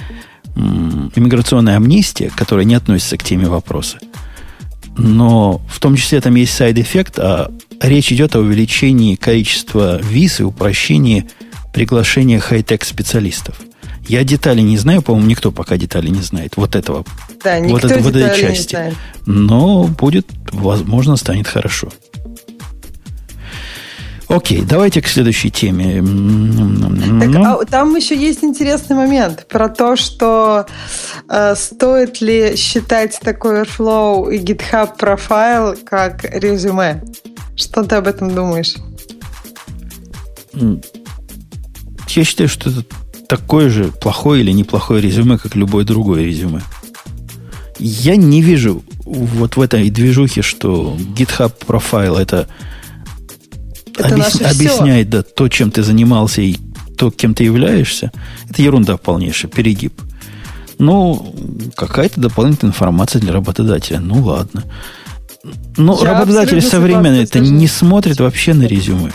иммиграционная 0.56 1.76
амнистия, 1.76 2.32
которая 2.34 2.64
не 2.64 2.74
относится 2.74 3.16
к 3.16 3.22
теме 3.22 3.46
вопроса. 3.46 3.98
Но 4.98 5.62
в 5.68 5.78
том 5.80 5.96
числе 5.96 6.20
там 6.20 6.34
есть 6.34 6.54
side 6.54 6.77
effect, 6.77 7.18
а 7.18 7.50
речь 7.80 8.12
идет 8.12 8.36
о 8.36 8.40
увеличении 8.40 9.14
количества 9.14 10.00
виз 10.02 10.40
и 10.40 10.42
упрощении 10.42 11.26
приглашения 11.72 12.40
хай-тек 12.40 12.84
специалистов. 12.84 13.56
Я 14.08 14.24
детали 14.24 14.60
не 14.60 14.78
знаю, 14.78 15.02
по-моему, 15.02 15.28
никто 15.28 15.52
пока 15.52 15.76
детали 15.76 16.08
не 16.08 16.22
знает 16.22 16.54
вот 16.56 16.74
этого. 16.74 17.04
Да, 17.44 17.60
вот, 17.60 17.84
это, 17.84 18.00
вот 18.00 18.16
этой 18.16 18.40
части. 18.40 18.94
Но 19.26 19.84
будет, 19.84 20.26
возможно, 20.50 21.16
станет 21.16 21.46
хорошо. 21.46 21.92
Окей, 24.28 24.62
давайте 24.62 25.00
к 25.00 25.08
следующей 25.08 25.50
теме. 25.50 25.96
Так, 25.96 27.28
ну, 27.28 27.60
а 27.60 27.64
там 27.64 27.96
еще 27.96 28.14
есть 28.14 28.44
интересный 28.44 28.94
момент 28.94 29.46
про 29.48 29.70
то, 29.70 29.96
что 29.96 30.66
э, 31.28 31.54
стоит 31.56 32.20
ли 32.20 32.54
считать 32.56 33.18
такой 33.22 33.62
Airflow 33.62 34.30
и 34.30 34.38
GitHub 34.38 34.98
профайл 34.98 35.76
как 35.84 36.24
резюме. 36.24 37.02
Что 37.56 37.82
ты 37.84 37.96
об 37.96 38.06
этом 38.06 38.34
думаешь? 38.34 38.74
Я 42.08 42.24
считаю, 42.24 42.48
что 42.48 42.70
это 42.70 42.84
такое 43.28 43.70
же 43.70 43.84
плохое 43.84 44.42
или 44.42 44.52
неплохое 44.52 45.00
резюме, 45.00 45.38
как 45.38 45.54
любое 45.54 45.84
другое 45.84 46.24
резюме. 46.24 46.60
Я 47.78 48.16
не 48.16 48.42
вижу 48.42 48.82
вот 49.04 49.56
в 49.56 49.60
этой 49.60 49.88
движухе, 49.90 50.42
что 50.42 50.96
GitHub 51.16 51.52
профайл 51.66 52.16
это, 52.16 52.48
Это 53.98 54.14
объяс- 54.14 54.40
объясняет 54.40 55.10
да, 55.10 55.22
то, 55.22 55.48
чем 55.48 55.70
ты 55.70 55.82
занимался 55.82 56.42
и 56.42 56.56
то, 56.96 57.10
кем 57.10 57.34
ты 57.34 57.44
являешься. 57.44 58.12
Это 58.48 58.62
ерунда 58.62 58.96
полнейшая, 58.96 59.50
перегиб. 59.50 60.00
Ну, 60.78 61.34
какая-то 61.76 62.20
дополнительная 62.20 62.72
информация 62.72 63.20
для 63.20 63.32
работодателя. 63.32 64.00
Ну, 64.00 64.22
ладно. 64.22 64.64
Ну, 65.76 66.02
Я 66.02 66.14
работодатели 66.14 66.60
современные 66.60 67.24
это 67.24 67.40
не 67.40 67.66
смотрят 67.66 68.20
вообще 68.20 68.54
на 68.54 68.64
резюме. 68.64 69.12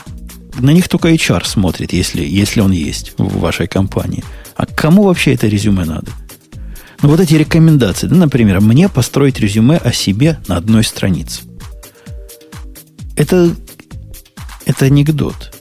На 0.59 0.71
них 0.71 0.87
только 0.87 1.09
HR 1.09 1.45
смотрит, 1.45 1.93
если, 1.93 2.23
если 2.23 2.61
он 2.61 2.71
есть 2.71 3.13
в 3.17 3.39
вашей 3.39 3.67
компании. 3.67 4.23
А 4.55 4.65
кому 4.65 5.03
вообще 5.03 5.33
это 5.33 5.47
резюме 5.47 5.83
надо? 5.83 6.11
Ну, 7.01 7.09
вот 7.09 7.19
эти 7.19 7.33
рекомендации. 7.33 8.07
Да, 8.07 8.15
например, 8.15 8.61
мне 8.61 8.87
построить 8.87 9.39
резюме 9.39 9.77
о 9.77 9.91
себе 9.91 10.39
на 10.47 10.57
одной 10.57 10.83
странице. 10.83 11.41
Это, 13.15 13.53
это 14.65 14.85
анекдот. 14.85 15.53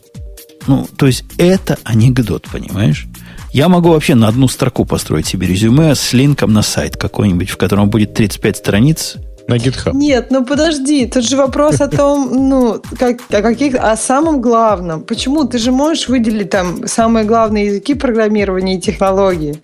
Ну, 0.67 0.87
то 0.97 1.07
есть, 1.07 1.25
это 1.39 1.79
анекдот, 1.85 2.47
понимаешь? 2.51 3.07
Я 3.53 3.69
могу 3.69 3.91
вообще 3.91 4.15
на 4.15 4.29
одну 4.29 4.49
строку 4.49 4.85
построить 4.85 5.27
себе 5.27 5.47
резюме 5.47 5.95
с 5.95 6.13
линком 6.13 6.53
на 6.53 6.63
сайт 6.63 6.97
какой-нибудь, 6.97 7.51
в 7.51 7.57
котором 7.57 7.91
будет 7.91 8.15
35 8.15 8.57
страниц, 8.57 9.17
на 9.49 9.55
GitHub. 9.55 9.93
Нет, 9.95 10.29
ну 10.31 10.45
подожди, 10.45 11.07
тут 11.07 11.29
же 11.29 11.37
вопрос 11.37 11.81
о 11.81 11.89
том, 11.89 12.49
ну, 12.49 12.81
как, 12.99 13.21
о 13.31 13.43
каких, 13.43 13.75
о 13.75 13.97
самом 13.97 14.41
главном. 14.41 15.03
Почему? 15.03 15.45
Ты 15.45 15.59
же 15.59 15.73
можешь 15.73 16.09
выделить 16.09 16.51
там 16.51 16.87
самые 16.87 17.25
главные 17.25 17.67
языки 17.67 17.95
программирования 17.95 18.79
и 18.79 18.81
технологии. 18.81 19.57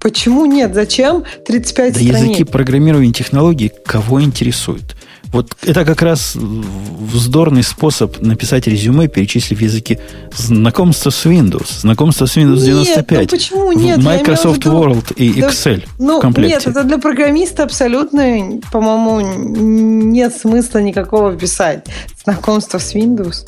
Почему 0.00 0.46
нет? 0.46 0.74
Зачем 0.74 1.24
35 1.46 1.94
да 1.94 2.00
страниц? 2.00 2.20
языки 2.20 2.44
программирования 2.44 3.10
и 3.10 3.12
технологий 3.12 3.70
кого 3.84 4.22
интересует? 4.22 4.96
Вот 5.36 5.54
это 5.60 5.84
как 5.84 6.00
раз 6.00 6.34
вздорный 6.34 7.62
способ 7.62 8.22
написать 8.22 8.66
резюме, 8.66 9.06
перечислив 9.06 9.60
языки 9.60 9.98
знакомства 10.34 11.10
с 11.10 11.26
Windows, 11.26 11.80
знакомство 11.80 12.24
с 12.24 12.38
Windows 12.38 12.64
95. 12.64 13.10
Нет, 13.10 13.20
ну 13.20 13.36
почему 13.36 13.72
нет? 13.72 13.98
Microsoft 14.02 14.64
виду, 14.64 14.78
World 14.78 15.12
и 15.16 15.38
Excel 15.38 15.84
ну, 15.98 16.20
в 16.20 16.22
комплекте. 16.22 16.54
Нет, 16.54 16.66
это 16.66 16.84
для 16.84 16.96
программиста 16.96 17.64
абсолютно, 17.64 18.62
по-моему, 18.72 19.20
нет 19.20 20.34
смысла 20.34 20.78
никакого 20.78 21.36
писать. 21.36 21.86
Знакомство 22.24 22.78
с 22.78 22.94
Windows. 22.94 23.46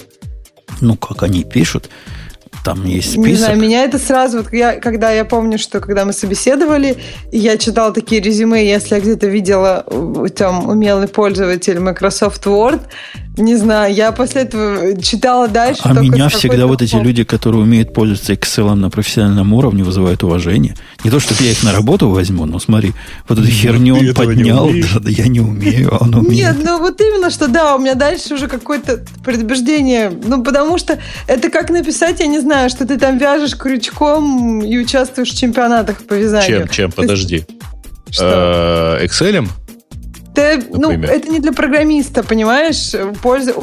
Ну, 0.83 0.95
как 0.95 1.23
они 1.23 1.43
пишут. 1.43 1.89
Там 2.69 2.85
есть 2.85 3.13
список. 3.13 3.27
Не 3.27 3.35
знаю, 3.35 3.59
меня 3.59 3.85
это 3.85 3.99
сразу, 3.99 4.43
вот 4.43 4.53
я, 4.53 4.75
когда 4.75 5.11
я 5.11 5.25
помню, 5.25 5.57
что 5.57 5.81
когда 5.81 6.05
мы 6.05 6.13
собеседовали, 6.13 6.99
я 7.33 7.57
читала 7.57 7.95
такие 7.95 8.21
резюме, 8.21 8.63
если 8.63 8.97
я 8.97 9.01
где-то 9.01 9.27
видела 9.27 9.87
там 10.37 10.69
умелый 10.69 11.09
пользователь 11.09 11.79
Microsoft 11.79 12.45
Word, 12.45 12.83
не 13.39 13.57
знаю, 13.57 13.95
я 13.95 14.13
после 14.13 14.43
этого 14.43 15.01
читала 15.01 15.49
дальше. 15.49 15.83
А 15.85 15.93
меня 15.93 16.29
всегда 16.29 16.67
вот 16.67 16.83
эти 16.83 16.97
люди, 16.97 17.25
которые 17.25 17.63
умеют 17.63 17.95
пользоваться 17.95 18.33
Excel 18.33 18.75
на 18.75 18.91
профессиональном 18.91 19.53
уровне, 19.53 19.85
вызывают 19.85 20.23
уважение. 20.23 20.75
Не 21.05 21.11
то, 21.11 21.21
чтобы 21.21 21.43
я 21.43 21.53
их 21.53 21.63
на 21.63 21.73
работу 21.73 22.09
возьму, 22.09 22.47
но 22.47 22.59
смотри, 22.59 22.93
вот 23.29 23.39
эту 23.39 23.49
херню 23.49 23.97
он 23.97 24.15
поднял, 24.15 24.69
да, 24.69 25.01
да, 25.01 25.11
я 25.11 25.29
не 25.29 25.41
умею, 25.41 25.95
а 25.95 26.05
он 26.05 26.15
умеет. 26.15 26.57
Нет, 26.57 26.57
ну 26.65 26.79
вот 26.79 27.01
именно, 27.01 27.31
что 27.31 27.49
да, 27.49 27.77
у 27.77 27.79
меня 27.79 27.95
дальше 27.95 28.35
уже 28.35 28.49
какое-то 28.49 29.05
предубеждение, 29.25 30.11
ну 30.11 30.43
потому 30.43 30.79
что 30.79 30.99
это 31.27 31.51
как 31.51 31.71
написать, 31.71 32.21
я 32.21 32.27
не 32.27 32.41
знаю, 32.41 32.71
что 32.71 32.87
ты 32.87 32.99
там 32.99 33.19
вяжешь 33.19 33.57
крючком 33.57 34.63
и 34.63 34.79
участвуешь 34.79 35.31
в 35.31 35.39
чемпионатах 35.39 36.03
по 36.03 36.15
вязанию. 36.15 36.63
Чем, 36.63 36.69
чем, 36.69 36.93
подожди. 36.93 37.45
Что? 38.11 38.97
Э, 39.01 39.05
Это, 40.39 40.67
ну, 40.71 40.91
это 40.91 41.29
не 41.29 41.41
для 41.41 41.53
программиста, 41.53 42.23
понимаешь? 42.23 42.93
Польза, 43.23 43.55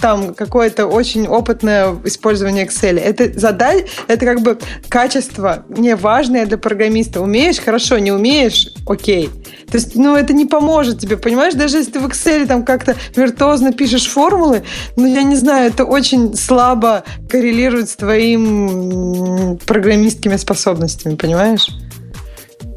там 0.00 0.34
какое-то 0.34 0.86
очень 0.86 1.26
опытное 1.26 1.96
использование 2.04 2.66
Excel. 2.66 2.98
Это 2.98 3.38
задать, 3.38 3.86
это 4.06 4.24
как 4.24 4.40
бы 4.42 4.58
качество 4.88 5.64
не 5.68 5.96
важное 5.96 6.46
для 6.46 6.58
программиста. 6.58 7.20
Умеешь, 7.20 7.58
хорошо, 7.58 7.98
не 7.98 8.12
умеешь, 8.12 8.68
окей. 8.86 9.28
То 9.70 9.78
есть, 9.78 9.94
ну, 9.96 10.16
это 10.16 10.32
не 10.32 10.46
поможет 10.46 11.00
тебе, 11.00 11.16
понимаешь? 11.16 11.54
Даже 11.54 11.78
если 11.78 11.92
ты 11.92 12.00
в 12.00 12.06
Excel 12.06 12.46
там 12.46 12.64
как-то 12.64 12.94
виртуозно 13.16 13.72
пишешь 13.72 14.06
формулы, 14.06 14.62
ну, 14.96 15.06
я 15.06 15.22
не 15.22 15.36
знаю, 15.36 15.70
это 15.70 15.84
очень 15.84 16.36
слабо 16.36 17.04
коррелирует 17.28 17.90
с 17.90 17.96
твоим 17.96 19.58
программистскими 19.66 20.36
способностями, 20.36 21.16
понимаешь? 21.16 21.68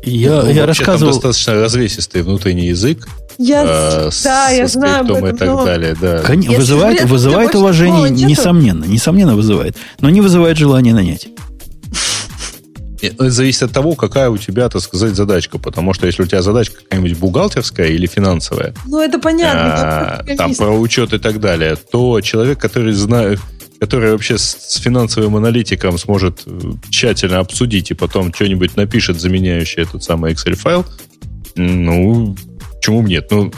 Я, 0.04 0.42
ну, 0.44 0.50
я 0.50 0.66
рассказывал... 0.66 1.14
Там 1.14 1.22
достаточно 1.22 1.54
развесистый 1.54 2.24
внутренний 2.24 2.68
язык, 2.68 3.08
я, 3.38 3.64
э, 3.65 4.10
да, 4.23 4.49
я 4.49 4.68
знаю 4.68 5.01
об 5.01 5.11
этом, 5.11 5.27
и 5.27 5.38
так 5.38 5.47
но... 5.47 5.65
далее, 5.65 5.95
да. 5.99 6.19
Конечно, 6.19 6.57
вызывает, 6.57 6.93
Если 6.93 7.07
вызывает 7.07 7.55
уважение, 7.55 8.10
несомненно, 8.10 8.85
несомненно 8.85 9.35
вызывает, 9.35 9.76
но 9.99 10.10
не 10.10 10.22
вызывает 10.22 10.57
желание 10.57 10.93
нанять. 10.93 11.27
Это 13.03 13.30
зависит 13.30 13.64
от 13.64 13.72
того, 13.73 13.95
какая 13.95 14.30
у 14.30 14.38
тебя, 14.38 14.69
так 14.69 14.81
сказать, 14.81 15.14
задачка. 15.15 15.57
Потому 15.57 15.93
что 15.93 16.07
если 16.07 16.23
у 16.23 16.26
тебя 16.26 16.41
задачка 16.41 16.77
какая-нибудь 16.84 17.18
бухгалтерская 17.18 17.88
или 17.88 18.07
финансовая, 18.07 18.73
ну 18.85 19.01
это 19.01 19.19
понятно, 19.19 20.23
а, 20.26 20.35
там 20.38 20.55
про 20.55 20.69
учет 20.72 21.11
и 21.11 21.18
так 21.18 21.41
далее, 21.41 21.76
то 21.76 22.22
человек, 22.22 22.60
который 22.60 22.93
знает, 22.93 23.39
который 23.80 24.14
вообще 24.14 24.38
с, 24.38 24.55
с 24.57 24.77
финансовым 24.77 25.35
аналитиком 25.35 25.97
сможет 25.97 26.43
э, 26.45 26.60
тщательно 26.89 27.39
обсудить 27.39 27.91
и 27.91 27.93
потом 27.93 28.34
что-нибудь 28.34 28.77
напишет, 28.77 29.19
заменяющее 29.19 29.84
этот 29.84 30.01
самый 30.01 30.31
Excel 30.31 30.55
файл, 30.55 30.85
ну, 31.55 32.38
Почему 32.84 33.01
нет? 33.01 33.31
Ну, 33.31 33.49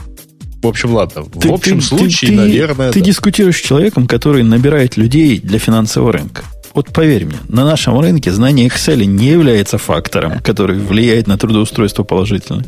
в 0.62 0.68
общем, 0.68 0.94
ладно. 0.94 1.24
Ты, 1.24 1.50
в 1.50 1.54
общем 1.54 1.80
ты, 1.80 1.86
случае, 1.88 2.30
ты, 2.30 2.38
наверное... 2.38 2.92
Ты 2.92 3.00
да. 3.00 3.06
дискутируешь 3.08 3.58
с 3.58 3.66
человеком, 3.66 4.06
который 4.06 4.44
набирает 4.44 4.98
людей 4.98 5.40
для 5.40 5.58
финансового 5.58 6.12
рынка. 6.12 6.44
Вот 6.76 6.94
поверь 6.94 7.26
мне, 7.26 7.38
на 7.48 7.66
нашем 7.66 8.00
рынке 8.00 8.32
знание 8.32 8.68
Excel 8.68 9.04
не 9.06 9.30
является 9.30 9.80
фактором, 9.80 10.42
который 10.42 10.78
влияет 10.78 11.26
на 11.26 11.40
трудоустройство 11.40 12.04
положительно. 12.04 12.64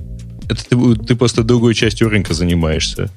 Это 0.50 0.66
ты, 0.68 0.96
ты 1.06 1.16
просто 1.16 1.44
другой 1.44 1.76
частью 1.76 2.10
рынка 2.10 2.34
занимаешься. 2.34 3.12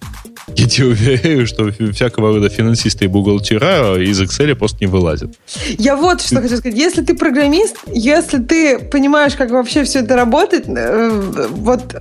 Я 0.49 0.69
тебе 0.69 0.87
уверяю, 0.89 1.47
что 1.47 1.71
всякого 1.93 2.35
рода 2.35 2.49
финансисты 2.49 3.05
и 3.05 3.09
бухгалтера 3.09 4.03
из 4.03 4.21
Excel 4.21 4.55
просто 4.55 4.79
не 4.81 4.87
вылазят. 4.87 5.31
Я 5.79 5.97
вот 5.97 6.21
что 6.23 6.41
хочу 6.41 6.57
сказать. 6.57 6.79
Если 6.79 7.03
ты 7.03 7.15
программист, 7.15 7.77
если 7.87 8.39
ты 8.39 8.79
понимаешь, 8.79 9.35
как 9.35 9.51
вообще 9.51 9.85
все 9.85 10.01
это 10.01 10.17
работает, 10.17 10.65
э, 10.69 11.49
вот 11.51 11.95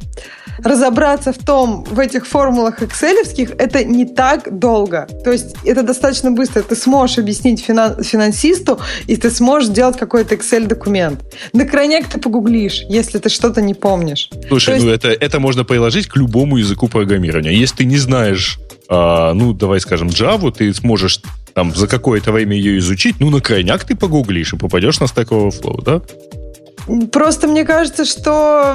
разобраться 0.63 1.31
в 1.31 1.37
том, 1.37 1.85
в 1.89 1.99
этих 1.99 2.27
формулах 2.27 2.81
экселевских, 2.81 3.51
это 3.57 3.83
не 3.83 4.05
так 4.05 4.59
долго. 4.59 5.07
То 5.23 5.31
есть 5.31 5.55
это 5.63 5.83
достаточно 5.83 6.31
быстро. 6.31 6.61
Ты 6.61 6.75
сможешь 6.75 7.17
объяснить 7.17 7.63
финан- 7.65 8.03
финансисту, 8.03 8.79
и 9.07 9.15
ты 9.15 9.29
сможешь 9.29 9.69
сделать 9.69 9.97
какой-то 9.97 10.35
Excel-документ. 10.35 11.21
На 11.53 11.65
крайняк 11.65 12.07
ты 12.07 12.19
погуглишь, 12.19 12.83
если 12.89 13.19
ты 13.19 13.29
что-то 13.29 13.61
не 13.61 13.73
помнишь. 13.73 14.29
Слушай, 14.47 14.75
есть... 14.75 14.85
ну 14.85 14.91
это, 14.91 15.09
это 15.09 15.39
можно 15.39 15.63
приложить 15.63 16.07
к 16.07 16.17
любому 16.17 16.57
языку 16.57 16.87
программирования. 16.87 17.53
Если 17.53 17.77
ты 17.77 17.85
не 17.85 17.97
знаешь, 17.97 18.28
а, 18.87 19.33
ну, 19.33 19.53
давай 19.53 19.79
скажем, 19.79 20.07
Java, 20.07 20.51
ты 20.51 20.73
сможешь 20.73 21.21
там 21.53 21.75
за 21.75 21.87
какое-то 21.87 22.31
время 22.31 22.55
ее 22.55 22.77
изучить, 22.79 23.17
ну, 23.19 23.29
на 23.29 23.41
крайняк 23.41 23.83
ты 23.83 23.95
погуглишь 23.95 24.53
и 24.53 24.57
попадешь 24.57 24.99
на 24.99 25.05
Stack 25.05 25.29
Overflow, 25.29 25.83
да? 25.83 26.01
Просто 27.11 27.47
мне 27.47 27.65
кажется, 27.65 28.03
что 28.03 28.73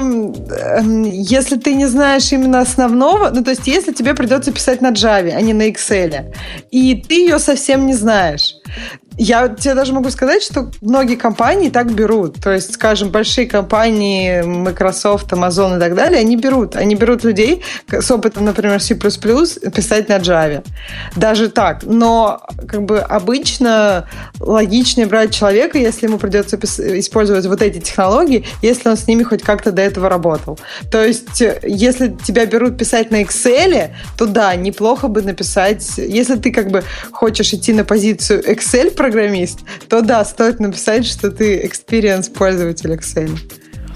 если 1.03 1.57
ты 1.57 1.73
не 1.73 1.85
знаешь 1.85 2.31
именно 2.31 2.61
основного, 2.61 3.29
ну 3.29 3.43
то 3.43 3.49
есть 3.49 3.67
если 3.67 3.91
тебе 3.91 4.13
придется 4.13 4.53
писать 4.53 4.81
на 4.81 4.91
Java, 4.91 5.31
а 5.31 5.41
не 5.41 5.53
на 5.53 5.69
Excel, 5.69 6.33
и 6.71 6.95
ты 6.95 7.15
ее 7.15 7.39
совсем 7.39 7.85
не 7.85 7.93
знаешь, 7.93 8.53
я 9.17 9.47
тебе 9.47 9.75
даже 9.75 9.93
могу 9.93 10.09
сказать, 10.09 10.43
что 10.43 10.71
многие 10.81 11.15
компании 11.15 11.69
так 11.69 11.93
берут. 11.93 12.41
То 12.41 12.51
есть, 12.51 12.73
скажем, 12.73 13.09
большие 13.09 13.47
компании, 13.47 14.41
Microsoft, 14.41 15.31
Amazon 15.31 15.77
и 15.77 15.79
так 15.79 15.95
далее, 15.95 16.19
они 16.19 16.35
берут. 16.35 16.75
Они 16.75 16.95
берут 16.95 17.23
людей 17.23 17.63
с 17.89 18.11
опытом, 18.11 18.45
например, 18.45 18.81
C++ 18.81 18.95
писать 18.95 20.09
на 20.09 20.17
Java. 20.17 20.65
Даже 21.15 21.49
так. 21.49 21.83
Но 21.83 22.41
как 22.67 22.83
бы 22.83 22.99
обычно 22.99 24.07
логичнее 24.39 25.07
брать 25.07 25.33
человека, 25.33 25.77
если 25.77 26.07
ему 26.07 26.17
придется 26.17 26.57
использовать 26.57 27.45
вот 27.45 27.61
эти 27.61 27.79
технологии, 27.79 28.45
если 28.61 28.89
он 28.89 28.97
с 28.97 29.07
ними 29.07 29.23
хоть 29.23 29.43
как-то 29.43 29.71
до 29.71 29.81
этого 29.81 30.09
работал. 30.09 30.59
То 30.91 31.03
есть, 31.03 31.41
если 31.63 32.15
тебя 32.25 32.45
берут 32.45 32.77
писать 32.77 33.11
на 33.11 33.21
Excel, 33.21 33.91
то 34.17 34.25
да, 34.25 34.55
неплохо 34.55 35.07
бы 35.07 35.21
написать, 35.21 35.97
если 35.97 36.35
ты 36.35 36.51
как 36.51 36.69
бы 36.69 36.83
хочешь 37.11 37.53
идти 37.53 37.73
на 37.73 37.83
позицию 37.85 38.43
Excel 38.43 38.91
программист, 39.05 39.59
то 39.87 40.01
да, 40.01 40.25
стоит 40.25 40.59
написать, 40.59 41.05
что 41.05 41.29
ты 41.29 41.63
experience 41.63 42.31
пользователь 42.31 42.91
Excel. 42.91 43.37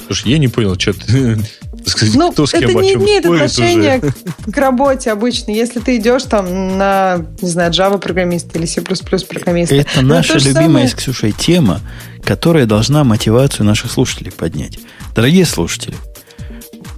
Слушай, 0.05 0.31
я 0.31 0.37
не 0.37 0.47
понял, 0.47 0.77
что 0.79 0.93
ты... 0.93 1.37
Сказать, 1.85 2.15
ну, 2.15 2.31
кто 2.31 2.45
с 2.45 2.51
кем 2.51 2.63
это 2.63 2.73
не 2.73 2.93
имеет 2.93 3.25
отношения 3.25 3.99
к, 4.45 4.51
к 4.51 4.57
работе 4.57 5.11
обычно. 5.11 5.51
Если 5.51 5.79
ты 5.79 5.97
идешь 5.97 6.23
там 6.23 6.77
на, 6.77 7.25
не 7.41 7.49
знаю, 7.49 7.71
Java 7.71 7.97
программист 7.97 8.53
или 8.55 8.65
C++ 8.65 8.81
программист. 8.81 9.71
Это 9.71 10.01
наша 10.01 10.37
любимая 10.37 10.67
самое... 10.67 10.87
с 10.89 10.93
Ксюшей 10.93 11.31
тема, 11.31 11.79
которая 12.23 12.65
должна 12.65 13.03
мотивацию 13.03 13.65
наших 13.65 13.91
слушателей 13.91 14.31
поднять. 14.31 14.77
Дорогие 15.15 15.45
слушатели, 15.45 15.95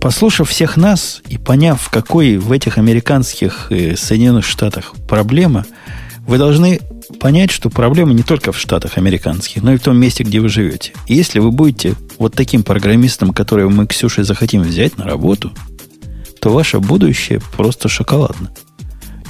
послушав 0.02 0.50
всех 0.50 0.76
нас 0.78 1.22
и 1.30 1.38
поняв, 1.38 1.90
какой 1.90 2.38
в 2.38 2.52
этих 2.52 2.78
американских 2.78 3.72
и 3.72 3.96
Соединенных 3.96 4.46
Штатах 4.46 4.94
проблема, 5.08 5.66
вы 6.32 6.38
должны 6.38 6.80
понять, 7.20 7.52
что 7.52 7.70
проблема 7.70 8.14
не 8.14 8.24
только 8.24 8.54
в 8.54 8.58
штатах 8.58 8.98
американских, 8.98 9.64
но 9.64 9.74
и 9.74 9.78
в 9.78 9.82
том 9.82 9.98
месте, 9.98 10.24
где 10.24 10.40
вы 10.40 10.48
живете. 10.48 10.94
Если 11.06 11.40
вы 11.40 11.52
будете 11.52 11.96
вот 12.20 12.34
таким 12.34 12.64
программистом, 12.64 13.34
которого 13.34 13.70
мы, 13.70 13.86
Ксюшей, 13.86 14.24
захотим 14.24 14.62
взять 14.62 14.98
на 14.98 15.04
работу, 15.04 15.52
то 16.40 16.50
ваше 16.50 16.80
будущее 16.80 17.42
просто 17.58 17.90
шоколадно. 17.90 18.50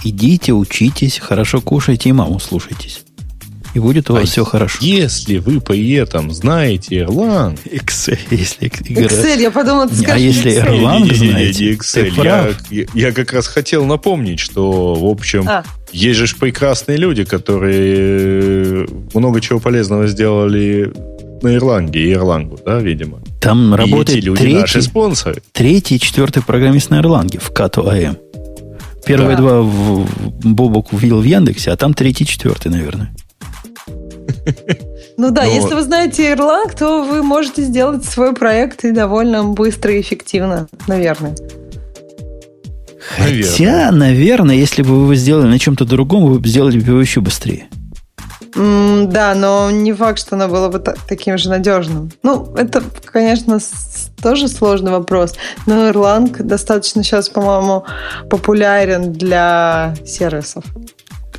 идите, 0.03 0.53
учитесь, 0.53 1.17
хорошо 1.17 1.59
кушайте 1.59 2.09
и 2.09 2.11
маму 2.11 2.39
слушайтесь. 2.39 3.03
И 3.73 3.79
будет 3.79 4.09
у 4.09 4.13
вас 4.13 4.23
а 4.23 4.25
все 4.25 4.43
хорошо. 4.43 4.77
Если 4.81 5.37
вы 5.37 5.61
при 5.61 5.93
этом 5.93 6.31
знаете 6.31 6.99
Erlang... 6.99 7.57
Excel, 7.65 8.19
если 8.29 8.67
Excel, 8.67 9.41
я 9.41 9.51
подумал, 9.51 9.87
ты 9.87 9.95
скажешь 9.95 10.15
А 10.15 10.19
если 10.19 10.51
Erlang 10.61 11.03
не, 11.03 11.13
знаете, 11.13 11.63
не, 11.63 11.69
не, 11.69 11.75
Excel. 11.75 12.23
Я, 12.23 12.49
я, 12.69 12.85
я 12.93 13.11
как 13.13 13.31
раз 13.33 13.47
хотел 13.47 13.85
напомнить, 13.85 14.39
что, 14.39 14.93
в 14.93 15.05
общем, 15.05 15.47
а. 15.47 15.63
есть 15.93 16.19
же 16.19 16.35
прекрасные 16.35 16.97
люди, 16.97 17.23
которые 17.23 18.87
много 19.13 19.39
чего 19.39 19.59
полезного 19.59 20.07
сделали 20.07 20.91
на 21.41 21.55
Ирландии 21.55 22.01
и 22.01 22.13
Ирлангу, 22.13 22.59
да, 22.65 22.79
видимо. 22.79 23.21
Там 23.39 23.73
и 23.73 23.77
работает 23.77 24.23
люди 24.23 24.41
третий, 24.41 24.59
наши 24.59 24.81
спонсоры. 24.81 25.41
Третий 25.53 25.95
и 25.95 25.99
четвертый 25.99 26.43
программист 26.43 26.89
на 26.89 26.99
Ирланге 26.99 27.39
в 27.39 27.51
Кату 27.51 27.89
АМ. 27.89 28.17
Первые 29.05 29.35
да. 29.35 29.41
два 29.41 29.61
в, 29.61 30.07
Бобок 30.43 30.89
ввел 30.91 31.21
в 31.21 31.23
Яндексе, 31.23 31.71
а 31.71 31.77
там 31.77 31.93
третий, 31.93 32.25
четвертый, 32.25 32.69
наверное. 32.69 33.13
Ну 35.17 35.31
да, 35.31 35.43
Но... 35.43 35.51
если 35.51 35.73
вы 35.73 35.83
знаете 35.83 36.31
Erlang, 36.33 36.75
то 36.77 37.03
вы 37.03 37.21
можете 37.21 37.63
сделать 37.63 38.05
свой 38.05 38.33
проект 38.33 38.83
и 38.85 38.91
довольно 38.91 39.43
быстро 39.43 39.93
и 39.93 40.01
эффективно, 40.01 40.67
наверное. 40.87 41.35
Хотя, 43.17 43.91
наверное, 43.91 44.55
если 44.55 44.83
бы 44.83 44.89
вы 44.89 45.03
его 45.03 45.15
сделали 45.15 45.47
на 45.47 45.59
чем-то 45.59 45.85
другом, 45.85 46.25
вы 46.25 46.39
бы 46.39 46.47
сделали 46.47 46.79
бы 46.79 46.91
его 46.91 47.01
еще 47.01 47.19
быстрее. 47.19 47.67
Mm, 48.55 49.07
да, 49.07 49.33
но 49.33 49.71
не 49.71 49.93
факт, 49.93 50.19
что 50.19 50.35
оно 50.35 50.47
было 50.47 50.69
бы 50.69 50.79
таким 50.79 51.37
же 51.37 51.49
надежным. 51.49 52.11
Ну, 52.21 52.53
это, 52.55 52.83
конечно, 53.05 53.59
тоже 54.21 54.47
сложный 54.47 54.91
вопрос. 54.91 55.35
Но 55.65 55.89
Erlang 55.89 56.43
достаточно 56.43 57.03
сейчас, 57.03 57.29
по-моему, 57.29 57.85
популярен 58.29 59.13
для 59.13 59.95
сервисов 60.05 60.63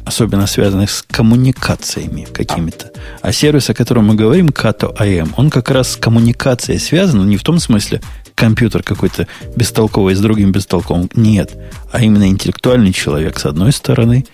особенно 0.04 0.46
связанных 0.46 0.90
с 0.90 1.02
коммуникациями 1.02 2.26
какими-то. 2.32 2.90
А 3.20 3.32
сервис, 3.32 3.70
о 3.70 3.74
котором 3.74 4.06
мы 4.06 4.14
говорим, 4.14 4.48
Kato 4.48 4.96
AM, 4.96 5.30
он 5.36 5.50
как 5.50 5.70
раз 5.70 5.92
с 5.92 5.96
коммуникацией 5.96 6.78
связан, 6.78 7.18
но 7.18 7.24
не 7.24 7.36
в 7.36 7.42
том 7.42 7.58
смысле 7.58 8.00
компьютер 8.34 8.82
какой-то 8.82 9.26
бестолковый 9.56 10.14
с 10.14 10.20
другим 10.20 10.52
бестолковым. 10.52 11.08
Нет. 11.14 11.56
А 11.92 12.02
именно 12.02 12.28
интеллектуальный 12.28 12.92
человек 12.92 13.38
с 13.38 13.46
одной 13.46 13.72
стороны, 13.72 14.24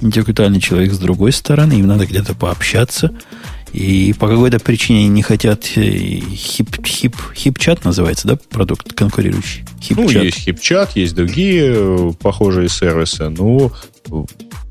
интеллектуальный 0.00 0.60
человек 0.60 0.92
с 0.92 0.98
другой 0.98 1.32
стороны, 1.32 1.74
им 1.74 1.86
надо 1.86 2.06
где-то 2.06 2.34
пообщаться. 2.34 3.12
И 3.72 4.14
по 4.18 4.28
какой-то 4.28 4.58
причине 4.58 5.08
не 5.08 5.20
хотят 5.20 5.64
э, 5.76 5.80
хип, 5.82 6.86
хип, 6.86 7.14
хип-чат 7.34 7.84
называется, 7.84 8.26
да, 8.26 8.38
продукт 8.48 8.94
конкурирующий? 8.94 9.64
Хип-чат. 9.82 9.96
Ну, 9.96 10.08
есть 10.08 10.38
хип-чат, 10.38 10.96
есть 10.96 11.14
другие 11.14 11.74
э, 11.76 12.12
похожие 12.18 12.70
сервисы. 12.70 13.28
Ну, 13.28 13.70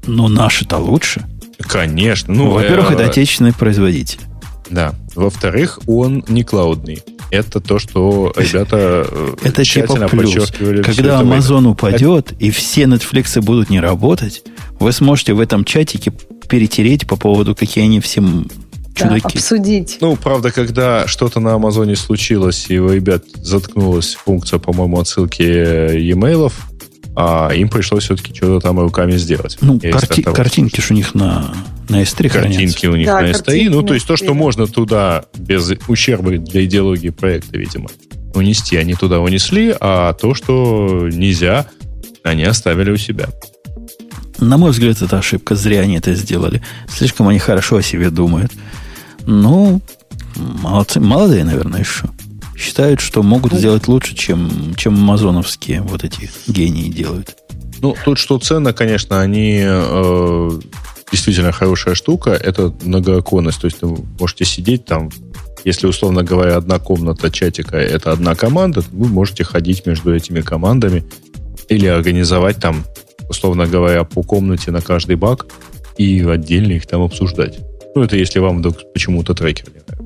но 0.05 0.27
наши-то 0.27 0.77
лучше. 0.77 1.25
Конечно. 1.59 2.33
Ну, 2.33 2.51
Во-первых, 2.51 2.91
э- 2.91 2.93
это 2.93 3.05
отечественный 3.05 3.53
производитель. 3.53 4.19
Да. 4.69 4.93
Во-вторых, 5.15 5.79
он 5.87 6.23
не 6.27 6.43
клаудный. 6.43 7.01
Это 7.29 7.59
то, 7.59 7.79
что 7.79 8.33
ребята 8.37 9.05
э, 9.09 9.33
это 9.43 9.63
типа 9.63 10.07
плюс. 10.07 10.51
Когда 10.51 11.21
Amazon 11.21 11.57
время. 11.57 11.69
упадет, 11.69 12.33
и 12.39 12.51
все 12.51 12.83
Netflix 12.83 13.41
будут 13.41 13.69
не 13.69 13.79
работать, 13.79 14.43
вы 14.79 14.91
сможете 14.91 15.33
в 15.33 15.39
этом 15.39 15.65
чатике 15.65 16.13
перетереть 16.47 17.05
по 17.05 17.17
поводу, 17.17 17.53
какие 17.55 17.83
они 17.83 17.99
всем 17.99 18.47
чудаки. 18.97 19.23
Да, 19.23 19.29
обсудить. 19.29 19.97
Ну, 19.99 20.15
правда, 20.15 20.51
когда 20.51 21.07
что-то 21.07 21.39
на 21.39 21.53
Амазоне 21.53 21.95
случилось, 21.95 22.65
и 22.69 22.79
у 22.79 22.89
ребят 22.89 23.23
заткнулась 23.35 24.15
функция, 24.15 24.59
по-моему, 24.59 24.99
отсылки 24.99 25.41
e-mail, 25.41 26.51
а 27.19 27.49
им 27.49 27.67
пришлось 27.67 28.03
все-таки 28.03 28.31
что-то 28.35 28.59
там 28.59 28.79
руками 28.79 29.13
сделать. 29.13 29.57
Ну, 29.59 29.79
карти- 29.79 30.21
картинки 30.21 30.81
же 30.81 30.93
у 30.93 30.93
них 30.93 31.15
на, 31.15 31.51
на 31.89 32.03
S3 32.03 32.29
Картинки 32.29 32.31
хранятся. 32.31 32.91
у 32.91 32.95
них 32.95 33.07
да, 33.07 33.21
на 33.21 33.31
S3. 33.31 33.69
Ну, 33.71 33.81
то 33.81 33.95
есть 33.95 34.05
то, 34.05 34.15
что 34.15 34.35
можно 34.35 34.67
туда 34.67 35.25
без 35.35 35.67
ущерба 35.87 36.37
для 36.37 36.63
идеологии 36.65 37.09
проекта, 37.09 37.57
видимо, 37.57 37.89
унести, 38.35 38.77
они 38.77 38.93
туда 38.93 39.19
унесли, 39.19 39.75
а 39.79 40.13
то, 40.13 40.35
что 40.35 41.09
нельзя, 41.11 41.65
они 42.21 42.43
оставили 42.43 42.91
у 42.91 42.97
себя. 42.97 43.29
На 44.37 44.57
мой 44.57 44.69
взгляд, 44.69 45.01
это 45.01 45.17
ошибка. 45.17 45.55
Зря 45.55 45.81
они 45.81 45.97
это 45.97 46.13
сделали. 46.13 46.61
Слишком 46.87 47.27
они 47.29 47.39
хорошо 47.39 47.77
о 47.77 47.81
себе 47.81 48.11
думают. 48.11 48.51
Ну, 49.25 49.81
молодцы, 50.35 50.99
молодые, 50.99 51.43
наверное, 51.43 51.79
еще 51.79 52.09
считают, 52.57 52.99
что 52.99 53.23
могут 53.23 53.53
ну, 53.53 53.59
сделать 53.59 53.87
лучше, 53.87 54.15
чем, 54.15 54.73
чем 54.75 54.95
амазоновские 54.95 55.81
вот 55.81 56.03
эти 56.03 56.29
гении 56.47 56.89
делают. 56.89 57.37
Ну, 57.81 57.95
тут 58.03 58.17
что 58.17 58.39
ценно, 58.39 58.73
конечно, 58.73 59.21
они 59.21 59.61
э, 59.63 60.59
действительно 61.11 61.51
хорошая 61.51 61.93
штука, 61.95 62.31
это 62.31 62.73
многооконность. 62.81 63.61
То 63.61 63.65
есть 63.65 63.81
вы 63.81 64.03
можете 64.19 64.45
сидеть 64.45 64.85
там, 64.85 65.11
если, 65.63 65.85
условно 65.85 66.23
говоря, 66.23 66.57
одна 66.57 66.79
комната 66.79 67.29
чатика 67.29 67.77
это 67.77 68.11
одна 68.11 68.33
команда, 68.35 68.83
вы 68.91 69.07
можете 69.07 69.43
ходить 69.43 69.85
между 69.85 70.15
этими 70.15 70.41
командами 70.41 71.03
или 71.69 71.85
организовать 71.85 72.57
там, 72.57 72.83
условно 73.29 73.67
говоря, 73.67 74.03
по 74.03 74.23
комнате 74.23 74.71
на 74.71 74.81
каждый 74.81 75.15
баг 75.15 75.45
и 75.97 76.25
отдельно 76.27 76.73
их 76.73 76.87
там 76.87 77.01
обсуждать. 77.01 77.59
Ну, 77.95 78.03
это 78.03 78.15
если 78.15 78.39
вам 78.39 78.59
вдруг 78.59 78.77
почему-то 78.93 79.33
трекер 79.33 79.67
не 79.67 79.81
нравится. 79.87 79.96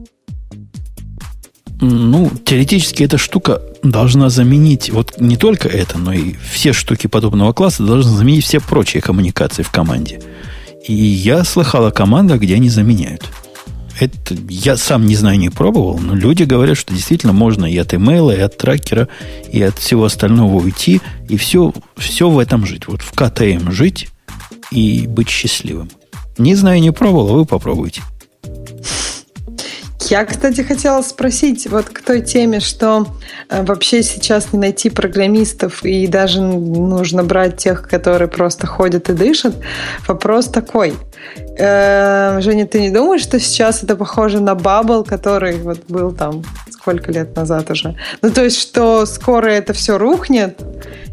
Ну, 1.81 2.31
теоретически 2.45 3.03
эта 3.03 3.17
штука 3.17 3.59
должна 3.81 4.29
заменить, 4.29 4.91
вот 4.91 5.19
не 5.19 5.35
только 5.35 5.67
это, 5.67 5.97
но 5.97 6.13
и 6.13 6.35
все 6.53 6.73
штуки 6.73 7.07
подобного 7.07 7.53
класса 7.53 7.83
должны 7.83 8.15
заменить 8.15 8.45
все 8.45 8.59
прочие 8.59 9.01
коммуникации 9.01 9.63
в 9.63 9.71
команде. 9.71 10.21
И 10.87 10.93
я 10.93 11.43
слыхал 11.43 11.87
о 11.87 11.91
командах, 11.91 12.39
где 12.39 12.55
они 12.55 12.69
заменяют. 12.69 13.27
Это 13.99 14.35
я 14.47 14.77
сам 14.77 15.07
не 15.07 15.15
знаю, 15.15 15.39
не 15.39 15.49
пробовал, 15.49 15.97
но 15.97 16.15
люди 16.15 16.43
говорят, 16.43 16.77
что 16.77 16.93
действительно 16.93 17.33
можно 17.33 17.65
и 17.65 17.77
от 17.77 17.95
имейла, 17.95 18.31
и 18.31 18.39
от 18.39 18.57
трекера, 18.57 19.07
и 19.51 19.61
от 19.63 19.79
всего 19.79 20.05
остального 20.05 20.57
уйти, 20.57 21.01
и 21.29 21.35
все, 21.35 21.73
все 21.97 22.29
в 22.29 22.37
этом 22.37 22.63
жить. 22.63 22.87
Вот 22.87 23.01
в 23.01 23.11
КТМ 23.13 23.71
жить 23.71 24.09
и 24.69 25.07
быть 25.07 25.29
счастливым. 25.29 25.89
Не 26.37 26.53
знаю, 26.53 26.79
не 26.79 26.91
пробовал, 26.91 27.29
а 27.29 27.33
вы 27.33 27.45
попробуйте. 27.45 28.03
Я, 30.09 30.25
кстати, 30.25 30.61
хотела 30.61 31.01
спросить 31.01 31.67
вот 31.67 31.89
к 31.89 32.01
той 32.01 32.21
теме, 32.21 32.59
что 32.59 33.07
э, 33.49 33.63
вообще 33.63 34.03
сейчас 34.03 34.51
не 34.51 34.59
найти 34.59 34.89
программистов 34.89 35.83
и 35.83 36.07
даже 36.07 36.41
нужно 36.41 37.23
брать 37.23 37.57
тех, 37.57 37.87
которые 37.87 38.27
просто 38.27 38.67
ходят 38.67 39.09
и 39.09 39.13
дышат. 39.13 39.55
Вопрос 40.07 40.47
такой. 40.47 40.93
Э, 41.57 42.39
Женя, 42.41 42.65
ты 42.65 42.81
не 42.81 42.89
думаешь, 42.89 43.21
что 43.21 43.39
сейчас 43.39 43.83
это 43.83 43.95
похоже 43.95 44.39
на 44.39 44.55
bubble, 44.55 45.03
который 45.03 45.57
вот 45.57 45.79
был 45.87 46.11
там 46.11 46.43
сколько 46.69 47.11
лет 47.11 47.35
назад 47.35 47.69
уже? 47.69 47.95
Ну, 48.21 48.31
то 48.31 48.43
есть, 48.43 48.59
что 48.59 49.05
скоро 49.05 49.47
это 49.47 49.73
все 49.73 49.97
рухнет, 49.97 50.59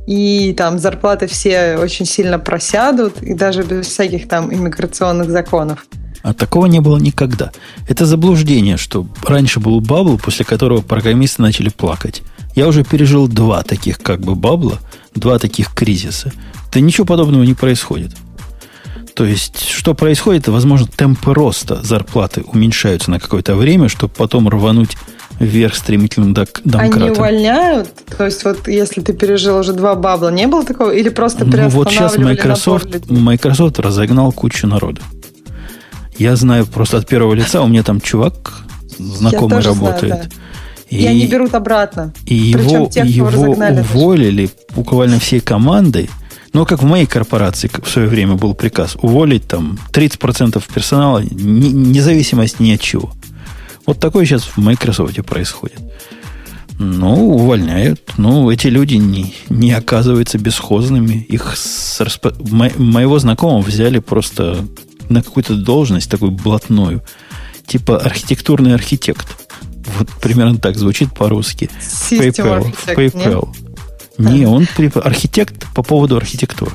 и 0.06 0.54
там 0.56 0.78
зарплаты 0.78 1.26
все 1.26 1.76
очень 1.76 2.06
сильно 2.06 2.38
просядут, 2.38 3.22
и 3.22 3.34
даже 3.34 3.62
без 3.62 3.86
всяких 3.86 4.28
там 4.28 4.52
иммиграционных 4.52 5.30
законов. 5.30 5.86
А 6.22 6.34
такого 6.34 6.66
не 6.66 6.80
было 6.80 6.98
никогда. 6.98 7.52
Это 7.88 8.06
заблуждение, 8.06 8.76
что 8.76 9.06
раньше 9.24 9.60
был 9.60 9.80
bubble, 9.80 10.18
после 10.18 10.44
которого 10.44 10.80
программисты 10.80 11.42
начали 11.42 11.68
плакать. 11.68 12.22
Я 12.54 12.66
уже 12.66 12.84
пережил 12.84 13.28
два 13.28 13.62
таких 13.62 13.98
как 13.98 14.20
бы 14.20 14.34
bubble 14.34 14.63
'а, 14.63 14.78
два 15.14 15.38
таких 15.38 15.74
кризиса. 15.74 16.32
Да 16.72 16.80
ничего 16.80 17.06
подобного 17.06 17.44
не 17.44 17.54
происходит. 17.54 18.12
То 19.14 19.24
есть, 19.24 19.68
что 19.68 19.94
происходит, 19.94 20.46
возможно, 20.46 20.86
темпы 20.86 21.34
роста 21.34 21.80
зарплаты 21.82 22.42
уменьшаются 22.42 23.10
на 23.10 23.18
какое-то 23.18 23.56
время, 23.56 23.88
чтобы 23.88 24.12
потом 24.16 24.48
рвануть 24.48 24.96
вверх 25.40 25.74
стремительным 25.74 26.34
домкратом. 26.34 27.02
Они 27.02 27.10
увольняют? 27.10 27.90
То 28.16 28.24
есть, 28.24 28.44
вот 28.44 28.68
если 28.68 29.00
ты 29.00 29.12
пережил 29.12 29.58
уже 29.58 29.72
два 29.72 29.94
бабла, 29.94 30.30
не 30.30 30.46
было 30.46 30.64
такого? 30.64 30.90
Или 30.90 31.08
просто 31.08 31.44
Ну, 31.44 31.68
вот 31.68 31.90
сейчас 31.90 32.16
Microsoft, 32.16 33.10
Microsoft 33.10 33.78
разогнал 33.80 34.32
кучу 34.32 34.66
народа. 34.66 35.00
Я 36.18 36.36
знаю 36.36 36.66
просто 36.66 36.98
от 36.98 37.06
первого 37.06 37.34
лица, 37.34 37.62
у 37.62 37.68
меня 37.68 37.82
там 37.82 38.00
чувак 38.00 38.64
знакомый 38.98 39.60
работает. 39.60 40.14
Знаю, 40.14 40.28
да. 40.30 40.36
И, 40.90 41.02
и 41.02 41.06
они 41.06 41.26
берут 41.26 41.54
обратно. 41.54 42.12
И 42.26 42.34
его, 42.34 42.86
тех, 42.86 43.04
его 43.04 43.28
уволили 43.28 44.50
буквально 44.74 45.18
всей 45.18 45.40
командой. 45.40 46.10
Ну, 46.52 46.64
как 46.64 46.82
в 46.82 46.86
моей 46.86 47.06
корпорации 47.06 47.70
в 47.82 47.88
свое 47.88 48.08
время 48.08 48.34
был 48.34 48.54
приказ 48.54 48.96
уволить 49.00 49.46
там 49.46 49.78
30% 49.92 50.62
персонала, 50.72 51.18
не, 51.20 51.72
независимость 51.72 52.58
ни 52.58 52.72
от 52.72 52.80
чего. 52.80 53.12
Вот 53.86 54.00
такое 54.00 54.24
сейчас 54.24 54.44
в 54.44 54.56
Microsoft 54.58 55.14
происходит. 55.24 55.80
Ну, 56.78 57.34
увольняют. 57.34 58.00
Ну, 58.16 58.50
эти 58.50 58.68
люди 58.68 58.94
не, 58.94 59.34
не 59.48 59.72
оказываются 59.72 60.38
бесхозными. 60.38 61.26
Их 61.28 61.54
с 61.56 62.00
расп... 62.00 62.28
Мо, 62.50 62.70
моего 62.76 63.18
знакомого 63.18 63.60
взяли 63.60 63.98
просто 63.98 64.64
на 65.08 65.22
какую-то 65.22 65.56
должность 65.56 66.10
такую 66.10 66.32
блатную, 66.32 67.02
типа 67.66 67.98
архитектурный 67.98 68.74
архитект. 68.74 69.26
Вот 69.96 70.08
примерно 70.20 70.58
так 70.58 70.76
звучит 70.76 71.12
по-русски. 71.14 71.70
PayPal. 72.10 72.74
PayPal. 72.86 73.48
Не, 74.18 74.46
он 74.46 74.66
архитект 74.94 75.66
по 75.74 75.82
поводу 75.82 76.16
архитектуры. 76.16 76.72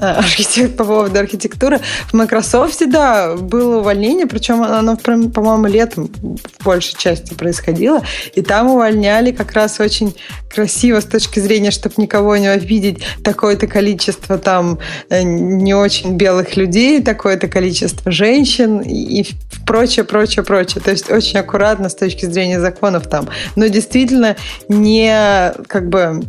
Архитект, 0.00 0.76
по 0.76 0.84
поводу 0.84 1.18
архитектуры. 1.18 1.80
В 2.08 2.14
Microsoft, 2.14 2.82
да, 2.88 3.36
было 3.36 3.78
увольнение, 3.78 4.26
причем 4.26 4.62
оно, 4.62 4.96
по-моему, 4.96 5.66
летом 5.66 6.08
в 6.08 6.64
большей 6.64 6.96
части 6.98 7.34
происходило, 7.34 8.02
и 8.34 8.42
там 8.42 8.70
увольняли 8.70 9.32
как 9.32 9.52
раз 9.52 9.80
очень 9.80 10.14
красиво 10.52 11.00
с 11.00 11.04
точки 11.04 11.40
зрения, 11.40 11.70
чтобы 11.70 11.94
никого 11.98 12.36
не 12.36 12.48
обидеть, 12.48 13.04
такое-то 13.22 13.66
количество 13.66 14.38
там 14.38 14.78
э, 15.10 15.22
не 15.22 15.74
очень 15.74 16.16
белых 16.16 16.56
людей, 16.56 17.02
такое-то 17.02 17.48
количество 17.48 18.10
женщин 18.10 18.80
и 18.80 19.24
прочее, 19.66 20.04
прочее, 20.04 20.44
прочее. 20.44 20.82
То 20.82 20.90
есть 20.90 21.10
очень 21.10 21.38
аккуратно 21.38 21.88
с 21.88 21.94
точки 21.94 22.24
зрения 22.26 22.60
законов 22.60 23.08
там. 23.08 23.28
Но 23.54 23.66
действительно 23.66 24.36
не 24.68 25.52
как 25.68 25.88
бы 25.88 26.22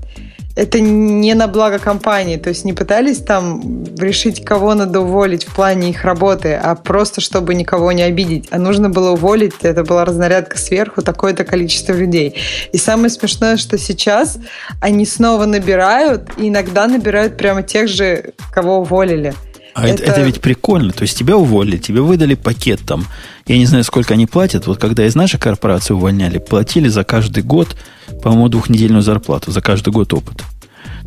это 0.57 0.79
не 0.79 1.35
на 1.35 1.47
благо 1.47 1.77
компании, 1.77 2.37
то 2.37 2.49
есть 2.49 2.65
не 2.65 2.73
пытались 2.73 3.19
там 3.19 3.83
решить, 3.95 4.43
кого 4.43 4.73
надо 4.73 5.01
уволить 5.01 5.45
в 5.45 5.53
плане 5.53 5.91
их 5.91 6.03
работы, 6.03 6.53
а 6.55 6.73
просто 6.73 7.21
чтобы 7.21 7.53
никого 7.53 7.91
не 7.91 8.01
обидеть. 8.01 8.47
А 8.49 8.57
нужно 8.57 8.89
было 8.89 9.11
уволить, 9.11 9.53
это 9.61 9.83
была 9.83 10.03
разнарядка 10.03 10.57
сверху, 10.57 11.03
такое-то 11.03 11.45
количество 11.45 11.93
людей. 11.93 12.35
И 12.73 12.77
самое 12.77 13.09
смешное, 13.09 13.57
что 13.57 13.77
сейчас 13.77 14.39
они 14.81 15.05
снова 15.05 15.45
набирают, 15.45 16.31
и 16.37 16.49
иногда 16.49 16.87
набирают 16.87 17.37
прямо 17.37 17.61
тех 17.61 17.87
же, 17.87 18.33
кого 18.51 18.79
уволили. 18.79 19.35
А 19.77 19.87
это, 19.87 20.03
это 20.03 20.21
ведь 20.23 20.41
прикольно. 20.41 20.91
То 20.91 21.03
есть 21.03 21.15
тебя 21.15 21.37
уволили, 21.37 21.77
тебе 21.77 22.01
выдали 22.01 22.33
пакет 22.33 22.81
там. 22.83 23.05
Я 23.45 23.59
не 23.59 23.67
знаю, 23.67 23.83
сколько 23.83 24.15
они 24.15 24.25
платят. 24.25 24.65
Вот 24.65 24.79
когда 24.79 25.05
из 25.05 25.13
нашей 25.13 25.39
корпорации 25.39 25.93
увольняли, 25.93 26.39
платили 26.39 26.87
за 26.87 27.03
каждый 27.03 27.43
год, 27.43 27.77
по-моему, 28.23 28.49
двухнедельную 28.49 29.03
зарплату, 29.03 29.51
за 29.51 29.61
каждый 29.61 29.93
год 29.93 30.11
опыта. 30.15 30.43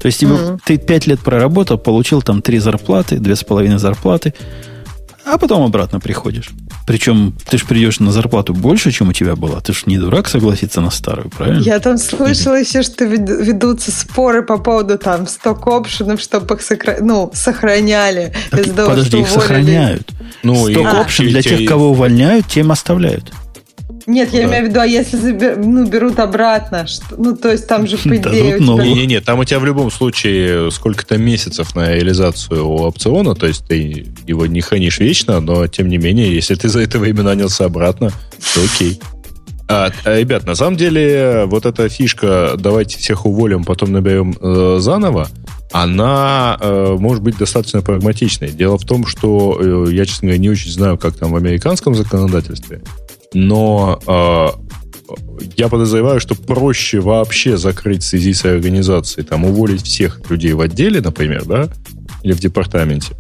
То 0.01 0.07
есть 0.07 0.21
тебе, 0.21 0.31
mm-hmm. 0.31 0.61
ты 0.65 0.79
пять 0.79 1.09
лет 1.09 1.19
проработал, 1.19 1.79
получил 1.79 2.23
там 2.23 2.43
три 2.43 2.61
зарплаты, 2.61 3.19
две 3.19 3.35
с 3.35 3.43
половиной 3.43 3.79
зарплаты, 3.79 4.35
а 5.33 5.39
потом 5.39 5.63
обратно 5.63 6.01
приходишь. 6.01 6.51
Причем 6.87 7.35
ты 7.49 7.59
же 7.59 7.67
придешь 7.67 8.01
на 8.01 8.13
зарплату 8.13 8.55
больше, 8.55 8.91
чем 8.91 9.11
у 9.11 9.13
тебя 9.13 9.37
была. 9.37 9.61
Ты 9.61 9.73
же 9.73 9.83
не 9.87 9.99
дурак 9.99 10.29
согласиться 10.29 10.81
на 10.81 10.91
старую, 10.91 11.31
правильно? 11.31 11.63
Я 11.63 11.79
там 11.79 11.99
слышала 11.99 12.55
еще, 12.59 12.83
что 12.83 13.05
ведутся 13.05 13.91
споры 13.91 14.43
по 14.43 14.59
поводу 14.59 14.99
там 14.99 15.27
сток-опшенов, 15.27 16.21
чтобы 16.21 16.55
их 16.55 16.63
сохра... 16.63 16.97
ну, 17.01 17.31
сохраняли. 17.35 18.33
Так, 18.51 18.75
того, 18.75 18.91
подожди, 18.91 19.19
их 19.19 19.27
уволили. 19.27 19.41
сохраняют. 19.41 20.11
Ну, 20.43 20.69
Сток-опшен 20.69 21.29
для 21.29 21.43
тех, 21.43 21.69
кого 21.69 21.91
увольняют, 21.91 22.47
тем 22.47 22.73
оставляют. 22.73 23.33
Нет, 24.07 24.33
я 24.33 24.43
да. 24.43 24.49
имею 24.49 24.67
в 24.67 24.69
виду, 24.69 24.81
а 24.81 24.87
если 24.87 25.17
забер, 25.17 25.57
ну, 25.59 25.87
берут 25.87 26.19
обратно, 26.19 26.87
что, 26.87 27.17
ну, 27.17 27.37
то 27.37 27.51
есть 27.51 27.67
там 27.67 27.87
же, 27.87 27.97
по 28.09 28.17
идее... 28.17 28.59
Не-не-не, 28.61 29.21
там 29.21 29.39
у 29.39 29.45
тебя 29.45 29.59
в 29.59 29.65
любом 29.65 29.91
случае 29.91 30.71
сколько-то 30.71 31.19
месяцев 31.19 31.75
на 31.75 31.95
реализацию 31.95 32.67
опциона, 32.67 33.35
то 33.35 33.47
есть 33.47 33.67
ты 33.67 34.07
его 34.27 34.47
не 34.47 34.61
хранишь 34.61 35.01
вечно, 35.01 35.41
но, 35.41 35.67
тем 35.67 35.89
не 35.89 35.99
менее, 35.99 36.35
если 36.35 36.55
ты 36.55 36.69
за 36.69 36.81
это 36.81 36.99
время 36.99 37.23
нанялся 37.23 37.65
обратно, 37.65 38.11
то 38.55 38.61
окей. 38.63 39.01
А, 39.69 39.93
а, 40.05 40.19
ребят, 40.19 40.47
на 40.47 40.57
самом 40.57 40.77
деле, 40.77 41.45
вот 41.47 41.65
эта 41.65 41.89
фишка 41.89 42.55
«давайте 42.59 42.99
всех 42.99 43.25
уволим, 43.25 43.63
потом 43.63 43.93
наберем 43.93 44.37
э, 44.41 44.79
заново», 44.81 45.29
она 45.73 46.59
э, 46.61 46.97
может 46.99 47.23
быть 47.23 47.39
достаточно 47.39 47.81
прагматичной. 47.81 48.51
Дело 48.51 48.77
в 48.77 48.85
том, 48.85 49.07
что 49.07 49.57
э, 49.61 49.93
я, 49.93 50.05
честно 50.05 50.27
говоря, 50.27 50.41
не 50.41 50.51
очень 50.51 50.71
знаю, 50.73 50.99
как 50.99 51.15
там 51.15 51.31
в 51.31 51.37
американском 51.37 51.95
законодательстве, 51.95 52.83
но 53.33 54.01
э, 54.07 54.49
я 55.57 55.69
подозреваю, 55.69 56.21
что 56.21 56.35
проще 56.35 57.01
вообще 57.01 57.57
закрыть 57.57 58.03
связи 58.03 58.33
с 58.33 58.45
организацией, 58.45 59.25
там, 59.25 59.45
уволить 59.45 59.83
всех 59.83 60.29
людей 60.31 60.53
в 60.53 60.61
отделе, 60.61 61.01
например, 61.01 61.45
да, 61.45 61.69
или 62.23 62.33
в 62.33 62.41
департаменте, 62.41 63.15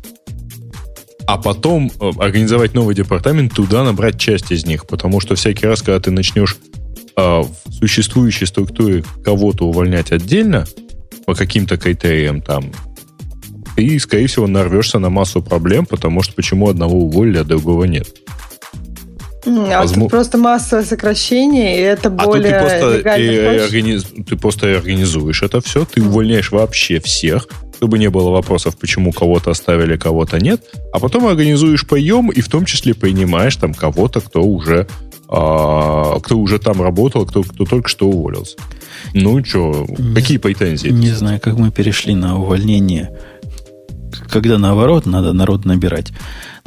а 1.27 1.39
потом 1.39 1.91
э, 2.01 2.11
организовать 2.19 2.75
новый 2.75 2.95
департамент, 2.95 3.55
туда 3.55 3.85
набрать 3.85 4.19
часть 4.19 4.51
из 4.51 4.67
них, 4.67 4.87
потому 4.87 5.21
что 5.21 5.37
всякий 5.37 5.67
раз, 5.67 5.83
когда 5.83 6.01
ты 6.01 6.11
начнешь 6.11 6.57
э, 7.17 7.21
в 7.21 7.73
существующей 7.73 8.47
структуре 8.47 9.05
кого-то 9.25 9.67
увольнять 9.69 10.13
отдельно, 10.13 10.67
по 11.27 11.35
каким-то 11.35 11.77
критериям 11.77 12.43
там, 12.43 12.73
ты, 13.77 13.99
скорее 14.01 14.27
всего, 14.27 14.49
нарвешься 14.49 14.99
на 14.99 15.11
массу 15.11 15.43
проблем, 15.43 15.87
потому 15.87 16.23
что 16.23 16.35
почему 16.35 16.69
одного 16.69 16.99
уволили, 16.99 17.39
а 17.39 17.45
другого 17.45 17.85
нет. 17.85 18.09
А 19.47 19.81
Возможно... 19.81 20.03
тут 20.03 20.11
просто 20.11 20.39
массовое 20.39 20.85
сокращение, 20.85 21.79
и 21.79 21.81
это 21.81 22.11
более 22.11 22.57
а 22.57 22.63
тут 22.63 22.71
ты 22.71 23.03
просто, 23.03 23.17
и, 23.17 23.39
организ... 23.39 24.05
ты 24.29 24.37
просто 24.37 24.77
организуешь 24.77 25.43
это 25.43 25.61
все, 25.61 25.85
ты 25.85 26.03
увольняешь 26.03 26.51
вообще 26.51 27.01
всех, 27.01 27.49
чтобы 27.77 27.99
не 27.99 28.11
было 28.11 28.31
вопросов, 28.31 28.77
почему 28.77 29.13
кого-то 29.13 29.51
оставили, 29.51 29.97
кого-то 29.97 30.39
нет, 30.39 30.63
а 30.93 30.99
потом 30.99 31.27
организуешь 31.27 31.87
поем 31.87 32.31
и 32.31 32.41
в 32.43 32.49
том 32.49 32.67
числе 32.67 32.95
принимаешь 32.95 33.57
там 33.57 33.73
кого-то, 33.73 34.21
кто 34.21 34.43
уже 34.43 34.87
а, 35.33 36.19
кто 36.21 36.39
уже 36.39 36.59
там 36.59 36.83
работал, 36.83 37.25
кто, 37.25 37.45
кто 37.45 37.65
только 37.65 37.89
что 37.89 38.09
уволился. 38.09 38.57
Ну 39.15 39.45
что, 39.45 39.87
какие 40.15 40.39
претензии? 40.39 40.89
Не 40.89 41.11
знаю, 41.11 41.41
как 41.41 41.57
мы 41.57 41.71
перешли 41.71 42.17
на 42.17 42.39
увольнение, 42.39 43.17
когда 44.29 44.59
наоборот 44.59 45.07
надо 45.07 45.33
народ 45.33 45.65
набирать. 45.65 46.13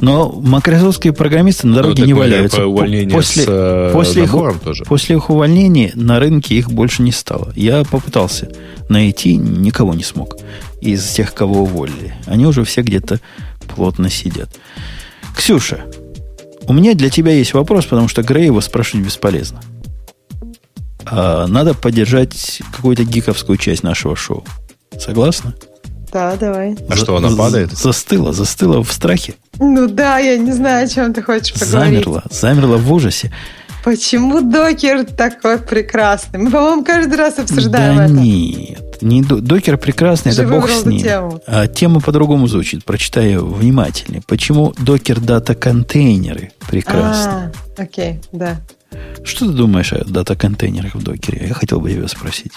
Но 0.00 0.30
макрософтские 0.30 1.12
программисты 1.12 1.66
на 1.66 1.76
дороге 1.76 2.02
ну, 2.02 2.06
не 2.06 2.14
валяются. 2.14 2.62
После, 2.62 3.44
с, 3.44 3.46
э, 3.48 3.90
после, 3.92 4.24
их, 4.24 4.34
тоже. 4.62 4.84
после 4.84 5.16
их 5.16 5.30
увольнения 5.30 5.92
на 5.94 6.18
рынке 6.18 6.56
их 6.56 6.70
больше 6.70 7.02
не 7.02 7.12
стало. 7.12 7.52
Я 7.54 7.84
попытался 7.84 8.50
найти, 8.88 9.36
никого 9.36 9.94
не 9.94 10.02
смог 10.02 10.36
из 10.80 11.04
тех, 11.08 11.32
кого 11.32 11.62
уволили. 11.62 12.14
Они 12.26 12.46
уже 12.46 12.64
все 12.64 12.82
где-то 12.82 13.20
плотно 13.74 14.10
сидят. 14.10 14.48
Ксюша, 15.36 15.84
у 16.66 16.72
меня 16.72 16.94
для 16.94 17.10
тебя 17.10 17.32
есть 17.32 17.54
вопрос, 17.54 17.86
потому 17.86 18.08
что 18.08 18.22
Грей 18.22 18.46
его 18.46 18.60
спрашивать 18.60 19.06
бесполезно. 19.06 19.60
А, 21.06 21.46
надо 21.46 21.74
поддержать 21.74 22.62
какую-то 22.72 23.04
гиковскую 23.04 23.58
часть 23.58 23.82
нашего 23.82 24.16
шоу. 24.16 24.44
Согласна? 24.98 25.54
Да, 26.14 26.36
давай. 26.36 26.76
А 26.88 26.94
За, 26.94 26.96
что, 26.96 27.16
она 27.16 27.36
падает? 27.36 27.72
Застыла, 27.72 28.32
застыла 28.32 28.84
в 28.84 28.92
страхе. 28.92 29.34
Ну 29.58 29.88
да, 29.88 30.18
я 30.18 30.38
не 30.38 30.52
знаю, 30.52 30.86
о 30.86 30.88
чем 30.88 31.12
ты 31.12 31.22
хочешь 31.22 31.52
поговорить. 31.52 32.04
Замерла, 32.04 32.22
замерла 32.30 32.76
в 32.76 32.92
ужасе. 32.92 33.32
Почему 33.82 34.40
докер 34.40 35.04
такой 35.04 35.58
прекрасный? 35.58 36.38
Мы, 36.38 36.52
по-моему, 36.52 36.84
каждый 36.84 37.16
раз 37.16 37.40
обсуждаем 37.40 37.96
да 37.96 38.04
это. 38.04 38.12
нет, 38.14 39.02
не 39.02 39.22
докер 39.22 39.76
прекрасный, 39.76 40.32
Ты 40.32 40.42
это 40.42 40.52
бог 40.52 40.70
с 40.70 40.86
ним. 40.86 41.02
Тему. 41.02 41.40
А 41.48 41.66
тема 41.66 42.00
по-другому 42.00 42.46
звучит. 42.46 42.84
Прочитаю 42.84 43.46
внимательнее. 43.46 44.22
Почему 44.24 44.72
докер 44.78 45.18
дата 45.18 45.56
контейнеры 45.56 46.52
прекрасны? 46.68 47.52
А, 47.76 47.82
окей, 47.82 48.20
да. 48.30 48.60
Что 49.24 49.46
ты 49.46 49.52
думаешь 49.52 49.92
о 49.92 50.04
дата 50.04 50.36
контейнерах 50.36 50.94
в 50.94 51.02
докере? 51.02 51.48
Я 51.48 51.54
хотел 51.54 51.80
бы 51.80 51.90
тебя 51.90 52.06
спросить. 52.06 52.52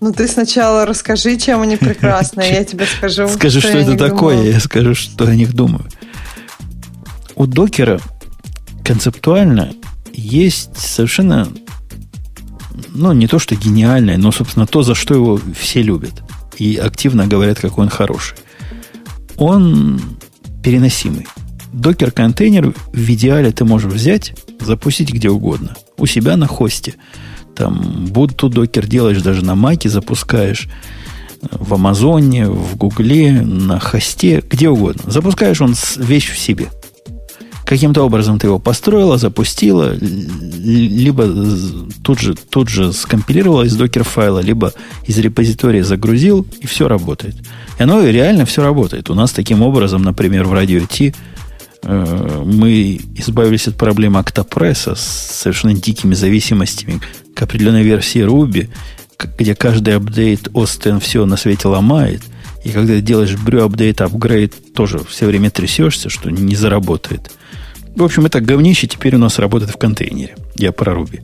Ну, 0.00 0.12
ты 0.12 0.28
сначала 0.28 0.84
расскажи, 0.86 1.36
чем 1.36 1.62
они 1.62 1.76
прекрасны, 1.76 2.42
я 2.42 2.64
тебе 2.64 2.86
скажу. 2.86 3.28
Скажи, 3.34 3.60
что, 3.60 3.68
что 3.70 3.78
это 3.78 3.96
такое, 3.96 4.50
я 4.50 4.60
скажу, 4.60 4.94
что 4.94 5.26
о 5.26 5.34
них 5.34 5.54
думаю. 5.54 5.84
У 7.34 7.46
докера 7.46 8.00
концептуально 8.84 9.72
есть 10.12 10.76
совершенно, 10.76 11.48
ну, 12.90 13.12
не 13.12 13.26
то, 13.26 13.38
что 13.38 13.56
гениальное, 13.56 14.18
но, 14.18 14.30
собственно, 14.30 14.66
то, 14.66 14.82
за 14.82 14.94
что 14.94 15.14
его 15.14 15.40
все 15.58 15.82
любят. 15.82 16.22
И 16.58 16.76
активно 16.76 17.26
говорят, 17.26 17.58
какой 17.58 17.84
он 17.84 17.90
хороший. 17.90 18.38
Он 19.36 20.00
переносимый. 20.62 21.26
Докер-контейнер 21.72 22.72
в 22.92 23.10
идеале 23.10 23.50
ты 23.50 23.64
можешь 23.64 23.92
взять, 23.92 24.34
запустить 24.60 25.12
где 25.12 25.28
угодно. 25.28 25.74
У 25.96 26.06
себя 26.06 26.36
на 26.36 26.46
хосте– 26.46 26.94
там 27.56 28.06
будто 28.06 28.48
докер 28.48 28.86
делаешь 28.86 29.22
даже 29.22 29.44
на 29.44 29.54
маке, 29.54 29.88
запускаешь 29.88 30.68
в 31.50 31.74
Амазоне, 31.74 32.48
в 32.48 32.76
Гугле, 32.76 33.42
на 33.42 33.78
хосте, 33.78 34.42
где 34.48 34.68
угодно. 34.68 35.10
Запускаешь 35.10 35.60
он 35.60 35.74
вещь 35.96 36.30
в 36.30 36.38
себе. 36.38 36.68
Каким-то 37.64 38.02
образом 38.02 38.38
ты 38.38 38.46
его 38.46 38.58
построила, 38.58 39.16
запустила, 39.16 39.94
либо 39.94 41.26
тут 42.02 42.20
же, 42.20 42.34
тут 42.34 42.68
же 42.68 42.92
скомпилировала 42.92 43.62
из 43.62 43.74
докер-файла, 43.74 44.40
либо 44.40 44.74
из 45.06 45.16
репозитория 45.18 45.82
загрузил, 45.82 46.46
и 46.60 46.66
все 46.66 46.88
работает. 46.88 47.36
И 47.78 47.82
оно 47.82 48.06
реально 48.06 48.44
все 48.44 48.62
работает. 48.62 49.08
У 49.08 49.14
нас 49.14 49.32
таким 49.32 49.62
образом, 49.62 50.02
например, 50.02 50.44
в 50.44 50.52
радио 50.52 50.80
T 50.86 51.14
э, 51.82 52.42
мы 52.44 53.00
избавились 53.16 53.66
от 53.66 53.76
проблемы 53.76 54.18
октопресса 54.18 54.94
с 54.94 55.00
совершенно 55.00 55.72
дикими 55.72 56.12
зависимостями, 56.12 57.00
определенной 57.44 57.82
версии 57.82 58.22
Ruby, 58.22 58.68
где 59.38 59.54
каждый 59.54 59.96
апдейт 59.96 60.48
Остен 60.54 61.00
все 61.00 61.24
на 61.24 61.36
свете 61.36 61.68
ломает, 61.68 62.22
и 62.64 62.70
когда 62.70 63.00
делаешь 63.00 63.36
брю 63.36 63.64
апдейт, 63.64 64.00
апгрейд, 64.00 64.74
тоже 64.74 64.98
все 65.08 65.26
время 65.26 65.50
трясешься, 65.50 66.08
что 66.08 66.30
не 66.30 66.56
заработает. 66.56 67.30
В 67.94 68.02
общем, 68.02 68.26
это 68.26 68.40
говнище 68.40 68.86
теперь 68.86 69.14
у 69.14 69.18
нас 69.18 69.38
работает 69.38 69.70
в 69.70 69.76
контейнере. 69.76 70.34
Я 70.56 70.72
про 70.72 70.94
Ruby. 70.94 71.22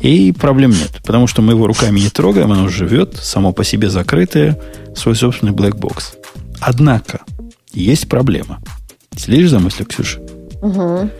И 0.00 0.32
проблем 0.32 0.70
нет, 0.70 1.00
потому 1.04 1.26
что 1.26 1.42
мы 1.42 1.54
его 1.54 1.66
руками 1.66 1.98
не 1.98 2.08
трогаем, 2.08 2.52
оно 2.52 2.68
живет, 2.68 3.16
само 3.20 3.52
по 3.52 3.64
себе 3.64 3.90
закрытое, 3.90 4.58
свой 4.94 5.16
собственный 5.16 5.52
black 5.52 5.76
box. 5.76 6.14
Однако, 6.60 7.20
есть 7.72 8.08
проблема. 8.08 8.60
Следишь 9.16 9.50
за 9.50 9.58
мыслью, 9.58 9.88
Ксюша? 9.88 10.20
Угу. 10.62 11.10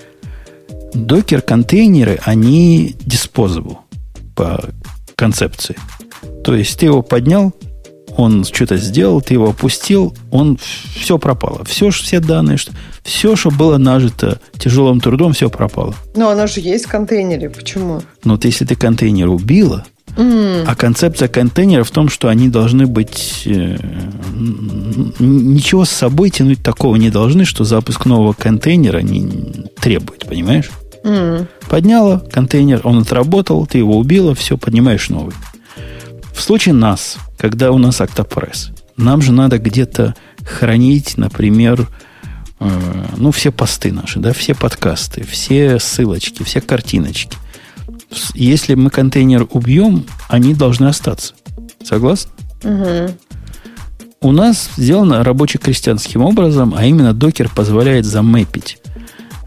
Докер-контейнеры, 0.95 2.21
они 2.25 2.95
disposable 3.05 3.79
по 4.39 4.65
концепции. 5.17 5.77
То 6.45 6.55
есть 6.55 6.79
ты 6.79 6.87
его 6.87 7.03
поднял, 7.03 7.53
он 8.17 8.45
что-то 8.45 8.77
сделал, 8.77 9.21
ты 9.21 9.35
его 9.35 9.51
опустил, 9.51 10.15
он 10.31 10.59
все 10.95 11.19
пропало. 11.19 11.65
Все, 11.65 11.91
все 11.91 12.21
данные, 12.21 12.57
что, 12.57 12.73
все, 13.03 13.35
что 13.35 13.51
было 13.51 13.79
нажито 13.79 14.41
тяжелым 14.57 15.01
трудом, 15.01 15.33
все 15.33 15.51
пропало. 15.51 15.95
Но 16.15 16.31
оно 16.31 16.47
же 16.47 16.61
есть 16.61 16.87
в 16.87 16.89
контейнере. 16.89 17.51
Почему? 17.51 18.01
Но 18.23 18.35
вот 18.35 18.45
если 18.45 18.65
ты 18.65 18.77
контейнер 18.77 19.29
убила, 19.29 19.85
mm. 20.17 20.65
а 20.69 20.77
концепция 20.77 21.27
контейнера 21.27 21.83
в 21.83 21.91
том, 21.91 22.09
что 22.09 22.29
они 22.29 22.49
должны 22.49 22.87
быть... 22.87 23.43
Э, 23.47 23.77
ничего 25.19 25.85
с 25.85 25.91
собой 25.91 26.31
тянуть 26.31 26.63
такого 26.63 26.95
не 26.95 27.11
должны, 27.11 27.45
что 27.45 27.65
запуск 27.65 28.07
нового 28.07 28.35
контейнера 28.35 28.99
не 28.99 29.67
требует, 29.81 30.27
понимаешь? 30.29 30.71
Mm. 31.09 31.47
Подняла 31.71 32.21
контейнер, 32.21 32.83
он 32.85 32.99
отработал, 32.99 33.67
ты 33.67 33.79
его 33.79 33.97
убила, 33.97 34.35
все, 34.35 34.59
поднимаешь 34.59 35.09
новый. 35.09 35.35
В 36.35 36.43
случае 36.43 36.75
нас, 36.75 37.17
когда 37.39 37.73
у 37.73 37.79
нас 37.79 38.01
Octopress, 38.01 38.77
нам 38.99 39.23
же 39.23 39.33
надо 39.33 39.59
где-то 39.59 40.15
хранить, 40.45 41.17
например, 41.17 41.89
э, 42.61 42.71
ну, 43.17 43.31
все 43.31 43.51
посты 43.51 43.91
наши, 43.91 44.19
да, 44.19 44.35
все 44.35 44.55
подкасты, 44.55 45.25
все 45.25 45.79
ссылочки, 45.79 46.43
все 46.43 46.61
картиночки. 46.61 47.39
Если 48.35 48.75
мы 48.75 48.91
контейнер 48.91 49.47
убьем, 49.51 50.05
они 50.29 50.55
должны 50.55 50.87
остаться. 50.87 51.35
Согласны? 51.83 52.31
Угу. 52.65 53.15
У 54.21 54.33
нас 54.33 54.71
сделано 54.77 55.25
рабоче-крестьянским 55.25 56.21
образом, 56.23 56.75
а 56.77 56.85
именно 56.85 57.15
докер 57.15 57.49
позволяет 57.49 58.05
замэпить 58.05 58.79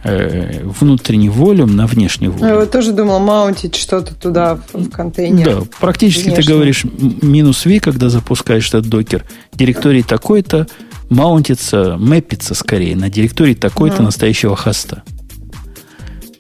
э, 0.04 0.64
внутренний 0.64 1.30
волюм 1.30 1.76
на 1.76 1.88
внешний 1.88 2.28
волюм. 2.28 2.48
Я 2.48 2.56
вот 2.56 2.72
тоже 2.72 2.92
думал 2.92 3.20
маунтить 3.20 3.76
что-то 3.76 4.16
туда 4.16 4.60
в, 4.74 4.90
контейнер. 4.90 5.46
Да, 5.46 5.62
практически 5.80 6.30
внешний. 6.30 6.44
ты 6.44 6.52
говоришь 6.52 6.86
минус 7.22 7.66
V, 7.66 7.80
когда 7.80 8.10
запускаешь 8.10 8.68
этот 8.70 8.88
докер. 8.88 9.26
Директорий 9.54 10.04
такой-то 10.04 10.68
маунтится, 11.10 11.98
мэпится 12.00 12.56
скорее 12.56 12.96
на 12.96 13.10
директории 13.10 13.54
такой-то 13.54 13.98
mm. 13.98 14.04
настоящего 14.04 14.56
хоста. 14.56 15.04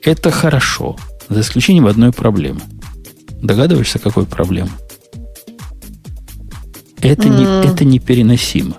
Это 0.01 0.31
хорошо, 0.31 0.95
за 1.29 1.41
исключением 1.41 1.87
одной 1.87 2.11
проблемы. 2.11 2.61
Догадываешься, 3.41 3.99
какой 3.99 4.25
проблемы? 4.25 4.71
Это, 7.01 7.27
mm. 7.27 7.37
не, 7.37 7.67
это 7.67 7.83
непереносимо. 7.83 8.75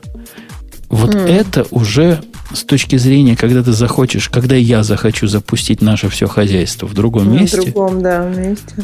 Вот 0.88 1.14
mm. 1.14 1.26
это 1.26 1.66
уже 1.70 2.22
с 2.54 2.64
точки 2.64 2.96
зрения, 2.96 3.36
когда 3.36 3.62
ты 3.62 3.72
захочешь, 3.72 4.28
когда 4.28 4.56
я 4.56 4.82
захочу 4.82 5.26
запустить 5.26 5.80
наше 5.80 6.08
все 6.08 6.26
хозяйство 6.26 6.86
в 6.86 6.94
другом 6.94 7.26
На 7.26 7.40
месте, 7.40 7.62
другом, 7.62 8.02
да, 8.02 8.28
месте. 8.28 8.74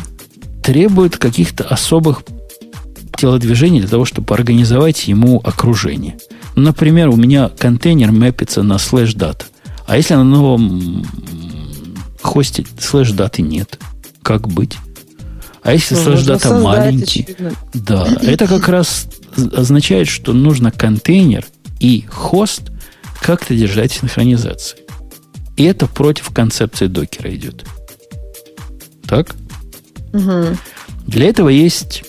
требует 0.63 1.17
каких-то 1.17 1.65
особых 1.65 2.23
телодвижений 3.17 3.81
для 3.81 3.89
того, 3.89 4.05
чтобы 4.05 4.35
организовать 4.35 5.09
ему 5.09 5.41
окружение. 5.43 6.17
Например, 6.57 7.09
у 7.09 7.17
меня 7.17 7.51
контейнер 7.51 8.13
мэпится 8.13 8.63
на 8.63 8.79
слэш 8.79 9.15
дата. 9.15 9.47
А 9.87 9.97
если 9.97 10.15
на 10.15 10.25
новом 10.25 11.05
хосте 12.23 12.65
slash 12.79 13.13
data 13.13 13.33
'ы 13.33 13.43
нет, 13.43 13.79
как 14.23 14.49
быть? 14.49 14.77
А 15.63 15.73
если 15.73 15.95
ну, 15.97 16.03
slash 16.03 16.23
data 16.25 16.59
маленький? 16.59 17.23
Очевидно. 17.23 17.53
Да, 17.75 18.09
это 18.23 18.47
как 18.47 18.69
раз 18.69 19.07
означает, 19.55 20.09
что 20.09 20.33
нужно 20.33 20.71
контейнер 20.71 21.47
и 21.81 22.05
хост– 22.09 22.71
как-то 23.21 23.55
держать 23.55 23.93
синхронизацию. 23.93 24.81
И 25.57 25.65
это 25.65 25.87
против 25.87 26.31
концепции 26.31 26.87
Docker 26.87 27.23
'а 27.23 27.35
идет. 27.35 27.65
Так? 29.07 29.35
Угу. 30.13 30.57
Для 31.07 31.29
этого 31.29 31.49
есть 31.49 32.05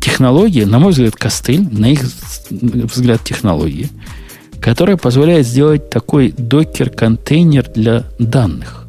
технология, 0.00 0.66
на 0.66 0.78
мой 0.78 0.92
взгляд, 0.92 1.16
костыль, 1.16 1.66
на 1.70 1.86
их 1.86 2.02
взгляд, 2.50 3.24
технологии, 3.24 3.88
которая 4.60 4.96
позволяет 4.96 5.46
сделать 5.46 5.90
такой 5.90 6.32
докер-контейнер 6.36 7.70
для 7.74 8.04
данных. 8.18 8.86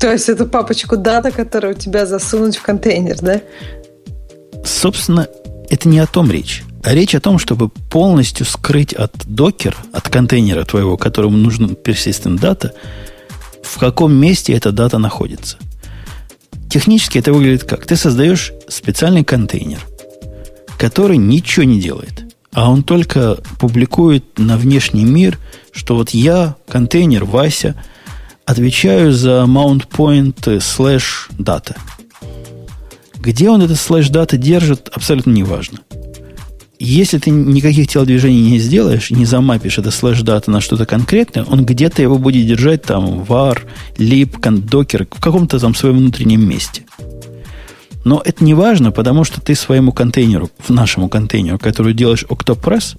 То 0.00 0.10
есть 0.10 0.28
эту 0.28 0.46
папочку 0.46 0.96
дата, 0.96 1.30
которую 1.30 1.74
у 1.74 1.78
тебя 1.78 2.06
засунуть 2.06 2.56
в 2.56 2.62
контейнер, 2.62 3.18
да? 3.20 3.42
Собственно, 4.64 5.28
это 5.68 5.88
не 5.88 5.98
о 5.98 6.06
том 6.06 6.30
речь. 6.30 6.64
Речь 6.82 7.14
о 7.14 7.20
том, 7.20 7.38
чтобы 7.38 7.68
полностью 7.68 8.46
скрыть 8.46 8.94
от 8.94 9.12
докер, 9.26 9.76
от 9.92 10.08
контейнера 10.08 10.64
твоего, 10.64 10.96
которому 10.96 11.36
нужен 11.36 11.70
persistent 11.72 12.40
data, 12.40 12.72
в 13.62 13.78
каком 13.78 14.14
месте 14.14 14.54
эта 14.54 14.72
дата 14.72 14.98
находится. 14.98 15.58
Технически 16.70 17.18
это 17.18 17.32
выглядит 17.32 17.64
как? 17.64 17.84
Ты 17.84 17.96
создаешь 17.96 18.52
специальный 18.68 19.24
контейнер, 19.24 19.80
который 20.78 21.18
ничего 21.18 21.64
не 21.64 21.80
делает, 21.80 22.34
а 22.52 22.70
он 22.70 22.82
только 22.82 23.36
публикует 23.58 24.38
на 24.38 24.56
внешний 24.56 25.04
мир, 25.04 25.38
что 25.72 25.96
вот 25.96 26.10
я, 26.10 26.56
контейнер 26.66 27.24
Вася, 27.24 27.74
отвечаю 28.46 29.12
за 29.12 29.44
mount 29.46 29.88
point 29.88 30.36
slash 30.44 31.30
data. 31.32 31.76
Где 33.16 33.50
он 33.50 33.60
этот 33.60 33.76
slash 33.76 34.10
data 34.10 34.38
держит, 34.38 34.88
абсолютно 34.88 35.32
неважно. 35.32 35.80
Если 36.82 37.18
ты 37.18 37.30
никаких 37.30 37.88
телодвижений 37.88 38.52
не 38.52 38.58
сделаешь, 38.58 39.10
не 39.10 39.26
замапишь 39.26 39.76
это 39.76 39.90
слэш 39.90 40.22
дата 40.22 40.50
на 40.50 40.62
что-то 40.62 40.86
конкретное, 40.86 41.44
он 41.44 41.66
где-то 41.66 42.00
его 42.00 42.16
будет 42.16 42.46
держать 42.46 42.84
там 42.84 43.22
var, 43.22 43.58
lib, 43.98 44.40
docker, 44.40 45.06
в 45.14 45.20
каком-то 45.20 45.58
там 45.58 45.74
своем 45.74 45.98
внутреннем 45.98 46.48
месте. 46.48 46.84
Но 48.06 48.22
это 48.24 48.42
не 48.42 48.54
важно, 48.54 48.92
потому 48.92 49.24
что 49.24 49.42
ты 49.42 49.54
своему 49.56 49.92
контейнеру, 49.92 50.48
в 50.58 50.70
нашему 50.70 51.10
контейнеру, 51.10 51.58
который 51.58 51.92
делаешь 51.92 52.24
Octopress, 52.30 52.98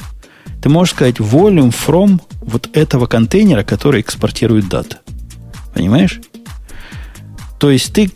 ты 0.62 0.70
можешь 0.70 0.94
сказать 0.94 1.16
volume 1.16 1.74
from 1.74 2.22
вот 2.40 2.70
этого 2.74 3.08
контейнера, 3.08 3.64
который 3.64 4.02
экспортирует 4.02 4.70
дата. 4.70 5.00
Понимаешь? 5.74 6.22
То 7.60 7.72
есть 7.72 7.92
ты 7.94 8.12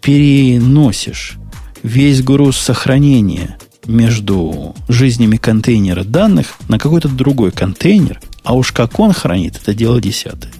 переносишь 0.00 1.36
весь 1.84 2.24
груз 2.24 2.56
сохранения 2.56 3.56
между 3.86 4.74
жизнями 4.88 5.36
контейнера 5.36 6.04
данных 6.04 6.54
на 6.68 6.78
какой-то 6.78 7.08
другой 7.08 7.50
контейнер, 7.52 8.20
а 8.42 8.54
уж 8.54 8.72
как 8.72 8.98
он 9.00 9.12
хранит, 9.12 9.56
это 9.60 9.74
дело 9.74 10.00
десятое. 10.00 10.52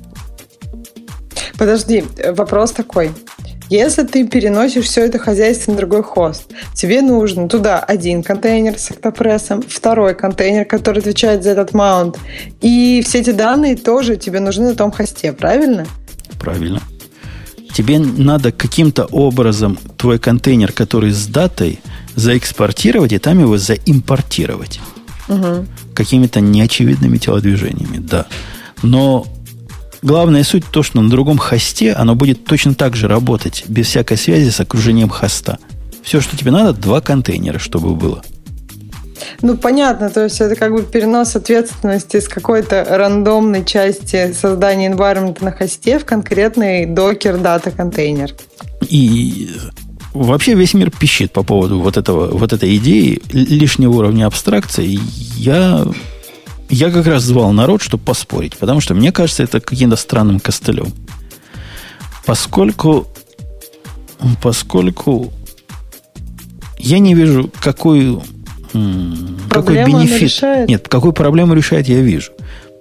Подожди, 1.59 2.05
вопрос 2.33 2.73
такой. 2.73 3.11
Если 3.69 4.05
ты 4.05 4.27
переносишь 4.29 4.85
все 4.85 5.07
это 5.07 5.19
хозяйство 5.19 5.73
на 5.73 5.79
другой 5.79 6.05
хост, 6.05 6.53
тебе 6.75 7.03
нужно 7.03 7.49
туда 7.49 7.81
один 7.81 8.23
контейнер 8.23 8.79
с 8.79 8.93
октопрессом, 8.93 9.63
второй 9.67 10.15
контейнер, 10.15 10.65
который 10.65 11.01
отвечает 11.01 11.43
за 11.43 11.51
этот 11.51 11.75
маунт, 11.75 12.17
и 12.61 13.03
все 13.05 13.21
эти 13.21 13.31
данные 13.31 13.77
тоже 13.77 14.17
тебе 14.17 14.39
нужны 14.39 14.69
на 14.69 14.77
том 14.77 14.93
хосте, 14.93 15.33
правильно? 15.33 15.85
Правильно. 16.39 16.81
Тебе 17.75 17.99
надо 17.99 18.53
каким-то 18.53 19.05
образом 19.07 19.79
твой 19.99 20.19
контейнер, 20.21 20.71
который 20.71 21.11
с 21.11 21.27
датой, 21.27 21.81
заэкспортировать 22.17 23.13
и 23.13 23.19
там 23.19 23.39
его 23.39 23.57
заимпортировать. 23.59 24.81
Угу. 25.29 25.67
Какими-то 25.95 26.41
неочевидными 26.41 27.19
телодвижениями, 27.19 27.99
да. 27.99 28.27
Но 28.83 29.27
главная 30.03 30.45
суть 30.45 30.65
то, 30.71 30.83
что 30.83 31.01
на 31.01 31.11
другом 31.11 31.39
хосте 31.39 31.93
оно 31.93 32.15
будет 32.15 32.45
точно 32.45 32.75
так 32.75 32.97
же 32.97 33.07
работать, 33.07 33.65
без 33.69 33.87
всякой 33.87 34.17
связи 34.17 34.51
с 34.51 34.61
окружением 34.61 35.09
хоста. 35.09 35.59
Все, 36.03 36.21
что 36.21 36.37
тебе 36.37 36.51
надо, 36.51 36.73
два 36.73 37.01
контейнера, 37.01 37.59
чтобы 37.59 37.95
было. 37.95 38.23
Ну, 39.43 39.57
понятно, 39.57 40.11
то 40.11 40.25
есть 40.25 40.41
это 40.41 40.55
как 40.55 40.73
бы 40.73 40.83
перенос 40.83 41.37
ответственности 41.37 42.21
с 42.21 42.29
какой-то 42.29 42.87
рандомной 42.89 43.65
части 43.65 44.33
создания 44.33 44.91
environment 44.91 45.43
на 45.43 45.53
хосте 45.53 45.99
в 45.99 46.05
конкретный 46.05 46.87
докер 46.87 47.39
дата 47.39 47.71
контейнер. 47.71 48.35
И 48.89 49.51
Вообще 50.17 50.55
весь 50.55 50.75
мир 50.75 50.91
пищит 50.91 51.33
по 51.33 51.43
поводу 51.43 51.81
вот, 51.81 51.97
этого, 51.97 52.29
вот 52.37 52.53
этой 52.53 52.77
идеи 52.77 53.21
лишнего 53.31 53.93
уровня 53.93 54.27
абстракции. 54.27 54.99
Я, 55.37 55.87
я 56.71 56.91
как 56.91 57.07
раз 57.07 57.23
звал 57.23 57.53
народ, 57.53 57.83
чтобы 57.83 58.03
поспорить, 58.05 58.57
потому 58.57 58.81
что 58.81 58.95
мне 58.95 59.13
кажется, 59.13 59.43
это 59.43 59.61
каким-то 59.61 59.97
странным 59.97 60.41
костылем. 60.41 60.93
Поскольку, 62.25 63.07
поскольку 64.43 65.33
я 66.79 66.99
не 66.99 67.15
вижу, 67.15 67.51
какую, 67.61 68.23
какой 69.51 69.85
бенефит. 69.85 70.69
Нет, 70.69 70.89
какую 70.89 71.13
проблему 71.13 71.55
решает, 71.55 71.89
я 71.89 72.01
вижу. 72.01 72.33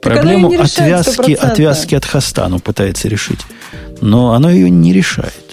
Проблему 0.01 0.47
отвязки, 0.59 1.33
отвязки 1.33 1.95
от 1.95 2.05
хоста 2.05 2.45
оно 2.45 2.59
пытается 2.59 3.07
решить. 3.07 3.41
Но 4.01 4.33
оно 4.33 4.49
ее 4.49 4.69
не 4.69 4.93
решает. 4.93 5.44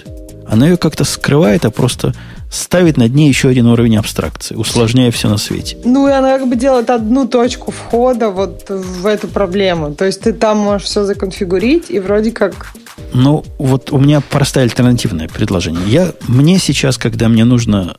Она 0.53 0.67
ее 0.67 0.77
как-то 0.77 1.03
скрывает, 1.03 1.65
а 1.65 1.71
просто 1.71 2.13
ставит 2.51 2.97
над 2.97 3.15
ней 3.15 3.27
еще 3.27 3.49
один 3.49 3.65
уровень 3.65 3.97
абстракции, 3.97 4.53
усложняя 4.53 5.09
все 5.09 5.27
на 5.27 5.37
свете. 5.37 5.77
Ну, 5.83 6.07
и 6.07 6.11
она 6.11 6.37
как 6.37 6.47
бы 6.47 6.55
делает 6.55 6.91
одну 6.91 7.27
точку 7.27 7.71
входа 7.71 8.29
вот 8.29 8.69
в 8.69 9.07
эту 9.07 9.27
проблему. 9.27 9.95
То 9.95 10.05
есть 10.05 10.21
ты 10.21 10.31
там 10.31 10.59
можешь 10.59 10.85
все 10.85 11.05
законфигурить, 11.05 11.89
и 11.89 11.99
вроде 11.99 12.31
как... 12.31 12.67
Ну, 13.13 13.43
вот 13.57 13.91
у 13.91 13.97
меня 13.97 14.21
простое 14.21 14.65
альтернативное 14.65 15.27
предложение. 15.27 15.87
Я, 15.87 16.11
мне 16.27 16.59
сейчас, 16.59 16.99
когда 16.99 17.29
мне 17.29 17.45
нужно 17.45 17.97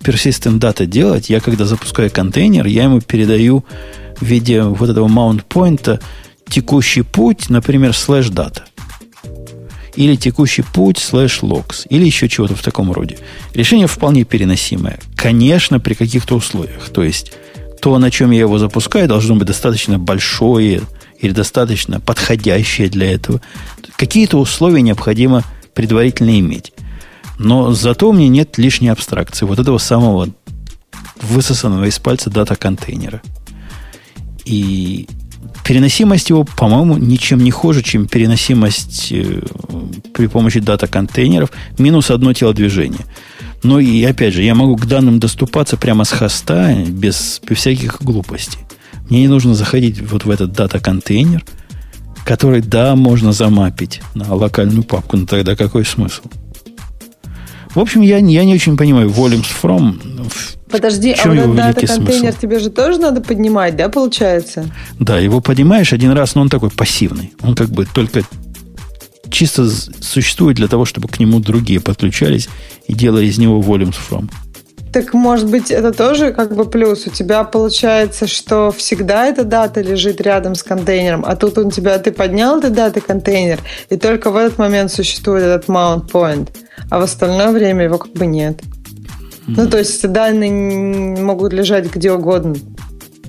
persistent 0.00 0.58
data 0.58 0.86
делать, 0.86 1.30
я 1.30 1.38
когда 1.38 1.66
запускаю 1.66 2.10
контейнер, 2.10 2.66
я 2.66 2.84
ему 2.84 3.00
передаю 3.00 3.64
в 4.20 4.24
виде 4.24 4.62
вот 4.62 4.90
этого 4.90 5.06
mount 5.06 5.44
point 5.48 6.02
текущий 6.48 7.02
путь, 7.02 7.48
например, 7.48 7.94
слэш 7.94 8.30
data 8.30 8.62
или 9.94 10.16
текущий 10.16 10.62
путь 10.62 10.98
слэш 10.98 11.40
logs, 11.42 11.86
или 11.88 12.04
еще 12.04 12.28
чего-то 12.28 12.54
в 12.54 12.62
таком 12.62 12.92
роде. 12.92 13.18
Решение 13.54 13.86
вполне 13.86 14.24
переносимое. 14.24 14.98
Конечно, 15.16 15.80
при 15.80 15.94
каких-то 15.94 16.34
условиях. 16.36 16.88
То 16.90 17.02
есть, 17.02 17.32
то, 17.80 17.98
на 17.98 18.10
чем 18.10 18.30
я 18.30 18.40
его 18.40 18.58
запускаю, 18.58 19.08
должно 19.08 19.36
быть 19.36 19.46
достаточно 19.46 19.98
большое 19.98 20.82
или 21.20 21.32
достаточно 21.32 22.00
подходящее 22.00 22.88
для 22.88 23.12
этого. 23.12 23.40
Какие-то 23.96 24.38
условия 24.38 24.82
необходимо 24.82 25.44
предварительно 25.74 26.38
иметь. 26.38 26.72
Но 27.38 27.72
зато 27.72 28.08
у 28.08 28.12
меня 28.12 28.28
нет 28.28 28.58
лишней 28.58 28.90
абстракции. 28.90 29.46
Вот 29.46 29.58
этого 29.58 29.78
самого 29.78 30.28
высосанного 31.20 31.84
из 31.84 31.98
пальца 31.98 32.30
дата-контейнера. 32.30 33.22
И 34.44 35.08
Переносимость 35.64 36.30
его, 36.30 36.44
по-моему, 36.44 36.96
ничем 36.96 37.38
не 37.38 37.50
хуже, 37.50 37.82
чем 37.82 38.06
переносимость 38.06 39.12
э, 39.12 39.42
при 40.12 40.26
помощи 40.26 40.60
data-контейнеров 40.60 41.50
минус 41.78 42.10
одно 42.10 42.32
телодвижение. 42.32 43.06
Но 43.62 43.78
и 43.78 44.02
опять 44.02 44.34
же, 44.34 44.42
я 44.42 44.54
могу 44.54 44.76
к 44.76 44.86
данным 44.86 45.20
доступаться 45.20 45.76
прямо 45.76 46.04
с 46.04 46.10
хоста, 46.10 46.74
без, 46.88 47.40
без 47.48 47.56
всяких 47.56 48.02
глупостей. 48.02 48.58
Мне 49.08 49.20
не 49.20 49.28
нужно 49.28 49.54
заходить 49.54 50.00
вот 50.00 50.24
в 50.24 50.30
этот 50.30 50.52
data-контейнер, 50.52 51.44
который, 52.24 52.60
да, 52.60 52.96
можно 52.96 53.32
замапить 53.32 54.00
на 54.14 54.34
локальную 54.34 54.82
папку, 54.82 55.16
но 55.16 55.26
тогда 55.26 55.54
какой 55.54 55.84
смысл? 55.84 56.22
В 57.74 57.78
общем, 57.78 58.02
я, 58.02 58.18
я 58.18 58.44
не 58.44 58.54
очень 58.54 58.76
понимаю 58.76 59.08
volumes 59.08 59.46
from 59.62 59.98
Подожди, 60.70 61.14
а 61.22 61.28
вот 61.28 61.36
этот 61.36 61.54
data-контейнер 61.54 62.34
тебе 62.34 62.58
же 62.58 62.70
тоже 62.70 62.98
надо 62.98 63.20
поднимать, 63.20 63.76
да, 63.76 63.90
получается? 63.90 64.70
Да, 64.98 65.18
его 65.18 65.40
поднимаешь 65.42 65.92
один 65.92 66.12
раз, 66.12 66.34
но 66.34 66.40
он 66.40 66.48
такой 66.48 66.70
пассивный. 66.70 67.34
Он 67.42 67.54
как 67.54 67.68
бы 67.68 67.84
только 67.84 68.22
чисто 69.30 69.68
существует 69.68 70.56
для 70.56 70.68
того, 70.68 70.86
чтобы 70.86 71.08
к 71.08 71.18
нему 71.18 71.40
другие 71.40 71.80
подключались 71.80 72.48
и 72.86 72.94
делали 72.94 73.26
из 73.26 73.36
него 73.36 73.60
volumes 73.60 73.96
from. 74.10 74.30
Так, 74.92 75.14
может 75.14 75.48
быть, 75.48 75.70
это 75.70 75.92
тоже 75.92 76.32
как 76.32 76.54
бы 76.54 76.66
плюс. 76.66 77.06
У 77.06 77.10
тебя 77.10 77.44
получается, 77.44 78.26
что 78.26 78.70
всегда 78.70 79.26
эта 79.26 79.44
дата 79.44 79.80
лежит 79.80 80.20
рядом 80.20 80.54
с 80.54 80.62
контейнером, 80.62 81.24
а 81.26 81.34
тут 81.34 81.56
у 81.56 81.70
тебя 81.70 81.98
ты 81.98 82.12
поднял 82.12 82.58
этот 82.58 82.74
data-контейнер, 82.74 83.60
и 83.88 83.96
только 83.96 84.30
в 84.30 84.36
этот 84.36 84.58
момент 84.58 84.92
существует 84.92 85.44
этот 85.44 85.68
mount 85.68 86.10
point, 86.10 86.48
а 86.90 86.98
в 86.98 87.02
остальное 87.02 87.52
время 87.52 87.84
его 87.84 87.96
как 87.96 88.12
бы 88.12 88.26
нет. 88.26 88.60
Ну, 89.46 89.68
то 89.68 89.78
есть 89.78 90.06
данные 90.06 90.50
могут 91.20 91.52
лежать 91.52 91.92
где 91.92 92.12
угодно. 92.12 92.54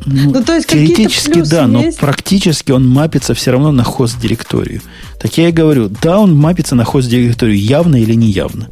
Ну, 0.06 0.32
ну, 0.34 0.44
то 0.44 0.54
есть 0.54 0.68
теоретически 0.68 1.42
да, 1.50 1.66
но 1.66 1.84
практически 1.98 2.72
он 2.72 2.88
мапится 2.88 3.34
все 3.34 3.52
равно 3.52 3.72
на 3.72 3.86
хост-директорию. 3.86 4.82
Так 5.20 5.38
я 5.38 5.48
и 5.48 5.52
говорю, 5.54 5.90
да, 6.02 6.20
он 6.20 6.36
мапится 6.36 6.76
на 6.76 6.84
хост-директорию 6.84 7.58
явно 7.58 7.96
или 7.96 8.14
неявно. 8.14 8.68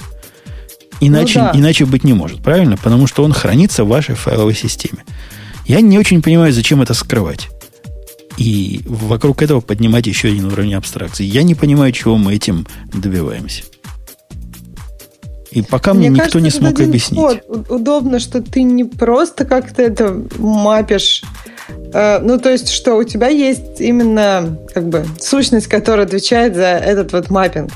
Иначе, 1.02 1.40
ну, 1.40 1.50
да. 1.52 1.60
иначе 1.60 1.86
быть 1.86 2.04
не 2.04 2.14
может, 2.14 2.42
правильно? 2.42 2.78
Потому 2.78 3.08
что 3.08 3.24
он 3.24 3.34
хранится 3.34 3.84
в 3.84 3.88
вашей 3.88 4.16
файловой 4.16 4.54
системе. 4.54 5.04
Я 5.66 5.82
не 5.82 5.98
очень 5.98 6.22
понимаю, 6.22 6.54
зачем 6.54 6.82
это 6.82 6.94
скрывать. 6.94 7.50
И 8.38 8.82
вокруг 8.86 9.42
этого 9.42 9.62
поднимать 9.62 10.08
еще 10.08 10.30
один 10.30 10.46
уровень 10.46 10.76
абстракции. 10.76 11.26
Я 11.26 11.44
не 11.44 11.56
понимаю, 11.56 11.92
чего 11.92 12.18
мы 12.18 12.36
этим 12.36 12.68
добиваемся. 12.94 13.64
И 15.52 15.62
пока 15.62 15.94
мне, 15.94 16.10
мне 16.10 16.20
никто 16.20 16.40
кажется, 16.40 16.40
не 16.40 16.50
смог 16.50 16.80
объяснить. 16.80 17.20
Вход. 17.20 17.70
Удобно, 17.70 18.20
что 18.20 18.42
ты 18.42 18.64
не 18.64 18.86
просто 18.86 19.44
как-то 19.44 19.82
это 19.82 20.24
мапишь. 20.38 21.24
Э, 21.94 22.20
ну, 22.20 22.40
то 22.40 22.50
есть, 22.50 22.70
что 22.70 22.96
у 22.96 23.04
тебя 23.04 23.28
есть 23.28 23.80
именно 23.82 24.58
как 24.74 24.88
бы 24.88 25.06
сущность, 25.20 25.68
которая 25.68 26.06
отвечает 26.06 26.56
за 26.56 26.68
этот 26.68 27.12
вот 27.12 27.30
маппинг. 27.30 27.72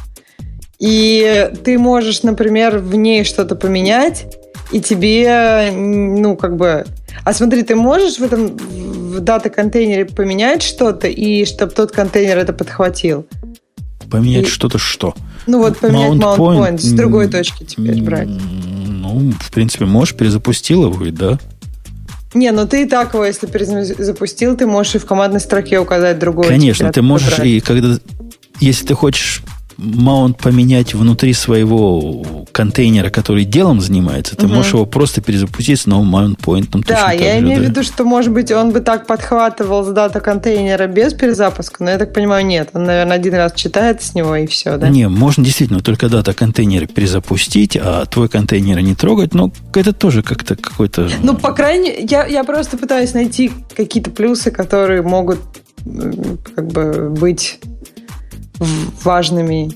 И 0.80 1.52
ты 1.64 1.78
можешь, 1.78 2.24
например, 2.24 2.80
в 2.80 2.96
ней 2.96 3.24
что-то 3.24 3.56
поменять, 3.56 4.28
и 4.72 4.82
тебе, 4.82 5.72
ну, 5.72 6.36
как 6.36 6.58
бы... 6.58 6.86
А 7.24 7.34
смотри, 7.34 7.64
ты 7.64 7.76
можешь 7.76 8.18
в 8.18 8.24
этом 8.24 8.58
в 8.58 9.20
дата-контейнере 9.20 10.06
поменять 10.06 10.62
что-то, 10.62 11.08
и 11.08 11.46
чтобы 11.46 11.72
тот 11.72 11.92
контейнер 11.92 12.38
это 12.38 12.52
подхватил? 12.52 13.26
Поменять 14.10 14.48
и... 14.48 14.50
что-то 14.50 14.78
что? 14.78 15.16
Ну 15.48 15.60
вот 15.60 15.78
поменять 15.78 16.14
mount, 16.14 16.38
point, 16.38 16.60
point 16.60 16.80
с 16.80 16.92
другой 16.92 17.28
точки 17.28 17.64
теперь 17.64 18.02
брать. 18.02 18.28
Ну, 18.28 19.32
в 19.40 19.52
принципе, 19.52 19.86
можешь, 19.86 20.16
перезапустил 20.16 20.86
его, 20.86 21.06
да. 21.12 21.40
Не, 22.34 22.52
ну 22.52 22.68
ты 22.68 22.84
и 22.84 22.86
так 22.86 23.14
его, 23.14 23.24
если 23.24 23.48
перезапустил, 23.48 24.58
ты 24.58 24.68
можешь 24.68 24.96
и 24.96 24.98
в 24.98 25.06
командной 25.06 25.40
строке 25.40 25.80
указать 25.80 26.20
другой. 26.20 26.48
Конечно, 26.48 26.92
ты 26.92 27.02
можешь 27.02 27.40
и 27.40 27.62
когда... 27.62 27.98
Если 28.60 28.86
ты 28.86 28.94
хочешь 28.94 29.42
маунт 29.78 30.38
поменять 30.38 30.94
внутри 30.94 31.34
своего 31.34 32.46
контейнера, 32.52 33.10
который 33.10 33.46
делом 33.46 33.82
занимается, 33.82 34.36
ты 34.36 34.46
угу. 34.46 34.56
можешь 34.56 34.74
его 34.74 34.86
просто 34.86 35.22
перезапустить 35.22 35.82
с 35.82 35.86
новым 35.86 36.08
маунт-поинтом. 36.08 36.84
Да, 36.88 37.12
я 37.12 37.40
имею 37.40 37.62
в 37.62 37.64
виду, 37.64 37.84
что, 37.84 38.04
может 38.06 38.32
быть, 38.32 38.52
он 38.52 38.72
бы 38.72 38.80
так 38.80 39.08
подхватывал 39.08 39.84
с 39.84 39.90
дата 39.90 40.20
контейнера 40.20 40.88
без 40.88 41.14
перезапуска, 41.14 41.84
но 41.84 41.92
я 41.92 41.98
так 41.98 42.14
понимаю, 42.14 42.46
нет. 42.46 42.70
Он, 42.74 42.84
наверное, 42.84 43.18
один 43.18 43.36
раз 43.36 43.54
читает 43.54 44.02
с 44.02 44.14
него 44.14 44.36
и 44.36 44.48
все, 44.48 44.78
да? 44.78 44.90
Не, 44.90 45.10
можно 45.10 45.44
действительно 45.44 45.82
только 45.82 46.10
data 46.10 46.34
контейнера 46.34 46.86
перезапустить, 46.86 47.78
а 47.78 48.06
твой 48.06 48.30
контейнер 48.30 48.80
не 48.82 48.96
трогать, 48.96 49.34
но 49.34 49.52
это 49.74 49.94
тоже 49.94 50.24
как-то 50.24 50.56
какой-то... 50.56 51.10
Ну, 51.22 51.36
по 51.36 51.52
крайней 51.52 51.90
мере, 51.90 52.08
я, 52.10 52.26
я 52.26 52.44
просто 52.44 52.78
пытаюсь 52.78 53.14
найти 53.14 53.52
какие-то 53.76 54.12
плюсы, 54.12 54.52
которые 54.52 55.02
могут 55.02 55.40
как 56.56 56.68
бы 56.68 57.10
быть 57.12 57.60
важными 59.04 59.72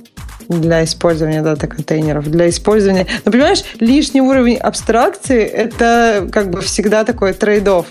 для 0.50 0.84
использования 0.84 1.44
data-контейнеров, 1.44 2.30
для 2.30 2.50
использования... 2.50 3.06
Ну, 3.24 3.32
понимаешь, 3.32 3.64
лишний 3.80 4.20
уровень 4.20 4.58
абстракции— 4.58 5.44
это 5.44 6.28
как 6.32 6.50
бы 6.50 6.62
всегда 6.62 7.04
такой 7.04 7.34
trade-off. 7.34 7.86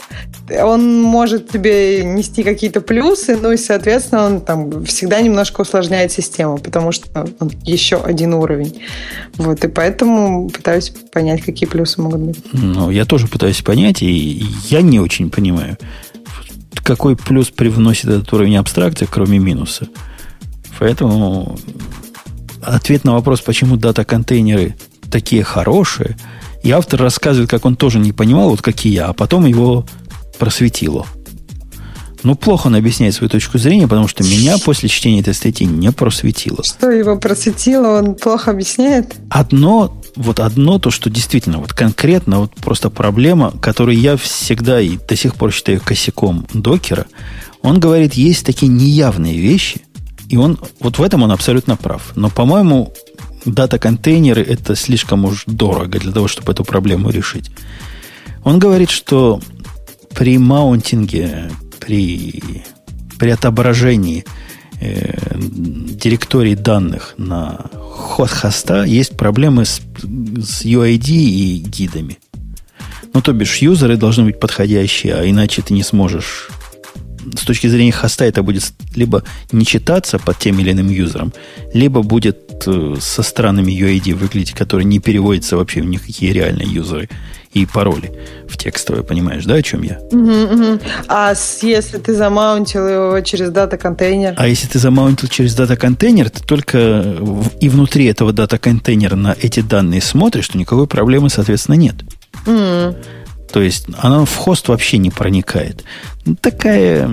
Он 0.65 1.01
может 1.01 1.51
тебе 1.51 2.03
нести 2.03 2.43
какие-то 2.43 2.81
плюсы, 2.81 3.37
ну 3.41 3.53
и, 3.53 3.57
соответственно, 3.57 4.27
он 4.27 4.41
там 4.41 4.85
всегда 4.85 5.21
немножко 5.21 5.61
усложняет 5.61 6.11
систему, 6.11 6.59
потому 6.59 6.91
что 6.91 7.29
он 7.39 7.53
еще 7.63 7.99
один 7.99 8.35
уровень. 8.35 8.83
Вот, 9.37 9.65
и 9.65 9.69
поэтому 9.69 10.49
пытаюсь 10.51 10.91
понять, 11.13 11.43
какие 11.43 11.69
плюсы 11.69 12.03
могут 12.03 12.21
быть. 12.21 12.41
Ну, 12.53 12.91
я 12.91 13.05
тоже 13.05 13.29
пытаюсь 13.29 13.63
понять, 13.63 14.03
и 14.03 14.45
я 14.65 14.83
не 14.83 14.99
очень 14.99 15.31
понимаю, 15.31 15.77
какой 16.83 17.15
плюс 17.15 17.51
привносит 17.51 18.07
этот 18.07 18.33
уровень 18.33 18.57
абстракции, 18.57 19.07
кроме 19.09 19.39
минуса. 19.39 19.87
Поэтому 20.79 21.59
ответ 22.63 23.05
на 23.05 23.15
вопрос, 23.15 23.41
почему 23.41 23.77
дата-контейнеры 23.77 24.77
такие 25.11 25.43
хорошие, 25.43 26.17
и 26.63 26.71
автор 26.71 27.01
рассказывает, 27.01 27.51
как 27.51 27.65
он 27.65 27.77
тоже 27.77 27.99
не 27.99 28.13
понимал, 28.13 28.51
вот 28.51 28.63
как 28.63 28.85
и 28.85 28.89
я, 28.89 29.07
а 29.07 29.13
потом 29.13 29.47
его 29.47 29.87
просветило. 30.39 31.07
Ну, 32.25 32.35
плохо 32.35 32.67
он 32.67 32.75
объясняет 32.75 33.15
свою 33.15 33.31
точку 33.31 33.59
зрения, 33.59 33.87
потому 33.87 34.09
что 34.09 34.25
меня 34.25 34.59
после 34.59 34.89
чтения 34.89 35.21
этой 35.21 35.35
статьи 35.35 35.67
не 35.67 35.93
просветило. 35.93 36.65
Что 36.65 36.91
его 36.91 37.17
просветило, 37.17 37.99
он 37.99 38.17
плохо 38.17 38.51
объясняет? 38.51 39.15
Одно, 39.31 39.97
вот 40.17 40.41
одно 40.41 40.81
то, 40.81 40.91
что 40.91 41.11
действительно, 41.11 41.59
вот 41.59 41.73
конкретно, 41.73 42.41
вот 42.41 42.55
просто 42.57 42.91
проблема, 42.91 43.53
которую 43.63 43.99
я 43.99 44.17
всегда 44.17 44.81
и 44.81 44.99
до 44.99 45.15
сих 45.17 45.37
пор 45.37 45.53
считаю 45.53 45.81
косяком 45.81 46.47
докера, 46.53 47.07
он 47.63 47.79
говорит, 47.79 48.15
есть 48.15 48.45
такие 48.45 48.71
неявные 48.71 49.39
вещи, 49.39 49.83
и 50.29 50.37
он, 50.37 50.59
вот 50.81 50.99
в 50.99 51.03
этом 51.03 51.23
он 51.23 51.33
абсолютно 51.33 51.77
прав. 51.77 52.13
Но, 52.15 52.29
по-моему, 52.29 52.93
дата-контейнеры 53.45 54.43
это 54.43 54.77
слишком 54.77 55.25
уж 55.25 55.45
дорого 55.47 55.99
для 55.99 56.13
того, 56.13 56.29
чтобы 56.29 56.53
эту 56.53 56.65
проблему 56.65 57.11
решить. 57.11 57.51
Он 58.45 58.59
говорит, 58.59 58.91
что 58.91 59.41
при 60.15 60.39
маунтинге, 60.39 61.51
при, 61.81 62.43
при 63.19 63.31
отображении 63.31 64.25
э, 64.81 65.15
директорий 65.39 66.55
данных 66.55 67.15
на 67.17 67.67
ход 67.73 68.31
хоста 68.31 68.85
есть 68.85 69.17
проблемы 69.17 69.65
с, 69.65 69.81
с 70.03 70.65
UID 70.65 71.09
и 71.11 71.59
гидами. 71.59 72.19
Ну, 73.15 73.23
то 73.23 73.33
бишь, 73.33 73.59
юзеры 73.59 73.97
должны 73.97 74.25
быть 74.25 74.39
подходящие, 74.39 75.15
а 75.15 75.29
иначе 75.29 75.63
ты 75.63 75.73
не 75.73 75.83
сможешь 75.83 76.51
с 77.37 77.45
точки 77.45 77.67
зрения 77.67 77.93
хоста 77.93 78.25
это 78.25 78.43
будет 78.43 78.73
либо 78.95 79.23
не 79.53 79.65
читаться 79.65 80.19
под 80.19 80.39
тем 80.39 80.59
или 80.59 80.73
иным 80.73 80.89
юзером, 80.89 81.33
либо 81.75 82.03
будет 82.03 82.63
э, 82.67 82.97
со 83.01 83.23
странными 83.23 83.73
UID 83.73 84.15
выглядеть, 84.15 84.53
который 84.53 84.85
не 84.85 84.99
переводится 84.99 85.57
вообще 85.57 85.81
в 85.81 85.87
никакие 85.87 86.33
реальные 86.33 86.69
юзеры 86.69 87.09
и 87.53 87.67
пароли 87.67 88.13
в 88.49 88.57
текстовые, 88.57 89.05
понимаешь, 89.05 89.45
да, 89.45 89.55
о 89.55 89.63
чем 89.63 89.83
я? 89.83 89.99
А 91.09 91.35
если 91.63 91.99
ты 91.99 92.15
замаунтил 92.15 92.87
его 92.87 93.21
через 93.21 93.51
дата-контейнер? 93.51 94.35
А 94.37 94.47
если 94.47 94.67
ты 94.67 94.79
замаунтил 94.79 95.29
через 95.29 95.55
data-контейнер, 95.55 96.31
ты 96.31 96.43
только 96.43 97.17
и 97.61 97.69
внутри 97.69 98.07
этого 98.07 98.33
data-контейнера 98.33 99.17
на 99.17 99.35
эти 99.41 99.61
данные 99.61 100.01
смотришь, 100.01 100.49
то 100.49 100.59
никакой 100.59 100.87
проблемы, 100.87 101.31
соответственно, 101.31 101.77
нет. 101.77 101.97
Mm. 102.47 102.97
То 103.53 103.63
есть 103.63 103.87
она 103.99 104.25
в 104.25 104.37
хост 104.37 104.69
вообще 104.69 104.99
не 104.99 105.11
проникает. 105.11 105.85
Такая... 106.41 107.09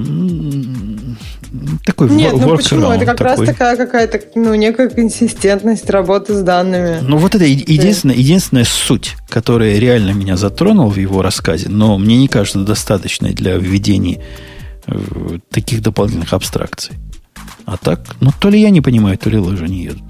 Такой 1.85 2.09
Нет, 2.09 2.33
ну 2.33 2.57
почему? 2.57 2.91
Это 2.91 3.05
как 3.05 3.17
такой. 3.17 3.45
раз 3.45 3.45
такая 3.45 3.77
какая-то, 3.77 4.19
ну, 4.35 4.55
некая 4.55 4.89
консистентность 4.89 5.89
работы 5.89 6.33
с 6.33 6.41
данными. 6.41 6.99
Ну, 7.01 7.17
вот 7.17 7.33
это 7.33 7.45
единственная, 7.45 8.15
единственная 8.15 8.65
суть, 8.65 9.15
которая 9.29 9.77
реально 9.79 10.11
меня 10.11 10.35
затронула 10.35 10.89
в 10.89 10.97
его 10.97 11.21
рассказе, 11.21 11.69
но 11.69 11.97
мне 11.97 12.17
не 12.17 12.27
кажется 12.27 12.59
достаточной 12.59 13.33
для 13.33 13.55
введения 13.55 14.21
э, 14.87 15.39
таких 15.49 15.81
дополнительных 15.81 16.33
абстракций. 16.33 16.95
А 17.65 17.77
так, 17.77 18.01
ну, 18.19 18.31
то 18.37 18.49
ли 18.49 18.59
я 18.59 18.69
не 18.69 18.81
понимаю, 18.81 19.17
то 19.17 19.29
ли 19.29 19.37
лыжи 19.37 19.67
не 19.69 19.83
едут. 19.83 20.03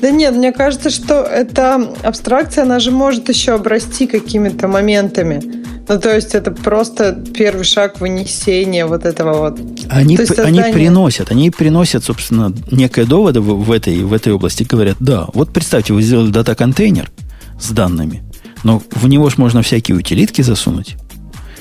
Да 0.00 0.10
нет, 0.10 0.34
мне 0.34 0.52
кажется, 0.52 0.90
что 0.90 1.22
эта 1.22 1.74
абстракция, 2.02 2.64
она 2.64 2.80
же 2.80 2.90
может 2.90 3.28
еще 3.28 3.52
обрасти 3.52 4.06
какими-то 4.06 4.68
моментами. 4.68 5.42
Ну, 5.88 6.00
то 6.00 6.14
есть 6.14 6.34
это 6.34 6.52
просто 6.52 7.12
первый 7.34 7.64
шаг 7.64 8.00
вынесения 8.00 8.86
вот 8.86 9.04
этого 9.04 9.38
вот. 9.38 9.60
Они, 9.88 10.16
создание... 10.16 10.62
они 10.64 10.72
приносят, 10.72 11.30
они 11.30 11.50
приносят, 11.50 12.04
собственно, 12.04 12.54
некое 12.70 13.04
доводы 13.04 13.40
в, 13.40 13.64
в, 13.64 13.72
этой, 13.72 14.02
в 14.04 14.12
этой 14.12 14.32
области. 14.32 14.62
Говорят, 14.62 14.96
да, 15.00 15.26
вот 15.34 15.52
представьте, 15.52 15.92
вы 15.92 16.02
сделали 16.02 16.30
дата-контейнер 16.30 17.10
с 17.60 17.70
данными, 17.70 18.22
но 18.62 18.80
в 18.92 19.08
него 19.08 19.28
же 19.30 19.36
можно 19.38 19.62
всякие 19.62 19.96
утилитки 19.96 20.42
засунуть. 20.42 20.96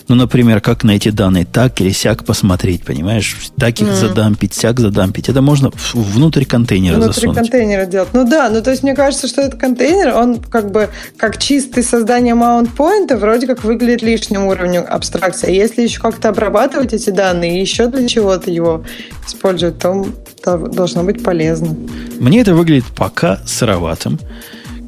Ну, 0.10 0.16
например, 0.16 0.60
как 0.60 0.84
найти 0.84 1.12
данные 1.12 1.46
так 1.46 1.80
или 1.82 1.92
сяк 1.92 2.26
посмотреть, 2.26 2.84
понимаешь? 2.84 3.38
Так 3.60 3.80
их 3.80 3.90
mm. 3.90 3.94
задампить, 3.94 4.56
сяк 4.56 4.80
задампить. 4.80 5.30
Это 5.30 5.44
можно 5.44 5.72
внутрь 5.94 6.46
контейнера 6.46 6.96
внутрь 6.96 7.14
засунуть. 7.14 7.38
Внутрь 7.38 7.52
контейнера 7.52 7.86
делать. 7.86 8.10
Ну 8.14 8.28
да, 8.28 8.50
ну 8.50 8.64
то 8.64 8.72
есть 8.72 8.82
мне 8.82 8.96
кажется, 8.96 9.28
что 9.28 9.42
этот 9.42 9.60
контейнер, 9.60 10.16
он 10.16 10.42
как 10.42 10.72
бы 10.72 10.90
как 11.16 11.38
чистый 11.38 11.84
создание 11.84 12.34
маунт-поинта 12.34 13.18
вроде 13.18 13.46
как 13.46 13.64
выглядит 13.64 14.02
лишним 14.02 14.48
уровнем 14.48 14.84
абстракции. 14.90 15.48
А 15.48 15.52
если 15.52 15.84
еще 15.84 16.00
как-то 16.00 16.30
обрабатывать 16.30 16.92
эти 16.92 17.12
данные 17.12 17.60
и 17.60 17.62
еще 17.62 17.86
для 17.86 18.08
чего-то 18.08 18.50
его 18.50 18.84
использовать, 19.28 19.78
то, 19.78 20.08
то 20.44 20.58
должно 20.58 21.04
быть 21.04 21.24
полезно. 21.24 21.78
Мне 22.20 22.42
это 22.42 22.56
выглядит 22.56 22.86
пока 22.98 23.40
сыроватым. 23.46 24.20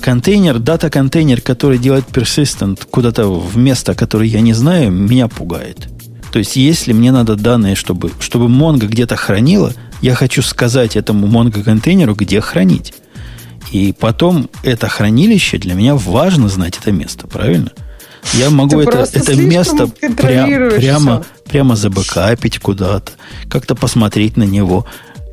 Контейнер, 0.02 0.60
дата-контейнер, 0.60 1.41
который 1.41 1.78
делает 1.78 2.06
persistent 2.11 2.82
куда-то 2.90 3.28
в 3.28 3.56
место, 3.57 3.94
которое 3.94 4.28
я 4.28 4.41
не 4.41 4.53
знаю, 4.53 4.91
меня 4.91 5.28
пугает. 5.28 5.88
То 6.32 6.40
есть, 6.40 6.56
если 6.56 6.94
мне 6.94 7.11
надо 7.11 7.36
данные, 7.36 7.76
чтобы, 7.76 8.11
чтобы 8.19 8.45
Mongo 8.45 8.88
где-то 8.88 9.15
хранила, 9.15 9.73
я 10.02 10.15
хочу 10.15 10.41
сказать 10.41 10.95
этому 10.95 11.28
Mongo 11.28 11.64
контейнеру, 11.64 12.15
где 12.15 12.41
хранить. 12.41 12.94
И 13.72 13.94
потом 13.98 14.49
это 14.64 14.88
хранилище 14.88 15.57
для 15.57 15.76
меня 15.76 15.95
важно 15.95 16.49
знать 16.49 16.78
это 16.82 16.91
место, 16.91 17.28
правильно? 17.28 17.72
Я 18.34 18.49
могу 18.49 18.82
Ты 18.82 18.90
это, 18.90 19.10
это 19.14 19.36
место 19.36 19.88
пря, 19.88 20.45
прямо, 20.76 21.26
прямо 21.45 21.76
забэкапить 21.76 22.60
куда-то, 22.60 23.14
как-то 23.49 23.76
посмотреть 23.76 24.38
на 24.38 24.44
него. 24.44 24.86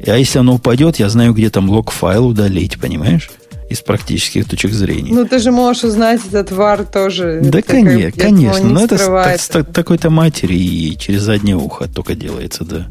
А 0.07 0.16
если 0.16 0.39
оно 0.39 0.55
упадет, 0.55 0.99
я 0.99 1.09
знаю, 1.09 1.32
где 1.32 1.51
там 1.51 1.70
лог-файл 1.70 2.27
удалить, 2.27 2.78
понимаешь? 2.78 3.31
Из 3.69 3.81
практических 3.81 4.49
точек 4.49 4.73
зрения. 4.73 5.12
Ну, 5.12 5.27
ты 5.27 5.39
же 5.39 5.51
можешь 5.51 5.85
узнать 5.85 6.20
этот 6.27 6.53
вар 6.53 6.85
тоже. 6.85 7.40
Да, 7.43 7.62
конечно, 7.62 8.20
конечно. 8.20 8.66
Но 8.66 8.85
это 8.85 8.99
с, 8.99 9.03
с, 9.03 9.47
с 9.47 9.65
такой-то 9.65 10.11
матери 10.11 10.55
и 10.55 10.97
через 10.99 11.23
заднее 11.23 11.57
ухо 11.57 11.89
только 11.89 12.15
делается, 12.15 12.65
да. 12.65 12.89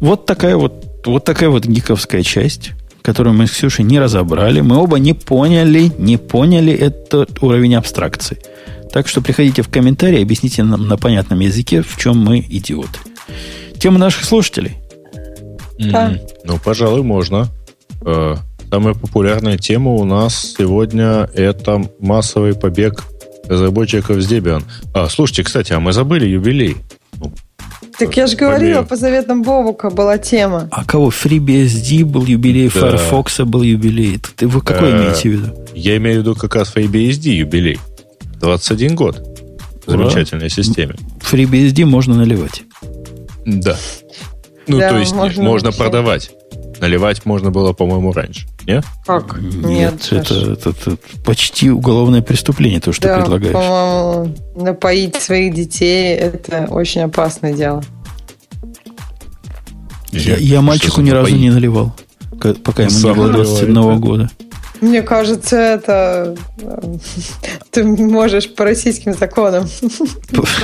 Вот 0.00 0.26
такая 0.26 0.56
вот, 0.56 0.84
вот 1.06 1.24
такая 1.24 1.48
вот 1.48 1.64
гиковская 1.64 2.22
часть, 2.22 2.72
которую 3.02 3.34
мы 3.34 3.46
с 3.46 3.52
Ксюшей 3.52 3.84
не 3.84 4.00
разобрали. 4.00 4.60
Мы 4.60 4.76
оба 4.76 4.98
не 4.98 5.12
поняли, 5.12 5.92
не 5.98 6.16
поняли 6.16 6.72
этот 6.72 7.42
уровень 7.42 7.76
абстракции. 7.76 8.38
Так 8.92 9.08
что 9.08 9.22
приходите 9.22 9.62
в 9.62 9.68
комментарии, 9.68 10.20
объясните 10.22 10.62
нам 10.64 10.88
на 10.88 10.96
понятном 10.96 11.40
языке, 11.40 11.82
в 11.82 11.96
чем 11.96 12.18
мы 12.18 12.40
идиоты. 12.40 12.98
Тема 13.78 13.98
наших 13.98 14.24
слушателей. 14.24 14.76
Да. 15.78 16.10
Mm-hmm. 16.10 16.20
Ну, 16.44 16.58
пожалуй, 16.62 17.02
можно. 17.02 17.48
Э, 18.72 18.74
Самая 18.74 18.94
популярная 18.94 19.58
тема 19.58 19.92
у 19.92 20.04
нас 20.04 20.54
сегодня 20.56 21.28
это 21.34 21.84
массовый 21.98 22.54
побег 22.54 23.04
разработчиков 23.46 24.20
с 24.20 24.30
Debian. 24.30 24.62
А, 24.94 25.08
слушайте, 25.08 25.44
кстати, 25.44 25.72
а 25.74 25.80
мы 25.80 25.92
забыли 25.92 26.26
юбилей. 26.26 26.78
Ну, 27.18 27.32
так 27.98 28.16
я 28.16 28.26
же 28.26 28.34
говорила, 28.34 28.82
по 28.82 28.96
заветам 28.96 29.42
Бобука 29.42 29.90
была 29.90 30.16
тема. 30.16 30.68
А 30.70 30.84
кого? 30.84 31.10
FreeBSD 31.10 32.04
был 32.06 32.24
юбилей, 32.24 32.70
да. 32.74 32.80
Firefox 32.80 33.44
был 33.44 33.62
юбилей. 33.62 34.18
Ты 34.36 34.48
вы 34.48 34.62
какой 34.62 34.94
а, 34.94 34.96
имеете 34.96 35.28
в 35.28 35.32
виду? 35.32 35.54
Я 35.74 35.98
имею 35.98 36.20
в 36.20 36.22
виду 36.22 36.34
как 36.34 36.54
раз 36.54 36.74
FreeBSD 36.74 37.28
юбилей. 37.28 37.78
21 38.40 38.94
год. 38.94 39.22
Замечательной 39.86 40.48
системе. 40.48 40.94
FreeBSD 41.20 41.84
можно 41.84 42.14
наливать. 42.14 42.62
Да. 43.44 43.76
Ну, 44.66 44.78
да, 44.78 44.90
то 44.90 44.98
есть 44.98 45.12
можно, 45.12 45.42
можно 45.42 45.72
продавать. 45.72 46.30
Наливать 46.80 47.26
можно 47.26 47.50
было, 47.50 47.72
по-моему, 47.74 48.12
раньше. 48.12 48.46
Нет? 48.66 48.84
Как? 49.06 49.40
Нет, 49.40 49.62
Нет 49.64 50.12
это, 50.12 50.34
это, 50.52 50.70
это 50.70 50.96
почти 51.24 51.70
уголовное 51.70 52.22
преступление, 52.22 52.80
то, 52.80 52.92
что 52.92 53.08
да, 53.08 53.16
ты 53.16 53.20
предлагаешь. 53.22 53.52
По-моему, 53.52 54.34
напоить 54.54 55.16
своих 55.16 55.54
детей 55.54 56.14
это 56.14 56.66
очень 56.70 57.02
опасное 57.02 57.52
дело. 57.52 57.82
Я, 60.12 60.36
я 60.36 60.60
мальчику 60.60 61.00
ни 61.00 61.10
разу 61.10 61.34
не 61.34 61.50
наливал, 61.50 61.94
пока 62.64 62.84
ему 62.84 62.98
не 62.98 63.14
было 63.14 63.28
21 63.28 64.00
года. 64.00 64.30
Мне 64.82 65.02
кажется, 65.02 65.56
это 65.56 66.36
ты 67.70 67.84
можешь 67.84 68.52
по 68.52 68.64
российским 68.64 69.14
законам 69.14 69.64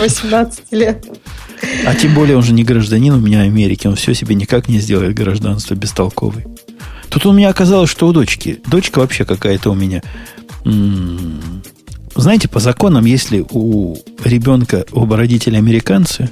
18 0.01 0.73
лет. 0.73 1.07
А 1.87 1.95
тем 1.95 2.15
более 2.15 2.37
он 2.37 2.43
же 2.43 2.53
не 2.53 2.65
гражданин 2.65 3.15
у 3.15 3.21
меня 3.21 3.43
Америки, 3.43 3.87
он 3.87 3.95
все 3.95 4.15
себе 4.15 4.35
никак 4.35 4.69
не 4.69 4.81
сделает 4.81 5.15
гражданство 5.15 5.75
бестолковый. 5.75 6.47
Тут 7.11 7.27
у 7.27 7.33
меня 7.33 7.49
оказалось, 7.49 7.91
что 7.91 8.07
у 8.07 8.13
дочки. 8.13 8.61
Дочка 8.67 8.99
вообще 8.99 9.25
какая-то 9.25 9.71
у 9.71 9.75
меня... 9.75 10.03
Знаете, 12.15 12.49
по 12.49 12.59
законам, 12.59 13.05
если 13.05 13.45
у 13.51 13.97
ребенка 14.25 14.85
оба 14.91 15.17
родителя 15.17 15.59
американцы, 15.59 16.31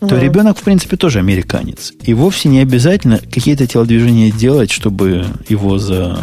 то 0.00 0.18
ребенок, 0.18 0.58
в 0.58 0.62
принципе, 0.62 0.96
тоже 0.96 1.20
американец. 1.20 1.92
И 2.02 2.12
вовсе 2.12 2.48
не 2.48 2.58
обязательно 2.58 3.18
какие-то 3.18 3.66
телодвижения 3.66 4.32
делать, 4.32 4.70
чтобы 4.70 5.26
его 5.48 5.78
за, 5.78 6.18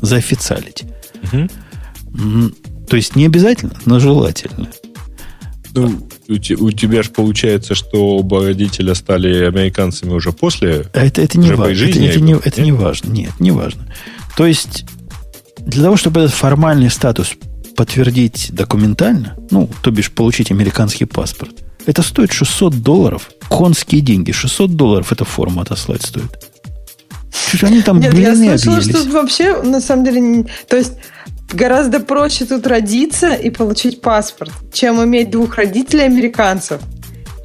заофициалить. 0.00 0.84
Угу. 1.24 2.50
То 2.88 2.96
есть 2.96 3.16
не 3.16 3.26
обязательно, 3.26 3.74
но 3.84 4.00
желательно. 4.00 4.68
Ну, 5.74 6.08
у, 6.28 6.34
у 6.34 6.70
тебя 6.72 7.02
же 7.02 7.10
получается, 7.10 7.74
что 7.74 8.16
оба 8.16 8.44
родителя 8.44 8.94
стали 8.94 9.44
американцами 9.44 10.12
уже 10.12 10.32
после. 10.32 10.86
А 10.92 11.04
это, 11.04 11.22
это 11.22 11.38
не 11.38 11.50
важно. 11.52 11.84
Это, 11.84 11.98
это, 12.00 12.20
не, 12.20 12.32
это 12.34 12.62
не 12.62 12.72
важно. 12.72 13.10
Нет, 13.10 13.32
не 13.40 13.50
важно. 13.50 13.92
То 14.36 14.46
есть, 14.46 14.84
для 15.58 15.84
того, 15.84 15.96
чтобы 15.96 16.20
этот 16.20 16.34
формальный 16.34 16.90
статус 16.90 17.32
подтвердить 17.76 18.50
документально, 18.52 19.36
ну, 19.50 19.70
то 19.82 19.90
бишь 19.90 20.10
получить 20.10 20.50
американский 20.50 21.06
паспорт, 21.06 21.52
это 21.86 22.02
стоит 22.02 22.32
600 22.32 22.82
долларов. 22.82 23.30
Конские 23.48 24.02
деньги. 24.02 24.32
600 24.32 24.76
долларов 24.76 25.10
эта 25.10 25.24
форма 25.24 25.62
отослать 25.62 26.02
стоит. 26.02 26.44
Чуть 27.50 27.64
они 27.64 27.80
там 27.80 28.00
Нет, 28.00 28.12
блины 28.12 28.44
я 28.44 28.58
слышала, 28.58 28.76
объелись. 28.76 29.00
что 29.00 29.10
вообще, 29.10 29.62
на 29.62 29.80
самом 29.80 30.04
деле, 30.04 30.46
то 30.68 30.76
есть 30.76 30.92
Гораздо 31.52 32.00
проще 32.00 32.44
тут 32.44 32.66
родиться 32.66 33.32
и 33.32 33.50
получить 33.50 34.00
паспорт, 34.00 34.52
чем 34.72 35.02
иметь 35.02 35.30
двух 35.30 35.56
родителей 35.56 36.04
американцев. 36.04 36.80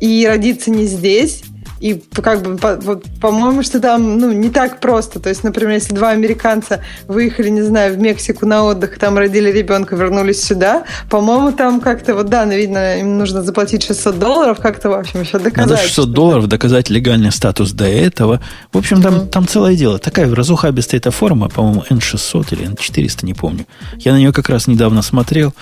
И 0.01 0.27
родиться 0.27 0.71
не 0.71 0.85
здесь, 0.85 1.43
и 1.83 2.01
как 2.21 2.41
бы, 2.41 2.55
по, 2.55 2.77
по-моему, 3.19 3.61
что 3.61 3.81
там 3.81 4.17
ну, 4.17 4.31
не 4.31 4.49
так 4.49 4.79
просто. 4.79 5.19
То 5.19 5.27
есть, 5.27 5.43
например, 5.43 5.73
если 5.73 5.93
два 5.93 6.11
американца 6.11 6.79
выехали, 7.09 7.49
не 7.49 7.61
знаю, 7.61 7.93
в 7.93 7.97
Мексику 7.97 8.45
на 8.45 8.63
отдых, 8.63 8.97
там 8.97 9.17
родили 9.17 9.51
ребенка, 9.51 9.97
вернулись 9.97 10.41
сюда, 10.41 10.85
по-моему, 11.09 11.51
там 11.51 11.81
как-то, 11.81 12.15
вот 12.15 12.29
да, 12.29 12.45
ну, 12.45 12.53
видно, 12.53 13.01
им 13.01 13.17
нужно 13.17 13.43
заплатить 13.43 13.83
600 13.83 14.17
долларов, 14.17 14.59
как-то, 14.61 14.91
в 14.91 14.93
общем, 14.93 15.23
еще 15.23 15.39
доказать. 15.39 15.71
Надо 15.71 15.81
600 15.81 16.11
долларов 16.11 16.47
доказать 16.47 16.89
легальный 16.89 17.33
статус 17.33 17.73
до 17.73 17.85
этого. 17.85 18.39
В 18.71 18.77
общем, 18.77 19.01
там, 19.01 19.15
mm-hmm. 19.15 19.27
там 19.27 19.45
целое 19.45 19.75
дело. 19.75 19.99
Такая 19.99 20.33
разухабистая 20.33 21.01
эта 21.01 21.11
форма, 21.11 21.49
по-моему, 21.49 21.83
N600 21.89 22.53
или 22.53 22.69
N400, 22.69 23.25
не 23.25 23.33
помню. 23.33 23.65
Я 23.97 24.13
на 24.13 24.19
нее 24.19 24.31
как 24.31 24.47
раз 24.47 24.67
недавно 24.67 25.01
смотрел. 25.01 25.53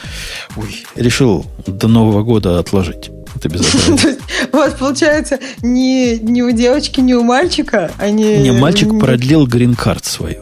Ой, 0.56 0.86
решил 0.96 1.48
до 1.66 1.88
Нового 1.88 2.22
года 2.22 2.60
отложить. 2.60 3.10
Это 3.36 3.50
безобразие. 3.50 4.18
У 4.54 4.58
вас, 4.58 4.74
получается, 4.74 5.40
ни, 5.62 6.18
ни 6.18 6.42
у 6.42 6.52
девочки, 6.52 7.00
ни 7.00 7.14
у 7.14 7.24
мальчика 7.24 7.92
они... 7.98 8.38
Не, 8.38 8.52
мальчик 8.52 9.00
продлил 9.00 9.48
грин-карт 9.48 10.06
свою. 10.06 10.40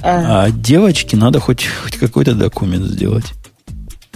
А. 0.00 0.44
а 0.44 0.50
девочке 0.50 1.16
надо 1.16 1.40
хоть, 1.40 1.66
хоть 1.66 1.96
какой-то 1.96 2.34
документ 2.34 2.84
сделать. 2.84 3.34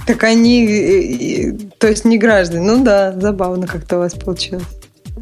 Так 0.06 0.24
они, 0.24 0.66
э, 0.66 1.50
э, 1.50 1.52
то 1.78 1.88
есть 1.88 2.04
не 2.04 2.18
граждане. 2.18 2.64
Ну 2.64 2.84
да, 2.84 3.12
забавно 3.12 3.66
как-то 3.66 3.96
у 3.96 3.98
вас 4.00 4.14
получилось. 4.14 4.64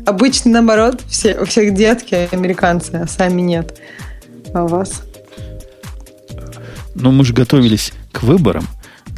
Обычно 0.06 0.52
наоборот, 0.52 1.02
все, 1.08 1.38
у 1.38 1.44
всех 1.44 1.74
детки 1.74 2.28
американцы, 2.32 2.94
а 2.94 3.06
сами 3.06 3.40
нет. 3.40 3.78
А 4.54 4.64
у 4.64 4.68
вас? 4.68 5.02
Ну, 6.94 7.12
мы 7.12 7.24
же 7.24 7.32
готовились 7.32 7.92
к 8.12 8.22
выборам. 8.22 8.66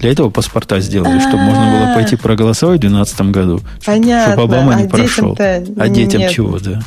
Для 0.03 0.11
этого 0.11 0.31
паспорта 0.31 0.81
сделали, 0.81 1.21
чтобы 1.21 1.45
можно 1.45 1.71
было 1.71 1.95
пойти 1.95 2.17
проголосовать 2.17 2.79
в 2.79 2.81
2012 2.81 3.21
году. 3.31 3.61
Понятно. 3.87 4.33
Чтобы 4.33 4.57
Обама 4.57 4.75
не 4.75 4.87
а 4.87 4.89
прошел. 4.89 5.37
А 5.39 5.89
детям 5.89 6.29
чего, 6.29 6.59
да? 6.59 6.83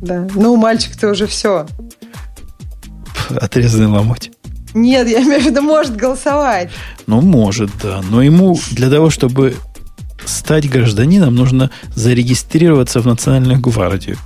Да. 0.00 0.26
Ну, 0.34 0.56
мальчик-то 0.56 1.08
уже 1.08 1.28
все. 1.28 1.68
Отрезанный 3.30 3.86
ломоть. 3.86 4.32
Нет, 4.74 5.06
я 5.06 5.22
имею 5.22 5.40
в 5.40 5.46
виду, 5.46 5.62
может 5.62 5.94
голосовать. 5.94 6.70
Ну, 7.06 7.20
может, 7.20 7.70
да. 7.80 8.00
Но 8.10 8.22
ему 8.22 8.58
для 8.72 8.90
того, 8.90 9.08
чтобы 9.10 9.54
стать 10.24 10.68
гражданином, 10.68 11.36
нужно 11.36 11.70
зарегистрироваться 11.94 12.98
в 12.98 13.06
Национальную 13.06 13.60
гвардию. 13.60 14.16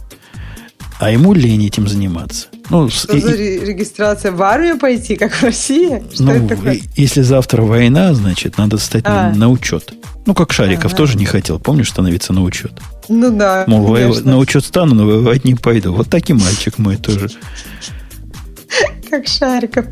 А 0.98 1.10
ему 1.10 1.34
лень 1.34 1.66
этим 1.66 1.86
заниматься. 1.86 2.46
Ну, 2.72 2.88
Что 2.88 3.14
и, 3.14 3.20
за 3.20 3.36
регистрация? 3.36 4.32
В 4.32 4.42
армию 4.42 4.78
пойти, 4.78 5.16
как 5.16 5.32
в 5.32 5.42
России? 5.42 6.02
Что 6.10 6.22
ну, 6.22 6.32
это 6.32 6.48
такое? 6.48 6.80
Если 6.96 7.20
завтра 7.20 7.60
война, 7.60 8.14
значит, 8.14 8.56
надо 8.56 8.78
стать 8.78 9.04
а. 9.06 9.30
на, 9.30 9.36
на 9.36 9.50
учет. 9.50 9.92
Ну, 10.24 10.34
как 10.34 10.54
Шариков 10.54 10.86
ага. 10.86 10.96
тоже 10.96 11.18
не 11.18 11.26
хотел, 11.26 11.58
помнишь, 11.58 11.90
становиться 11.90 12.32
на 12.32 12.42
учет. 12.42 12.72
Ну 13.10 13.30
да. 13.30 13.64
Мол, 13.66 13.82
воев... 13.82 14.24
на 14.24 14.38
учет 14.38 14.64
стану, 14.64 14.94
но 14.94 15.04
воевать 15.04 15.44
не 15.44 15.54
пойду. 15.54 15.92
Вот 15.92 16.08
так 16.08 16.30
и 16.30 16.32
мальчик 16.32 16.78
мой 16.78 16.96
тоже. 16.96 17.28
Как 19.10 19.26
Шариков. 19.26 19.84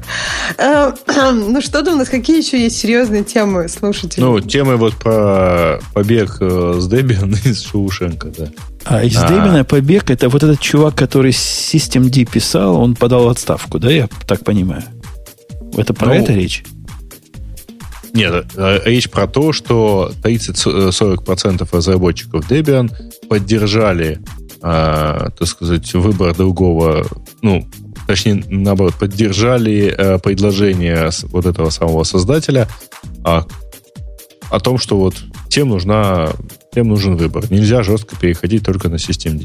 Э, 0.57 0.93
ну, 1.35 1.61
что 1.61 1.83
там 1.83 1.95
у 1.95 1.99
нас? 1.99 2.09
Какие 2.09 2.39
еще 2.39 2.59
есть 2.59 2.79
серьезные 2.79 3.25
темы 3.25 3.69
слушателей? 3.69 4.25
Ну, 4.25 4.41
темы 4.41 4.77
вот 4.77 4.97
про 4.97 5.81
побег 5.93 6.39
э, 6.41 6.77
с 6.79 6.89
Дебиан 6.89 7.35
из 7.45 7.63
Шоушенка, 7.63 8.29
да. 8.29 8.49
А 8.85 9.03
из 9.03 9.17
а. 9.17 9.29
Дебина 9.29 9.65
побег 9.65 10.11
это 10.11 10.29
вот 10.29 10.43
этот 10.43 10.61
чувак, 10.61 10.95
который 10.95 11.33
System 11.33 12.09
D 12.09 12.25
писал, 12.25 12.77
он 12.77 12.95
подал 12.95 13.29
отставку, 13.29 13.79
да, 13.79 13.91
я 13.91 14.09
так 14.27 14.45
понимаю? 14.45 14.85
Это 15.77 15.95
про 15.95 16.09
ну, 16.09 16.15
это 16.15 16.33
речь? 16.33 16.65
Нет, 18.13 18.47
э, 18.57 18.81
речь 18.85 19.09
про 19.09 19.27
то, 19.27 19.53
что 19.53 20.11
30-40% 20.23 21.69
разработчиков 21.71 22.51
Debian 22.51 22.91
поддержали, 23.29 24.21
э, 24.63 25.29
так 25.39 25.47
сказать, 25.47 25.93
выбор 25.95 26.35
другого, 26.35 27.07
ну, 27.43 27.69
точнее, 28.07 28.43
наоборот, 28.49 28.95
поддержали 28.95 29.95
э, 29.97 30.19
предложение 30.19 31.11
вот 31.29 31.47
этого 31.47 31.71
самого 31.71 32.03
создателя 32.03 32.69
о, 33.25 33.45
о 34.51 34.61
том, 34.61 34.79
что 34.79 34.99
вот 34.99 35.15
тем, 35.49 35.69
нужна, 35.69 36.31
тем 36.73 36.89
нужен 36.89 37.17
выбор. 37.17 37.45
Нельзя 37.51 37.83
жестко 37.83 38.17
переходить 38.17 38.65
только 38.65 38.89
на 38.89 38.99
систем 38.99 39.39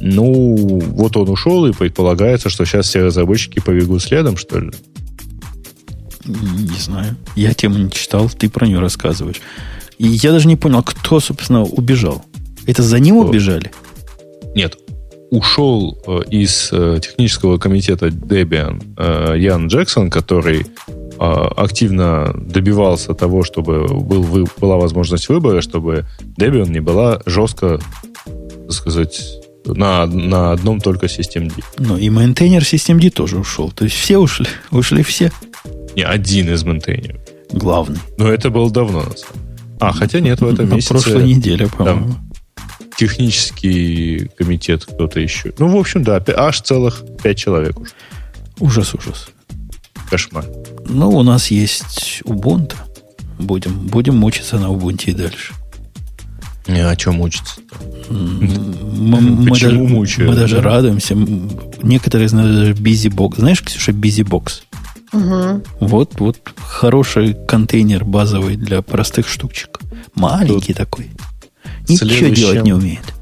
Ну, 0.00 0.80
вот 0.80 1.16
он 1.16 1.28
ушел, 1.28 1.66
и 1.66 1.72
предполагается, 1.72 2.50
что 2.50 2.64
сейчас 2.64 2.86
все 2.88 3.02
разработчики 3.02 3.60
побегут 3.60 4.02
следом, 4.02 4.36
что 4.36 4.58
ли? 4.58 4.70
Не 6.24 6.78
знаю. 6.78 7.16
Я 7.36 7.54
тему 7.54 7.78
не 7.78 7.90
читал, 7.90 8.28
ты 8.28 8.50
про 8.50 8.66
нее 8.66 8.80
рассказываешь. 8.80 9.40
И 9.98 10.06
я 10.06 10.32
даже 10.32 10.48
не 10.48 10.56
понял, 10.56 10.82
кто, 10.82 11.20
собственно, 11.20 11.62
убежал. 11.62 12.24
Это 12.66 12.82
за 12.82 12.98
ним 12.98 13.18
кто? 13.18 13.28
убежали? 13.28 13.70
Нет, 14.54 14.76
ушел 15.30 15.98
э, 16.06 16.20
из 16.30 16.70
э, 16.72 17.00
технического 17.02 17.58
комитета 17.58 18.08
Debian 18.08 18.82
э, 18.96 19.38
Ян 19.38 19.68
Джексон, 19.68 20.10
который 20.10 20.66
активно 21.20 22.32
добивался 22.34 23.12
того, 23.12 23.44
чтобы 23.44 23.86
был, 23.86 24.48
была 24.58 24.76
возможность 24.76 25.28
выбора, 25.28 25.60
чтобы 25.60 26.06
Debian 26.38 26.70
не 26.70 26.80
была 26.80 27.20
жестко, 27.26 27.78
так 28.24 28.72
сказать, 28.72 29.20
на, 29.66 30.06
на 30.06 30.52
одном 30.52 30.80
только 30.80 31.08
systemd. 31.08 31.62
Ну, 31.78 31.98
и 31.98 32.08
мейнтейнер 32.08 32.64
systemd 32.64 33.10
тоже 33.10 33.38
ушел. 33.38 33.70
То 33.70 33.84
есть 33.84 33.96
все 33.96 34.16
ушли. 34.16 34.46
Ушли 34.70 35.02
все. 35.02 35.30
Не, 35.94 36.02
один 36.02 36.52
из 36.52 36.64
мейнтейнеров. 36.64 37.20
Главный. 37.52 37.98
Но 38.16 38.28
это 38.28 38.48
было 38.48 38.70
давно, 38.70 39.02
на 39.02 39.16
самом 39.16 39.34
деле. 39.44 39.76
А, 39.80 39.92
хотя 39.92 40.20
нет, 40.20 40.40
в 40.40 40.46
этом 40.46 40.68
на 40.68 40.74
месяце... 40.76 40.94
прошлой 40.94 41.24
неделе, 41.24 41.66
по-моему. 41.66 42.14
Технический 42.96 44.30
комитет, 44.38 44.84
кто-то 44.84 45.20
еще. 45.20 45.52
Ну, 45.58 45.68
в 45.68 45.76
общем, 45.76 46.02
да, 46.02 46.22
аж 46.36 46.60
целых 46.62 47.02
пять 47.22 47.38
человек 47.38 47.78
уже. 47.78 47.92
Ужас, 48.58 48.94
ужас. 48.94 49.30
Кошмар. 50.10 50.44
Ну, 50.86 51.08
у 51.10 51.22
нас 51.22 51.50
есть 51.50 52.22
Ubuntu. 52.24 52.74
Будем, 53.38 53.86
будем 53.86 54.16
мучиться 54.16 54.58
на 54.58 54.66
Ubuntu 54.66 55.10
и 55.10 55.14
дальше. 55.14 55.54
Не, 56.66 56.80
а 56.80 56.94
чем 56.96 57.14
мучиться? 57.14 57.60
Мы, 58.10 59.20
мы, 59.20 59.50
даже, 59.50 59.72
мы 59.72 60.34
даже 60.34 60.60
радуемся. 60.60 61.14
Некоторые 61.82 62.26
из 62.26 62.32
нас 62.32 62.46
даже 62.46 62.72
BusyBox. 62.74 63.36
Знаешь, 63.36 63.62
Ксюша, 63.62 63.92
BusyBox? 63.92 64.62
Угу. 65.12 65.62
Вот, 65.80 66.20
вот 66.20 66.36
хороший 66.56 67.34
контейнер 67.34 68.04
базовый 68.04 68.56
для 68.56 68.82
простых 68.82 69.28
штучек. 69.28 69.80
Маленький 70.14 70.74
Тут 70.74 70.76
такой. 70.76 71.10
Ничего 71.88 72.28
делать 72.28 72.62
не 72.64 72.72
умеет. 72.72 73.14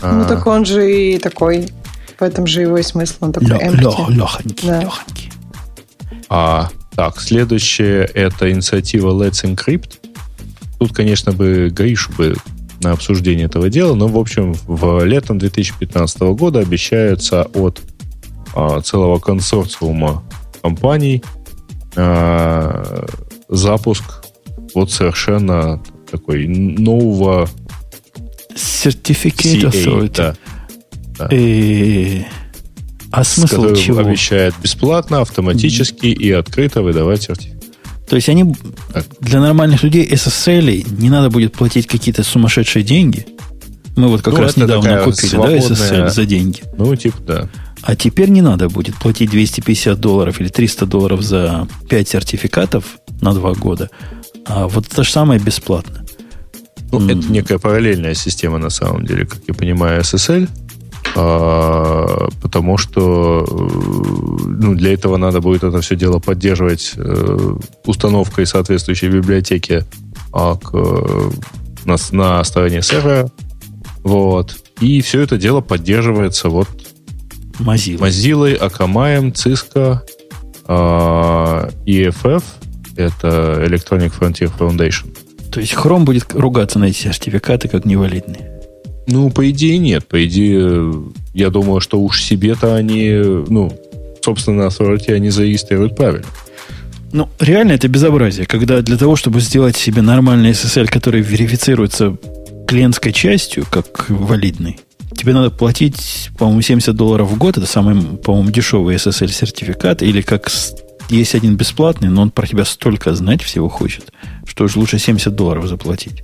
А... 0.00 0.12
Ну, 0.12 0.28
так 0.28 0.46
он 0.46 0.64
же 0.64 0.90
и 0.90 1.18
такой. 1.18 1.68
В 2.22 2.24
этом 2.24 2.46
же 2.46 2.60
его 2.60 2.78
и 2.78 2.84
смысл. 2.84 3.16
Он 3.22 3.32
такой 3.32 3.48
лё, 3.48 3.58
легонький, 3.58 4.14
да. 4.62 4.80
легонький. 4.80 5.32
А, 6.28 6.68
так, 6.94 7.20
следующее 7.20 8.04
это 8.04 8.48
инициатива 8.48 9.10
Let's 9.10 9.42
Encrypt. 9.42 9.94
Тут, 10.78 10.94
конечно, 10.94 11.32
бы 11.32 11.68
Гришу 11.74 12.12
бы 12.12 12.36
на 12.80 12.92
обсуждение 12.92 13.46
этого 13.46 13.68
дела, 13.68 13.96
но, 13.96 14.06
в 14.06 14.16
общем, 14.16 14.54
в 14.68 15.04
летом 15.04 15.40
2015 15.40 16.20
года 16.36 16.60
обещается 16.60 17.42
от 17.54 17.82
а, 18.54 18.80
целого 18.82 19.18
консорциума 19.18 20.22
компаний 20.62 21.24
а, 21.96 23.04
запуск 23.48 24.04
вот 24.76 24.92
совершенно 24.92 25.82
такой 26.08 26.46
нового 26.46 27.48
Certificate 28.54 29.72
Authority. 29.72 30.16
Да. 30.16 30.36
И... 31.30 32.24
А 33.10 33.24
смысл 33.24 33.74
чего? 33.74 34.00
обещает 34.00 34.54
бесплатно, 34.62 35.20
автоматически 35.20 36.06
и 36.06 36.30
открыто 36.32 36.82
выдавать 36.82 37.28
сертификат. 37.28 37.52
То 38.08 38.16
есть 38.16 38.28
они 38.28 38.54
так. 38.92 39.06
для 39.20 39.40
нормальных 39.40 39.82
людей 39.82 40.06
SSL 40.06 40.86
не 40.98 41.10
надо 41.10 41.30
будет 41.30 41.52
платить 41.52 41.86
какие-то 41.86 42.22
сумасшедшие 42.22 42.82
деньги. 42.82 43.26
Мы 43.96 44.08
вот 44.08 44.22
как 44.22 44.34
ну, 44.34 44.40
раз 44.40 44.56
недавно 44.56 44.98
купили, 45.04 45.28
свободная... 45.28 45.60
да, 45.60 45.74
SSL 45.74 46.10
за 46.10 46.24
деньги. 46.24 46.62
Ну, 46.78 46.96
типа, 46.96 47.18
да. 47.26 47.48
А 47.82 47.96
теперь 47.96 48.30
не 48.30 48.40
надо 48.40 48.68
будет 48.68 48.96
платить 48.96 49.30
250 49.30 49.98
долларов 49.98 50.40
или 50.40 50.48
300 50.48 50.86
долларов 50.86 51.22
за 51.22 51.68
5 51.88 52.08
сертификатов 52.08 52.84
на 53.20 53.34
2 53.34 53.54
года. 53.54 53.90
А 54.46 54.68
вот 54.68 54.86
это 54.86 55.04
же 55.04 55.10
самое 55.10 55.40
бесплатно. 55.40 56.04
Ну, 56.90 57.00
mm. 57.00 57.18
это 57.18 57.32
некая 57.32 57.58
параллельная 57.58 58.14
система, 58.14 58.58
на 58.58 58.70
самом 58.70 59.06
деле, 59.06 59.26
как 59.26 59.40
я 59.48 59.54
понимаю, 59.54 60.02
SSL. 60.02 60.48
А, 61.14 62.28
потому 62.40 62.78
что 62.78 63.44
э, 63.48 64.48
ну, 64.48 64.74
для 64.74 64.94
этого 64.94 65.16
надо 65.16 65.40
будет 65.40 65.62
это 65.62 65.80
все 65.80 65.96
дело 65.96 66.18
поддерживать 66.18 66.92
э, 66.96 67.56
установкой 67.84 68.46
соответствующей 68.46 69.08
библиотеки 69.08 69.84
а, 70.32 70.56
к, 70.56 70.72
на, 71.84 71.96
на 72.12 72.44
стороне 72.44 72.82
сервера. 72.82 73.30
Вот. 74.02 74.56
И 74.80 75.00
все 75.02 75.20
это 75.20 75.36
дело 75.36 75.60
поддерживается 75.60 76.48
вот 76.48 76.68
Mozilla. 77.58 77.98
Mozilla, 77.98 78.58
Akamai, 78.58 79.32
Cisco, 79.32 79.98
а, 80.66 81.68
EFF, 81.86 82.42
это 82.96 83.64
Electronic 83.66 84.12
Frontier 84.18 84.50
Foundation. 84.58 85.16
То 85.50 85.60
есть 85.60 85.74
Chrome 85.74 86.04
будет 86.04 86.32
ругаться 86.32 86.78
на 86.78 86.84
эти 86.84 87.02
сертификаты 87.02 87.68
как 87.68 87.84
невалидные? 87.84 88.61
Ну, 89.06 89.30
по 89.30 89.50
идее, 89.50 89.78
нет. 89.78 90.06
По 90.06 90.24
идее, 90.24 90.92
я 91.34 91.50
думаю, 91.50 91.80
что 91.80 92.00
уж 92.00 92.22
себе-то 92.22 92.74
они, 92.74 93.10
ну, 93.48 93.72
собственно, 94.22 94.62
Authority 94.62 95.12
они 95.12 95.30
зарегистрируют 95.30 95.96
правильно. 95.96 96.26
Ну, 97.12 97.28
реально 97.40 97.72
это 97.72 97.88
безобразие, 97.88 98.46
когда 98.46 98.80
для 98.80 98.96
того, 98.96 99.16
чтобы 99.16 99.40
сделать 99.40 99.76
себе 99.76 100.00
нормальный 100.02 100.52
SSL, 100.52 100.86
который 100.86 101.20
верифицируется 101.20 102.16
клиентской 102.66 103.12
частью, 103.12 103.66
как 103.70 104.08
валидный, 104.08 104.80
тебе 105.14 105.34
надо 105.34 105.50
платить, 105.50 106.30
по-моему, 106.38 106.62
70 106.62 106.96
долларов 106.96 107.30
в 107.30 107.36
год. 107.36 107.58
Это 107.58 107.66
самый, 107.66 108.00
по-моему, 108.16 108.50
дешевый 108.50 108.96
SSL-сертификат. 108.96 110.02
Или 110.02 110.22
как 110.22 110.50
есть 111.10 111.34
один 111.34 111.56
бесплатный, 111.56 112.08
но 112.08 112.22
он 112.22 112.30
про 112.30 112.46
тебя 112.46 112.64
столько 112.64 113.14
знать 113.14 113.42
всего 113.42 113.68
хочет, 113.68 114.10
что 114.46 114.64
уж 114.64 114.76
лучше 114.76 114.98
70 114.98 115.34
долларов 115.34 115.66
заплатить. 115.66 116.22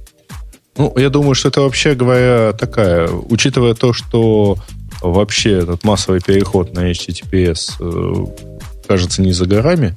Ну, 0.78 0.92
я 0.96 1.10
думаю, 1.10 1.34
что 1.34 1.48
это 1.48 1.60
вообще 1.60 1.94
говоря 1.94 2.52
такая, 2.52 3.08
учитывая 3.08 3.74
то, 3.74 3.92
что 3.92 4.56
вообще 5.02 5.58
этот 5.58 5.82
массовый 5.82 6.20
переход 6.20 6.72
на 6.72 6.90
HTTPS 6.90 7.72
э, 7.80 8.26
кажется 8.86 9.20
не 9.22 9.32
за 9.32 9.46
горами, 9.46 9.96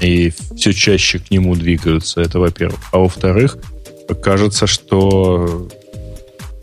и 0.00 0.32
все 0.56 0.72
чаще 0.72 1.20
к 1.20 1.30
нему 1.30 1.54
двигаются, 1.54 2.20
это 2.20 2.40
во-первых. 2.40 2.80
А 2.92 2.98
во-вторых, 2.98 3.56
кажется, 4.20 4.66
что 4.66 5.68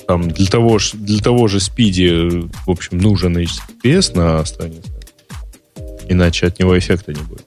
там 0.07 0.29
для 0.29 0.47
того, 0.47 0.77
для 0.93 1.21
того 1.21 1.47
же 1.47 1.61
спиди, 1.61 2.49
в 2.65 2.69
общем, 2.69 2.97
нужен 2.97 3.37
HTTPS 3.37 4.17
на 4.17 4.43
странице, 4.45 4.91
иначе 6.09 6.47
от 6.47 6.59
него 6.59 6.77
эффекта 6.77 7.13
не 7.13 7.21
будет. 7.21 7.45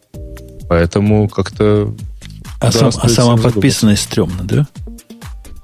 Поэтому 0.69 1.29
как-то... 1.29 1.95
А, 2.59 2.73
сам, 2.73 2.91
а 2.97 3.09
самоподписанный 3.09 3.99
стрёмно, 3.99 4.43
да? 4.45 4.67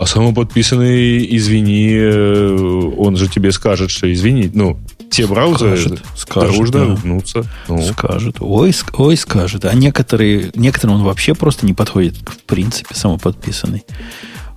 А 0.03 0.07
самоподписанный, 0.07 1.25
извини, 1.37 1.93
э, 1.95 2.93
он 2.99 3.17
же 3.17 3.29
тебе 3.29 3.53
скажет, 3.53 3.89
что 3.93 4.13
извини, 4.13 4.51
ну, 4.53 4.77
все 5.13 5.29
браузеры 5.29 5.77
скажет, 5.77 6.03
скажет, 6.17 6.57
дружно 6.57 6.73
да. 6.73 6.85
ругнутся. 6.87 7.45
Ну. 7.69 7.81
Скажет. 7.83 8.39
Ой, 8.41 8.75
ой, 8.95 9.17
скажет. 9.17 9.65
А 9.65 9.73
некоторые, 9.75 10.51
некоторым 10.57 10.97
он 10.97 11.05
вообще 11.05 11.37
просто 11.37 11.67
не 11.67 11.73
подходит, 11.73 12.17
в 12.17 12.43
принципе, 12.47 12.97
самоподписанный. 12.97 13.85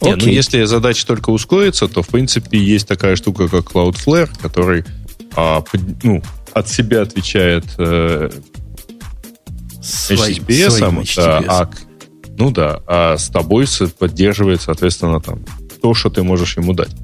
Не, 0.01 0.15
ну 0.15 0.25
если 0.25 0.63
задача 0.63 1.05
только 1.05 1.29
ускорится, 1.29 1.87
то 1.87 2.01
в 2.01 2.07
принципе 2.07 2.57
есть 2.57 2.87
такая 2.87 3.15
штука, 3.15 3.47
как 3.47 3.65
Cloudflare, 3.65 4.31
который 4.41 4.83
а, 5.35 5.63
ну, 6.01 6.23
от 6.53 6.69
себя 6.69 7.03
отвечает 7.03 7.65
э, 7.77 8.31
своим, 9.79 10.21
HTTPS, 10.21 10.69
своим 10.71 10.99
HTTPS. 11.01 11.15
Да, 11.15 11.43
а, 11.47 11.69
ну 12.37 12.51
да, 12.51 12.81
а 12.87 13.17
с 13.17 13.29
тобой 13.29 13.65
поддерживает, 13.97 14.61
соответственно, 14.61 15.21
там 15.21 15.43
то, 15.81 15.93
что 15.93 16.09
ты 16.09 16.23
можешь 16.23 16.57
ему 16.57 16.73
дать. 16.73 16.95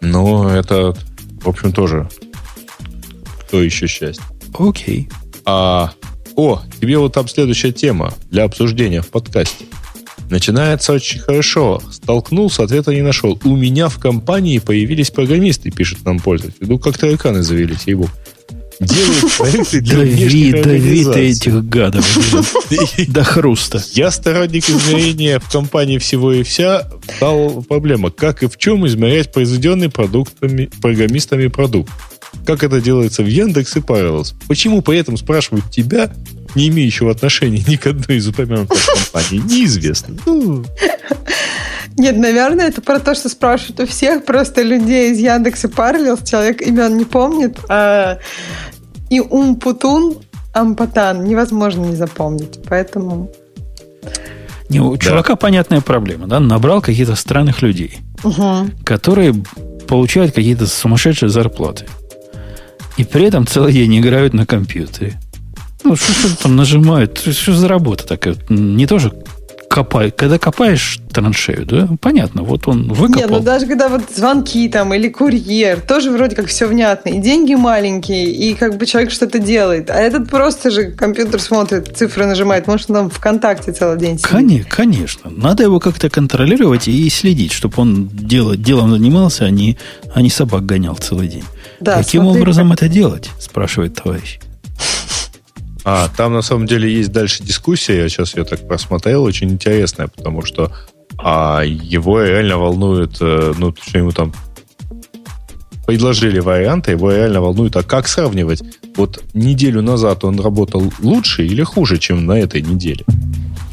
Но 0.00 0.50
это, 0.50 0.94
в 1.42 1.48
общем, 1.48 1.72
тоже 1.72 2.08
то 3.50 3.62
еще 3.62 3.86
счастье. 3.86 4.24
Окей. 4.58 5.08
А, 5.44 5.92
о, 6.36 6.62
тебе 6.80 6.98
вот 6.98 7.12
там 7.12 7.28
следующая 7.28 7.72
тема 7.72 8.14
для 8.30 8.44
обсуждения 8.44 9.02
в 9.02 9.08
подкасте. 9.08 9.64
Начинается 10.30 10.92
очень 10.92 11.18
хорошо. 11.18 11.82
Столкнулся, 11.90 12.62
ответа 12.62 12.94
не 12.94 13.02
нашел. 13.02 13.38
У 13.44 13.56
меня 13.56 13.88
в 13.88 13.98
компании 13.98 14.60
появились 14.60 15.10
программисты, 15.10 15.70
пишет 15.70 16.04
нам 16.04 16.20
пользователь. 16.20 16.66
Ну, 16.66 16.78
как 16.78 16.96
тараканы 16.96 17.42
завелись, 17.42 17.86
его. 17.86 18.06
Делают 18.80 19.32
проекты 19.38 19.80
для 19.80 19.98
внешних 19.98 20.62
Дави 20.62 21.04
ты 21.04 21.28
этих 21.28 21.64
гадов. 21.66 22.18
До 23.08 23.24
хруста. 23.24 23.82
Я 23.92 24.10
сторонник 24.10 24.68
измерения 24.68 25.38
в 25.38 25.50
компании 25.50 25.98
всего 25.98 26.32
и 26.32 26.42
вся. 26.42 26.88
Стала 27.16 27.60
проблема. 27.60 28.10
Как 28.10 28.42
и 28.42 28.46
в 28.46 28.56
чем 28.56 28.86
измерять 28.86 29.32
произведенный 29.32 29.90
продуктами, 29.90 30.70
программистами 30.80 31.48
продукт? 31.48 31.92
Как 32.46 32.62
это 32.62 32.80
делается 32.80 33.22
в 33.22 33.26
Яндекс 33.26 33.76
и 33.76 33.80
Parallels? 33.80 34.34
Почему 34.48 34.80
при 34.80 34.98
этом 34.98 35.16
спрашивают 35.18 35.70
тебя, 35.70 36.12
не 36.54 36.68
имеющего 36.68 37.10
отношения 37.10 37.62
ни 37.66 37.76
к 37.76 37.86
одной 37.86 38.18
из 38.18 38.28
упомянутых 38.28 38.78
компаний, 38.86 39.42
неизвестно. 39.44 40.16
Ну. 40.26 40.64
Нет, 41.96 42.16
наверное, 42.16 42.68
это 42.68 42.80
про 42.80 42.98
то, 42.98 43.14
что 43.14 43.28
спрашивают 43.28 43.80
у 43.80 43.86
всех 43.86 44.24
просто 44.24 44.62
людей 44.62 45.12
из 45.12 45.18
Яндекса 45.18 45.68
Parallels. 45.68 46.26
Человек 46.28 46.62
имен 46.62 46.96
не 46.96 47.04
помнит. 47.04 47.58
А... 47.68 48.18
И 49.10 49.20
Умпутун 49.20 50.16
Ампатан 50.52 51.24
невозможно 51.24 51.84
не 51.84 51.96
запомнить. 51.96 52.60
Поэтому... 52.68 53.30
Не, 54.68 54.80
у 54.80 54.96
да. 54.96 54.98
чувака 54.98 55.36
понятная 55.36 55.80
проблема, 55.80 56.26
да? 56.26 56.40
Набрал 56.40 56.80
каких-то 56.80 57.16
странных 57.16 57.60
людей, 57.60 57.98
угу. 58.22 58.70
которые 58.84 59.34
получают 59.88 60.32
какие-то 60.32 60.66
сумасшедшие 60.66 61.28
зарплаты. 61.28 61.86
И 62.96 63.04
при 63.04 63.24
этом 63.24 63.46
целый 63.46 63.72
день 63.72 63.98
играют 63.98 64.32
на 64.32 64.46
компьютере. 64.46 65.20
Ну, 65.82 65.96
что, 65.96 66.12
что 66.12 66.42
там 66.42 66.56
нажимают? 66.56 67.18
Что 67.18 67.52
за 67.52 67.66
работа 67.66 68.06
такая? 68.06 68.36
Не 68.48 68.86
тоже 68.86 69.12
копай, 69.70 70.10
когда 70.10 70.36
копаешь 70.38 70.98
траншею, 71.12 71.64
да, 71.64 71.88
понятно, 72.00 72.42
вот 72.42 72.66
он 72.66 72.88
выкопал. 72.92 73.20
Нет, 73.20 73.30
ну 73.30 73.38
даже 73.38 73.66
когда 73.66 73.88
вот 73.88 74.02
звонки 74.14 74.68
там 74.68 74.92
или 74.92 75.08
курьер, 75.08 75.80
тоже 75.80 76.10
вроде 76.10 76.34
как 76.34 76.46
все 76.46 76.66
внятно. 76.66 77.10
И 77.10 77.18
деньги 77.18 77.54
маленькие, 77.54 78.32
и 78.32 78.54
как 78.54 78.76
бы 78.76 78.84
человек 78.84 79.12
что-то 79.12 79.38
делает. 79.38 79.88
А 79.88 79.94
этот 79.94 80.28
просто 80.28 80.72
же 80.72 80.90
компьютер 80.90 81.40
смотрит, 81.40 81.96
цифры 81.96 82.26
нажимает. 82.26 82.66
Может, 82.66 82.90
он 82.90 82.96
там 82.96 83.10
ВКонтакте 83.10 83.72
целый 83.72 83.96
день 83.96 84.18
сидит. 84.18 84.26
Конечно, 84.26 84.68
конечно. 84.68 85.30
Надо 85.30 85.62
его 85.62 85.78
как-то 85.78 86.10
контролировать 86.10 86.88
и 86.88 87.08
следить, 87.08 87.52
чтобы 87.52 87.74
он 87.76 88.08
дело, 88.12 88.56
делом 88.56 88.90
занимался, 88.90 89.44
а 89.44 89.50
не, 89.50 89.78
а 90.12 90.20
не 90.20 90.30
собак 90.30 90.66
гонял 90.66 90.96
целый 90.96 91.28
день. 91.28 91.44
Да, 91.78 91.98
Каким 91.98 92.22
смотри, 92.22 92.42
образом 92.42 92.70
как... 92.70 92.78
это 92.78 92.88
делать? 92.88 93.30
Спрашивает 93.38 93.94
товарищ. 93.94 94.40
А, 95.84 96.08
там 96.16 96.34
на 96.34 96.42
самом 96.42 96.66
деле 96.66 96.92
есть 96.92 97.12
дальше 97.12 97.42
дискуссия, 97.42 98.02
я 98.02 98.08
сейчас 98.08 98.36
ее 98.36 98.44
так 98.44 98.66
просмотрел, 98.66 99.24
очень 99.24 99.50
интересная, 99.50 100.08
потому 100.08 100.42
что 100.42 100.72
а, 101.18 101.62
его 101.64 102.22
реально 102.22 102.58
волнует, 102.58 103.16
э, 103.20 103.52
ну, 103.58 103.74
что 103.80 103.98
ему 103.98 104.12
там 104.12 104.32
предложили 105.90 106.38
варианты, 106.38 106.92
его 106.92 107.10
реально 107.10 107.40
волнует, 107.40 107.74
а 107.74 107.82
как 107.82 108.06
сравнивать? 108.06 108.62
Вот 108.96 109.24
неделю 109.34 109.82
назад 109.82 110.24
он 110.24 110.38
работал 110.38 110.92
лучше 111.00 111.44
или 111.44 111.64
хуже, 111.64 111.98
чем 111.98 112.26
на 112.26 112.38
этой 112.38 112.62
неделе? 112.62 113.04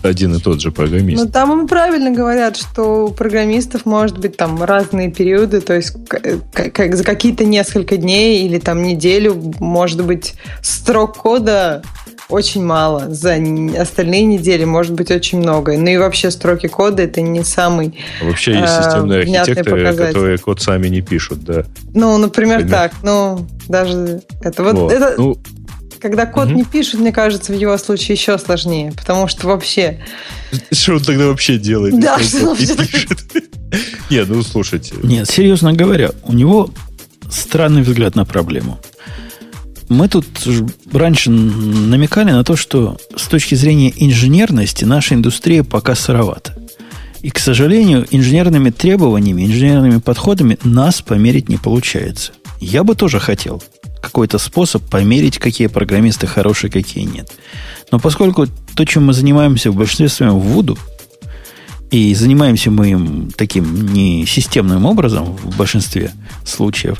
один 0.03 0.35
и 0.35 0.39
тот 0.39 0.61
же 0.61 0.71
программист. 0.71 1.21
Ну, 1.21 1.29
там 1.29 1.51
им 1.59 1.67
правильно 1.67 2.11
говорят, 2.11 2.55
что 2.55 3.07
у 3.07 3.11
программистов 3.11 3.85
может 3.85 4.17
быть 4.17 4.37
там 4.37 4.63
разные 4.63 5.11
периоды, 5.11 5.59
то 5.59 5.73
есть 5.73 5.97
как, 6.53 6.95
за 6.95 7.03
какие-то 7.03 7.43
несколько 7.43 7.97
дней 7.97 8.45
или 8.45 8.57
там 8.59 8.83
неделю 8.83 9.53
может 9.59 10.05
быть 10.05 10.35
строк 10.61 11.17
кода 11.17 11.83
очень 12.29 12.63
мало. 12.63 13.13
За 13.13 13.37
остальные 13.79 14.23
недели 14.23 14.65
может 14.65 14.93
быть 14.93 15.11
очень 15.11 15.39
много. 15.39 15.77
Ну 15.77 15.87
и 15.87 15.97
вообще 15.97 16.31
строки 16.31 16.67
кода 16.67 17.03
это 17.03 17.21
не 17.21 17.43
самый 17.43 17.97
Вообще 18.21 18.53
есть 18.53 18.73
э, 18.73 18.83
системные 18.83 19.19
архитекторы, 19.21 19.95
которые 19.95 20.37
код 20.37 20.61
сами 20.61 20.87
не 20.87 21.01
пишут, 21.01 21.43
да. 21.43 21.65
Ну, 21.93 22.17
например, 22.17 22.59
Пример. 22.59 22.77
так. 22.77 22.93
Ну, 23.03 23.47
даже 23.67 24.21
это 24.41 24.63
вот, 24.63 24.75
вот. 24.75 24.91
это. 24.91 25.15
Ну, 25.17 25.37
когда 25.99 26.25
код 26.25 26.47
угу. 26.47 26.55
не 26.55 26.63
пишет, 26.63 26.99
мне 26.99 27.11
кажется, 27.11 27.51
в 27.51 27.55
его 27.55 27.77
случае 27.77 28.15
еще 28.15 28.37
сложнее, 28.37 28.93
потому 28.95 29.27
что 29.27 29.47
вообще... 29.47 29.99
Что 30.71 30.93
он 30.93 31.01
тогда 31.01 31.27
вообще 31.27 31.57
делает? 31.57 31.99
Да, 31.99 32.19
что 32.19 32.51
он 32.51 32.57
не 32.57 32.67
пишет? 32.67 33.19
Нет, 34.09 34.27
ну 34.29 34.43
слушайте. 34.43 34.95
Нет, 35.03 35.29
серьезно 35.29 35.73
говоря, 35.73 36.11
у 36.23 36.33
него 36.33 36.69
странный 37.29 37.81
взгляд 37.81 38.15
на 38.15 38.25
проблему. 38.25 38.79
Мы 39.89 40.09
тут 40.09 40.25
раньше 40.91 41.29
намекали 41.29 42.31
на 42.31 42.43
то, 42.43 42.55
что 42.55 42.97
с 43.15 43.27
точки 43.27 43.55
зрения 43.55 43.93
инженерности 43.95 44.83
наша 44.83 45.15
индустрия 45.15 45.63
пока 45.63 45.95
сыровата. 45.95 46.57
И, 47.21 47.29
к 47.29 47.39
сожалению, 47.39 48.05
инженерными 48.11 48.69
требованиями, 48.69 49.45
инженерными 49.45 49.99
подходами 49.99 50.57
нас 50.63 51.01
померить 51.01 51.49
не 51.49 51.57
получается. 51.57 52.33
Я 52.59 52.83
бы 52.83 52.95
тоже 52.95 53.19
хотел 53.19 53.63
какой-то 54.01 54.37
способ 54.37 54.83
померить, 54.83 55.37
какие 55.37 55.67
программисты 55.67 56.27
хорошие, 56.27 56.69
какие 56.69 57.05
нет. 57.05 57.31
Но 57.91 57.99
поскольку 57.99 58.47
то, 58.75 58.85
чем 58.85 59.05
мы 59.05 59.13
занимаемся 59.13 59.71
в 59.71 59.75
большинстве 59.75 60.09
своем 60.09 60.39
в 60.39 60.43
Вуду, 60.43 60.77
и 61.89 62.13
занимаемся 62.13 62.69
мы 62.69 62.89
им 62.91 63.31
таким 63.35 63.93
не 63.93 64.25
системным 64.25 64.85
образом 64.85 65.37
в 65.37 65.55
большинстве 65.55 66.11
случаев, 66.45 66.99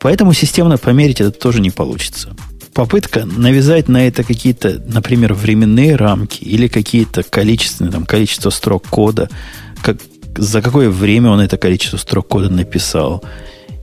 поэтому 0.00 0.32
системно 0.32 0.78
померить 0.78 1.20
это 1.20 1.30
тоже 1.30 1.60
не 1.60 1.70
получится. 1.70 2.34
Попытка 2.74 3.24
навязать 3.24 3.88
на 3.88 4.06
это 4.06 4.22
какие-то, 4.22 4.82
например, 4.86 5.32
временные 5.32 5.96
рамки 5.96 6.44
или 6.44 6.68
какие-то 6.68 7.22
количественные, 7.22 7.92
там, 7.92 8.04
количество 8.04 8.50
строк 8.50 8.86
кода, 8.88 9.30
как, 9.82 9.96
за 10.36 10.60
какое 10.60 10.90
время 10.90 11.30
он 11.30 11.40
это 11.40 11.56
количество 11.56 11.96
строк 11.96 12.28
кода 12.28 12.50
написал– 12.50 13.24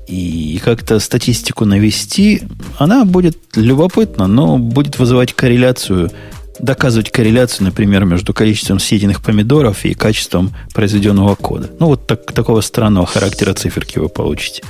и 0.07 0.59
как-то 0.63 0.99
статистику 0.99 1.65
навести, 1.65 2.43
она 2.77 3.05
будет 3.05 3.37
любопытна, 3.55 4.27
но 4.27 4.57
будет 4.57 4.99
вызывать 4.99 5.33
корреляцию, 5.33 6.11
доказывать 6.59 7.11
корреляцию, 7.11 7.65
например, 7.65 8.05
между 8.05 8.33
количеством 8.33 8.79
съеденных 8.79 9.21
помидоров 9.21 9.85
и 9.85 9.93
качеством 9.93 10.53
произведенного 10.73 11.35
кода. 11.35 11.69
Ну, 11.79 11.87
вот 11.87 12.05
так, 12.05 12.31
такого 12.31 12.61
странного 12.61 13.05
характера 13.05 13.53
циферки 13.53 13.97
вы 13.97 14.09
получите. 14.09 14.63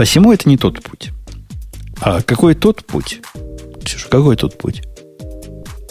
Посему 0.00 0.32
это 0.32 0.48
не 0.48 0.56
тот 0.56 0.82
путь. 0.82 1.10
А 2.00 2.22
какой 2.22 2.54
тот 2.54 2.86
путь? 2.86 3.20
Ксюша, 3.84 4.08
какой 4.08 4.34
тот 4.34 4.56
путь? 4.56 4.82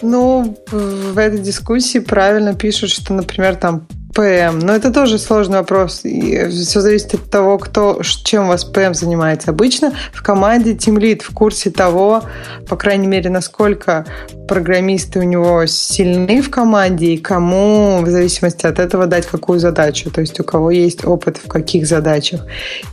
Ну, 0.01 0.57
в 0.71 1.15
этой 1.15 1.37
дискуссии 1.37 1.99
правильно 1.99 2.55
пишут, 2.55 2.89
что, 2.89 3.13
например, 3.13 3.55
там 3.55 3.87
ПМ? 4.13 4.59
Но 4.59 4.73
это 4.73 4.91
тоже 4.91 5.17
сложный 5.17 5.59
вопрос. 5.59 6.01
И 6.03 6.47
все 6.49 6.81
зависит 6.81 7.13
от 7.13 7.29
того, 7.29 7.57
кто, 7.57 8.01
чем 8.23 8.45
у 8.45 8.47
вас 8.47 8.65
ПМ 8.65 8.93
занимается. 8.93 9.51
Обычно 9.51 9.93
в 10.13 10.21
команде 10.23 10.73
Lead 10.73 11.23
в 11.23 11.33
курсе 11.33 11.69
того, 11.69 12.23
по 12.67 12.75
крайней 12.75 13.07
мере, 13.07 13.29
насколько 13.29 14.05
программисты 14.47 15.19
у 15.19 15.23
него 15.23 15.65
сильны 15.67 16.41
в 16.41 16.49
команде 16.49 17.13
и 17.13 17.17
кому 17.17 18.01
в 18.01 18.09
зависимости 18.09 18.65
от 18.65 18.79
этого 18.79 19.05
дать 19.05 19.27
какую 19.27 19.59
задачу. 19.59 20.09
То 20.09 20.21
есть 20.21 20.39
у 20.39 20.43
кого 20.43 20.71
есть 20.71 21.05
опыт 21.05 21.37
в 21.37 21.47
каких 21.47 21.85
задачах. 21.85 22.41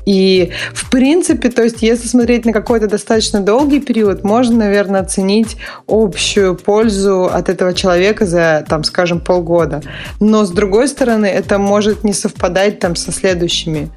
И 0.05 0.53
в 0.75 0.91
принципе, 0.91 1.49
то 1.49 1.63
есть 1.63 1.81
если 1.81 2.09
смотреть 2.09 2.45
на 2.45 2.53
какой-то 2.53 2.89
достаточно 2.89 3.41
долгий 3.41 3.81
период, 3.81 4.23
можно, 4.23 4.57
наверное, 4.57 5.01
оценить 5.01 5.57
общую 5.89 6.57
пользу 6.57 7.25
от 7.25 7.49
этого 7.49 7.73
человека 7.73 8.27
за, 8.27 8.65
там, 8.69 8.85
скажем, 8.85 9.21
полгода. 9.21 9.83
Но 10.21 10.45
с 10.45 10.51
другой 10.51 10.89
стороны, 10.89 11.06
это 11.13 11.59
может 11.59 12.05
не 12.05 12.13
совпадать 12.13 12.79
там 12.79 12.97
со 12.97 13.13
следующими 13.13 13.91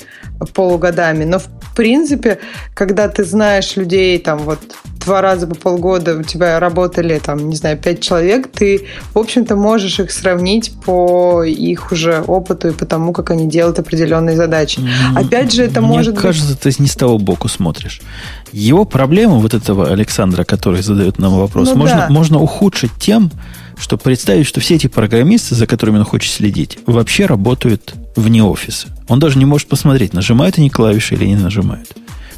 полугодами. 0.54 1.26
Но 1.26 1.40
в 1.40 1.48
принципе, 1.76 2.40
когда 2.74 3.08
ты 3.08 3.24
знаешь 3.24 3.76
людей 3.76 4.20
там 4.20 4.40
вот 4.40 4.60
два 5.06 5.22
раза 5.22 5.48
по 5.48 5.56
полгода 5.56 6.18
у 6.18 6.24
тебя 6.24 6.60
работали 6.60 7.20
там, 7.24 7.50
не 7.50 7.56
знаю, 7.56 7.78
пять 7.78 8.02
человек, 8.02 8.50
ты, 8.52 8.88
в 9.14 9.20
общем-то, 9.20 9.56
можешь 9.56 10.00
их 10.00 10.12
сравнить 10.12 10.74
по 10.86 11.44
их 11.44 11.92
уже 11.92 12.22
опыту 12.22 12.70
и 12.70 12.72
по 12.72 12.86
тому, 12.86 13.14
как 13.14 13.32
они 13.32 13.48
делают 13.48 13.80
определенные 13.80 14.36
задачи. 14.36 14.82
Опять 15.16 15.54
же, 15.54 15.64
это 15.64 15.82
Мне 15.82 15.90
может 15.90 16.20
кажется, 16.20 16.52
быть... 16.52 16.60
ты 16.60 16.82
не 16.82 16.88
с 16.88 16.96
того 16.96 17.18
боку 17.18 17.48
смотришь. 17.48 18.02
Его 18.52 18.86
проблему 18.86 19.40
вот 19.40 19.54
этого 19.54 19.90
Александра, 19.90 20.44
который 20.44 20.82
задает 20.82 21.20
нам 21.20 21.38
вопрос, 21.38 21.70
Ну 21.70 21.76
можно, 21.76 21.98
да. 21.98 22.10
можно 22.10 22.40
ухудшить 22.40 22.92
тем, 23.00 23.32
что 23.80 23.98
представить, 23.98 24.46
что 24.46 24.60
все 24.60 24.76
эти 24.76 24.88
программисты, 24.88 25.56
за 25.56 25.66
которыми 25.66 25.98
он 26.00 26.04
хочет 26.04 26.32
следить, 26.32 26.78
вообще 26.86 27.26
работают 27.26 27.96
вне 28.16 28.44
офиса. 28.44 28.88
Он 29.08 29.20
даже 29.20 29.40
не 29.40 29.46
может 29.46 29.68
посмотреть, 29.68 30.14
нажимают 30.14 30.58
они 30.58 30.70
клавиши 30.70 31.16
или 31.16 31.26
не 31.26 31.36
нажимают. 31.36 31.90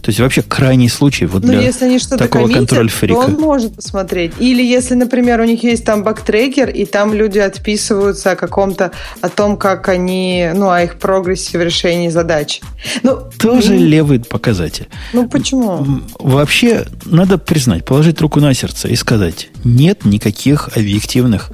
То 0.01 0.09
есть 0.09 0.19
вообще 0.19 0.41
крайний 0.41 0.89
случай 0.89 1.27
вот 1.27 1.43
Ну, 1.43 1.49
для 1.49 1.61
если 1.61 1.85
они 1.85 1.99
что-то 1.99 2.17
такого 2.17 2.43
коммитят, 2.43 2.69
контроль-фрика. 2.69 3.17
он 3.17 3.33
может 3.33 3.75
посмотреть. 3.75 4.33
Или 4.39 4.63
если, 4.63 4.95
например, 4.95 5.39
у 5.39 5.43
них 5.43 5.63
есть 5.63 5.85
там 5.85 6.03
бактрекер, 6.03 6.69
и 6.69 6.85
там 6.85 7.13
люди 7.13 7.37
отписываются 7.37 8.31
о 8.31 8.35
каком-то, 8.35 8.91
о 9.21 9.29
том, 9.29 9.57
как 9.57 9.89
они, 9.89 10.49
ну, 10.55 10.71
о 10.71 10.81
их 10.81 10.97
прогрессе 10.97 11.59
в 11.59 11.61
решении 11.61 12.09
задачи. 12.09 12.61
Ну, 13.03 13.29
Тоже 13.39 13.73
ну, 13.73 13.85
левый 13.85 14.19
показатель. 14.19 14.87
ну 15.13 15.29
почему? 15.29 16.01
Вообще, 16.19 16.87
надо 17.05 17.37
признать, 17.37 17.85
положить 17.85 18.19
руку 18.21 18.39
на 18.39 18.55
сердце 18.55 18.87
и 18.87 18.95
сказать, 18.95 19.49
нет 19.63 20.03
никаких 20.03 20.69
объективных 20.75 21.51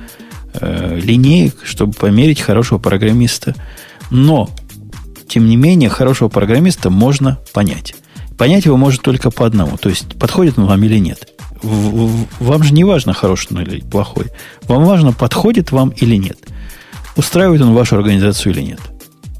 э, 0.53 0.99
линеек, 1.01 1.57
чтобы 1.63 1.91
померить 1.91 2.39
хорошего 2.39 2.79
программиста. 2.79 3.55
Но, 4.09 4.49
тем 5.27 5.47
не 5.47 5.57
менее, 5.57 5.89
хорошего 5.89 6.29
программиста 6.29 6.89
можно 6.89 7.39
понять. 7.53 7.93
Понять 8.37 8.65
его 8.65 8.77
может 8.77 9.01
только 9.01 9.31
по 9.31 9.45
одному. 9.45 9.77
То 9.77 9.89
есть, 9.89 10.17
подходит 10.19 10.57
он 10.57 10.65
вам 10.65 10.83
или 10.83 10.99
нет. 10.99 11.27
Вам 11.61 12.63
же 12.63 12.73
не 12.73 12.83
важно, 12.83 13.13
хороший 13.13 13.47
он 13.51 13.61
или 13.61 13.81
плохой. 13.81 14.27
Вам 14.67 14.85
важно, 14.85 15.11
подходит 15.11 15.71
вам 15.71 15.89
или 15.89 16.15
нет. 16.15 16.37
Устраивает 17.15 17.61
он 17.61 17.73
вашу 17.73 17.95
организацию 17.95 18.53
или 18.53 18.61
нет. 18.61 18.79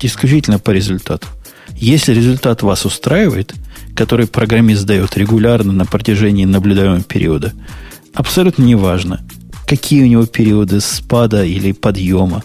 Исключительно 0.02 0.58
по 0.58 0.72
результату. 0.72 1.28
Если 1.76 2.14
результат 2.14 2.64
вас 2.64 2.86
устраивает, 2.86 3.54
который 3.96 4.26
программист 4.26 4.86
дает 4.86 5.16
регулярно 5.16 5.74
на 5.74 5.86
протяжении 5.86 6.46
наблюдаемого 6.46 7.04
периода, 7.04 7.54
абсолютно 8.16 8.64
неважно, 8.64 9.22
какие 9.68 10.04
у 10.04 10.08
него 10.08 10.26
периоды 10.26 10.80
спада 10.82 11.44
или 11.44 11.72
подъема, 11.72 12.44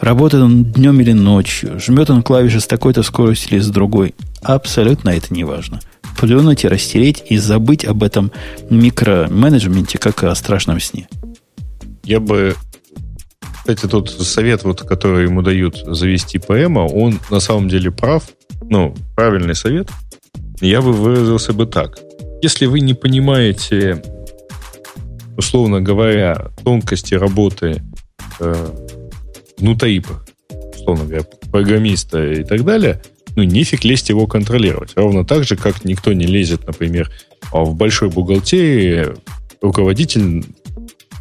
работает 0.00 0.42
он 0.42 0.64
днем 0.64 1.00
или 1.00 1.12
ночью, 1.12 1.78
жмет 1.78 2.10
он 2.10 2.24
клавиши 2.24 2.60
с 2.60 2.66
такой-то 2.66 3.04
скоростью 3.04 3.52
или 3.52 3.60
с 3.60 3.68
другой, 3.68 4.14
абсолютно 4.42 5.10
это 5.10 5.32
не 5.32 5.44
важно. 5.44 5.80
Плюнуть 6.18 6.64
и 6.64 6.68
растереть 6.68 7.22
и 7.28 7.36
забыть 7.38 7.84
об 7.84 8.02
этом 8.02 8.30
микроменеджменте, 8.70 9.98
как 9.98 10.22
о 10.24 10.34
страшном 10.34 10.80
сне. 10.80 11.08
Я 12.04 12.20
бы... 12.20 12.54
Кстати, 13.58 13.86
тот 13.86 14.10
совет, 14.10 14.64
вот, 14.64 14.82
который 14.82 15.24
ему 15.24 15.42
дают 15.42 15.76
завести 15.86 16.38
ПМа, 16.38 16.80
он 16.80 17.20
на 17.30 17.40
самом 17.40 17.68
деле 17.68 17.90
прав. 17.92 18.24
Ну, 18.62 18.94
правильный 19.14 19.54
совет. 19.54 19.88
Я 20.60 20.80
бы 20.82 20.92
выразился 20.92 21.52
бы 21.52 21.66
так. 21.66 21.98
Если 22.42 22.66
вы 22.66 22.80
не 22.80 22.94
понимаете, 22.94 24.02
условно 25.36 25.80
говоря, 25.80 26.50
тонкости 26.64 27.14
работы 27.14 27.82
э, 28.40 28.70
внутри, 29.58 30.02
условно 30.74 31.04
говоря, 31.04 31.24
программиста 31.50 32.24
и 32.24 32.44
так 32.44 32.64
далее, 32.64 33.00
ну, 33.36 33.42
нефиг 33.42 33.84
лезть 33.84 34.08
его 34.08 34.26
контролировать. 34.26 34.92
Ровно 34.96 35.24
так 35.24 35.44
же, 35.44 35.56
как 35.56 35.84
никто 35.84 36.12
не 36.12 36.26
лезет, 36.26 36.66
например, 36.66 37.10
а 37.52 37.64
в 37.64 37.74
большой 37.74 38.10
бухгалтерии 38.10 39.14
руководитель 39.60 40.44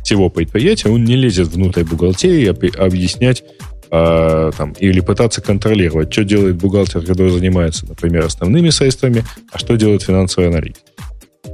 всего 0.03 0.29
предприятия, 0.29 0.89
он 0.89 1.03
не 1.03 1.15
лезет 1.15 1.49
внутрь 1.49 1.83
бухгалтерии 1.83 2.49
объ- 2.49 2.75
объяснять 2.75 3.43
а, 3.91 4.51
там, 4.51 4.71
или 4.73 4.99
пытаться 4.99 5.41
контролировать, 5.41 6.11
что 6.11 6.23
делает 6.23 6.55
бухгалтер, 6.55 7.05
который 7.05 7.31
занимается, 7.31 7.85
например, 7.85 8.25
основными 8.25 8.69
средствами, 8.69 9.23
а 9.51 9.59
что 9.59 9.75
делает 9.75 10.01
финансовый 10.01 10.47
аналитик. 10.47 10.83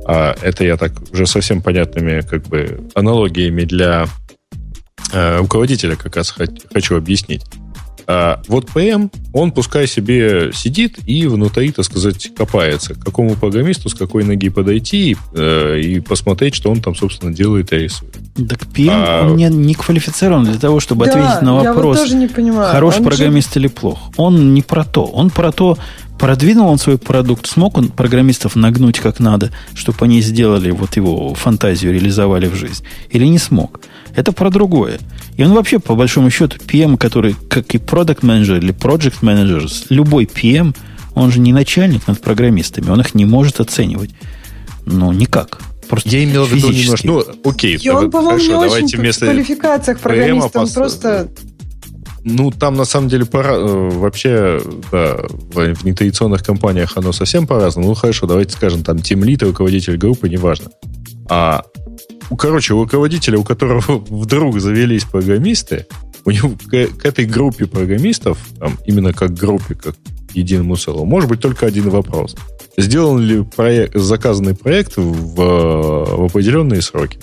А 0.06 0.36
это 0.42 0.64
я 0.64 0.78
так 0.78 0.94
уже 1.12 1.26
совсем 1.26 1.62
понятными 1.62 2.22
как 2.22 2.44
бы 2.48 2.88
аналогиями 2.94 3.64
для 3.64 4.08
э, 5.12 5.38
руководителя 5.40 5.96
как 5.96 6.16
раз 6.16 6.34
хочу 6.74 6.96
объяснить. 6.96 7.44
А 8.06 8.42
вот 8.48 8.68
ПМ, 8.68 9.08
он 9.34 9.52
пускай 9.52 9.88
себе 9.88 10.52
сидит 10.54 10.98
и 11.06 11.26
внутри, 11.28 11.72
так 11.72 11.86
сказать, 11.86 12.32
копается. 12.36 12.94
К 12.96 13.00
какому 13.04 13.36
программисту, 13.36 13.90
с 13.90 13.94
какой 13.94 14.24
ноги 14.24 14.50
подойти 14.50 15.18
э, 15.34 15.80
и 15.80 16.00
посмотреть, 16.00 16.56
что 16.56 16.70
он 16.72 16.82
там, 16.82 16.96
собственно, 16.96 17.34
делает 17.34 17.74
и 17.74 17.78
рисует. 17.78 18.14
Так 18.36 18.64
PM, 18.74 18.92
А- 18.94 19.26
он 19.28 19.36
не, 19.36 19.46
не 19.50 19.74
квалифицирован 19.74 20.44
для 20.46 20.60
того, 20.60 20.80
чтобы 20.80 21.06
Да, 21.06 21.12
ответить 21.12 21.42
на 21.42 21.50
я 21.62 21.70
вот 21.72 21.76
вопрос, 21.76 21.98
тоже 22.02 22.16
не 22.16 22.28
понимаю. 22.28 22.72
хорош 22.72 22.96
Он 22.98 23.04
же- 23.04 23.10
программист 23.10 23.58
или 23.58 23.68
плох. 23.68 24.00
Он 24.18 24.54
не 24.54 24.62
про 24.62 24.84
то. 24.84 25.04
Он 25.06 25.30
про 25.30 25.52
то, 25.52 25.78
продвинул 26.20 26.68
он 26.70 26.78
свой 26.78 26.98
продукт, 26.98 27.46
смог 27.48 27.78
он 27.78 27.90
программистов 27.90 28.56
нагнуть 28.56 29.00
как 29.00 29.20
надо, 29.20 29.52
чтобы 29.74 29.98
они 30.06 30.22
сделали 30.22 30.72
вот 30.72 30.96
его 30.96 31.34
фантазию, 31.36 31.94
реализовали 31.94 32.48
в 32.48 32.56
жизнь, 32.56 32.84
или 33.12 33.26
не 33.26 33.38
смог. 33.38 33.80
Это 34.18 34.32
про 34.32 34.50
другое. 34.50 34.98
И 35.38 35.44
он 35.44 35.54
вообще, 35.54 35.78
по 35.78 35.96
большому 35.96 36.32
счету, 36.32 36.58
PM, 36.58 36.98
который, 36.98 37.36
как 37.50 37.76
и 37.76 37.78
продукт 37.78 38.24
менеджер 38.24 38.58
или 38.58 38.74
project 38.74 39.18
менеджер, 39.22 39.70
любой 39.90 40.26
PM, 40.26 40.76
он 41.14 41.32
же 41.32 41.40
не 41.40 41.54
начальник 41.54 42.08
над 42.08 42.20
программистами, 42.20 42.90
он 42.90 43.00
их 43.00 43.14
не 43.14 43.26
может 43.26 43.60
оценивать. 43.60 44.10
Ну, 44.88 45.12
никак. 45.12 45.60
Просто 45.88 46.10
Я 46.10 46.24
имел 46.24 46.46
в 46.46 46.52
виду 46.52 46.72
немножко... 46.72 47.08
Ну, 47.08 47.24
окей, 47.44 47.78
И 47.78 47.90
он, 47.90 48.10
по-моему, 48.10 48.40
не 48.40 48.48
хорошо, 48.48 48.60
очень 48.60 48.70
давайте 48.70 48.98
в 48.98 49.00
вместо... 49.00 49.26
квалификациях 49.28 50.00
программиста. 50.00 50.60
Он 50.60 50.66
пос- 50.66 50.74
просто... 50.74 51.30
Ну, 52.24 52.50
там 52.50 52.74
на 52.74 52.86
самом 52.86 53.10
деле 53.10 53.26
пора, 53.26 53.54
э, 53.54 53.90
вообще, 54.00 54.60
да, 54.92 55.18
в, 55.30 55.76
в 55.76 55.86
нетрадиционных 55.86 56.44
компаниях 56.44 56.98
оно 56.98 57.14
совсем 57.14 57.46
по-разному. 57.46 57.90
Ну, 57.90 57.94
хорошо, 57.94 58.26
давайте 58.26 58.54
скажем, 58.54 58.84
там, 58.84 59.00
тимлит, 59.00 59.44
руководитель 59.44 59.96
группы, 59.96 60.28
неважно. 60.28 60.72
А, 61.30 61.64
короче, 62.36 62.74
у 62.74 62.82
руководителя, 62.82 63.38
у 63.38 63.44
которого 63.44 63.84
вдруг 64.10 64.60
завелись 64.60 65.04
программисты, 65.04 65.86
у 66.26 66.32
него 66.32 66.52
к, 66.52 66.88
к 67.00 67.06
этой 67.06 67.26
группе 67.26 67.68
программистов, 67.68 68.38
там, 68.60 68.78
именно 68.86 69.14
как 69.14 69.34
группе, 69.34 69.76
как 69.76 69.96
единому 70.34 70.76
целому, 70.76 71.06
может 71.06 71.30
быть 71.30 71.40
только 71.40 71.66
один 71.66 71.90
вопрос. 71.90 72.36
Сделан 72.78 73.20
ли 73.20 73.44
проект, 73.44 73.96
заказанный 73.96 74.56
проект 74.56 74.98
в, 74.98 75.36
в 75.36 76.26
определенные 76.26 76.82
сроки? 76.82 77.20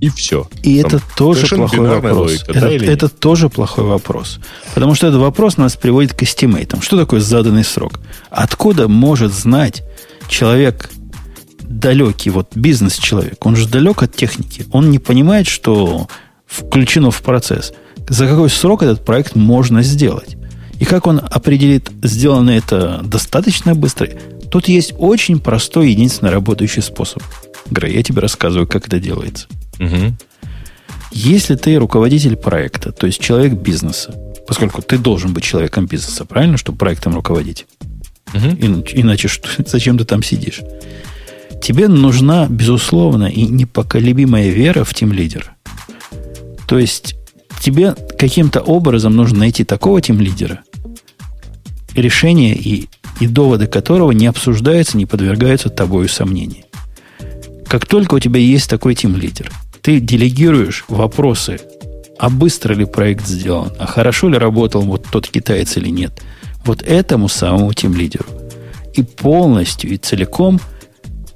И 0.00 0.08
все. 0.08 0.48
И 0.64 0.82
Там 0.82 0.96
это 0.96 1.02
тоже 1.16 1.46
плохой 1.54 1.88
вопрос. 1.88 2.16
логика, 2.16 2.50
это, 2.50 2.60
да 2.60 2.70
нет? 2.70 2.82
это 2.82 3.08
тоже 3.08 3.48
плохой 3.48 3.84
вопрос. 3.84 4.40
Потому 4.74 4.96
что 4.96 5.06
этот 5.06 5.20
вопрос 5.20 5.56
нас 5.56 5.76
приводит 5.76 6.12
к 6.12 6.24
эстимейтам. 6.24 6.82
Что 6.82 6.98
такое 6.98 7.20
заданный 7.20 7.62
срок? 7.62 8.00
Откуда 8.28 8.88
может 8.88 9.32
знать 9.32 9.84
человек 10.28 10.90
далекий, 11.78 12.30
вот 12.30 12.54
бизнес-человек, 12.54 13.44
он 13.44 13.56
же 13.56 13.68
далек 13.68 14.02
от 14.02 14.14
техники, 14.14 14.66
он 14.72 14.90
не 14.90 14.98
понимает, 14.98 15.46
что 15.46 16.08
включено 16.46 17.10
в 17.10 17.22
процесс. 17.22 17.72
За 18.08 18.26
какой 18.26 18.50
срок 18.50 18.82
этот 18.82 19.04
проект 19.04 19.36
можно 19.36 19.82
сделать? 19.82 20.36
И 20.78 20.84
как 20.84 21.06
он 21.06 21.20
определит, 21.22 21.90
сделано 22.02 22.50
это 22.50 23.00
достаточно 23.04 23.74
быстро? 23.74 24.08
Тут 24.50 24.68
есть 24.68 24.92
очень 24.98 25.38
простой, 25.38 25.90
единственный 25.90 26.30
работающий 26.30 26.82
способ. 26.82 27.22
Грей, 27.70 27.94
я 27.96 28.02
тебе 28.02 28.20
рассказываю, 28.20 28.66
как 28.66 28.86
это 28.88 28.98
делается. 28.98 29.46
Мгм. 29.78 30.18
Если 31.12 31.54
ты 31.56 31.76
руководитель 31.76 32.36
проекта, 32.36 32.90
то 32.90 33.06
есть 33.06 33.20
человек 33.20 33.52
бизнеса, 33.52 34.14
поскольку 34.46 34.82
ты 34.82 34.98
должен 34.98 35.32
быть 35.32 35.44
человеком 35.44 35.86
бизнеса, 35.86 36.24
правильно, 36.24 36.56
чтобы 36.56 36.78
проектом 36.78 37.14
руководить? 37.14 37.66
Мгм. 38.34 38.58
Иначе, 38.60 39.00
иначе 39.00 39.28
что, 39.28 39.48
зачем 39.66 39.98
ты 39.98 40.04
там 40.04 40.22
сидишь? 40.22 40.60
Тебе 41.62 41.86
нужна, 41.86 42.48
безусловно, 42.48 43.26
и 43.26 43.42
непоколебимая 43.42 44.50
вера 44.50 44.82
в 44.82 44.92
тим 44.94 45.12
лидера. 45.12 45.54
То 46.66 46.76
есть 46.76 47.14
тебе 47.60 47.94
каким-то 48.18 48.60
образом 48.60 49.14
нужно 49.14 49.40
найти 49.40 49.62
такого 49.62 50.00
тим-лидера, 50.00 50.62
решение 51.94 52.56
и, 52.56 52.88
и 53.20 53.28
доводы 53.28 53.68
которого 53.68 54.10
не 54.10 54.26
обсуждаются, 54.26 54.96
не 54.96 55.06
подвергаются 55.06 55.68
тобою 55.68 56.08
сомнению. 56.08 56.64
Как 57.68 57.86
только 57.86 58.16
у 58.16 58.18
тебя 58.18 58.40
есть 58.40 58.68
такой 58.68 58.96
тим-лидер, 58.96 59.52
ты 59.82 60.00
делегируешь 60.00 60.84
вопросы, 60.88 61.60
а 62.18 62.28
быстро 62.28 62.74
ли 62.74 62.86
проект 62.86 63.26
сделан, 63.26 63.70
а 63.78 63.86
хорошо 63.86 64.28
ли 64.28 64.36
работал 64.36 64.82
вот 64.82 65.06
тот 65.12 65.28
китаец 65.28 65.76
или 65.76 65.90
нет, 65.90 66.20
вот 66.64 66.82
этому 66.82 67.28
самому 67.28 67.72
тим-лидеру. 67.72 68.26
И 68.94 69.02
полностью 69.02 69.90
и 69.90 69.96
целиком 69.96 70.60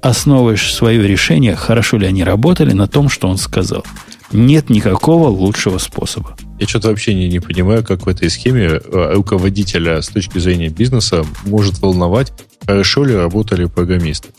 основываешь 0.01 0.73
свое 0.73 1.07
решение, 1.07 1.55
хорошо 1.55 1.97
ли 1.97 2.07
они 2.07 2.23
работали, 2.23 2.73
на 2.73 2.87
том, 2.87 3.09
что 3.09 3.27
он 3.27 3.37
сказал. 3.37 3.85
Нет 4.31 4.69
никакого 4.69 5.29
лучшего 5.29 5.77
способа. 5.77 6.35
Я 6.59 6.67
что-то 6.67 6.89
вообще 6.89 7.13
не, 7.13 7.29
не 7.29 7.39
понимаю, 7.39 7.83
как 7.83 8.05
в 8.05 8.09
этой 8.09 8.29
схеме 8.29 8.65
э, 8.65 9.13
руководителя 9.13 10.01
с 10.01 10.09
точки 10.09 10.39
зрения 10.39 10.69
бизнеса 10.69 11.25
может 11.45 11.79
волновать, 11.79 12.33
хорошо 12.65 13.05
ли 13.05 13.15
работали 13.15 13.65
программисты. 13.65 14.29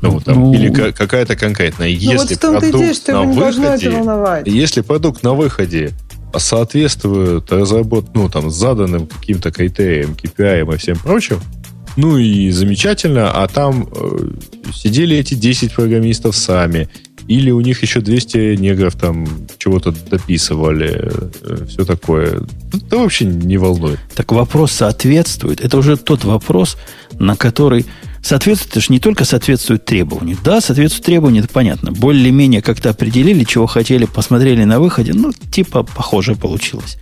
Ну, 0.00 0.18
там, 0.20 0.40
ну, 0.40 0.52
или 0.52 0.70
какая-то 0.70 1.36
конкретная. 1.36 1.88
Ну, 1.88 1.94
если 1.94 2.34
вот 2.34 2.40
продукт 2.40 2.74
идее, 2.74 2.94
что 2.94 3.12
на 3.12 3.22
выходе, 3.22 4.50
если 4.50 4.80
продукт 4.80 5.22
на 5.22 5.34
выходе 5.34 5.92
соответствует 6.36 7.52
разработ, 7.52 8.06
ну, 8.14 8.28
там, 8.28 8.50
заданным 8.50 9.06
каким-то 9.06 9.52
критериям, 9.52 10.16
KPI 10.20 10.74
и 10.74 10.78
всем 10.78 10.98
прочим, 10.98 11.40
ну 11.96 12.18
и 12.18 12.50
замечательно, 12.50 13.30
а 13.30 13.46
там 13.48 13.88
э, 13.92 14.30
сидели 14.72 15.16
эти 15.16 15.34
10 15.34 15.74
программистов 15.74 16.36
сами, 16.36 16.88
или 17.28 17.50
у 17.50 17.60
них 17.60 17.82
еще 17.82 18.00
200 18.00 18.56
негров 18.56 18.94
там 18.94 19.26
чего-то 19.58 19.92
дописывали, 19.92 21.10
э, 21.42 21.66
все 21.68 21.84
такое. 21.84 22.42
Это 22.72 22.98
вообще 22.98 23.24
не 23.26 23.58
волнует. 23.58 24.00
Так 24.14 24.32
вопрос 24.32 24.72
соответствует. 24.72 25.60
Это 25.60 25.78
уже 25.78 25.96
тот 25.96 26.24
вопрос, 26.24 26.76
на 27.18 27.36
который 27.36 27.86
соответствует, 28.22 28.72
это 28.72 28.80
же 28.80 28.86
не 28.90 28.98
только 28.98 29.24
соответствует 29.24 29.84
требованию. 29.84 30.36
Да, 30.42 30.60
соответствует 30.60 31.04
требованию, 31.04 31.44
это 31.44 31.52
понятно. 31.52 31.92
Более-менее 31.92 32.62
как-то 32.62 32.90
определили, 32.90 33.44
чего 33.44 33.66
хотели, 33.66 34.06
посмотрели 34.06 34.64
на 34.64 34.80
выходе, 34.80 35.12
ну, 35.12 35.32
типа, 35.32 35.82
похоже 35.82 36.34
получилось. 36.34 36.98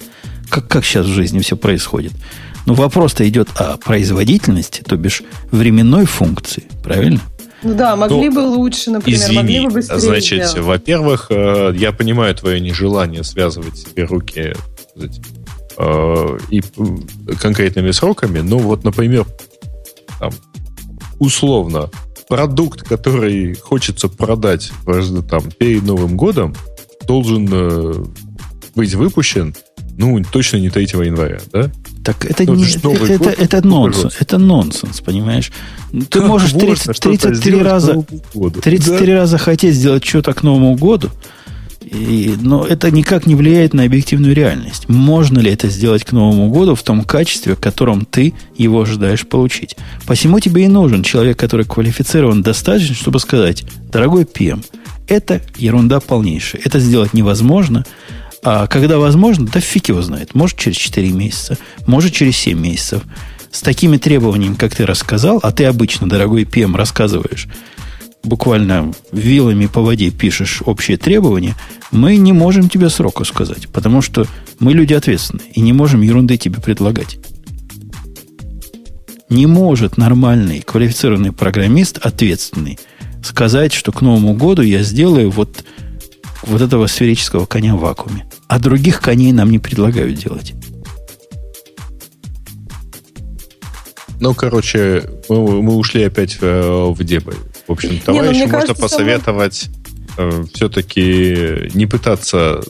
Как, 0.48 0.66
как 0.66 0.84
сейчас 0.84 1.06
в 1.06 1.10
жизни 1.10 1.38
все 1.40 1.56
происходит. 1.56 2.12
Но 2.66 2.74
вопрос-то 2.74 3.28
идет 3.28 3.48
о 3.56 3.76
производительности, 3.78 4.82
то 4.82 4.96
бишь 4.96 5.22
временной 5.50 6.04
функции, 6.04 6.64
правильно? 6.82 7.20
Ну 7.62 7.74
да, 7.74 7.94
могли 7.94 8.30
ну, 8.30 8.34
бы 8.34 8.38
лучше, 8.40 8.90
например, 8.90 9.18
извини, 9.18 9.36
могли 9.36 9.60
бы 9.60 9.70
быстрее 9.70 9.98
Значит, 9.98 10.48
сделать. 10.48 10.66
во-первых, 10.66 11.26
э, 11.30 11.72
я 11.76 11.92
понимаю 11.92 12.34
твое 12.34 12.58
нежелание 12.60 13.22
связывать 13.22 13.76
себе 13.76 14.04
руки 14.04 14.54
э, 15.76 16.38
и 16.50 16.62
конкретными 17.38 17.90
сроками, 17.90 18.40
но 18.40 18.58
вот, 18.58 18.84
например, 18.84 19.26
там, 20.18 20.32
условно, 21.18 21.90
продукт, 22.28 22.82
который 22.82 23.54
хочется 23.54 24.08
продать 24.08 24.72
там, 25.28 25.50
перед 25.50 25.82
Новым 25.82 26.16
годом, 26.16 26.54
должен 27.06 27.48
э, 27.50 28.04
быть 28.74 28.94
выпущен, 28.94 29.54
ну, 29.98 30.22
точно 30.32 30.56
не 30.56 30.70
3 30.70 30.84
января, 31.04 31.40
да? 31.52 31.70
Так 32.04 32.24
это 32.24 32.44
ну, 32.44 32.54
не 32.54 32.64
это, 32.64 32.88
это, 32.88 33.30
это, 33.30 33.30
это 33.30 33.66
нонсенс. 33.66 34.16
Это 34.18 34.38
нонсенс, 34.38 35.00
понимаешь? 35.00 35.52
Ты 35.92 36.20
как 36.20 36.26
можешь 36.28 36.52
30, 36.52 36.98
33 36.98 37.62
раза 37.62 38.04
33 38.62 39.06
да? 39.06 39.20
раза 39.20 39.38
хотеть 39.38 39.74
сделать 39.74 40.04
что-то 40.04 40.32
к 40.32 40.42
Новому 40.42 40.76
году, 40.76 41.10
и, 41.82 42.36
но 42.40 42.64
это 42.64 42.90
никак 42.90 43.26
не 43.26 43.34
влияет 43.34 43.74
на 43.74 43.84
объективную 43.84 44.34
реальность. 44.34 44.88
Можно 44.88 45.40
ли 45.40 45.50
это 45.50 45.68
сделать 45.68 46.04
к 46.04 46.12
Новому 46.12 46.50
году 46.50 46.74
в 46.74 46.82
том 46.82 47.04
качестве, 47.04 47.54
в 47.54 47.60
котором 47.60 48.04
ты 48.04 48.34
его 48.56 48.82
ожидаешь 48.82 49.26
получить? 49.26 49.76
Посему 50.06 50.40
тебе 50.40 50.64
и 50.64 50.68
нужен 50.68 51.02
человек, 51.02 51.38
который 51.38 51.66
квалифицирован 51.66 52.42
достаточно, 52.42 52.94
чтобы 52.94 53.18
сказать, 53.18 53.64
дорогой 53.90 54.24
ПМ, 54.24 54.60
это 55.08 55.40
ерунда 55.56 56.00
полнейшая. 56.00 56.62
Это 56.64 56.78
сделать 56.78 57.12
невозможно. 57.12 57.84
А 58.42 58.66
когда 58.66 58.98
возможно, 58.98 59.46
да 59.46 59.60
фиг 59.60 59.88
его 59.88 60.02
знает. 60.02 60.34
Может, 60.34 60.58
через 60.58 60.76
4 60.76 61.10
месяца, 61.10 61.58
может, 61.86 62.12
через 62.12 62.36
7 62.36 62.58
месяцев. 62.58 63.02
С 63.50 63.60
такими 63.62 63.96
требованиями, 63.96 64.54
как 64.54 64.74
ты 64.74 64.86
рассказал, 64.86 65.40
а 65.42 65.50
ты 65.50 65.64
обычно, 65.64 66.08
дорогой 66.08 66.46
ПМ, 66.46 66.76
рассказываешь 66.76 67.48
буквально 68.22 68.92
вилами 69.12 69.66
по 69.66 69.80
воде 69.80 70.10
пишешь 70.10 70.62
общие 70.64 70.96
требования, 70.96 71.54
мы 71.90 72.16
не 72.16 72.32
можем 72.32 72.68
тебе 72.68 72.90
срока 72.90 73.24
сказать, 73.24 73.68
потому 73.68 74.02
что 74.02 74.26
мы 74.58 74.72
люди 74.72 74.94
ответственные 74.94 75.48
и 75.52 75.60
не 75.60 75.72
можем 75.72 76.02
ерунды 76.02 76.36
тебе 76.36 76.60
предлагать. 76.60 77.18
Не 79.28 79.46
может 79.46 79.96
нормальный 79.96 80.60
квалифицированный 80.60 81.32
программист, 81.32 81.98
ответственный, 81.98 82.78
сказать, 83.24 83.72
что 83.72 83.92
к 83.92 84.00
Новому 84.00 84.34
году 84.34 84.62
я 84.62 84.82
сделаю 84.82 85.30
вот, 85.30 85.64
вот 86.42 86.60
этого 86.60 86.86
сферического 86.86 87.46
коня 87.46 87.76
в 87.76 87.80
вакууме. 87.80 88.26
А 88.48 88.58
других 88.58 89.00
коней 89.00 89.32
нам 89.32 89.50
не 89.50 89.58
предлагают 89.58 90.14
делать. 90.14 90.54
Ну, 94.20 94.34
короче, 94.34 95.04
мы, 95.28 95.62
мы 95.62 95.76
ушли 95.76 96.02
опять 96.02 96.40
в, 96.40 96.92
в 96.92 97.04
дебри. 97.04 97.36
В 97.66 97.72
общем, 97.72 97.94
ну, 97.94 98.00
товарищу 98.04 98.32
не, 98.32 98.38
ну, 98.38 98.44
можно 98.44 98.60
кажется, 98.60 98.82
посоветовать 98.82 99.70
э, 100.18 100.44
все-таки 100.52 101.70
не 101.72 101.86
пытаться 101.86 102.62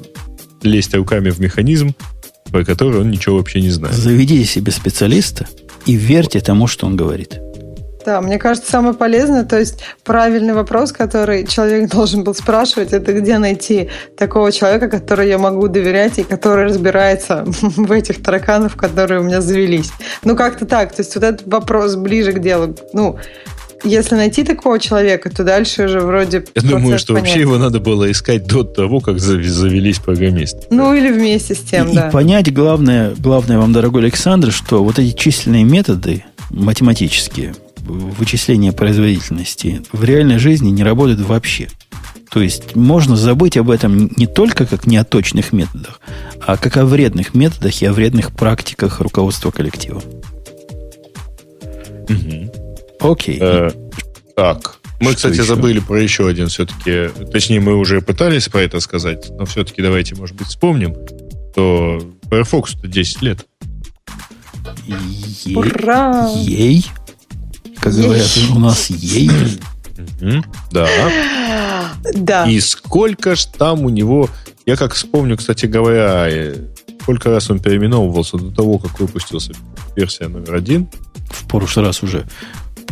лезть 0.63 0.95
руками 0.95 1.31
в 1.31 1.41
механизм, 1.41 1.95
про 2.53 2.65
который 2.65 3.01
он 3.01 3.11
ничего 3.11 3.39
вообще 3.39 3.61
не 3.61 3.71
знает. 3.71 3.97
Заведите 3.97 4.45
себе 4.45 4.71
специалиста 4.71 5.49
и 5.87 5.95
верьте 5.95 6.41
тому, 6.41 6.69
что 6.69 6.87
он 6.87 6.97
говорит. 6.97 7.41
Да, 8.05 8.21
мне 8.21 8.39
кажется, 8.39 8.71
самое 8.71 8.95
полезное, 8.95 9.45
то 9.45 9.59
есть 9.59 9.81
правильный 10.05 10.55
вопрос, 10.55 10.93
который 10.93 11.47
человек 11.47 11.91
должен 11.93 12.25
был 12.25 12.35
спрашивать, 12.35 12.93
это 12.93 13.13
где 13.13 13.39
найти 13.39 13.91
такого 14.17 14.53
человека, 14.53 14.89
который 14.89 15.29
я 15.29 15.39
могу 15.39 15.69
доверять 15.69 16.19
и 16.19 16.23
который 16.23 16.65
разбирается 16.65 17.45
в 17.61 17.93
этих 17.93 18.23
тараканах, 18.23 18.77
которые 18.77 19.21
у 19.21 19.25
меня 19.25 19.41
завелись. 19.41 19.91
Ну, 20.25 20.37
как-то 20.37 20.67
так. 20.67 20.93
То 20.93 21.03
есть 21.03 21.15
вот 21.15 21.25
этот 21.25 21.47
вопрос 21.47 21.97
ближе 21.97 22.33
к 22.33 22.41
делу. 22.41 22.75
Ну, 22.93 23.19
если 23.85 24.15
найти 24.15 24.45
такого 24.45 24.79
человека, 24.79 25.31
то 25.31 25.45
дальше 25.45 25.85
уже 25.85 26.01
вроде... 26.01 26.45
Я 26.55 26.63
думаю, 26.63 26.99
что 26.99 27.15
понять. 27.15 27.29
вообще 27.29 27.41
его 27.41 27.59
надо 27.59 27.81
было 27.81 28.11
искать 28.11 28.47
до 28.47 28.63
того, 28.63 29.01
как 29.01 29.19
завелись 29.19 29.99
программисты. 29.99 30.67
Ну, 30.71 30.95
или 30.95 31.11
вместе 31.11 31.55
с 31.55 31.61
тем, 31.61 31.89
и, 31.89 31.95
да. 31.95 32.09
И 32.09 32.13
понять 32.13 32.53
главное, 32.53 33.15
главное 33.19 33.59
вам, 33.59 33.73
дорогой 33.73 34.03
Александр, 34.03 34.53
что 34.53 34.85
вот 34.85 34.99
эти 34.99 35.17
численные 35.17 35.65
методы 35.65 36.25
математические, 36.51 37.55
вычисления 37.91 38.73
производительности 38.73 39.83
в 39.93 40.05
реальной 40.05 40.39
жизни 40.39 40.71
не 40.71 40.83
работают 40.83 41.21
вообще. 41.21 41.69
То 42.31 42.41
есть 42.41 42.77
можно 42.77 43.17
забыть 43.17 43.57
об 43.57 43.71
этом 43.71 44.11
не 44.17 44.27
только 44.27 44.65
как 44.67 44.87
не 44.87 44.97
о 44.97 45.05
точных 45.05 45.53
методах, 45.53 46.01
а 46.47 46.57
как 46.57 46.77
о 46.77 46.85
вредных 46.85 47.35
методах 47.35 47.83
и 47.83 47.87
о 47.87 47.93
вредных 47.93 48.33
практиках 48.33 49.01
руководства 49.01 49.51
коллектива. 49.51 50.01
Угу. 52.09 52.53
Окей. 53.01 53.39
Э, 53.41 53.71
так. 54.37 54.77
Мы, 55.01 55.13
Что 55.13 55.17
кстати, 55.17 55.35
еще? 55.35 55.45
забыли 55.45 55.81
про 55.81 56.01
еще 56.01 56.29
один 56.29 56.49
все-таки. 56.49 57.09
Точнее, 57.33 57.61
мы 57.61 57.75
уже 57.75 58.01
пытались 58.03 58.49
про 58.49 58.61
это 58.61 58.81
сказать, 58.81 59.31
но 59.31 59.47
все-таки 59.47 59.81
давайте, 59.81 60.15
может 60.15 60.37
быть, 60.37 60.49
вспомним, 60.49 60.95
что 61.53 62.01
Firefox 62.29 62.75
10 62.83 63.23
лет. 63.23 63.47
Е- 64.87 65.57
Ура! 65.57 66.31
Ей? 66.37 66.87
Как 67.81 67.95
говорят, 67.95 68.29
у 68.55 68.59
нас 68.59 68.91
ей. 68.91 69.31
Да. 70.73 70.89
Да. 72.15 72.47
И 72.47 72.61
сколько 72.61 73.35
ж 73.37 73.45
там 73.47 73.85
у 73.85 73.89
него... 73.89 74.29
Я 74.67 74.77
как 74.77 74.95
вспомню, 74.95 75.37
кстати 75.37 75.67
говоря, 75.67 76.29
э, 76.29 76.55
сколько 77.03 77.31
раз 77.31 77.51
он 77.51 77.61
переименовывался 77.61 78.37
до 78.37 78.51
того, 78.51 78.79
как 78.79 79.01
выпустился 79.01 79.53
версия 79.97 80.29
номер 80.29 80.55
один. 80.55 80.89
В 81.29 81.47
прошлый 81.47 81.87
раз 81.87 82.03
уже 82.03 82.27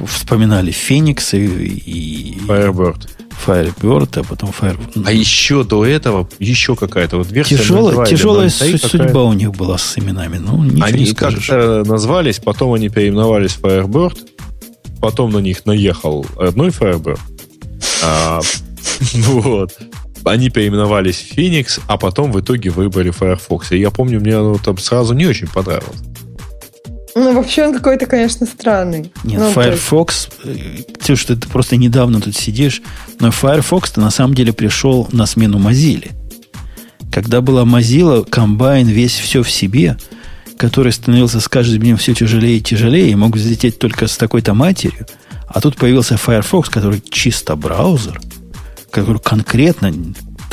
вспоминали 0.06 0.70
Феникс 0.70 1.34
и, 1.34 1.46
и 1.46 2.38
Firebird. 2.46 3.08
Firebird, 3.46 4.20
а 4.20 4.24
потом 4.24 4.50
Firebird. 4.50 5.04
А 5.04 5.12
еще 5.12 5.64
до 5.64 5.84
этого 5.84 6.28
еще 6.38 6.74
какая-то 6.76 7.18
вот 7.18 7.30
версия. 7.30 7.56
Тяжелая, 7.56 8.06
тяжелая 8.06 8.50
судьба 8.50 9.24
у 9.24 9.32
них 9.32 9.52
была 9.52 9.78
с 9.78 9.98
именами. 9.98 10.38
Ну, 10.38 10.64
ничего 10.64 10.84
они 10.84 11.04
не 11.04 11.14
как-то 11.14 11.84
назвались, 11.86 12.38
потом 12.38 12.72
они 12.74 12.88
переименовались 12.88 13.52
в 13.52 13.64
Firebird, 13.64 14.18
потом 15.00 15.30
на 15.30 15.38
них 15.38 15.66
наехал 15.66 16.26
одной 16.38 16.68
Firebird. 16.68 17.18
А, 18.04 18.40
вот. 19.14 19.76
Они 20.24 20.50
переименовались 20.50 21.16
в 21.16 21.36
Phoenix, 21.36 21.80
а 21.86 21.96
потом 21.96 22.32
в 22.32 22.40
итоге 22.40 22.70
выбрали 22.70 23.10
Firefox. 23.10 23.72
И 23.72 23.78
я 23.78 23.90
помню, 23.90 24.20
мне 24.20 24.36
оно 24.36 24.58
там 24.58 24.76
сразу 24.78 25.14
не 25.14 25.26
очень 25.26 25.48
понравилось. 25.48 25.98
Ну, 27.14 27.34
вообще 27.34 27.66
он 27.66 27.74
какой-то, 27.74 28.06
конечно, 28.06 28.46
странный. 28.46 29.12
Нет, 29.24 29.40
ну, 29.40 29.50
Firefox, 29.50 30.28
то, 31.04 31.16
что 31.16 31.34
ты 31.34 31.48
просто 31.48 31.76
недавно 31.76 32.20
тут 32.20 32.36
сидишь, 32.36 32.80
но 33.18 33.30
Firefox-то 33.30 34.00
на 34.00 34.10
самом 34.10 34.34
деле 34.34 34.52
пришел 34.52 35.08
на 35.10 35.26
смену 35.26 35.58
Mozilla. 35.58 36.12
Когда 37.10 37.40
была 37.40 37.64
Mozilla, 37.64 38.28
комбайн 38.28 38.86
весь 38.86 39.18
все 39.18 39.42
в 39.42 39.50
себе, 39.50 39.96
который 40.58 40.92
становился 40.92 41.40
с 41.40 41.48
каждым 41.48 41.80
днем 41.80 41.96
все 41.96 42.14
тяжелее 42.14 42.58
и 42.58 42.60
тяжелее, 42.60 43.10
и 43.10 43.14
мог 43.14 43.36
взлететь 43.36 43.78
только 43.78 44.06
с 44.06 44.16
такой-то 44.16 44.52
матерью. 44.52 45.06
А 45.46 45.60
тут 45.60 45.76
появился 45.76 46.18
Firefox, 46.18 46.68
который 46.68 47.02
чисто 47.08 47.56
браузер, 47.56 48.20
который 48.90 49.20
конкретно 49.20 49.92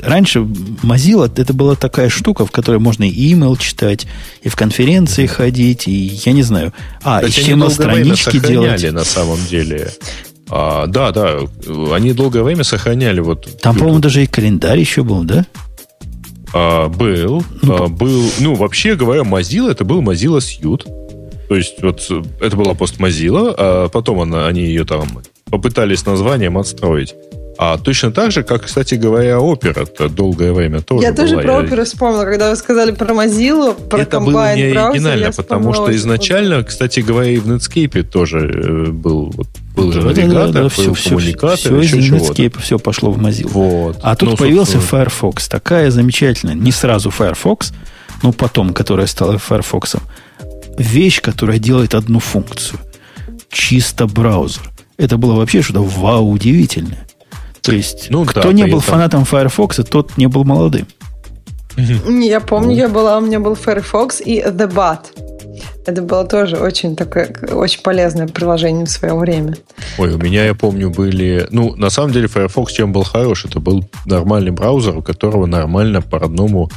Раньше 0.02 0.40
Mozilla 0.40 1.32
это 1.36 1.53
была 1.53 1.76
такая 1.76 2.10
штука, 2.10 2.45
в 2.45 2.52
которой 2.52 2.80
можно 2.80 3.06
и 3.06 3.34
email 3.34 3.57
читать, 3.57 4.06
и 4.44 4.49
в 4.49 4.56
конференции 4.56 5.26
ходить, 5.26 5.88
и 5.88 5.91
я 5.91 6.34
не 6.34 6.44
знаю. 6.44 6.73
А, 7.02 7.22
Кстати, 7.22 7.49
HTML-странички 7.49 8.40
делать. 8.40 8.91
на 8.91 9.03
самом 9.03 9.40
деле. 9.49 9.90
А, 10.49 10.86
да, 10.88 11.11
да, 11.11 11.40
они 11.91 12.14
долгое 12.14 12.44
время 12.44 12.64
сохраняли 12.64 13.19
вот. 13.19 13.60
Там, 13.61 13.76
по-моему, 13.77 13.99
даже 13.99 14.23
и 14.23 14.27
календарь 14.27 14.80
еще 14.80 15.03
был, 15.03 15.23
да? 15.23 15.45
А, 16.57 16.88
был, 16.88 17.44
ну, 17.61 17.76
а, 17.76 17.88
был. 17.90 18.23
Ну, 18.40 18.56
вообще 18.56 18.95
говоря, 18.95 19.23
Mozilla 19.23 19.72
это 19.72 19.84
был 19.84 20.02
Mozilla 20.02 20.38
Suite. 20.38 20.86
То 21.49 21.56
есть 21.56 21.82
вот 21.84 22.10
это 22.40 22.56
была 22.56 22.73
пост 22.73 22.98
Mozilla, 22.98 23.53
а 23.57 23.90
потом 23.90 24.22
она, 24.22 24.48
они 24.48 24.61
ее 24.61 24.86
там 24.86 25.22
попытались 25.52 26.06
названием 26.06 26.57
отстроить. 26.57 27.14
А 27.57 27.77
точно 27.77 28.11
так 28.11 28.32
же, 28.32 28.44
как, 28.44 28.64
кстати 28.64 28.95
говоря, 28.95 29.40
опера 29.40 29.82
это 29.82 30.07
долгое 30.07 30.53
время 30.53 30.82
тоже 30.82 31.03
Я 31.03 31.11
была. 31.11 31.27
тоже 31.27 31.38
про 31.40 31.57
оперу 31.57 31.84
вспомнила, 31.84 32.23
когда 32.23 32.49
вы 32.49 32.56
сказали 32.56 32.91
про 32.91 33.14
Mozilla, 33.14 33.73
про 33.90 33.99
Это 33.99 34.19
было 34.22 34.56
не 34.56 34.64
оригинально, 34.64 35.32
потому 35.34 35.73
что 35.73 35.94
изначально, 35.94 36.64
кстати 36.64 37.02
говоря, 37.02 37.32
и 37.32 37.38
в 37.38 37.49
Netscape 37.49 38.03
тоже 38.03 38.40
э, 38.40 38.91
был, 38.91 39.32
вот, 39.36 39.48
был 39.76 39.91
же 39.91 40.02
навигатор, 40.02 40.52
да, 40.52 40.52
да, 40.52 40.61
был 40.64 40.93
все, 40.93 41.10
коммуникатор, 41.10 41.57
все, 41.57 41.81
все 41.81 41.97
из 41.97 42.11
Netscape 42.11 42.60
все 42.60 42.80
пошло 42.80 43.11
в 43.11 43.19
Mozilla. 43.19 43.49
Вот. 43.49 43.99
А 44.02 44.15
тут 44.15 44.31
ну, 44.31 44.38
появился 44.38 44.80
Firefox, 44.80 45.47
такая 45.47 45.91
замечательная, 45.91 46.56
не 46.56 46.72
сразу 46.72 47.11
Firefox, 47.11 47.73
но 48.23 48.31
потом, 48.31 48.73
которая 48.73 49.07
стала 49.07 49.38
Firefox, 49.38 49.95
вещь, 50.77 51.22
которая 51.22 51.60
делает 51.60 51.93
одну 51.93 52.19
функцию. 52.19 52.80
Чисто 53.49 54.07
браузер. 54.07 54.72
Это 54.97 55.18
было 55.18 55.34
вообще 55.34 55.61
что-то 55.61 55.84
вау 55.84 56.30
удивительное. 56.31 57.07
То 57.61 57.73
есть, 57.73 58.07
ну, 58.10 58.26
кто 58.26 58.43
да, 58.43 58.53
не 58.53 58.65
был 58.65 58.80
фанатом 58.80 59.26
Firefox, 59.26 59.80
тот 59.89 60.18
не 60.18 60.27
был 60.27 60.43
молодым. 60.43 60.88
Я 61.77 62.39
помню, 62.39 62.76
я 62.76 62.88
была, 62.88 63.18
у 63.18 63.22
меня 63.22 63.39
был 63.39 63.56
Firefox 63.56 64.22
и 64.22 64.39
The 64.39 64.72
Bat. 64.72 65.24
Это 65.86 66.02
было 66.02 66.26
тоже 66.26 66.57
очень 66.57 66.95
такое, 66.95 67.34
очень 67.52 67.82
полезное 67.82 68.28
приложение 68.28 68.86
в 68.86 68.90
свое 68.90 69.14
время. 69.14 69.56
Ой, 69.99 70.14
у 70.14 70.18
меня, 70.18 70.44
я 70.44 70.56
помню, 70.56 70.90
были... 70.90 71.48
Ну, 71.52 71.76
на 71.76 71.90
самом 71.90 72.12
деле, 72.12 72.28
Firefox 72.28 72.74
чем 72.74 72.91
был 72.91 73.03
хорош? 73.03 73.45
Это 73.45 73.60
был 73.60 73.88
нормальный 74.06 74.52
браузер, 74.52 74.98
у 74.98 75.03
которого 75.03 75.45
нормально 75.45 76.02
по-родному 76.02 76.72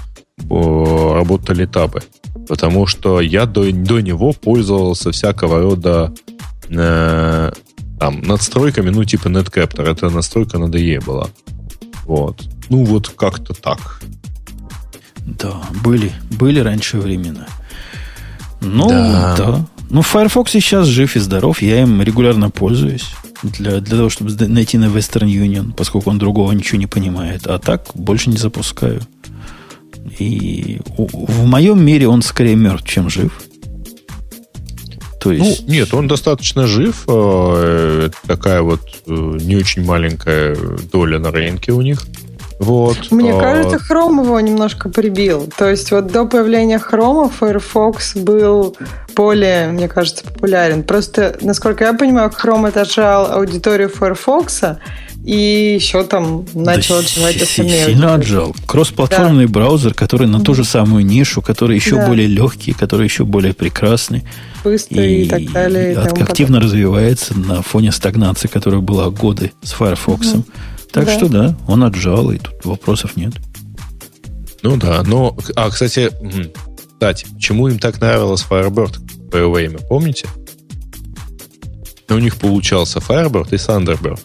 работали 0.50 1.64
табы. 1.66 2.02
Потому 2.48 2.86
что 2.86 3.20
я 3.20 3.46
до, 3.46 3.72
до 3.72 4.00
него 4.00 4.32
пользовался 4.32 5.10
всякого 5.10 5.60
рода 5.60 6.12
э, 6.68 7.50
там, 7.98 8.22
надстройками, 8.22 8.90
ну, 8.90 9.04
типа 9.04 9.28
Netcaptor. 9.28 9.90
Это 9.90 10.10
настройка 10.10 10.58
на 10.58 10.66
DE 10.66 11.02
была. 11.04 11.28
Вот. 12.04 12.42
Ну, 12.68 12.84
вот 12.84 13.08
как-то 13.08 13.54
так. 13.54 14.00
Да, 15.16 15.62
были, 15.82 16.12
были 16.30 16.60
раньше 16.60 16.98
времена. 16.98 17.46
Ну, 18.60 18.88
да. 18.88 19.36
да. 19.36 19.66
Ну, 19.90 20.02
Firefox 20.02 20.50
сейчас 20.50 20.86
жив 20.86 21.16
и 21.16 21.20
здоров. 21.20 21.62
Я 21.62 21.82
им 21.82 22.02
регулярно 22.02 22.50
пользуюсь 22.50 23.06
для, 23.42 23.80
для 23.80 23.96
того, 23.96 24.10
чтобы 24.10 24.30
найти 24.48 24.78
на 24.78 24.86
Western 24.86 25.28
Union, 25.28 25.72
поскольку 25.74 26.10
он 26.10 26.18
другого 26.18 26.52
ничего 26.52 26.78
не 26.78 26.86
понимает. 26.86 27.46
А 27.46 27.58
так 27.58 27.86
больше 27.94 28.30
не 28.30 28.36
запускаю. 28.36 29.00
И 30.18 30.80
в 30.96 31.46
моем 31.46 31.84
мире 31.84 32.08
он 32.08 32.22
скорее 32.22 32.56
мертв, 32.56 32.88
чем 32.88 33.08
жив. 33.08 33.32
То 35.20 35.32
есть... 35.32 35.66
Ну, 35.66 35.72
нет, 35.72 35.92
он 35.94 36.06
достаточно 36.06 36.66
жив. 36.66 37.04
Э, 37.08 38.10
такая 38.26 38.62
вот 38.62 38.80
э, 39.06 39.38
не 39.40 39.56
очень 39.56 39.84
маленькая 39.84 40.56
доля 40.92 41.18
на 41.18 41.30
рынке 41.30 41.72
у 41.72 41.80
них. 41.80 42.06
Вот. 42.58 43.10
Мне 43.10 43.34
а... 43.34 43.40
кажется, 43.40 43.76
Chrome 43.76 44.24
его 44.24 44.40
немножко 44.40 44.88
прибил. 44.88 45.48
То 45.56 45.68
есть 45.68 45.90
вот 45.90 46.08
до 46.08 46.24
появления 46.24 46.78
Chrome 46.78 47.30
Firefox 47.30 48.16
был 48.16 48.76
более, 49.14 49.68
мне 49.68 49.88
кажется, 49.88 50.24
популярен. 50.24 50.82
Просто, 50.82 51.36
насколько 51.40 51.84
я 51.84 51.92
понимаю, 51.92 52.30
Chrome 52.30 52.68
отожал 52.68 53.32
аудиторию 53.32 53.88
Firefox, 53.88 54.62
и 55.24 55.74
еще 55.74 56.04
там 56.04 56.46
начал 56.54 56.94
да 56.94 57.00
отживать 57.00 57.42
остальные. 57.42 57.86
Сильно 57.86 58.14
отжал. 58.14 58.54
Кроссплатформенный 58.66 59.46
да. 59.46 59.52
браузер, 59.52 59.92
который 59.92 60.26
на 60.26 60.40
ту 60.40 60.54
же 60.54 60.64
самую 60.64 61.04
нишу, 61.04 61.42
который 61.42 61.76
еще 61.76 61.96
да. 61.96 62.06
более 62.06 62.26
легкий, 62.26 62.72
который 62.72 63.04
еще 63.04 63.24
более 63.24 63.52
прекрасный. 63.52 64.24
Быстрый 64.64 65.22
и, 65.22 65.24
и 65.24 65.28
так 65.28 65.52
далее. 65.52 65.92
И 65.92 65.96
активно 65.96 66.56
потом. 66.56 66.70
развивается 66.70 67.38
на 67.38 67.62
фоне 67.62 67.92
стагнации, 67.92 68.48
которая 68.48 68.80
была 68.80 69.10
годы 69.10 69.52
с 69.62 69.72
Firefox. 69.72 70.28
Угу. 70.28 70.44
Так 70.92 71.06
да. 71.06 71.16
что 71.16 71.28
да, 71.28 71.56
он 71.66 71.84
отжал, 71.84 72.30
и 72.30 72.38
тут 72.38 72.64
вопросов 72.64 73.16
нет. 73.16 73.34
Ну 74.62 74.76
да, 74.76 75.02
но... 75.04 75.36
А, 75.54 75.70
кстати, 75.70 76.10
кстати, 76.92 77.26
почему 77.34 77.68
им 77.68 77.78
так 77.78 78.00
нравилось 78.00 78.44
Firebird 78.48 78.98
в 78.98 79.30
свое 79.30 79.50
время, 79.50 79.78
помните? 79.78 80.26
У 82.08 82.18
них 82.18 82.36
получался 82.36 82.98
Firebird 82.98 83.48
и 83.52 83.56
Thunderbird. 83.56 84.20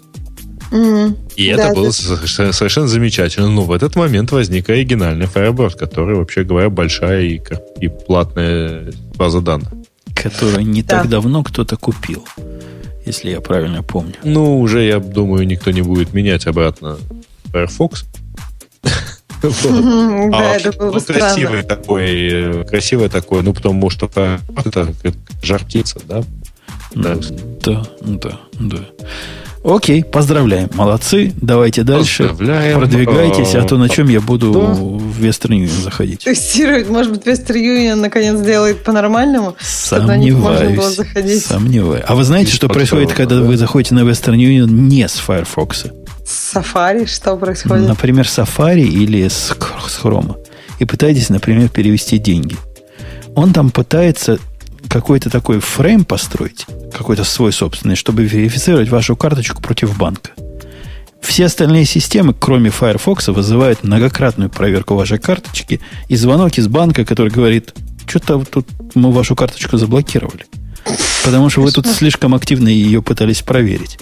Mm-hmm. 0.71 1.17
И 1.35 1.53
да, 1.53 1.65
это 1.65 1.75
было 1.75 1.87
да. 1.87 2.51
совершенно 2.51 2.87
замечательно. 2.87 3.49
Но 3.49 3.61
в 3.61 3.71
этот 3.71 3.95
момент 3.95 4.31
возник 4.31 4.69
оригинальный 4.69 5.27
Firebird, 5.27 5.77
который, 5.77 6.15
вообще 6.15 6.43
говоря, 6.43 6.69
большая 6.69 7.21
и, 7.21 7.41
и 7.79 7.87
платная 7.89 8.91
база 9.15 9.41
данных. 9.41 9.69
Которую 10.15 10.65
не 10.65 10.81
да. 10.81 11.01
так 11.01 11.09
давно 11.09 11.43
кто-то 11.43 11.77
купил, 11.77 12.25
если 13.05 13.31
я 13.31 13.41
правильно 13.41 13.83
помню. 13.83 14.15
Ну, 14.23 14.59
уже, 14.59 14.83
я 14.83 14.99
думаю, 14.99 15.45
никто 15.45 15.71
не 15.71 15.81
будет 15.81 16.13
менять 16.13 16.47
обратно 16.47 16.97
Firefox. 17.51 18.05
Да, 19.41 20.55
это 20.55 20.71
было 20.71 20.99
красивый 20.99 21.63
такой, 21.63 22.61
э, 22.61 22.63
красивый 22.63 23.09
такой, 23.09 23.43
ну, 23.43 23.53
потому 23.53 23.89
что 23.89 24.05
это 24.05 24.39
жар 25.41 25.65
птица, 25.65 25.99
да? 26.07 26.23
Да, 26.95 27.17
да, 27.61 27.83
да. 28.59 28.79
Окей, 29.63 30.03
поздравляем. 30.03 30.69
Молодцы. 30.73 31.31
Давайте 31.41 31.83
дальше. 31.83 32.29
Поздравляем. 32.29 32.79
Продвигайтесь, 32.79 33.55
а 33.55 33.63
то 33.63 33.77
на 33.77 33.87
чем 33.87 34.09
я 34.09 34.19
буду 34.19 34.51
в 34.51 35.23
Western 35.23 35.51
Union 35.51 35.81
заходить. 35.83 36.19
Тестировать, 36.23 36.89
может 36.89 37.11
быть, 37.13 37.25
Western 37.25 37.55
Union 37.55 37.95
наконец 37.95 38.37
сделает 38.37 38.83
по-нормальному? 38.83 39.55
Сомневаюсь. 39.59 41.43
Сомневаюсь. 41.43 42.03
А 42.05 42.15
вы 42.15 42.23
знаете, 42.23 42.51
что 42.51 42.67
происходит, 42.67 43.13
когда 43.13 43.41
вы 43.41 43.55
заходите 43.55 43.95
на 43.95 44.01
Western 44.01 44.35
Union 44.35 44.69
не 44.69 45.07
с 45.07 45.13
Firefox? 45.13 45.85
С 46.25 46.55
Safari 46.55 47.05
что 47.05 47.35
происходит? 47.37 47.87
Например, 47.87 48.25
Safari 48.25 48.83
или 48.83 49.27
с, 49.27 49.55
с 49.87 49.99
Chrome. 50.03 50.35
И 50.79 50.85
пытаетесь, 50.85 51.29
например, 51.29 51.69
перевести 51.69 52.17
деньги. 52.17 52.57
Он 53.35 53.53
там 53.53 53.69
пытается 53.69 54.39
какой-то 54.87 55.29
такой 55.29 55.59
фрейм 55.59 56.05
построить, 56.05 56.65
какой-то 56.95 57.23
свой 57.23 57.51
собственный, 57.51 57.95
чтобы 57.95 58.23
верифицировать 58.23 58.89
вашу 58.89 59.15
карточку 59.15 59.61
против 59.61 59.97
банка. 59.97 60.31
Все 61.21 61.45
остальные 61.45 61.85
системы, 61.85 62.35
кроме 62.37 62.69
Firefox, 62.69 63.29
вызывают 63.29 63.83
многократную 63.83 64.49
проверку 64.49 64.95
вашей 64.95 65.17
карточки 65.17 65.79
и 66.09 66.15
звонок 66.15 66.57
из 66.57 66.67
банка, 66.67 67.05
который 67.05 67.31
говорит, 67.31 67.73
что-то 68.05 68.43
тут 68.43 68.67
мы 68.93 69.11
вашу 69.11 69.35
карточку 69.35 69.77
заблокировали. 69.77 70.45
Потому 71.23 71.49
что 71.49 71.61
вы 71.61 71.71
тут 71.71 71.87
слишком 71.87 72.35
активно 72.35 72.67
ее 72.67 73.01
пытались 73.01 73.41
проверить. 73.41 73.97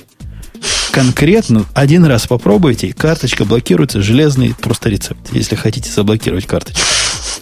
Конкретно 0.91 1.65
один 1.73 2.03
раз 2.05 2.27
попробуйте, 2.27 2.91
карточка 2.91 3.45
блокируется, 3.45 4.01
железный 4.01 4.53
просто 4.59 4.89
рецепт, 4.89 5.21
если 5.31 5.55
хотите 5.55 5.89
заблокировать 5.89 6.47
карточку. 6.47 6.81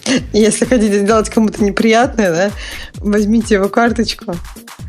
Если 0.32 0.64
хотите 0.64 1.02
сделать 1.02 1.30
кому-то 1.30 1.62
неприятное, 1.62 2.30
да, 2.30 2.50
возьмите 2.96 3.54
его 3.54 3.68
карточку. 3.68 4.34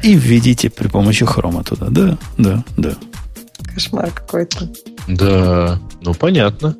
И 0.04 0.16
введите 0.16 0.70
при 0.70 0.88
помощи 0.88 1.26
хрома 1.26 1.64
туда. 1.64 1.88
Да, 1.90 2.18
да, 2.38 2.64
да. 2.78 2.96
Кошмар 3.74 4.12
какой-то. 4.12 4.70
Да, 5.08 5.80
ну 6.02 6.14
понятно. 6.14 6.76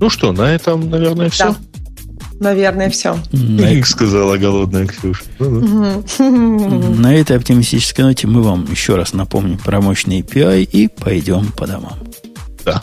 Ну 0.00 0.10
что, 0.10 0.32
на 0.32 0.54
этом, 0.54 0.90
наверное, 0.90 1.30
все. 1.30 1.50
Да. 1.50 1.56
Наверное, 2.40 2.90
все. 2.90 3.16
Ик 3.32 3.86
сказала 3.86 4.36
голодная 4.36 4.86
Ксюша. 4.86 5.22
На 5.38 7.14
этой 7.14 7.36
оптимистической 7.36 8.04
ноте 8.04 8.26
мы 8.26 8.42
вам 8.42 8.66
еще 8.68 8.96
раз 8.96 9.12
напомним 9.12 9.58
про 9.58 9.80
мощный 9.80 10.22
API 10.22 10.64
и 10.64 10.88
пойдем 10.88 11.52
по 11.52 11.68
домам. 11.68 11.98
Да. 12.64 12.82